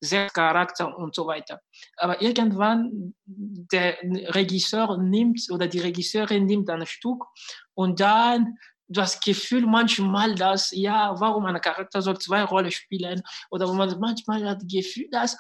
sechs 0.00 0.32
Charakter 0.32 0.96
und 0.96 1.14
so 1.14 1.26
weiter. 1.26 1.60
Aber 1.96 2.20
irgendwann 2.20 3.14
der 3.24 3.96
Regisseur 4.34 4.98
nimmt 4.98 5.40
oder 5.50 5.66
die 5.66 5.80
Regisseurin 5.80 6.46
nimmt 6.46 6.68
ein 6.70 6.86
Stück 6.86 7.24
und 7.74 8.00
dann 8.00 8.58
das 8.88 9.20
Gefühl 9.20 9.66
manchmal, 9.66 10.34
dass, 10.34 10.70
ja, 10.72 11.18
warum 11.18 11.46
ein 11.46 11.60
Charakter 11.60 12.02
soll 12.02 12.18
zwei 12.18 12.42
Rollen 12.44 12.70
spielen 12.70 13.22
oder 13.50 13.72
man 13.72 13.98
manchmal 13.98 14.46
hat 14.46 14.58
das 14.62 14.68
Gefühl, 14.68 15.08
dass 15.10 15.36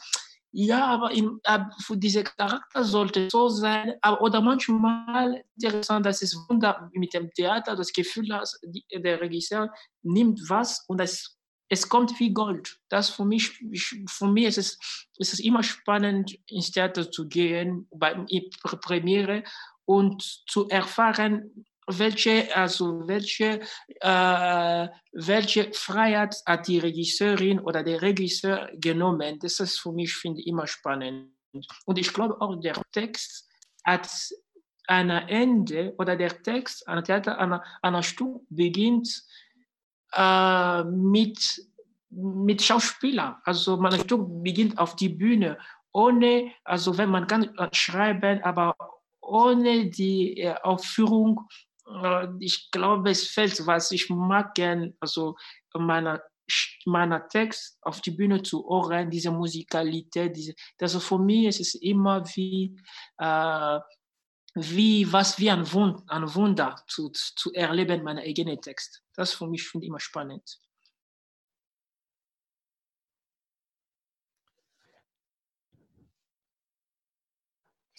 ja, 0.54 0.84
aber 0.84 1.12
im, 1.12 1.40
für 1.80 1.96
diese 1.96 2.22
Charakter 2.22 2.84
sollte 2.84 3.28
so 3.30 3.48
sein. 3.48 3.94
Aber, 4.02 4.20
oder 4.20 4.42
manchmal 4.42 5.42
interessant, 5.58 6.04
das 6.04 6.20
ist 6.20 6.36
Wunder 6.48 6.90
mit 6.92 7.14
dem 7.14 7.30
Theater, 7.32 7.74
das 7.74 7.92
Gefühl, 7.92 8.28
dass 8.28 8.60
die, 8.62 8.84
der 8.92 9.20
Regisseur 9.20 9.72
nimmt 10.02 10.40
was 10.48 10.84
und 10.88 10.98
das, 10.98 11.38
es 11.70 11.88
kommt 11.88 12.20
wie 12.20 12.34
Gold. 12.34 12.78
Das 12.90 13.08
für 13.08 13.24
mich, 13.24 13.50
für 14.08 14.26
mich 14.26 14.44
ist 14.44 14.58
es, 14.58 14.78
ist 15.16 15.32
es 15.32 15.40
immer 15.40 15.62
spannend, 15.62 16.36
ins 16.48 16.70
Theater 16.70 17.10
zu 17.10 17.28
gehen, 17.28 17.88
bei 17.90 18.14
Premiere 18.82 19.44
und 19.86 20.22
zu 20.46 20.68
erfahren, 20.68 21.64
welche, 21.86 22.54
also 22.54 23.06
welche, 23.06 23.60
äh, 24.00 24.88
welche 25.12 25.72
Freiheit 25.72 26.36
hat 26.46 26.68
die 26.68 26.78
Regisseurin 26.78 27.60
oder 27.60 27.82
der 27.82 28.00
Regisseur 28.02 28.70
genommen? 28.74 29.38
Das 29.40 29.60
ist 29.60 29.80
für 29.80 29.92
mich, 29.92 30.14
finde 30.14 30.40
ich, 30.40 30.46
immer 30.46 30.66
spannend. 30.66 31.32
Und 31.84 31.98
ich 31.98 32.12
glaube 32.12 32.40
auch, 32.40 32.56
der 32.60 32.80
Text 32.92 33.48
hat 33.84 34.08
ein 34.86 35.10
Ende 35.10 35.94
oder 35.98 36.16
der 36.16 36.42
Text 36.42 36.86
einer 36.88 37.04
Theater, 37.04 37.38
einer, 37.38 37.62
einer 37.82 38.02
Stück 38.02 38.42
beginnt 38.48 39.22
äh, 40.12 40.84
mit, 40.84 41.66
mit 42.10 42.62
Schauspieler. 42.62 43.40
Also 43.44 43.76
man 43.76 43.98
Stück 43.98 44.26
beginnt 44.42 44.78
auf 44.78 44.96
die 44.96 45.08
Bühne 45.08 45.58
ohne, 45.92 46.52
also 46.64 46.96
wenn 46.96 47.10
man 47.10 47.26
kann 47.26 47.54
schreiben, 47.72 48.42
aber 48.42 48.74
ohne 49.20 49.86
die 49.90 50.38
äh, 50.38 50.54
Aufführung 50.62 51.48
ich 52.40 52.70
glaube, 52.70 53.10
es 53.10 53.28
fällt, 53.28 53.66
was 53.66 53.90
ich 53.92 54.10
mag 54.10 54.54
gern, 54.54 54.94
also 55.00 55.36
meiner 55.74 56.22
meiner 56.84 57.28
Text 57.28 57.78
auf 57.82 58.00
die 58.00 58.10
Bühne 58.10 58.42
zu 58.42 58.64
hören, 58.68 59.10
diese 59.10 59.30
Musikalität, 59.30 60.36
diese, 60.36 60.54
also 60.80 61.00
für 61.00 61.18
mich 61.18 61.46
ist 61.46 61.60
es 61.60 61.74
immer 61.76 62.24
wie, 62.34 62.76
äh, 63.18 63.78
wie 64.54 65.10
was 65.10 65.38
wie 65.38 65.50
ein, 65.50 65.70
Wund, 65.72 66.02
ein 66.08 66.34
Wunder 66.34 66.76
zu, 66.88 67.10
zu 67.10 67.52
erleben, 67.52 68.02
meinen 68.02 68.18
eigenen 68.18 68.60
Text. 68.60 69.02
Das 69.14 69.32
für 69.32 69.46
mich 69.46 69.66
finde 69.66 69.86
ich 69.86 69.88
immer 69.88 70.00
spannend. 70.00 70.58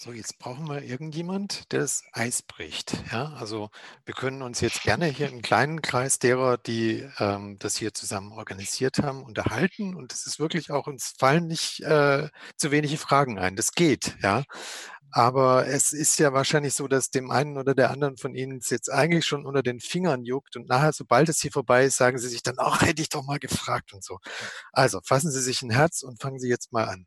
So, 0.03 0.11
jetzt 0.11 0.37
brauchen 0.37 0.67
wir 0.67 0.83
irgendjemand, 0.83 1.71
der 1.71 1.79
das 1.79 2.03
Eis 2.11 2.41
bricht. 2.41 2.93
Ja, 3.13 3.31
also 3.39 3.69
wir 4.03 4.13
können 4.13 4.41
uns 4.41 4.59
jetzt 4.59 4.83
gerne 4.83 5.05
hier 5.05 5.29
im 5.29 5.41
kleinen 5.41 5.81
Kreis 5.81 6.19
derer, 6.19 6.57
die 6.57 7.07
ähm, 7.19 7.57
das 7.59 7.77
hier 7.77 7.93
zusammen 7.93 8.33
organisiert 8.33 8.97
haben, 8.97 9.23
unterhalten. 9.23 9.95
Und 9.95 10.11
es 10.11 10.27
ist 10.27 10.39
wirklich 10.39 10.71
auch, 10.71 10.87
uns 10.87 11.13
fallen 11.17 11.47
nicht 11.47 11.79
äh, 11.83 12.27
zu 12.57 12.71
wenige 12.71 12.97
Fragen 12.97 13.39
ein. 13.39 13.55
Das 13.55 13.71
geht, 13.71 14.17
ja. 14.21 14.43
Aber 15.09 15.67
es 15.67 15.93
ist 15.93 16.19
ja 16.19 16.33
wahrscheinlich 16.33 16.73
so, 16.73 16.89
dass 16.89 17.09
dem 17.09 17.31
einen 17.31 17.57
oder 17.57 17.73
der 17.73 17.89
anderen 17.89 18.17
von 18.17 18.35
Ihnen 18.35 18.57
es 18.57 18.69
jetzt 18.71 18.91
eigentlich 18.91 19.25
schon 19.25 19.45
unter 19.45 19.63
den 19.63 19.79
Fingern 19.79 20.25
juckt 20.25 20.57
und 20.57 20.67
nachher, 20.67 20.91
sobald 20.91 21.29
es 21.29 21.39
hier 21.39 21.51
vorbei 21.53 21.85
ist, 21.85 21.95
sagen 21.95 22.17
Sie 22.17 22.27
sich 22.27 22.43
dann, 22.43 22.55
ach, 22.57 22.81
hätte 22.81 23.01
ich 23.01 23.07
doch 23.07 23.23
mal 23.23 23.39
gefragt 23.39 23.93
und 23.93 24.03
so. 24.03 24.19
Also 24.73 24.99
fassen 25.01 25.31
Sie 25.31 25.41
sich 25.41 25.61
ein 25.61 25.69
Herz 25.69 26.03
und 26.03 26.21
fangen 26.21 26.39
Sie 26.39 26.49
jetzt 26.49 26.73
mal 26.73 26.89
an. 26.89 27.05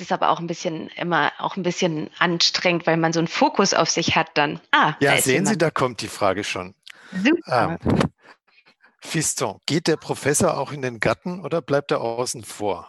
Es 0.00 0.06
ist 0.06 0.12
aber 0.12 0.30
auch 0.30 0.40
ein 0.40 0.46
bisschen 0.46 0.88
immer 0.96 1.30
auch 1.36 1.58
ein 1.58 1.62
bisschen 1.62 2.08
anstrengend, 2.18 2.86
weil 2.86 2.96
man 2.96 3.12
so 3.12 3.20
einen 3.20 3.28
Fokus 3.28 3.74
auf 3.74 3.90
sich 3.90 4.16
hat 4.16 4.30
dann. 4.32 4.58
Ah, 4.70 4.94
ja, 4.98 5.18
sehen 5.18 5.44
Sie, 5.44 5.58
da 5.58 5.70
kommt 5.70 6.00
die 6.00 6.08
Frage 6.08 6.42
schon. 6.42 6.74
Super. 7.12 7.76
Ähm, 7.84 7.98
Fiston, 9.02 9.60
geht 9.66 9.88
der 9.88 9.98
Professor 9.98 10.56
auch 10.56 10.72
in 10.72 10.80
den 10.80 11.00
Garten 11.00 11.44
oder 11.44 11.60
bleibt 11.60 11.90
er 11.90 12.00
außen 12.00 12.44
vor? 12.44 12.88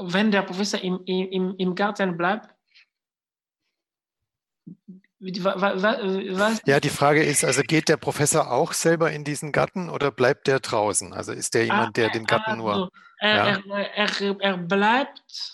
Wenn 0.00 0.32
der 0.32 0.42
Professor 0.42 0.80
im, 0.82 1.02
im, 1.06 1.54
im 1.56 1.74
Garten 1.76 2.16
bleibt, 2.16 2.48
Was? 5.20 6.62
Ja, 6.66 6.80
die 6.80 6.88
Frage 6.88 7.22
ist, 7.22 7.44
also 7.44 7.62
geht 7.62 7.88
der 7.88 7.96
Professor 7.96 8.50
auch 8.50 8.72
selber 8.72 9.12
in 9.12 9.22
diesen 9.22 9.52
Garten 9.52 9.88
oder 9.88 10.10
bleibt 10.10 10.48
der 10.48 10.58
draußen? 10.58 11.12
Also 11.12 11.30
ist 11.30 11.54
der 11.54 11.62
ah, 11.62 11.64
jemand, 11.64 11.96
der 11.96 12.10
den 12.10 12.24
Garten 12.24 12.50
also, 12.50 12.62
nur... 12.62 12.90
Er, 13.20 13.36
ja? 13.36 13.62
er, 13.70 14.20
er, 14.20 14.40
er, 14.40 14.58
bleibt 14.58 15.53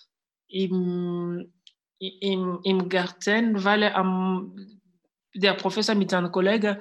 im, 0.50 1.52
im, 1.98 2.60
im 2.62 2.88
Garten, 2.88 3.62
weil 3.64 3.82
er 3.84 4.04
der 5.34 5.54
Professor 5.54 5.94
mit 5.94 6.10
seinem 6.10 6.32
Kollegen 6.32 6.76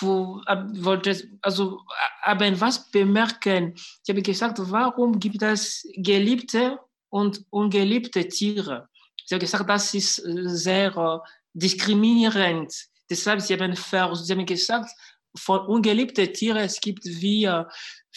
wo, 0.00 0.40
wollte, 0.74 1.28
also 1.42 1.80
haben 2.22 2.60
was 2.60 2.90
bemerken. 2.90 3.74
Ich 3.74 4.08
habe 4.08 4.22
gesagt, 4.22 4.58
warum 4.58 5.18
gibt 5.18 5.42
es 5.42 5.86
geliebte 5.96 6.78
und 7.08 7.44
ungeliebte 7.50 8.26
Tiere? 8.26 8.88
Sie 9.24 9.34
haben 9.34 9.40
gesagt, 9.40 9.68
das 9.68 9.94
ist 9.94 10.16
sehr 10.16 11.22
diskriminierend. 11.52 12.72
Deshalb, 13.08 13.40
sie 13.40 13.54
haben, 13.54 13.74
sie 13.74 14.32
haben 14.32 14.46
gesagt, 14.46 14.90
von 15.36 15.60
ungeliebten 15.66 16.32
Tieren, 16.32 16.58
es 16.58 16.80
gibt 16.80 17.04
wie, 17.04 17.48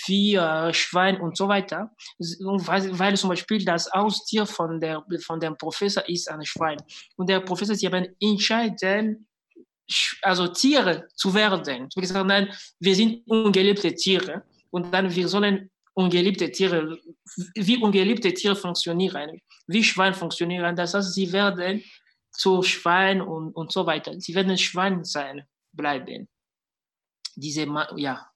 wie 0.08 0.36
äh, 0.36 0.74
Schwein 0.74 1.20
und 1.20 1.38
so 1.38 1.48
weiter, 1.48 1.92
weil, 2.20 2.98
weil 2.98 3.18
zum 3.18 3.30
Beispiel 3.30 3.64
das 3.64 3.92
Haustier 3.92 4.46
von, 4.46 4.80
der, 4.80 5.04
von 5.22 5.40
dem 5.40 5.58
Professor 5.58 6.08
ist 6.08 6.30
ein 6.30 6.46
Schwein. 6.46 6.78
Und 7.16 7.30
der 7.30 7.42
Professor, 7.42 7.76
sie 7.76 7.88
haben 7.88 8.08
entschieden, 8.20 9.28
also 10.22 10.48
Tiere 10.48 11.08
zu 11.16 11.34
werden. 11.34 11.84
Habe 11.84 12.02
gesagt, 12.02 12.28
nein, 12.28 12.50
wir 12.80 12.96
sind 12.96 13.24
ungeliebte 13.28 13.94
Tiere 13.94 14.44
und 14.72 14.94
dann 14.94 15.14
wir 15.14 15.28
sollen 15.28 15.70
ungeliebte 15.94 16.52
Tiere, 16.52 16.98
wie 17.56 17.78
ungeliebte 17.78 18.34
Tiere 18.34 18.56
funktionieren, 18.56 19.42
wie 19.68 19.84
Schwein 19.84 20.14
funktionieren. 20.14 20.76
Das 20.76 20.94
heißt, 20.94 21.14
sie 21.14 21.32
werden 21.32 21.84
zu 22.32 22.64
Schwein 22.64 23.22
und, 23.22 23.52
und 23.54 23.72
so 23.72 23.86
weiter. 23.86 24.14
Sie 24.20 24.34
werden 24.34 24.58
Schwein 24.58 25.04
sein, 25.04 25.44
bleiben. 25.74 26.28
Diese, 27.40 27.68
ja. 27.96 28.30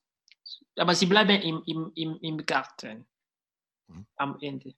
Aber 0.78 0.96
sie 0.96 1.06
bleiben 1.06 1.42
im, 1.42 1.62
im, 1.66 1.92
im, 1.96 2.18
im 2.22 2.46
Garten 2.46 3.06
mhm. 3.88 4.06
am 4.16 4.38
Ende. 4.42 4.74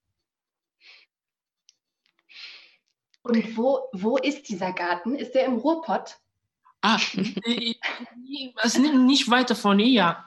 Und 3.21 3.57
wo, 3.57 3.89
wo 3.93 4.17
ist 4.17 4.49
dieser 4.49 4.71
Garten? 4.73 5.15
Ist 5.15 5.33
der 5.33 5.45
im 5.45 5.55
Ruhrpott? 5.55 6.19
Ah, 6.81 6.99
also 8.57 8.79
nicht 8.79 9.29
weiter 9.29 9.55
von 9.55 9.79
hier, 9.79 10.23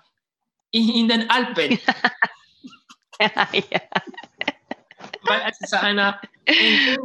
in, 0.73 0.89
in 0.89 1.09
den 1.09 1.31
Alpen. 1.31 1.79
ja, 3.21 3.49
ja. 3.53 3.81
Weil 5.23 5.43
es 5.49 5.61
ist 5.61 5.75
eine, 5.75 6.19
äh, 6.47 6.99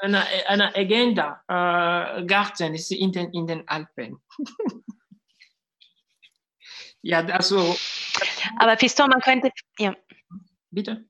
eine, 0.00 0.24
eine 0.48 0.74
Agenda, 0.74 1.42
äh, 1.46 2.24
Garten 2.24 2.74
ist 2.74 2.90
in 2.90 3.12
den, 3.12 3.32
in 3.32 3.46
den 3.46 3.68
Alpen. 3.68 4.20
ja, 7.04 7.18
also. 7.26 7.76
Aber 8.58 8.78
Fiston, 8.78 9.10
man 9.10 9.20
könnte. 9.20 9.50
Ja. 9.78 9.94
Bitte? 10.70 11.04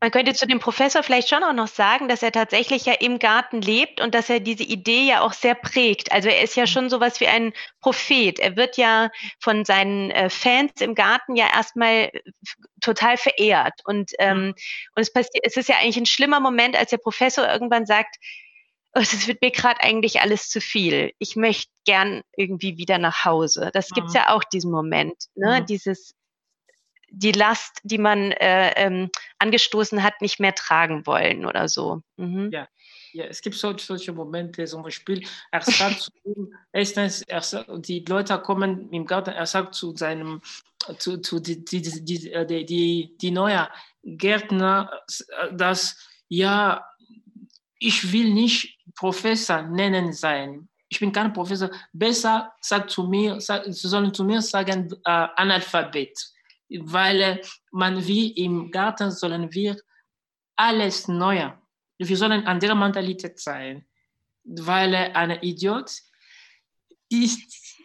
Man 0.00 0.10
könnte 0.10 0.34
zu 0.34 0.46
dem 0.46 0.58
Professor 0.58 1.02
vielleicht 1.02 1.28
schon 1.28 1.42
auch 1.42 1.52
noch 1.52 1.68
sagen, 1.68 2.08
dass 2.08 2.22
er 2.22 2.32
tatsächlich 2.32 2.84
ja 2.86 2.94
im 2.94 3.18
Garten 3.18 3.60
lebt 3.60 4.00
und 4.00 4.14
dass 4.14 4.28
er 4.28 4.40
diese 4.40 4.62
Idee 4.62 5.06
ja 5.06 5.20
auch 5.20 5.32
sehr 5.32 5.54
prägt. 5.54 6.12
Also 6.12 6.28
er 6.28 6.42
ist 6.42 6.56
ja 6.56 6.64
mhm. 6.64 6.68
schon 6.68 6.90
sowas 6.90 7.20
wie 7.20 7.28
ein 7.28 7.52
Prophet. 7.80 8.38
Er 8.38 8.56
wird 8.56 8.76
ja 8.76 9.10
von 9.40 9.64
seinen 9.64 10.10
äh, 10.10 10.30
Fans 10.30 10.80
im 10.80 10.94
Garten 10.94 11.36
ja 11.36 11.46
erstmal 11.52 12.10
total 12.80 13.16
verehrt. 13.16 13.80
Und, 13.84 14.12
ähm, 14.18 14.38
mhm. 14.38 14.54
und 14.96 15.02
es, 15.02 15.12
passiert, 15.12 15.44
es 15.46 15.56
ist 15.56 15.68
ja 15.68 15.76
eigentlich 15.76 15.96
ein 15.96 16.06
schlimmer 16.06 16.40
Moment, 16.40 16.76
als 16.76 16.90
der 16.90 16.98
Professor 16.98 17.48
irgendwann 17.48 17.86
sagt, 17.86 18.16
es 19.00 19.26
wird 19.26 19.42
mir 19.42 19.50
gerade 19.50 19.80
eigentlich 19.80 20.20
alles 20.20 20.48
zu 20.48 20.60
viel. 20.60 21.12
Ich 21.18 21.36
möchte 21.36 21.70
gern 21.84 22.22
irgendwie 22.36 22.78
wieder 22.78 22.98
nach 22.98 23.24
Hause. 23.24 23.70
Das 23.72 23.90
gibt's 23.90 24.12
mhm. 24.12 24.18
ja 24.20 24.34
auch 24.34 24.44
diesen 24.44 24.70
Moment, 24.70 25.16
ne? 25.34 25.60
Mhm. 25.60 25.66
Dieses 25.66 26.14
die 27.08 27.32
Last, 27.32 27.80
die 27.84 27.98
man 27.98 28.32
äh, 28.32 28.72
ähm, 28.76 29.10
angestoßen 29.38 30.02
hat, 30.02 30.20
nicht 30.20 30.40
mehr 30.40 30.54
tragen 30.54 31.06
wollen 31.06 31.46
oder 31.46 31.68
so. 31.68 32.02
Mhm. 32.16 32.50
Ja. 32.52 32.68
Ja, 33.12 33.24
es 33.24 33.40
gibt 33.40 33.56
solche, 33.56 33.86
solche 33.86 34.12
Momente, 34.12 34.66
zum 34.66 34.82
Beispiel, 34.82 35.26
er 35.50 35.62
sagt 35.62 36.00
zu 36.02 36.10
ihm, 36.24 36.54
erstens, 36.70 37.22
er 37.22 37.40
sagt, 37.40 37.70
die 37.88 38.04
Leute 38.06 38.38
kommen 38.40 38.92
im 38.92 39.06
Garten, 39.06 39.30
er 39.30 39.46
sagt 39.46 39.74
zu 39.74 39.96
seinem, 39.96 40.42
zu, 40.98 41.16
zu 41.18 41.40
die, 41.40 41.64
die, 41.64 41.80
die, 41.80 42.30
äh, 42.30 42.44
die, 42.44 42.66
die, 42.66 43.16
die 43.18 43.30
neue 43.30 43.70
Gärtner, 44.02 44.90
dass, 45.50 45.96
ja, 46.28 46.84
ich 47.78 48.12
will 48.12 48.34
nicht 48.34 48.75
Professor 48.96 49.62
nennen 49.62 50.12
sein. 50.12 50.68
Ich 50.88 51.00
bin 51.00 51.12
kein 51.12 51.32
Professor. 51.32 51.70
Besser 51.92 52.52
sagt 52.60 52.90
zu 52.90 53.04
mir, 53.04 53.40
sag, 53.40 53.64
sie 53.64 53.88
sollen 53.88 54.12
zu 54.12 54.24
mir 54.24 54.40
sagen, 54.40 54.90
äh, 55.04 55.28
Analphabet 55.36 56.16
weil 56.68 57.40
man 57.70 58.06
wie 58.06 58.32
im 58.32 58.70
Garten 58.70 59.10
sollen 59.10 59.52
wir 59.52 59.76
alles 60.56 61.08
neu. 61.08 61.50
Wir 61.98 62.16
sollen 62.16 62.46
an 62.46 62.60
der 62.60 62.74
Mentalität 62.74 63.38
sein, 63.38 63.86
weil 64.44 64.94
ein 64.94 65.42
Idiot 65.42 65.90
ist, 67.08 67.80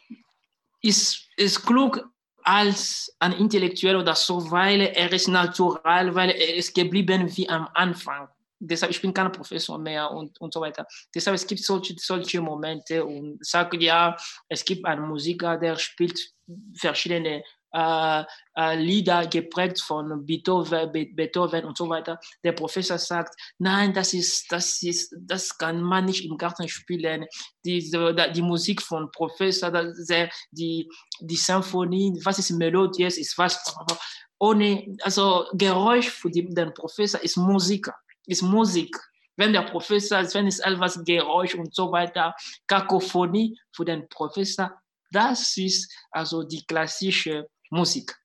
ist, 0.81 1.29
ist 1.37 1.65
klug 1.65 2.07
als 2.43 3.15
ein 3.19 3.33
Intellektuell 3.33 3.97
oder 3.97 4.15
so, 4.15 4.49
weil 4.49 4.81
er 4.81 5.11
ist 5.11 5.27
natural, 5.27 6.13
weil 6.15 6.31
er 6.31 6.55
ist 6.55 6.73
geblieben 6.73 7.35
wie 7.37 7.47
am 7.47 7.69
Anfang. 7.73 8.27
Deshalb, 8.63 8.91
ich 8.91 9.01
bin 9.01 9.13
kein 9.13 9.31
Professor 9.31 9.77
mehr 9.79 10.11
und, 10.11 10.39
und 10.39 10.53
so 10.53 10.61
weiter. 10.61 10.85
Deshalb, 11.13 11.35
es 11.35 11.47
gibt 11.47 11.63
solche, 11.63 11.95
solche 11.97 12.41
Momente 12.41 13.03
und 13.03 13.43
sage 13.43 13.77
ja, 13.83 14.15
es 14.47 14.63
gibt 14.63 14.85
einen 14.85 15.07
Musiker, 15.07 15.57
der 15.57 15.77
spielt 15.77 16.19
verschiedene 16.77 17.43
äh, 17.73 18.23
äh, 18.57 18.75
Lieder 18.75 19.25
geprägt 19.27 19.81
von 19.81 20.25
Beethoven, 20.25 20.91
Beethoven 20.91 21.65
und 21.65 21.77
so 21.77 21.87
weiter. 21.89 22.19
Der 22.43 22.51
Professor 22.51 22.97
sagt, 22.97 23.33
nein, 23.57 23.93
das 23.93 24.13
ist, 24.13 24.51
das 24.51 24.83
ist, 24.83 25.15
das 25.17 25.57
kann 25.57 25.81
man 25.81 26.05
nicht 26.05 26.25
im 26.25 26.37
Garten 26.37 26.67
spielen. 26.67 27.25
Die, 27.65 27.79
die, 27.89 28.33
die 28.33 28.41
Musik 28.41 28.81
von 28.81 29.09
Professor, 29.11 29.71
die, 30.51 30.89
die 31.21 31.35
Symphonie, 31.35 32.19
was 32.23 32.39
ist 32.39 32.51
melodiös, 32.51 33.17
ist 33.17 33.37
was 33.37 33.57
ohne, 34.37 34.97
also 35.03 35.45
Geräusch 35.53 36.09
für 36.09 36.29
den 36.31 36.73
Professor 36.73 37.21
ist 37.21 37.37
Musik, 37.37 37.87
ist 38.25 38.41
Musik 38.41 38.97
wenn 39.41 39.53
der 39.53 39.63
Professor, 39.63 40.21
wenn 40.33 40.47
es 40.47 40.59
etwas 40.59 41.03
Geräusch 41.03 41.55
und 41.55 41.73
so 41.73 41.91
weiter, 41.91 42.35
Kakophonie 42.67 43.59
für 43.71 43.85
den 43.85 44.07
Professor, 44.07 44.79
das 45.11 45.57
ist 45.57 45.91
also 46.11 46.43
die 46.43 46.63
klassische 46.65 47.49
Musik. 47.71 48.15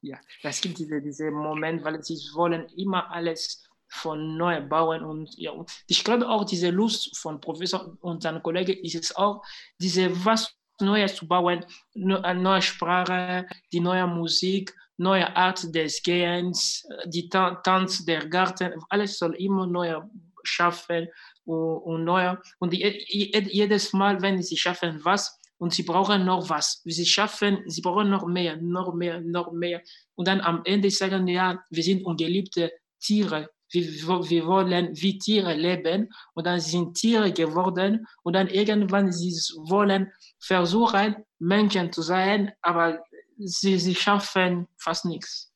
Ja, 0.00 0.18
das 0.42 0.60
gibt 0.60 0.78
diese, 0.78 1.00
diese 1.00 1.30
Moment, 1.30 1.84
weil 1.84 2.02
sie 2.02 2.18
wollen 2.34 2.68
immer 2.76 3.10
alles 3.10 3.64
von 3.88 4.36
neu 4.36 4.60
bauen 4.60 5.04
und 5.04 5.36
ja, 5.36 5.52
ich 5.86 6.02
glaube 6.02 6.28
auch 6.28 6.44
diese 6.44 6.70
Lust 6.70 7.16
von 7.18 7.40
Professor 7.40 7.96
und 8.00 8.22
seinen 8.22 8.42
Kollegen 8.42 8.82
ist 8.84 8.94
es 8.94 9.14
auch, 9.14 9.44
diese 9.78 10.24
was 10.24 10.56
Neues 10.80 11.14
zu 11.14 11.28
bauen, 11.28 11.64
eine 11.94 12.40
neue 12.40 12.62
Sprache, 12.62 13.46
die 13.70 13.80
neue 13.80 14.06
Musik, 14.06 14.74
neue 14.96 15.36
Art 15.36 15.74
des 15.74 16.02
Gehens, 16.02 16.86
die 17.06 17.28
Tanz 17.28 18.04
der 18.04 18.26
Garten, 18.28 18.72
alles 18.88 19.18
soll 19.18 19.34
immer 19.36 19.66
neu 19.66 20.00
schaffen 20.44 21.08
und, 21.44 21.78
und 21.78 22.04
neu. 22.04 22.36
Und 22.58 22.72
jedes 22.72 23.92
Mal, 23.92 24.20
wenn 24.22 24.42
sie 24.42 24.56
schaffen 24.56 25.00
was, 25.04 25.38
und 25.62 25.72
sie 25.72 25.84
brauchen 25.84 26.24
noch 26.24 26.50
was. 26.50 26.82
Sie 26.84 27.06
schaffen, 27.06 27.62
sie 27.66 27.82
brauchen 27.82 28.10
noch 28.10 28.26
mehr, 28.26 28.56
noch 28.56 28.92
mehr, 28.94 29.20
noch 29.20 29.52
mehr. 29.52 29.80
Und 30.16 30.26
dann 30.26 30.40
am 30.40 30.62
Ende 30.64 30.90
sagen, 30.90 31.28
ja, 31.28 31.62
wir 31.70 31.84
sind 31.84 32.04
ungeliebte 32.04 32.72
Tiere. 33.00 33.48
Wir, 33.70 33.84
wir 34.28 34.46
wollen 34.46 34.90
wie 35.00 35.18
Tiere 35.18 35.54
leben 35.54 36.08
und 36.34 36.46
dann 36.48 36.58
sind 36.58 36.94
Tiere 36.94 37.32
geworden 37.32 38.08
und 38.24 38.32
dann 38.32 38.48
irgendwann 38.48 39.12
sie 39.12 39.30
wollen 39.68 40.10
versuchen, 40.40 41.14
Menschen 41.38 41.92
zu 41.92 42.02
sein, 42.02 42.50
aber 42.60 42.98
sie, 43.46 43.78
sie 43.78 43.94
schaffen 43.94 44.68
fast 44.76 45.04
nichts. 45.04 45.52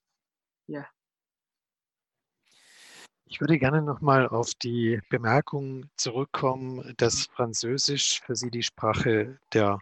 Ja. 0.67 0.87
Ich 3.25 3.41
würde 3.41 3.59
gerne 3.59 3.83
nochmal 3.83 4.29
auf 4.29 4.55
die 4.55 5.01
Bemerkung 5.09 5.91
zurückkommen, 5.97 6.95
dass 6.97 7.27
Französisch 7.27 8.21
für 8.25 8.37
Sie 8.37 8.51
die 8.51 8.63
Sprache 8.63 9.39
der 9.53 9.81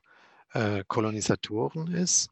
äh, 0.52 0.82
Kolonisatoren 0.88 1.92
ist 1.92 2.30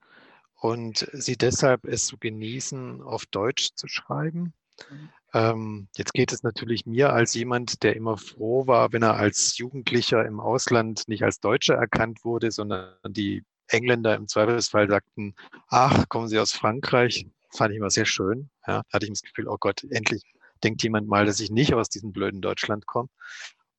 und 0.54 1.08
sie 1.12 1.36
deshalb 1.36 1.84
es 1.84 2.06
zu 2.06 2.16
genießen, 2.16 3.02
auf 3.02 3.26
Deutsch 3.26 3.70
zu 3.74 3.88
schreiben. 3.88 4.54
Mhm. 4.90 5.08
Ähm, 5.34 5.88
jetzt 5.96 6.12
geht 6.14 6.32
es 6.32 6.42
natürlich 6.42 6.86
mir 6.86 7.12
als 7.12 7.34
jemand, 7.34 7.82
der 7.82 7.96
immer 7.96 8.16
froh 8.16 8.66
war, 8.66 8.92
wenn 8.92 9.02
er 9.02 9.16
als 9.16 9.58
Jugendlicher 9.58 10.24
im 10.24 10.40
Ausland 10.40 11.08
nicht 11.08 11.24
als 11.24 11.40
Deutscher 11.40 11.74
erkannt 11.74 12.24
wurde, 12.24 12.50
sondern 12.50 12.94
die 13.08 13.44
Engländer 13.72 14.14
im 14.14 14.28
Zweifelsfall 14.28 14.88
sagten, 14.88 15.34
ach, 15.68 16.08
kommen 16.08 16.28
Sie 16.28 16.38
aus 16.38 16.52
Frankreich, 16.52 17.26
fand 17.50 17.72
ich 17.72 17.78
immer 17.78 17.90
sehr 17.90 18.06
schön. 18.06 18.50
Ja, 18.66 18.82
hatte 18.92 19.06
ich 19.06 19.12
das 19.12 19.22
Gefühl, 19.22 19.48
oh 19.48 19.56
Gott, 19.58 19.84
endlich 19.90 20.22
denkt 20.62 20.82
jemand 20.82 21.08
mal, 21.08 21.26
dass 21.26 21.40
ich 21.40 21.50
nicht 21.50 21.74
aus 21.74 21.88
diesem 21.88 22.12
blöden 22.12 22.40
Deutschland 22.40 22.86
komme. 22.86 23.08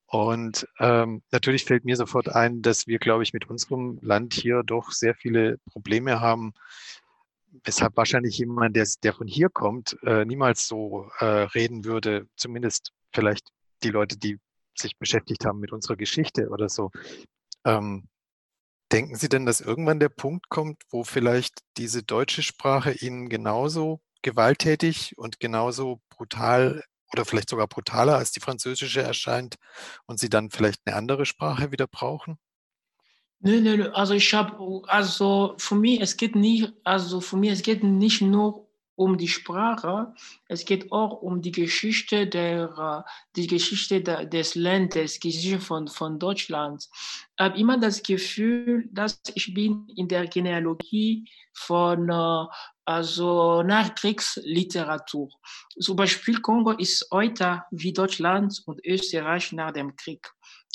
Und 0.07 0.67
ähm, 0.79 1.23
natürlich 1.31 1.65
fällt 1.65 1.85
mir 1.85 1.95
sofort 1.95 2.29
ein, 2.29 2.61
dass 2.61 2.85
wir, 2.85 2.99
glaube 2.99 3.23
ich, 3.23 3.33
mit 3.33 3.49
unserem 3.49 3.97
Land 4.01 4.33
hier 4.35 4.61
doch 4.63 4.91
sehr 4.91 5.15
viele 5.15 5.57
Probleme 5.71 6.19
haben, 6.19 6.53
weshalb 7.63 7.97
wahrscheinlich 7.97 8.37
jemand, 8.37 8.75
der, 8.75 8.87
der 9.01 9.13
von 9.13 9.27
hier 9.27 9.49
kommt, 9.49 9.97
äh, 10.03 10.25
niemals 10.25 10.67
so 10.67 11.09
äh, 11.19 11.25
reden 11.25 11.85
würde, 11.85 12.27
zumindest 12.35 12.91
vielleicht 13.11 13.49
die 13.83 13.89
Leute, 13.89 14.17
die 14.17 14.37
sich 14.75 14.97
beschäftigt 14.97 15.45
haben 15.45 15.59
mit 15.59 15.71
unserer 15.71 15.95
Geschichte 15.95 16.49
oder 16.49 16.69
so. 16.69 16.91
Ähm, 17.65 18.07
denken 18.93 19.15
Sie 19.15 19.27
denn, 19.27 19.45
dass 19.45 19.59
irgendwann 19.59 19.99
der 19.99 20.09
Punkt 20.09 20.49
kommt, 20.49 20.83
wo 20.89 21.03
vielleicht 21.03 21.61
diese 21.77 22.03
deutsche 22.03 22.43
Sprache 22.43 22.91
Ihnen 22.91 23.27
genauso 23.27 24.01
gewalttätig 24.21 25.17
und 25.17 25.39
genauso 25.39 25.99
brutal 26.09 26.83
oder 27.11 27.25
vielleicht 27.25 27.49
sogar 27.49 27.67
brutaler 27.67 28.17
als 28.17 28.31
die 28.31 28.39
französische 28.39 29.01
erscheint 29.01 29.55
und 30.05 30.19
Sie 30.19 30.29
dann 30.29 30.49
vielleicht 30.49 30.81
eine 30.85 30.95
andere 30.95 31.25
Sprache 31.25 31.71
wieder 31.71 31.87
brauchen? 31.87 32.37
Nö, 33.39 33.59
nö, 33.59 33.89
also 33.89 34.13
ich 34.13 34.33
habe, 34.33 34.83
also 34.87 35.55
für 35.57 35.75
mich, 35.75 35.99
es 35.99 36.15
geht 36.15 36.35
nicht, 36.35 36.71
also 36.83 37.19
für 37.19 37.35
mich, 37.35 37.51
es 37.51 37.61
geht 37.61 37.83
nicht 37.83 38.21
nur 38.21 38.69
um 38.95 39.17
die 39.17 39.27
Sprache, 39.27 40.13
es 40.47 40.65
geht 40.65 40.91
auch 40.91 41.21
um 41.21 41.41
die 41.41 41.51
Geschichte 41.51 42.27
der, 42.27 43.05
die 43.35 43.47
Geschichte 43.47 44.01
des 44.01 44.55
Landes, 44.55 45.19
die 45.19 45.31
Geschichte 45.31 45.59
von, 45.59 45.87
von 45.87 46.19
Deutschland. 46.19 46.87
Ich 47.37 47.43
habe 47.43 47.57
immer 47.57 47.79
das 47.79 48.03
Gefühl, 48.03 48.87
dass 48.91 49.21
ich 49.33 49.53
bin 49.53 49.87
in 49.95 50.07
der 50.07 50.27
Genealogie 50.27 51.27
von 51.53 52.09
also 52.85 53.63
Nachkriegsliteratur. 53.63 55.29
Zum 55.79 55.95
Beispiel 55.95 56.39
Kongo 56.41 56.71
ist 56.71 57.07
heute 57.11 57.63
wie 57.71 57.93
Deutschland 57.93 58.61
und 58.65 58.85
Österreich 58.85 59.51
nach 59.53 59.71
dem 59.71 59.95
Krieg. 59.95 60.29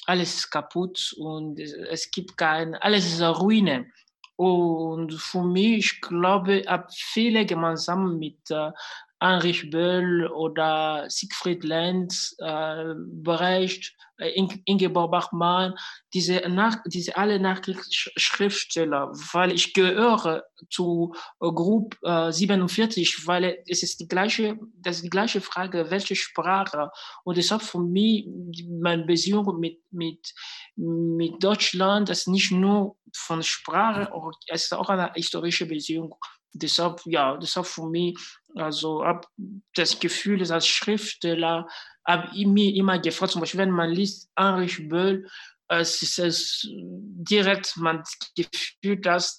Alles 0.06 0.36
ist 0.36 0.50
kaputt 0.50 1.14
und 1.18 1.60
es 1.60 2.10
gibt 2.10 2.36
kein, 2.36 2.74
alles 2.76 3.06
ist 3.06 3.20
eine 3.20 3.36
Ruine. 3.36 3.90
Und 4.38 5.14
für 5.14 5.42
mich, 5.42 5.78
ich 5.78 6.00
glaube, 6.00 6.62
habe 6.68 6.86
viele 6.92 7.44
gemeinsam 7.44 8.20
mit 8.20 8.50
äh, 8.52 8.70
Heinrich 9.20 9.70
Böll 9.70 10.26
oder 10.28 11.06
Siegfried 11.08 11.64
Lenz, 11.64 12.36
äh, 12.38 12.94
Brecht, 12.96 13.96
äh, 14.18 14.30
Ingeborg 14.64 15.10
Bachmann, 15.10 15.74
diese, 16.12 16.42
nach, 16.48 16.78
diese 16.86 17.16
alle 17.16 17.38
Nachkriegsschriftsteller, 17.38 19.12
weil 19.32 19.52
ich 19.52 19.74
gehöre 19.74 20.44
zu 20.70 21.14
äh, 21.40 21.50
Gruppe 21.50 21.96
äh, 22.02 22.32
47, 22.32 23.26
weil 23.26 23.62
es 23.66 23.82
ist 23.82 24.00
die 24.00 24.08
gleiche, 24.08 24.58
das 24.74 24.96
ist 24.96 25.04
die 25.04 25.10
gleiche 25.10 25.40
Frage, 25.40 25.90
welche 25.90 26.16
Sprache. 26.16 26.90
Und 27.24 27.36
deshalb 27.36 27.62
für 27.62 27.80
mich 27.80 28.26
meine 28.68 29.04
Beziehung 29.04 29.58
mit, 29.60 29.80
mit, 29.90 30.34
mit 30.76 31.42
Deutschland, 31.42 32.08
das 32.08 32.20
ist 32.20 32.28
nicht 32.28 32.50
nur 32.50 32.96
von 33.14 33.42
Sprache, 33.42 34.10
es 34.48 34.64
ist 34.64 34.74
auch 34.74 34.88
eine 34.88 35.12
historische 35.14 35.66
Beziehung 35.66 36.14
deshalb, 36.52 37.00
ja, 37.04 37.36
deshalb 37.36 37.66
für 37.66 37.86
mich, 37.86 38.18
also 38.54 39.04
habe 39.04 39.26
das 39.74 39.98
Gefühl, 39.98 40.38
dass 40.38 40.50
als 40.50 40.66
Schriftsteller, 40.66 41.68
habe 42.06 42.28
ich 42.34 42.46
mir 42.46 42.74
immer 42.74 42.98
gefragt, 42.98 43.32
zum 43.32 43.40
Beispiel, 43.40 43.60
wenn 43.60 43.70
man 43.70 43.90
liest 43.90 44.30
Heinrich 44.38 44.88
Böll, 44.88 45.28
es 45.68 46.00
ist 46.00 46.18
es 46.18 46.66
direkt 46.70 47.76
man 47.76 47.98
das 47.98 48.18
Gefühl, 48.34 49.00
dass 49.00 49.38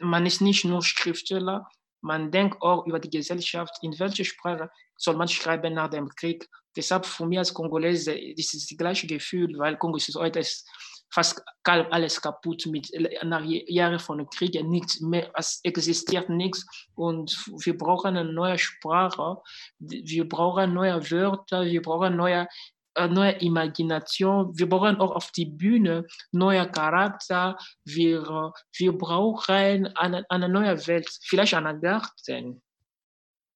man 0.00 0.24
ist 0.24 0.40
nicht 0.40 0.64
nur 0.64 0.82
Schriftsteller, 0.82 1.68
man 2.00 2.30
denkt 2.30 2.62
auch 2.62 2.86
über 2.86 2.98
die 2.98 3.10
Gesellschaft, 3.10 3.74
in 3.82 3.98
welcher 3.98 4.24
Sprache 4.24 4.70
soll 4.96 5.16
man 5.16 5.28
schreiben 5.28 5.74
nach 5.74 5.90
dem 5.90 6.08
Krieg. 6.08 6.48
Deshalb 6.76 7.04
für 7.04 7.26
mich 7.26 7.38
als 7.38 7.52
Kongolese 7.52 8.12
ist 8.14 8.54
es 8.54 8.66
das 8.66 8.78
gleiche 8.78 9.06
Gefühl, 9.06 9.58
weil 9.58 9.76
Kongo 9.76 9.98
ist 9.98 10.14
heute 10.14 10.38
ist 10.38 10.66
fast 11.10 11.42
alles 11.64 12.20
kaputt 12.20 12.66
mit 12.66 12.90
nach 13.22 13.44
Jahren 13.44 13.98
von 13.98 14.28
Krieg, 14.30 14.62
nichts 14.64 15.00
mehr, 15.00 15.30
es 15.34 15.60
existiert 15.64 16.28
nichts 16.28 16.66
und 16.94 17.30
wir 17.64 17.76
brauchen 17.76 18.16
eine 18.16 18.32
neue 18.32 18.58
Sprache, 18.58 19.38
wir 19.78 20.28
brauchen 20.28 20.74
neue 20.74 21.10
Wörter, 21.10 21.64
wir 21.64 21.82
brauchen 21.82 22.16
neue 22.16 22.48
äh, 22.96 23.06
neue 23.06 23.32
Imagination, 23.40 24.58
wir 24.58 24.68
brauchen 24.68 24.96
auch 24.96 25.12
auf 25.12 25.30
die 25.30 25.46
Bühne 25.46 26.06
neue 26.32 26.68
Charakter, 26.70 27.56
wir, 27.84 28.52
wir 28.76 28.98
brauchen 28.98 29.86
eine, 29.96 30.24
eine 30.28 30.48
neue 30.48 30.86
Welt, 30.88 31.08
vielleicht 31.22 31.54
einen 31.54 31.80
Garten. 31.80 32.60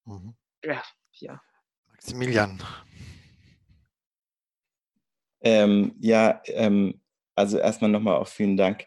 Mhm. 0.05 0.37
Ja, 0.63 0.83
ja. 1.15 1.41
Maximilian. 1.89 2.63
Ähm, 5.41 5.97
ja, 5.99 6.41
ähm, 6.47 7.01
also 7.35 7.59
erstmal 7.59 7.91
nochmal 7.91 8.17
auch 8.17 8.29
vielen 8.29 8.57
Dank. 8.57 8.87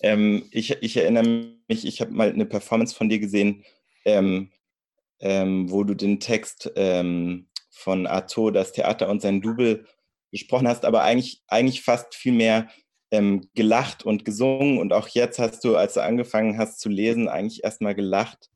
Ähm, 0.00 0.46
ich, 0.50 0.70
ich, 0.82 0.96
erinnere 0.96 1.54
mich, 1.68 1.86
ich 1.86 2.00
habe 2.00 2.12
mal 2.12 2.30
eine 2.30 2.46
Performance 2.46 2.94
von 2.94 3.08
dir 3.08 3.18
gesehen, 3.18 3.64
ähm, 4.04 4.50
ähm, 5.20 5.70
wo 5.70 5.84
du 5.84 5.94
den 5.94 6.20
Text 6.20 6.70
ähm, 6.76 7.48
von 7.70 8.06
Arto, 8.06 8.50
das 8.50 8.72
Theater 8.72 9.08
und 9.08 9.22
sein 9.22 9.40
Double 9.40 9.86
gesprochen 10.30 10.68
hast, 10.68 10.84
aber 10.84 11.02
eigentlich, 11.02 11.42
eigentlich 11.48 11.82
fast 11.82 12.14
viel 12.14 12.32
mehr 12.32 12.68
ähm, 13.10 13.48
gelacht 13.54 14.04
und 14.04 14.24
gesungen. 14.24 14.78
Und 14.78 14.92
auch 14.92 15.08
jetzt 15.08 15.38
hast 15.38 15.64
du, 15.64 15.76
als 15.76 15.94
du 15.94 16.02
angefangen 16.02 16.58
hast 16.58 16.80
zu 16.80 16.88
lesen, 16.88 17.28
eigentlich 17.28 17.64
erstmal 17.64 17.94
gelacht. 17.94 18.50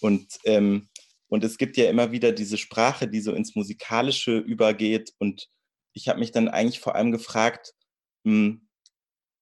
Und, 0.00 0.38
ähm, 0.44 0.88
und 1.28 1.44
es 1.44 1.56
gibt 1.56 1.76
ja 1.76 1.88
immer 1.88 2.12
wieder 2.12 2.32
diese 2.32 2.58
Sprache, 2.58 3.08
die 3.08 3.20
so 3.20 3.32
ins 3.32 3.54
Musikalische 3.54 4.38
übergeht. 4.38 5.12
Und 5.18 5.48
ich 5.92 6.08
habe 6.08 6.18
mich 6.18 6.32
dann 6.32 6.48
eigentlich 6.48 6.80
vor 6.80 6.94
allem 6.94 7.12
gefragt, 7.12 7.72
mh, 8.24 8.32
hm, 8.32 8.63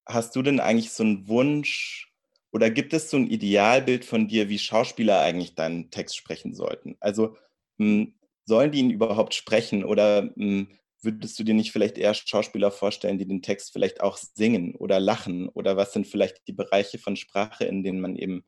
hast 0.07 0.37
du 0.37 0.43
denn 0.43 0.61
eigentlich 0.61 0.93
so 0.93 1.03
einen 1.05 1.29
Wunsch 1.29 2.13
oder 2.53 2.71
gibt 2.71 2.93
es 2.93 3.11
so 3.11 3.17
ein 3.17 3.29
Idealbild 3.29 4.05
von 4.05 4.29
dir, 4.29 4.49
wie 4.49 4.59
Schauspieler 4.59 5.21
eigentlich 5.21 5.55
deinen 5.55 5.91
Text 5.91 6.17
sprechen 6.17 6.55
sollten? 6.55 6.97
Also 7.01 7.37
mh, 7.79 7.87
hm, 7.87 8.15
sollen 8.45 8.73
die 8.73 8.81
ihn 8.81 8.91
überhaupt 8.91 9.35
sprechen 9.35 9.85
oder 9.85 10.23
mh, 10.23 10.33
hm, 10.37 10.69
würdest 11.03 11.39
du 11.39 11.45
dir 11.45 11.55
nicht 11.55 11.73
vielleicht 11.73 11.99
eher 11.99 12.15
Schauspieler 12.15 12.71
vorstellen, 12.71 13.19
die 13.19 13.27
den 13.27 13.43
Text 13.43 13.73
vielleicht 13.73 14.01
auch 14.03 14.17
singen 14.17 14.75
oder 14.77 15.01
lachen? 15.01 15.49
Oder 15.49 15.77
was 15.77 15.93
sind 15.93 16.07
vielleicht 16.07 16.47
die 16.47 16.53
Bereiche 16.53 16.99
von 16.99 17.17
Sprache, 17.17 17.65
in 17.65 17.83
denen 17.83 18.01
man 18.01 18.15
eben 18.17 18.45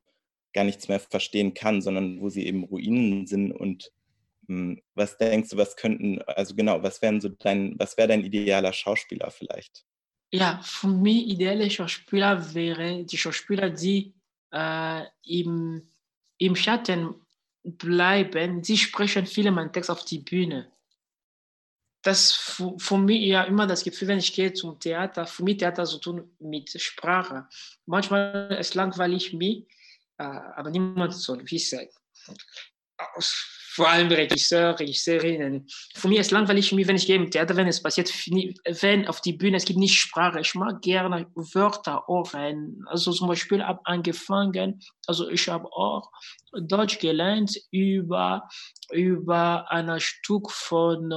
gar 0.53 0.65
nichts 0.65 0.89
mehr 0.89 1.01
verstehen 1.01 1.55
kann, 1.55 1.83
sondern 1.83 2.21
wo 2.21 2.29
sie 2.31 2.47
eben 2.47 2.65
Ruinen 2.65 3.27
sind 3.27 3.53
und 3.53 3.93
hm, 4.49 4.81
was 4.95 5.19
denkst 5.19 5.51
du, 5.51 5.57
was 5.59 5.77
könnten, 5.77 6.23
also 6.23 6.55
genau, 6.57 6.83
was 6.83 7.03
wären 7.03 7.21
so 7.21 7.29
dein, 7.31 7.75
was 7.79 7.97
wäre 7.99 8.09
dein 8.09 8.25
idealer 8.25 8.73
Schauspieler 8.73 9.31
vielleicht? 9.31 9.85
Ja, 10.35 10.61
für 10.65 10.89
mich 10.89 11.29
ideale 11.29 11.71
Schauspieler 11.71 12.55
wäre 12.55 13.05
die 13.05 13.17
Schauspieler, 13.17 13.71
die 13.71 14.13
äh, 14.51 15.05
im, 15.23 15.87
im 16.39 16.57
Schatten 16.57 17.15
bleiben. 17.63 18.65
Sie 18.65 18.77
sprechen 18.77 19.27
viele 19.27 19.53
meinen 19.53 19.73
Text 19.73 19.91
auf 19.91 20.05
die 20.05 20.19
Bühne. 20.19 20.73
Das 22.03 22.33
für, 22.33 22.75
für 22.81 22.99
mich 22.99 23.25
ja 23.27 23.45
immer 23.45 23.69
das 23.69 23.85
Gefühl, 23.85 24.09
wenn 24.09 24.19
ich 24.19 24.35
gehe 24.35 24.53
zum 24.53 24.81
Theater, 24.81 25.25
für 25.25 25.45
mich 25.45 25.59
Theater 25.59 25.85
zu 25.85 25.99
tun 25.99 26.29
mit 26.41 26.69
Sprache. 26.83 27.47
Manchmal 27.87 28.57
ist 28.59 28.75
langweilig 28.75 29.35
mich, 29.35 29.69
aber 30.17 30.69
niemand 30.71 31.15
soll 31.15 31.49
wissen 31.49 31.89
vor 33.75 33.89
allem 33.89 34.07
Regisseur, 34.07 34.79
Regisseurinnen. 34.79 35.67
Für 35.97 36.07
mich 36.07 36.21
ist 36.21 36.27
es 36.27 36.31
langweilig, 36.31 36.71
wenn 36.77 36.95
ich 36.95 37.07
gehe 37.09 37.17
im 37.17 37.29
Theater, 37.29 37.57
wenn 37.57 37.67
es 37.67 37.83
passiert, 37.83 38.09
wenn 38.09 39.09
auf 39.09 39.21
die 39.21 39.33
Bühne, 39.33 39.57
es 39.57 39.65
gibt 39.65 39.81
nicht 39.81 39.99
Sprache. 39.99 40.39
Ich 40.39 40.55
mag 40.55 40.81
gerne 40.81 41.27
Wörter 41.35 42.09
auch 42.09 42.33
rein. 42.35 42.85
Also 42.87 43.11
zum 43.11 43.27
Beispiel 43.27 43.65
habe 43.65 43.81
angefangen, 43.85 44.81
also 45.09 45.29
ich 45.29 45.49
habe 45.49 45.67
auch 45.73 46.09
Deutsch 46.53 47.01
gelernt 47.01 47.59
über, 47.73 48.49
über 48.93 49.69
ein 49.73 49.99
Stück 49.99 50.53
von 50.53 51.11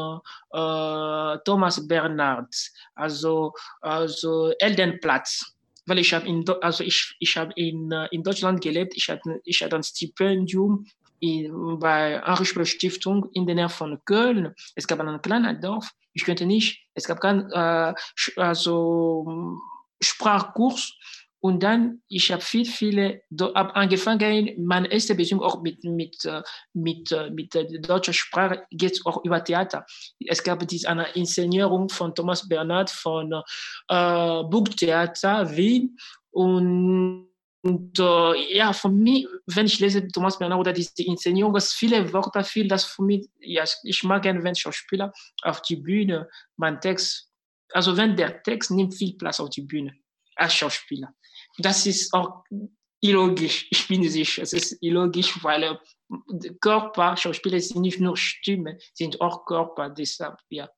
äh, 0.52 1.38
Thomas 1.46 1.88
Bernhard, 1.88 2.56
also, 2.96 3.54
also 3.82 4.52
Eldenplatz 4.58 5.54
weil 5.90 6.00
ich 6.00 6.14
habe 6.14 6.28
in 6.28 6.44
also 6.62 6.84
ich 6.84 7.16
ich 7.20 7.38
habe 7.38 7.54
in 7.56 7.90
in 8.12 8.22
Deutschland 8.22 8.62
gelebt 8.62 8.92
ich 8.98 9.08
hatte 9.08 9.40
ich 9.46 9.64
hatte 9.64 9.78
ein 9.78 9.84
Stipendium 9.84 10.86
in, 11.20 11.80
bei 11.80 12.22
Archbel 12.24 12.66
Stiftung 12.66 13.30
in 13.34 13.46
der 13.46 13.56
Nähe 13.56 13.70
von 13.70 14.00
Köln. 14.06 14.54
Es 14.76 14.88
gab 14.88 15.00
ein 15.00 15.22
kleines 15.22 15.62
Dorf. 15.62 15.92
Ich 16.14 16.24
könnte 16.24 16.46
nicht, 16.46 16.86
es 16.94 17.06
gab 17.06 17.22
keinen 17.22 17.52
äh, 17.52 17.94
also, 18.36 19.60
Sprachkurs. 20.02 20.94
Und 21.40 21.62
dann, 21.62 22.02
ich 22.08 22.32
habe 22.32 22.42
viel, 22.42 22.66
viele, 22.66 23.22
habe 23.40 23.76
angefangen, 23.76 24.66
meine 24.66 24.92
erste 24.92 25.14
Beziehung 25.14 25.44
auch 25.44 25.62
mit, 25.62 25.84
mit, 25.84 26.26
äh, 26.26 26.42
mit, 26.74 27.12
äh, 27.12 27.30
mit 27.30 27.54
der 27.54 27.66
deutschen 27.66 28.14
Sprache 28.14 28.66
geht 28.72 29.00
auch 29.06 29.24
über 29.24 29.44
Theater. 29.44 29.86
Es 30.26 30.42
gab 30.44 30.68
diese, 30.68 30.90
eine 30.90 31.08
Inszenierung 31.14 31.90
von 31.90 32.16
Thomas 32.16 32.48
Bernhard 32.50 32.90
von 32.90 33.32
äh, 33.32 34.44
Burgtheater 34.44 35.56
Wien 35.56 35.98
und 36.32 37.30
und 37.62 38.00
äh, 38.00 38.56
ja, 38.56 38.72
für 38.72 38.90
mich, 38.90 39.28
wenn 39.48 39.66
ich 39.66 39.80
lese 39.80 40.08
Thomas 40.08 40.38
Bernard 40.38 40.60
oder 40.60 40.74
diese 40.74 41.04
Inszenierung, 41.04 41.58
viele 41.60 42.14
Wörter, 42.14 42.44
viel, 42.44 42.68
das 42.68 42.86
für 42.86 43.04
mich, 43.04 43.28
ja, 43.40 43.64
ich 43.84 44.04
mag 44.04 44.22
gerne, 44.22 44.44
wenn 44.44 44.56
Schauspieler 44.56 45.12
auf 45.42 45.62
die 45.64 45.76
Bühne 45.78 46.30
mein 46.56 46.80
Text, 46.80 47.32
also 47.74 47.98
wenn 47.98 48.16
der 48.16 48.44
Text 48.44 48.72
nimmt 48.72 48.96
viel 48.96 49.18
Platz 49.18 49.40
auf 49.40 49.50
die 49.50 49.64
Bühne 49.64 49.98
als 50.36 50.54
Schauspieler. 50.54 51.14
Das 51.58 51.86
ist 51.86 52.14
auch 52.14 52.44
illogisch, 53.02 53.68
ich 53.72 53.88
bin 53.88 54.08
sicher, 54.08 54.44
es 54.44 54.54
ist 54.54 54.78
illogisch, 54.82 55.44
weil 55.44 55.64
äh, 55.64 55.78
Körper, 56.62 57.18
Schauspieler 57.18 57.60
sind 57.60 57.82
nicht 57.82 58.00
nur 58.00 58.16
Stimme, 58.16 58.78
sind 58.94 59.20
auch 59.20 59.46
Körper, 59.46 59.90
deshalb, 59.90 60.38
ja. 60.50 60.70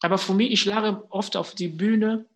Aber 0.00 0.16
für 0.16 0.32
mich, 0.32 0.50
ich 0.52 0.64
lache 0.64 1.04
oft 1.10 1.36
auf 1.36 1.54
die 1.54 1.68
Bühne, 1.68 2.26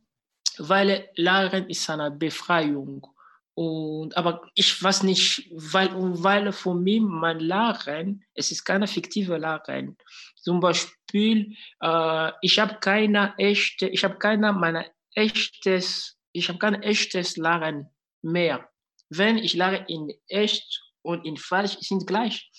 weil 0.59 1.09
Lachen 1.17 1.69
ist 1.69 1.89
eine 1.91 2.11
Befreiung. 2.11 3.07
Und, 3.55 4.17
aber 4.17 4.49
ich 4.55 4.83
weiß 4.83 5.03
nicht, 5.03 5.51
weil, 5.53 5.91
weil 5.95 6.53
für 6.53 6.75
mich 6.75 7.03
mein 7.03 7.41
Lachen, 7.41 8.25
es 8.35 8.51
ist 8.51 8.65
keine 8.65 8.87
fiktive 8.87 9.37
Lachen. 9.37 9.99
Zum 10.37 10.61
Beispiel, 10.61 11.55
äh, 11.81 12.33
ich 12.41 12.59
habe 12.59 12.79
keine 12.81 13.35
echte, 13.37 13.89
ich 13.89 14.05
habe 14.05 14.17
keine 14.19 14.53
meine 14.53 14.87
echtes, 15.15 16.17
ich 16.33 16.49
habe 16.49 16.59
kein 16.59 16.83
echtes 16.83 17.37
Lachen 17.37 17.89
mehr. 18.23 18.69
Wenn 19.11 19.37
ich 19.37 19.55
lache 19.55 19.85
in 19.89 20.11
echt 20.29 20.83
und 21.03 21.27
in 21.27 21.37
falsch 21.37 21.77
sind 21.81 22.07
gleich, 22.07 22.51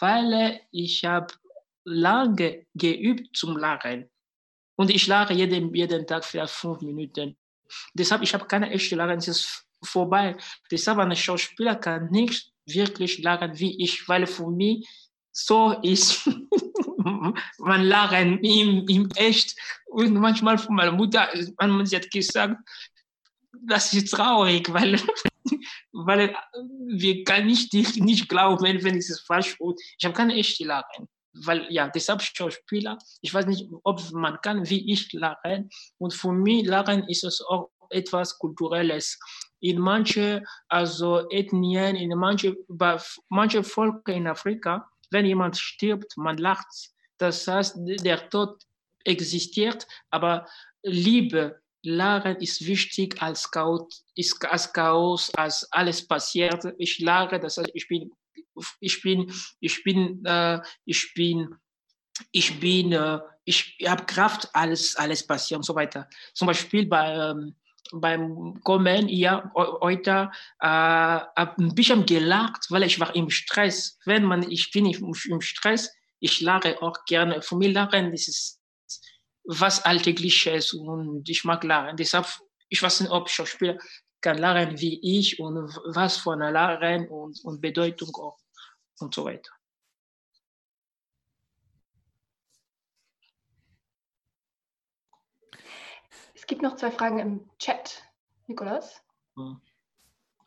weil 0.00 0.60
ich 0.70 1.04
habe 1.04 1.34
lange 1.84 2.66
geübt 2.74 3.36
zum 3.36 3.56
Lachen. 3.56 4.08
Und 4.78 4.90
ich 4.90 5.08
lache 5.08 5.34
jeden, 5.34 5.74
jeden 5.74 6.06
Tag 6.06 6.24
vielleicht 6.24 6.54
fünf 6.54 6.80
Minuten. 6.82 7.36
Deshalb, 7.94 8.22
ich 8.22 8.32
habe 8.32 8.46
keine 8.46 8.70
echte 8.70 8.94
Lache, 8.94 9.14
es 9.14 9.26
ist 9.26 9.66
vorbei. 9.82 10.36
Deshalb, 10.70 10.98
ein 10.98 11.16
Schauspieler 11.16 11.74
kann 11.74 12.10
nicht 12.10 12.52
wirklich 12.64 13.18
lachen 13.18 13.58
wie 13.58 13.82
ich, 13.82 14.08
weil 14.08 14.26
für 14.26 14.48
mich 14.48 14.88
so 15.32 15.72
ist 15.82 16.26
man 17.58 17.82
lachen 17.82 18.38
im, 18.38 18.86
im 18.88 19.08
echt. 19.16 19.58
Und 19.86 20.14
manchmal 20.14 20.58
von 20.58 20.76
meiner 20.76 20.92
Mutter, 20.92 21.28
man 21.58 21.84
hat 21.84 22.10
gesagt, 22.12 22.56
das 23.66 23.92
ist 23.92 24.12
traurig, 24.12 24.72
weil, 24.72 25.00
weil 25.92 26.36
wir 26.86 27.24
kann 27.24 27.46
nicht, 27.46 27.74
nicht 27.74 28.28
glauben, 28.28 28.84
wenn 28.84 28.96
es 28.96 29.20
falsch 29.26 29.56
ist. 29.58 29.94
Ich 29.98 30.04
habe 30.04 30.14
keine 30.14 30.34
echte 30.34 30.64
Lachen 30.64 31.08
weil 31.44 31.66
ja, 31.70 31.88
deshalb 31.88 32.22
Schauspieler, 32.22 32.98
ich 33.20 33.32
weiß 33.32 33.46
nicht, 33.46 33.68
ob 33.84 34.10
man 34.12 34.40
kann 34.42 34.68
wie 34.68 34.92
ich 34.92 35.12
lachen. 35.12 35.70
Und 35.98 36.14
für 36.14 36.32
mich 36.32 36.66
lachen 36.66 37.04
ist 37.08 37.24
es 37.24 37.40
auch 37.40 37.70
etwas 37.90 38.38
Kulturelles. 38.38 39.18
In 39.60 39.78
manche 39.80 40.42
also 40.68 41.28
Ethnien, 41.30 41.96
in 41.96 42.16
manche, 42.16 42.56
bei 42.68 42.98
manche 43.28 43.64
Völker 43.64 44.12
in 44.12 44.26
Afrika, 44.26 44.88
wenn 45.10 45.26
jemand 45.26 45.56
stirbt, 45.56 46.16
man 46.16 46.36
lacht. 46.36 46.68
Das 47.18 47.46
heißt, 47.46 47.76
der 47.78 48.28
Tod 48.30 48.62
existiert, 49.04 49.86
aber 50.10 50.46
Liebe, 50.82 51.60
Lachen 51.82 52.36
ist 52.36 52.66
wichtig 52.66 53.20
als 53.22 53.50
Chaos, 53.50 54.04
als 54.48 54.72
Chaos, 54.72 55.32
als 55.34 55.66
alles 55.72 56.06
passiert. 56.06 56.64
Ich 56.76 56.98
lache, 56.98 57.38
das 57.38 57.56
heißt, 57.56 57.70
ich 57.72 57.88
bin 57.88 58.10
ich 58.80 59.02
bin, 59.02 59.32
ich 59.60 59.82
bin, 59.82 60.24
äh, 60.24 60.60
ich 60.84 61.14
bin, 61.14 61.54
ich 62.32 62.58
bin, 62.60 62.92
äh, 62.92 63.20
ich 63.44 63.78
habe 63.86 64.04
Kraft, 64.04 64.48
alles, 64.54 64.96
alles 64.96 65.26
passiert 65.26 65.58
und 65.58 65.64
so 65.64 65.74
weiter. 65.74 66.08
Zum 66.34 66.46
Beispiel 66.46 66.86
bei, 66.86 67.14
ähm, 67.14 67.56
beim 67.92 68.60
Kommen 68.62 69.08
hier 69.08 69.50
heute 69.54 70.30
äh, 70.60 70.66
habe 70.66 71.54
ein 71.58 71.74
bisschen 71.74 72.04
gelacht, 72.04 72.66
weil 72.70 72.82
ich 72.82 73.00
war 73.00 73.14
im 73.14 73.30
Stress. 73.30 73.98
Wenn 74.04 74.24
man, 74.24 74.50
ich 74.50 74.70
bin 74.72 74.86
im 74.86 75.40
Stress, 75.40 75.90
ich 76.20 76.40
lache 76.40 76.82
auch 76.82 77.04
gerne. 77.06 77.42
Für 77.42 77.56
mich 77.56 77.72
lachen 77.72 78.10
das 78.10 78.28
ist 78.28 78.60
was 79.44 79.82
Alltägliches 79.84 80.74
und 80.74 81.28
ich 81.28 81.44
mag 81.44 81.64
lachen. 81.64 81.96
Deshalb, 81.96 82.26
ich 82.68 82.82
weiß 82.82 83.00
nicht, 83.00 83.10
ob 83.10 83.30
Schauspieler 83.30 83.78
kann 84.20 84.38
lachen 84.38 84.78
wie 84.80 85.00
ich 85.02 85.40
und 85.40 85.56
was 85.94 86.18
von 86.18 86.40
Lachen 86.40 87.08
und, 87.08 87.40
und 87.44 87.60
Bedeutung 87.60 88.14
auch 88.16 88.36
und 89.00 89.14
so 89.14 89.24
weiter. 89.24 89.52
Es 96.34 96.46
gibt 96.46 96.62
noch 96.62 96.76
zwei 96.76 96.90
Fragen 96.90 97.18
im 97.18 97.50
Chat, 97.58 98.02
Nikolas. 98.46 99.02
Hm. 99.36 99.60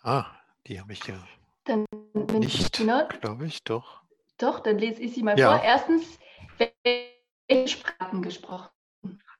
Ah, 0.01 0.25
die 0.65 0.79
habe 0.79 0.93
ich 0.93 1.05
ja 1.05 1.21
dann, 1.65 1.85
nicht, 2.13 2.73
glaube 2.73 3.45
ich, 3.45 3.63
doch. 3.63 4.01
Doch, 4.37 4.59
dann 4.59 4.79
lese 4.79 5.01
ich 5.01 5.13
sie 5.13 5.23
mal 5.23 5.37
ja. 5.37 5.51
vor. 5.51 5.63
Erstens, 5.63 6.19
welche 6.57 7.67
Sprachen 7.67 8.23
gesprochen? 8.23 8.69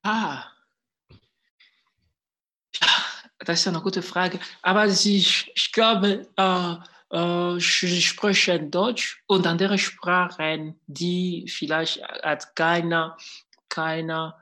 Ah, 0.04 0.46
das 3.40 3.60
ist 3.60 3.68
eine 3.68 3.82
gute 3.82 4.02
Frage. 4.02 4.40
Aber 4.62 4.86
ich, 4.86 5.52
ich 5.56 5.72
glaube, 5.72 6.28
äh, 6.36 6.76
äh, 7.12 7.60
sprechen 7.60 8.72
Deutsch 8.72 9.24
und 9.28 9.46
andere 9.46 9.78
Sprachen, 9.78 10.80
die 10.88 11.46
vielleicht 11.48 12.02
hat 12.02 12.56
keine, 12.56 13.16
keine, 13.70 14.34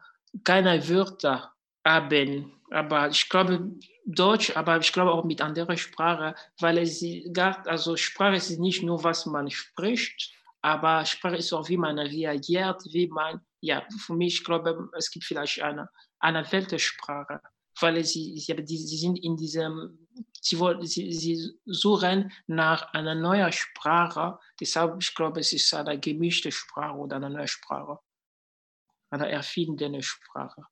keine 0.44 0.88
Wörter 0.88 1.52
haben. 1.86 2.54
Aber 2.72 3.10
ich 3.10 3.28
glaube 3.28 3.72
Deutsch, 4.06 4.56
aber 4.56 4.78
ich 4.78 4.94
glaube 4.94 5.12
auch 5.12 5.24
mit 5.24 5.41
anderen 5.41 5.78
Sprachen, 5.78 6.36
weil 6.60 6.78
es 6.78 7.04
gar, 7.34 7.66
also 7.68 7.96
Sprache 7.96 8.36
ist 8.36 8.60
nicht 8.60 8.84
nur, 8.84 9.04
was 9.04 9.26
man 9.26 9.50
spricht, 9.50 10.32
aber 10.62 11.06
Sprache 11.06 11.38
ist 11.38 11.54
auch, 11.54 11.68
wie 11.70 11.78
man 11.78 11.98
reagiert, 11.98 12.84
wie 12.91 13.08
man, 13.08 13.41
ja, 13.62 13.84
für 14.06 14.14
mich, 14.14 14.36
ich 14.36 14.44
glaube, 14.44 14.90
es 14.96 15.10
gibt 15.10 15.26
vielleicht 15.26 15.62
eine, 15.62 15.90
eine 16.20 16.50
Weltsprache 16.52 17.41
weil 17.82 18.04
sie, 18.04 18.38
sie, 18.38 18.56
sie 18.66 18.98
sind 18.98 19.24
in 19.24 19.38
diesem, 19.38 20.08
sie, 20.41 20.60
wollen, 20.60 20.86
sie, 20.86 21.14
sie 21.14 21.60
suchen 21.66 22.32
nach 22.48 22.94
einer 22.94 23.16
neuen 23.16 23.52
Sprache. 23.52 24.40
Deshalb, 24.60 25.02
ich 25.02 25.14
glaube, 25.14 25.40
es 25.40 25.54
ist 25.54 25.74
eine 25.74 26.00
gemischte 26.00 26.52
Sprache 26.52 26.98
oder 26.98 27.18
eine 27.18 27.30
neue 27.30 27.48
Sprache. 27.48 28.00
Eine 29.10 29.30
erfindene 29.30 30.04
Sprache. 30.04 30.66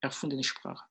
Erfundene 0.00 0.44
Sprache. 0.44 0.84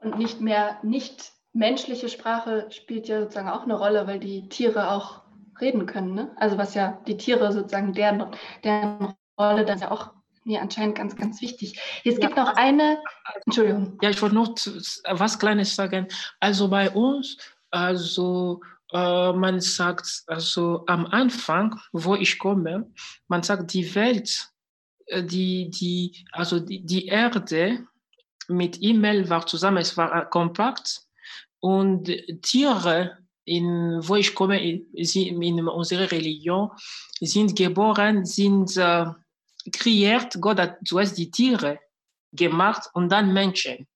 Und 0.00 0.18
nicht 0.18 0.40
mehr, 0.40 0.78
nicht 0.82 1.32
menschliche 1.52 2.08
Sprache 2.08 2.70
spielt 2.70 3.08
ja 3.08 3.20
sozusagen 3.20 3.48
auch 3.48 3.62
eine 3.62 3.76
Rolle, 3.76 4.06
weil 4.06 4.20
die 4.20 4.48
Tiere 4.48 4.90
auch 4.90 5.22
reden 5.60 5.86
können. 5.86 6.14
Ne? 6.14 6.36
Also 6.36 6.56
was 6.56 6.74
ja 6.74 7.02
die 7.06 7.16
Tiere 7.16 7.52
sozusagen, 7.52 7.92
deren, 7.92 8.34
deren 8.62 9.14
Rolle 9.38 9.64
dann 9.64 9.80
ja 9.80 9.90
auch 9.90 10.12
mir 10.48 10.60
anscheinend 10.60 10.96
ganz, 10.96 11.14
ganz 11.14 11.40
wichtig. 11.40 11.78
Es 12.04 12.14
ja, 12.14 12.20
gibt 12.20 12.36
noch 12.36 12.56
eine, 12.56 12.98
Entschuldigung. 13.46 13.98
Ja, 14.02 14.10
ich 14.10 14.20
wollte 14.20 14.34
noch 14.34 14.54
was 15.08 15.38
Kleines 15.38 15.76
sagen. 15.76 16.08
Also 16.40 16.68
bei 16.68 16.90
uns, 16.90 17.36
also 17.70 18.60
äh, 18.92 19.32
man 19.32 19.60
sagt, 19.60 20.24
also 20.26 20.84
am 20.86 21.06
Anfang, 21.06 21.78
wo 21.92 22.14
ich 22.14 22.38
komme, 22.38 22.90
man 23.28 23.42
sagt, 23.42 23.72
die 23.74 23.94
Welt, 23.94 24.48
äh, 25.06 25.22
die, 25.22 25.70
die, 25.70 26.26
also 26.32 26.58
die, 26.58 26.84
die 26.84 27.06
Erde 27.06 27.86
mit 28.48 28.78
E-Mail 28.80 29.28
war 29.28 29.46
zusammen, 29.46 29.78
es 29.78 29.96
war 29.96 30.28
kompakt 30.30 31.02
und 31.60 32.10
Tiere, 32.42 33.18
in, 33.44 34.00
wo 34.02 34.16
ich 34.16 34.34
komme, 34.34 34.62
in, 34.62 34.86
in 34.92 35.68
unserer 35.68 36.10
Religion, 36.10 36.70
sind 37.20 37.56
geboren, 37.56 38.24
sind 38.24 38.76
äh, 38.76 39.06
kreiert, 39.70 40.36
Gott 40.40 40.58
hat 40.58 40.78
zuerst 40.84 41.18
die 41.18 41.30
Tiere 41.30 41.78
gemacht 42.32 42.88
und 42.94 43.10
dann 43.10 43.32
Menschen. 43.32 43.86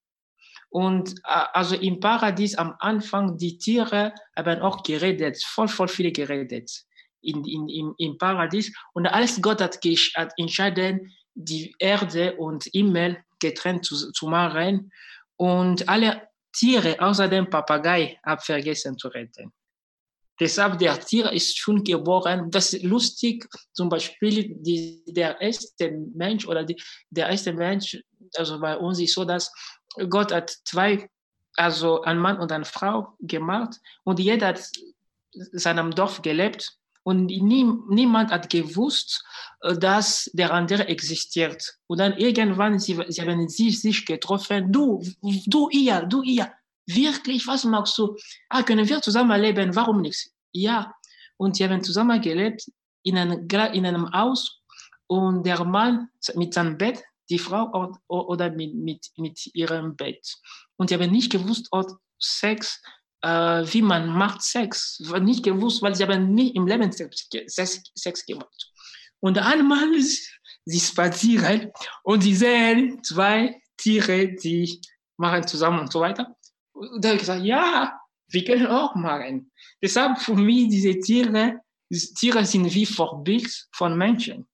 Und 0.70 1.14
also 1.24 1.76
im 1.76 2.00
Paradies 2.00 2.54
am 2.54 2.74
Anfang, 2.78 3.36
die 3.36 3.58
Tiere 3.58 4.14
haben 4.34 4.62
auch 4.62 4.82
geredet, 4.82 5.42
voll, 5.44 5.68
voll 5.68 5.88
viele 5.88 6.12
geredet 6.12 6.70
in, 7.20 7.44
in, 7.44 7.68
im, 7.68 7.94
im 7.98 8.18
Paradies. 8.18 8.72
Und 8.94 9.06
alles 9.06 9.40
Gott 9.40 9.60
hat, 9.60 9.78
hat 10.14 10.32
entschieden, 10.38 11.12
die 11.34 11.74
Erde 11.78 12.36
und 12.36 12.64
Himmel 12.72 13.22
getrennt 13.38 13.84
zu, 13.84 14.12
zu 14.12 14.26
machen. 14.26 14.90
Und 15.36 15.88
alle 15.88 16.28
Tiere, 16.52 17.00
außer 17.00 17.28
dem 17.28 17.48
Papagei, 17.48 18.18
haben 18.24 18.40
vergessen 18.40 18.96
zu 18.96 19.08
reden. 19.08 19.52
Deshalb, 20.42 20.76
der 20.78 20.98
Tier 20.98 21.30
ist 21.30 21.56
schon 21.56 21.84
geboren. 21.84 22.50
Das 22.50 22.72
ist 22.72 22.82
lustig, 22.82 23.48
zum 23.72 23.88
Beispiel 23.88 24.56
die, 24.58 25.04
der 25.06 25.40
erste 25.40 25.92
Mensch 26.16 26.48
oder 26.48 26.64
die, 26.64 26.82
der 27.10 27.28
erste 27.28 27.52
Mensch, 27.52 27.96
also 28.34 28.58
bei 28.58 28.76
uns 28.76 28.98
ist 28.98 29.14
so, 29.14 29.24
dass 29.24 29.52
Gott 30.10 30.32
hat 30.32 30.50
zwei, 30.64 31.08
also 31.54 32.02
ein 32.02 32.18
Mann 32.18 32.40
und 32.40 32.50
eine 32.50 32.64
Frau 32.64 33.14
gemacht 33.20 33.78
und 34.02 34.18
jeder 34.18 34.48
hat 34.48 34.68
in 35.30 35.58
seinem 35.60 35.92
Dorf 35.92 36.22
gelebt 36.22 36.76
und 37.04 37.26
nie, 37.26 37.64
niemand 37.88 38.32
hat 38.32 38.50
gewusst, 38.50 39.24
äh, 39.60 39.78
dass 39.78 40.28
der 40.32 40.52
andere 40.52 40.88
existiert. 40.88 41.78
Und 41.86 42.00
dann 42.00 42.16
irgendwann, 42.16 42.80
sie, 42.80 42.98
sie 43.08 43.22
haben 43.22 43.48
sie 43.48 43.70
sich 43.70 44.04
getroffen, 44.04 44.72
du, 44.72 45.04
du 45.46 45.68
ihr, 45.70 46.02
du 46.02 46.22
ihr, 46.22 46.50
wirklich, 46.86 47.46
was 47.46 47.64
magst 47.64 47.96
du? 47.98 48.16
Ah, 48.48 48.64
können 48.64 48.88
wir 48.88 49.00
zusammen 49.00 49.40
leben? 49.40 49.74
Warum 49.76 50.00
nicht? 50.00 50.31
Ja. 50.52 50.94
Und 51.36 51.56
sie 51.56 51.64
haben 51.64 51.82
zusammen 51.82 52.20
gelebt 52.20 52.64
in 53.02 53.18
einem, 53.18 53.48
in 53.72 53.86
einem 53.86 54.12
Haus 54.12 54.62
und 55.06 55.44
der 55.44 55.64
Mann 55.64 56.08
mit 56.34 56.54
seinem 56.54 56.78
Bett, 56.78 57.02
die 57.30 57.38
Frau 57.38 57.94
oder 58.08 58.50
mit, 58.50 58.74
mit, 58.74 59.06
mit 59.16 59.54
ihrem 59.54 59.96
Bett. 59.96 60.26
Und 60.76 60.88
sie 60.88 60.94
haben 60.94 61.10
nicht 61.10 61.32
gewusst, 61.32 61.68
ob 61.70 61.86
Sex 62.18 62.80
äh, 63.22 63.64
wie 63.72 63.82
man 63.82 64.08
macht 64.08 64.42
Sex. 64.42 65.00
Nicht 65.20 65.44
gewusst, 65.44 65.82
weil 65.82 65.94
sie 65.94 66.04
haben 66.04 66.34
nie 66.34 66.50
im 66.50 66.66
Leben 66.66 66.92
Sex, 66.92 67.28
Sex, 67.46 67.82
Sex 67.94 68.26
gemacht. 68.26 68.72
Und 69.20 69.38
einmal 69.38 69.88
sie 70.64 70.80
spazieren 70.80 71.72
und 72.02 72.22
sie 72.22 72.34
sehen 72.34 73.02
zwei 73.02 73.60
Tiere, 73.76 74.34
die 74.34 74.80
machen 75.16 75.46
zusammen 75.46 75.80
und 75.80 75.92
so 75.92 76.00
weiter. 76.00 76.36
Und 76.72 77.04
da 77.04 77.10
habe 77.10 77.16
ich 77.16 77.22
gesagt, 77.22 77.44
ja, 77.44 78.00
wir 78.32 78.44
können 78.44 78.66
auch 78.66 78.94
machen. 78.94 79.50
Deshalb 79.82 80.18
für 80.18 80.34
mich 80.34 80.68
diese 80.68 80.98
Tiere, 81.00 81.60
diese 81.90 82.14
Tiere 82.14 82.44
sind 82.44 82.72
wie 82.74 82.86
Vorbild 82.86 83.68
von 83.72 83.96
Menschen. 83.96 84.46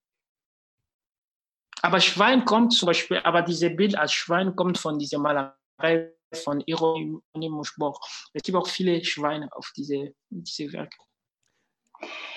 Aber 1.82 2.00
Schwein 2.00 2.44
kommt 2.44 2.72
zum 2.72 2.86
Beispiel, 2.86 3.18
aber 3.18 3.42
dieses 3.42 3.76
Bild 3.76 3.96
als 3.96 4.12
Schwein 4.12 4.56
kommt 4.56 4.78
von 4.78 4.98
dieser 4.98 5.18
Malerei 5.18 6.12
von 6.34 6.60
Hieronymus 6.66 7.74
Boch. 7.76 8.00
Es 8.32 8.42
gibt 8.42 8.56
auch 8.56 8.66
viele 8.66 9.04
Schweine 9.04 9.48
auf 9.52 9.72
diese, 9.76 10.14
diese 10.28 10.72
Werke. 10.72 10.96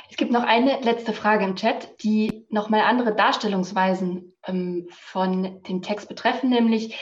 Es 0.10 0.18
gibt 0.18 0.32
noch 0.32 0.44
eine 0.44 0.82
letzte 0.82 1.14
Frage 1.14 1.46
im 1.46 1.56
Chat, 1.56 2.04
die 2.04 2.46
nochmal 2.50 2.82
andere 2.82 3.16
Darstellungsweisen 3.16 4.36
ähm, 4.46 4.88
von 4.92 5.62
dem 5.64 5.82
Text 5.82 6.10
betreffen, 6.10 6.50
nämlich, 6.50 6.96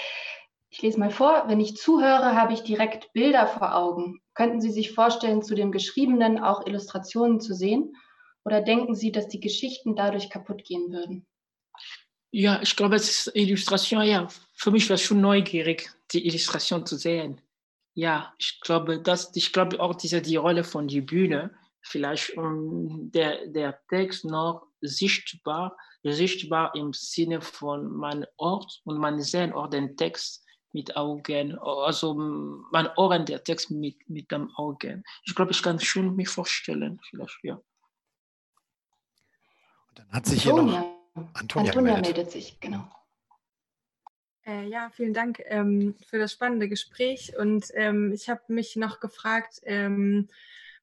ich 0.70 0.82
lese 0.82 1.00
mal 1.00 1.10
vor, 1.10 1.46
wenn 1.48 1.60
ich 1.60 1.78
zuhöre, 1.78 2.36
habe 2.36 2.54
ich 2.54 2.62
direkt 2.62 3.12
Bilder 3.14 3.48
vor 3.48 3.76
Augen. 3.76 4.22
Könnten 4.40 4.62
Sie 4.62 4.72
sich 4.72 4.94
vorstellen, 4.94 5.42
zu 5.44 5.54
dem 5.54 5.74
Geschriebenen 5.74 6.42
auch 6.42 6.66
Illustrationen 6.66 7.42
zu 7.42 7.54
sehen? 7.54 7.94
Oder 8.46 8.62
denken 8.62 8.96
Sie, 8.96 9.12
dass 9.12 9.28
die 9.28 9.42
Geschichten 9.42 9.98
dadurch 9.98 10.30
kaputt 10.30 10.64
gehen 10.64 10.94
würden? 10.94 11.28
Ja, 12.32 12.62
ich 12.62 12.74
glaube, 12.78 12.96
es 12.96 13.10
ist 13.28 13.36
Illustration, 13.36 14.02
ja. 14.04 14.30
Für 14.54 14.72
mich 14.72 14.90
war 14.90 14.94
es 14.94 15.02
schon 15.02 15.20
neugierig, 15.20 15.92
die 16.14 16.26
Illustration 16.26 16.86
zu 16.86 16.96
sehen. 16.96 17.42
Ja, 17.96 18.34
ich 18.38 18.62
glaube, 18.62 19.02
dass, 19.02 19.36
ich 19.36 19.52
glaube 19.52 19.78
auch 19.82 19.96
diese, 19.96 20.22
die 20.22 20.38
Rolle 20.38 20.64
von 20.64 20.88
der 20.88 21.02
Bühne, 21.02 21.54
vielleicht 21.82 22.38
um 22.38 23.12
der, 23.12 23.46
der 23.48 23.82
Text 23.90 24.24
noch 24.24 24.68
sichtbar, 24.80 25.76
sichtbar 26.02 26.74
im 26.76 26.94
Sinne 26.94 27.42
von 27.42 27.92
man 27.92 28.26
Ort 28.38 28.80
und 28.86 29.00
man 29.00 29.22
sehen 29.22 29.52
auch 29.52 29.70
den 29.70 29.98
Text 29.98 30.46
mit 30.72 30.96
Augen, 30.96 31.58
also 31.58 32.14
man 32.14 32.90
ohren 32.96 33.26
der 33.26 33.44
Text 33.44 33.72
mit, 33.72 34.10
mit 34.10 34.32
dem 34.32 34.54
Augen. 34.56 35.04
Ich 35.24 35.36
glaube, 35.36 35.52
ich 35.52 35.64
kann 35.64 35.80
schon 35.80 36.16
mich 36.16 36.30
vorstellen, 36.30 37.00
vielleicht, 37.10 37.40
ja. 37.44 37.56
Und 37.56 37.64
dann 39.96 40.12
hat 40.12 40.26
sich 40.26 40.44
hier 40.44 40.54
noch 40.54 41.00
Antonia, 41.34 41.70
Antonia 41.72 41.82
meldet. 41.82 42.16
meldet. 42.16 42.32
sich, 42.32 42.60
genau. 42.60 42.88
Äh, 44.46 44.68
ja, 44.68 44.90
vielen 44.90 45.14
Dank 45.14 45.42
ähm, 45.46 45.96
für 46.08 46.18
das 46.18 46.32
spannende 46.32 46.70
Gespräch. 46.70 47.38
Und 47.38 47.68
ähm, 47.74 48.12
ich 48.14 48.30
habe 48.30 48.42
mich 48.48 48.76
noch 48.76 49.00
gefragt, 49.00 49.62
ähm, 49.64 50.30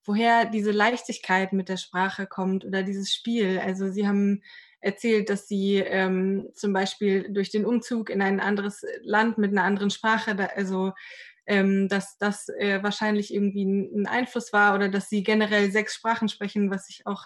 woher 0.05 0.45
diese 0.45 0.71
Leichtigkeit 0.71 1.53
mit 1.53 1.69
der 1.69 1.77
Sprache 1.77 2.27
kommt 2.27 2.65
oder 2.65 2.83
dieses 2.83 3.13
Spiel. 3.13 3.59
Also 3.59 3.91
Sie 3.91 4.07
haben 4.07 4.43
erzählt, 4.87 5.29
dass 5.29 5.49
Sie 5.49 5.77
ähm, 5.77 6.49
zum 6.55 6.73
Beispiel 6.73 7.33
durch 7.33 7.51
den 7.51 7.67
Umzug 7.67 8.09
in 8.09 8.23
ein 8.23 8.41
anderes 8.41 8.83
Land 9.03 9.37
mit 9.37 9.51
einer 9.51 9.65
anderen 9.65 9.91
Sprache, 9.91 10.35
da, 10.35 10.47
also 10.47 10.93
ähm, 11.47 11.89
dass 11.89 12.19
das 12.19 12.49
äh, 12.49 12.83
wahrscheinlich 12.83 13.35
irgendwie 13.35 13.65
ein 13.65 14.07
Einfluss 14.07 14.53
war 14.53 14.75
oder 14.75 14.89
dass 14.89 15.09
Sie 15.09 15.23
generell 15.23 15.71
sechs 15.71 15.95
Sprachen 15.95 16.29
sprechen, 16.29 16.71
was 16.71 16.89
ich 16.89 17.07
auch 17.07 17.25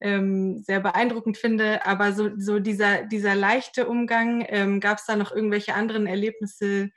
ähm, 0.00 0.62
sehr 0.62 0.80
beeindruckend 0.80 1.38
finde. 1.38 1.84
Aber 1.86 2.12
so, 2.12 2.30
so 2.36 2.58
dieser, 2.58 3.04
dieser 3.04 3.34
leichte 3.34 3.88
Umgang, 3.88 4.44
ähm, 4.48 4.80
gab 4.80 4.98
es 4.98 5.06
da 5.06 5.16
noch 5.16 5.32
irgendwelche 5.32 5.74
anderen 5.74 6.06
Erlebnisse, 6.06 6.90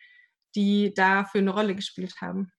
die 0.55 0.93
da 0.93 1.25
für 1.25 1.39
eine 1.39 1.51
Rolle 1.51 1.75
gespielt 1.75 2.15
haben? 2.21 2.51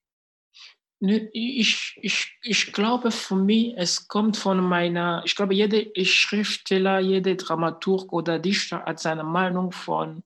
Ich, 1.05 1.97
ich, 2.01 2.37
ich 2.43 2.71
glaube 2.71 3.11
für 3.11 3.35
mich, 3.35 3.73
es 3.75 4.07
kommt 4.07 4.37
von 4.37 4.61
meiner, 4.63 5.21
ich 5.25 5.35
glaube, 5.35 5.53
jeder 5.53 5.81
Schriftsteller, 6.05 6.99
jeder 6.99 7.35
Dramaturg 7.35 8.13
oder 8.13 8.39
Dichter 8.39 8.83
hat 8.85 8.99
seine 8.99 9.23
Meinung 9.23 9.73
von, 9.73 10.23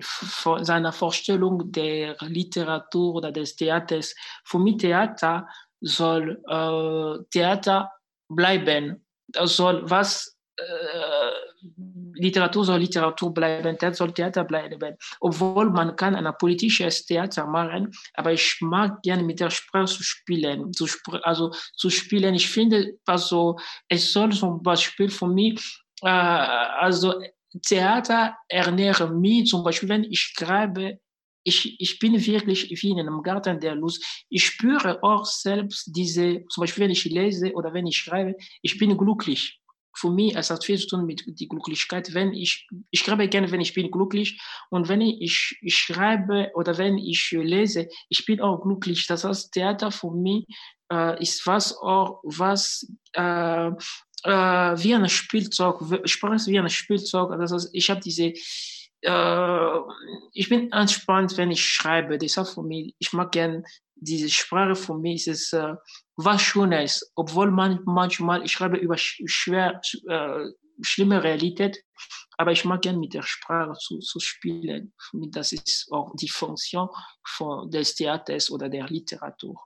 von 0.00 0.64
seiner 0.64 0.92
Vorstellung 0.92 1.70
der 1.70 2.16
Literatur 2.22 3.14
oder 3.14 3.30
des 3.30 3.54
Theaters. 3.54 4.16
Für 4.44 4.58
mich 4.58 4.78
Theater 4.78 5.48
soll 5.80 6.42
äh, 6.48 7.24
Theater 7.30 7.92
bleiben 8.28 9.06
das 9.28 9.56
soll 9.56 9.88
was 9.88 10.36
äh, 10.56 10.62
Literatur 12.16 12.64
soll 12.64 12.80
Literatur 12.80 13.32
bleiben, 13.32 13.78
Theater 13.78 13.94
soll 13.94 14.12
Theater 14.12 14.44
bleiben. 14.44 14.96
Obwohl 15.20 15.70
man 15.70 15.94
kann 15.96 16.14
ein 16.14 16.34
politisches 16.38 17.04
Theater 17.06 17.46
machen, 17.46 17.90
aber 18.14 18.32
ich 18.32 18.58
mag 18.60 19.02
gerne 19.02 19.22
mit 19.22 19.40
der 19.40 19.50
Sprache 19.50 19.86
zu 19.86 20.02
spielen, 20.02 20.72
zu 20.72 20.86
sp 20.88 21.20
also 21.22 21.52
zu 21.76 21.90
spielen. 21.90 22.34
Ich 22.34 22.48
finde, 22.48 22.98
also 23.06 23.56
es 23.88 24.12
soll 24.12 24.32
zum 24.32 24.62
Beispiel 24.62 25.10
für 25.10 25.28
mich, 25.28 25.60
äh, 26.02 26.08
also 26.08 27.14
Theater 27.62 28.36
ernähre 28.48 29.10
mich, 29.12 29.48
zum 29.48 29.62
Beispiel, 29.62 29.88
wenn 29.88 30.04
ich 30.04 30.20
schreibe, 30.20 30.98
ich, 31.46 31.80
ich 31.80 31.98
bin 32.00 32.14
wirklich 32.14 32.70
wie 32.82 32.90
in 32.90 32.98
einem 32.98 33.22
Garten 33.22 33.60
der 33.60 33.76
Lust. 33.76 34.04
Ich 34.28 34.44
spüre 34.46 35.02
auch 35.02 35.24
selbst 35.24 35.90
diese, 35.94 36.44
zum 36.48 36.62
Beispiel 36.62 36.84
wenn 36.84 36.90
ich 36.90 37.04
lese 37.04 37.52
oder 37.52 37.72
wenn 37.72 37.86
ich 37.86 37.96
schreibe, 37.96 38.34
ich 38.62 38.78
bin 38.78 38.96
glücklich. 38.96 39.60
Für 39.96 40.10
mich, 40.10 40.36
es 40.36 40.50
hat 40.50 40.64
viel 40.64 40.78
zu 40.78 40.88
tun 40.88 41.06
mit 41.06 41.24
der 41.26 41.46
Glücklichkeit. 41.48 42.12
Wenn 42.12 42.32
ich, 42.34 42.68
ich 42.90 43.00
schreibe 43.00 43.28
gerne, 43.28 43.50
wenn 43.50 43.62
ich 43.62 43.72
bin 43.72 43.90
glücklich. 43.90 44.40
Und 44.70 44.88
wenn 44.88 45.00
ich, 45.00 45.58
ich 45.62 45.76
schreibe 45.76 46.50
oder 46.54 46.76
wenn 46.76 46.98
ich 46.98 47.30
lese, 47.30 47.88
ich 48.08 48.26
bin 48.26 48.40
auch 48.40 48.60
glücklich. 48.60 49.06
Das 49.06 49.24
heißt, 49.24 49.52
Theater 49.52 49.90
für 49.90 50.10
mich 50.10 50.46
äh, 50.92 51.20
ist 51.22 51.46
was 51.46 51.76
auch, 51.78 52.20
was, 52.24 52.86
äh, 53.14 53.68
äh, 53.68 54.30
wie 54.82 54.94
ein 54.94 55.08
Spielzeug, 55.08 55.80
ist 56.04 56.22
wie 56.22 56.58
ein 56.58 56.68
Spielzeug. 56.68 57.30
Das 57.38 57.52
heißt, 57.52 57.70
ich 57.72 57.88
habe 57.88 58.00
diese, 58.00 58.32
äh, 59.00 59.78
ich 60.32 60.48
bin 60.48 60.72
entspannt, 60.72 61.36
wenn 61.36 61.50
ich 61.50 61.64
schreibe. 61.64 62.18
Deshalb 62.18 62.48
für 62.48 62.62
mich, 62.62 62.94
ich 62.98 63.12
mag 63.12 63.32
gerne 63.32 63.62
diese 63.94 64.28
Sprache. 64.28 64.74
Für 64.74 64.98
mich 64.98 65.26
ist 65.26 65.52
es 65.52 65.52
äh, 65.52 65.74
was 66.16 66.42
Schönes, 66.42 67.12
obwohl 67.14 67.50
man 67.50 67.80
manchmal, 67.84 68.44
ich 68.44 68.52
schreibe 68.52 68.76
über 68.76 68.96
schwer, 68.96 69.80
äh, 70.08 70.46
schlimme 70.80 71.22
Realität, 71.22 71.84
aber 72.38 72.52
ich 72.52 72.64
mag 72.64 72.82
gerne 72.82 72.98
mit 72.98 73.14
der 73.14 73.22
Sprache 73.22 73.74
zu, 73.78 73.98
zu 73.98 74.20
spielen. 74.20 74.92
Das 75.12 75.52
ist 75.52 75.88
auch 75.90 76.14
die 76.16 76.28
Funktion 76.28 76.88
von, 77.24 77.70
des 77.70 77.94
Theaters 77.94 78.50
oder 78.50 78.68
der 78.68 78.86
Literatur. 78.88 79.56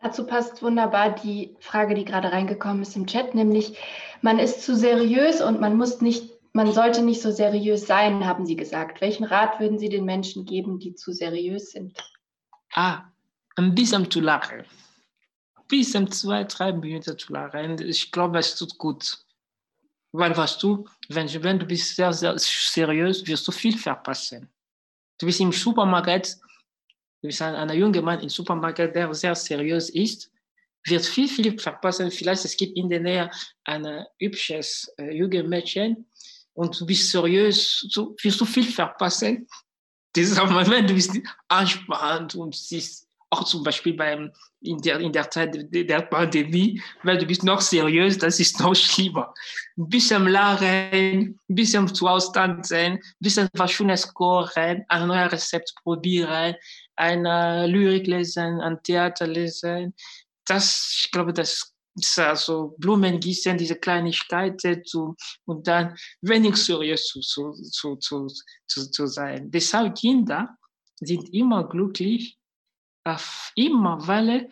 Dazu 0.00 0.26
passt 0.26 0.62
wunderbar 0.62 1.14
die 1.14 1.56
Frage, 1.60 1.94
die 1.94 2.04
gerade 2.04 2.30
reingekommen 2.30 2.82
ist 2.82 2.94
im 2.94 3.06
Chat, 3.06 3.34
nämlich 3.34 3.78
man 4.20 4.38
ist 4.38 4.62
zu 4.62 4.76
seriös 4.76 5.40
und 5.40 5.60
man 5.60 5.76
muss 5.76 6.00
nicht 6.00 6.34
man 6.56 6.72
sollte 6.72 7.02
nicht 7.02 7.20
so 7.20 7.32
seriös 7.32 7.84
sein, 7.84 8.24
haben 8.26 8.46
Sie 8.46 8.54
gesagt. 8.54 9.00
Welchen 9.00 9.24
Rat 9.24 9.58
würden 9.58 9.80
Sie 9.80 9.88
den 9.88 10.04
Menschen 10.04 10.44
geben, 10.44 10.78
die 10.78 10.94
zu 10.94 11.12
seriös 11.12 11.72
sind? 11.72 11.98
Ah, 12.74 13.02
ein 13.56 13.74
bisschen 13.74 14.08
zu 14.08 14.20
lachen. 14.20 14.64
Bisschen 15.68 16.10
zwei, 16.10 16.44
drei 16.44 16.72
Minuten 16.72 17.18
zu 17.18 17.32
lachen. 17.32 17.78
Ich 17.80 18.10
glaube, 18.12 18.38
es 18.38 18.56
tut 18.56 18.76
gut. 18.78 19.18
Weil 20.12 20.36
was 20.36 20.58
du, 20.58 20.86
wenn, 21.08 21.28
wenn 21.42 21.58
du 21.58 21.66
bist 21.66 21.96
sehr, 21.96 22.12
sehr 22.12 22.38
seriös, 22.38 23.26
wirst 23.26 23.46
du 23.48 23.52
viel 23.52 23.76
verpassen. 23.76 24.48
Du 25.18 25.26
bist 25.26 25.40
im 25.40 25.52
Supermarkt, 25.52 26.36
du 27.22 27.28
bist 27.28 27.42
ein, 27.42 27.54
ein 27.54 27.76
junger 27.76 28.02
Mann 28.02 28.20
im 28.20 28.28
Supermarkt, 28.28 28.78
der 28.78 29.12
sehr 29.14 29.34
seriös 29.34 29.90
ist, 29.90 30.30
wird 30.86 31.04
viel, 31.04 31.28
viel 31.28 31.58
verpassen. 31.58 32.10
Vielleicht 32.10 32.44
es 32.44 32.56
gibt 32.56 32.76
in 32.76 32.88
der 32.88 33.00
Nähe 33.00 33.30
ein 33.64 34.04
hübsches 34.18 34.92
äh, 34.98 35.16
junges 35.16 35.44
Mädchen, 35.44 36.06
und 36.54 36.80
du 36.80 36.86
bist 36.86 37.10
seriös, 37.10 37.80
so 37.90 38.14
wirst 38.22 38.40
du 38.40 38.44
viel 38.44 38.64
verpassen. 38.64 39.46
Dieser 40.14 40.46
Moment, 40.46 40.88
du 40.88 40.94
bist 40.94 41.10
anspannt 41.48 42.36
und 42.36 42.54
siehst 42.54 43.03
auch 43.34 43.44
zum 43.44 43.62
Beispiel 43.62 43.94
beim, 43.94 44.30
in, 44.60 44.78
der, 44.78 45.00
in 45.00 45.12
der 45.12 45.30
Zeit 45.30 45.56
der 45.72 46.02
Pandemie, 46.02 46.80
weil 47.02 47.18
du 47.18 47.26
bist 47.26 47.42
noch 47.42 47.60
seriös, 47.60 48.16
das 48.18 48.38
ist 48.38 48.60
noch 48.60 48.74
schlimmer. 48.74 49.34
Ein 49.76 49.88
bisschen 49.88 50.26
lachen, 50.28 51.38
ein 51.48 51.54
bisschen 51.54 51.92
zu 51.92 52.06
austanzen, 52.06 52.76
ein 52.76 53.00
bisschen 53.18 53.48
was 53.54 53.72
Schönes 53.72 54.12
kochen, 54.14 54.84
ein 54.88 55.08
neues 55.08 55.32
Rezept 55.32 55.74
probieren, 55.82 56.54
eine 56.96 57.66
Lyrik 57.66 58.06
lesen, 58.06 58.60
ein 58.60 58.80
Theater 58.82 59.26
lesen. 59.26 59.94
Das, 60.46 61.02
ich 61.04 61.10
glaube, 61.10 61.32
das 61.32 61.74
also 62.16 62.74
Blumen 62.78 63.20
gießen, 63.20 63.56
diese 63.56 63.76
Kleinigkeiten 63.76 64.84
zu, 64.84 65.14
und 65.46 65.66
dann 65.66 65.96
wenig 66.22 66.56
seriös 66.56 67.06
zu, 67.06 67.20
zu, 67.20 67.52
zu, 67.52 67.96
zu, 67.96 68.26
zu, 68.66 68.90
zu 68.90 69.06
sein. 69.06 69.50
Deshalb 69.50 69.96
Kinder 69.96 70.56
sind 70.96 71.32
immer 71.32 71.68
glücklich, 71.68 72.36
immer, 73.54 74.06
weil 74.06 74.50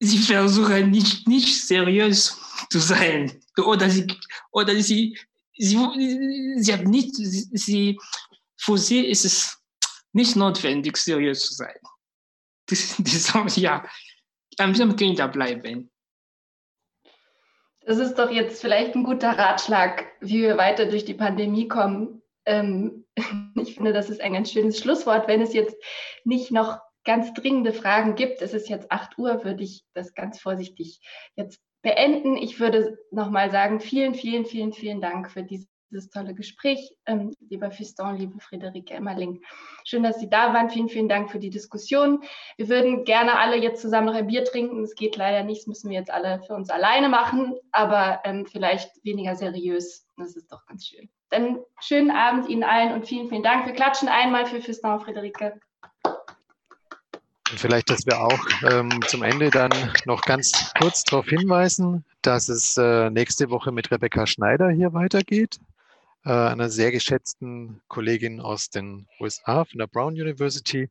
sie 0.00 0.18
versuchen 0.18 0.90
nicht, 0.90 1.26
nicht 1.28 1.66
seriös 1.66 2.38
zu 2.70 2.78
sein. 2.78 3.40
Oder 3.58 3.88
sie, 3.88 4.06
oder 4.52 4.74
sie, 4.80 5.18
sie, 5.56 5.78
sie 6.58 6.72
haben 6.72 6.90
nicht, 6.90 7.14
sie, 7.14 7.98
für 8.56 8.78
sie 8.78 9.06
ist 9.06 9.24
es 9.24 9.58
nicht 10.12 10.36
notwendig, 10.36 10.96
seriös 10.96 11.46
zu 11.46 11.54
sein. 11.54 11.76
Die, 12.68 12.76
die 12.98 13.16
sagen, 13.16 13.48
ja, 13.56 13.86
am 14.58 14.96
Kinder 14.96 15.28
bleiben. 15.28 15.90
Das 17.86 17.98
ist 17.98 18.14
doch 18.14 18.30
jetzt 18.30 18.60
vielleicht 18.60 18.96
ein 18.96 19.04
guter 19.04 19.38
Ratschlag, 19.38 20.06
wie 20.20 20.42
wir 20.42 20.56
weiter 20.56 20.86
durch 20.86 21.04
die 21.04 21.14
Pandemie 21.14 21.68
kommen. 21.68 22.20
Ähm, 22.44 23.04
ich 23.54 23.74
finde, 23.74 23.92
das 23.92 24.10
ist 24.10 24.20
ein 24.20 24.32
ganz 24.32 24.50
schönes 24.50 24.80
Schlusswort. 24.80 25.28
Wenn 25.28 25.40
es 25.40 25.52
jetzt 25.52 25.76
nicht 26.24 26.50
noch 26.50 26.80
ganz 27.06 27.32
dringende 27.32 27.72
Fragen 27.72 28.14
gibt, 28.14 28.42
es 28.42 28.52
ist 28.52 28.68
jetzt 28.68 28.92
8 28.92 29.16
Uhr, 29.16 29.44
würde 29.44 29.62
ich 29.62 29.84
das 29.94 30.12
ganz 30.12 30.38
vorsichtig 30.38 31.00
jetzt 31.36 31.58
beenden. 31.80 32.36
Ich 32.36 32.60
würde 32.60 32.98
nochmal 33.10 33.50
sagen, 33.50 33.80
vielen, 33.80 34.14
vielen, 34.14 34.44
vielen, 34.44 34.74
vielen 34.74 35.00
Dank 35.00 35.30
für 35.30 35.42
diese 35.42 35.66
dieses 35.90 36.10
tolle 36.10 36.34
Gespräch, 36.34 36.96
ähm, 37.06 37.32
lieber 37.48 37.70
Fiston, 37.70 38.16
liebe 38.16 38.38
Friederike 38.40 38.94
Emmerling. 38.94 39.42
Schön, 39.84 40.02
dass 40.02 40.18
Sie 40.18 40.28
da 40.28 40.52
waren. 40.52 40.70
Vielen, 40.70 40.88
vielen 40.88 41.08
Dank 41.08 41.30
für 41.30 41.38
die 41.38 41.50
Diskussion. 41.50 42.22
Wir 42.56 42.68
würden 42.68 43.04
gerne 43.04 43.38
alle 43.38 43.56
jetzt 43.56 43.82
zusammen 43.82 44.06
noch 44.06 44.14
ein 44.14 44.26
Bier 44.26 44.44
trinken. 44.44 44.82
Es 44.82 44.94
geht 44.94 45.16
leider 45.16 45.42
nicht, 45.44 45.62
das 45.62 45.66
müssen 45.66 45.90
wir 45.90 45.98
jetzt 45.98 46.10
alle 46.10 46.42
für 46.42 46.54
uns 46.54 46.70
alleine 46.70 47.08
machen, 47.08 47.54
aber 47.72 48.20
ähm, 48.24 48.46
vielleicht 48.46 48.90
weniger 49.04 49.36
seriös. 49.36 50.06
Das 50.16 50.36
ist 50.36 50.50
doch 50.50 50.64
ganz 50.66 50.86
schön. 50.86 51.08
Dann 51.30 51.60
schönen 51.80 52.10
Abend 52.10 52.48
Ihnen 52.48 52.64
allen 52.64 52.92
und 52.92 53.06
vielen, 53.06 53.28
vielen 53.28 53.42
Dank. 53.42 53.66
Wir 53.66 53.74
klatschen 53.74 54.08
einmal 54.08 54.46
für 54.46 54.60
Fiston 54.60 55.00
Friederike. 55.00 55.60
Und 57.50 57.60
vielleicht, 57.60 57.90
dass 57.90 58.06
wir 58.06 58.20
auch 58.20 58.46
ähm, 58.70 58.90
zum 59.06 59.22
Ende 59.22 59.50
dann 59.50 59.70
noch 60.04 60.22
ganz 60.22 60.72
kurz 60.78 61.04
darauf 61.04 61.26
hinweisen, 61.26 62.04
dass 62.22 62.48
es 62.48 62.76
äh, 62.76 63.08
nächste 63.10 63.50
Woche 63.50 63.70
mit 63.70 63.90
Rebecca 63.90 64.26
Schneider 64.26 64.70
hier 64.70 64.92
weitergeht 64.92 65.60
äh, 66.26 66.30
einer 66.30 66.68
sehr 66.68 66.90
geschätzten 66.90 67.80
Kollegin 67.88 68.40
aus 68.40 68.68
den 68.68 69.06
USA 69.20 69.64
von 69.64 69.78
der 69.78 69.86
Brown 69.86 70.14
University. 70.14 70.90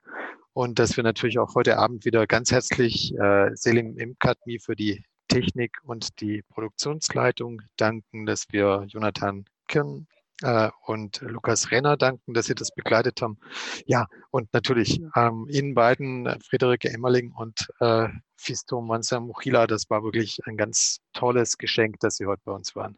Und 0.54 0.80
dass 0.80 0.96
wir 0.96 1.04
natürlich 1.04 1.38
auch 1.38 1.54
heute 1.56 1.78
Abend 1.78 2.06
wieder 2.06 2.26
ganz 2.26 2.52
herzlich 2.52 3.14
äh, 3.20 3.54
Selim 3.54 3.98
Imkatmi 3.98 4.60
für 4.60 4.76
die 4.76 5.04
Technik 5.28 5.78
und 5.84 6.22
die 6.22 6.42
Produktionsleitung 6.44 7.62
danken, 7.76 8.26
dass 8.26 8.46
wir 8.52 8.86
Jonathan 8.88 9.44
Kirn 9.68 10.08
äh, 10.42 10.70
und 10.86 11.22
Lukas 11.22 11.72
Renner 11.72 11.98
danken, 11.98 12.34
dass 12.34 12.48
Sie 12.48 12.56
das 12.56 12.74
begleitet 12.74 13.22
haben. 13.22 13.38
Ja, 13.86 14.08
und 14.32 14.54
natürlich 14.54 15.02
ähm, 15.16 15.48
Ihnen 15.50 15.74
beiden, 15.74 16.40
Friederike 16.42 16.90
Emmerling 16.90 17.32
und 17.32 17.68
äh, 17.80 18.08
Fisto 18.36 18.82
Mansa 18.82 19.20
Muchila, 19.20 19.68
das 19.68 19.90
war 19.90 20.04
wirklich 20.04 20.40
ein 20.46 20.58
ganz 20.58 21.00
tolles 21.14 21.58
Geschenk, 21.58 22.00
dass 22.00 22.18
Sie 22.18 22.26
heute 22.26 22.42
bei 22.46 22.52
uns 22.52 22.76
waren. 22.76 22.98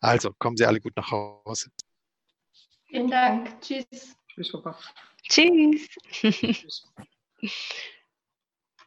Also 0.00 0.32
kommen 0.38 0.56
Sie 0.56 0.66
alle 0.66 0.80
gut 0.80 0.96
nach 0.96 1.10
Hause. 1.10 1.70
Vielen 2.86 3.10
Dank. 3.10 3.60
Tschüss. 3.60 4.16
Tschüss, 4.28 4.52
Papa. 4.52 4.76
Tschüss. 5.22 5.88
Tschüss. 6.10 6.92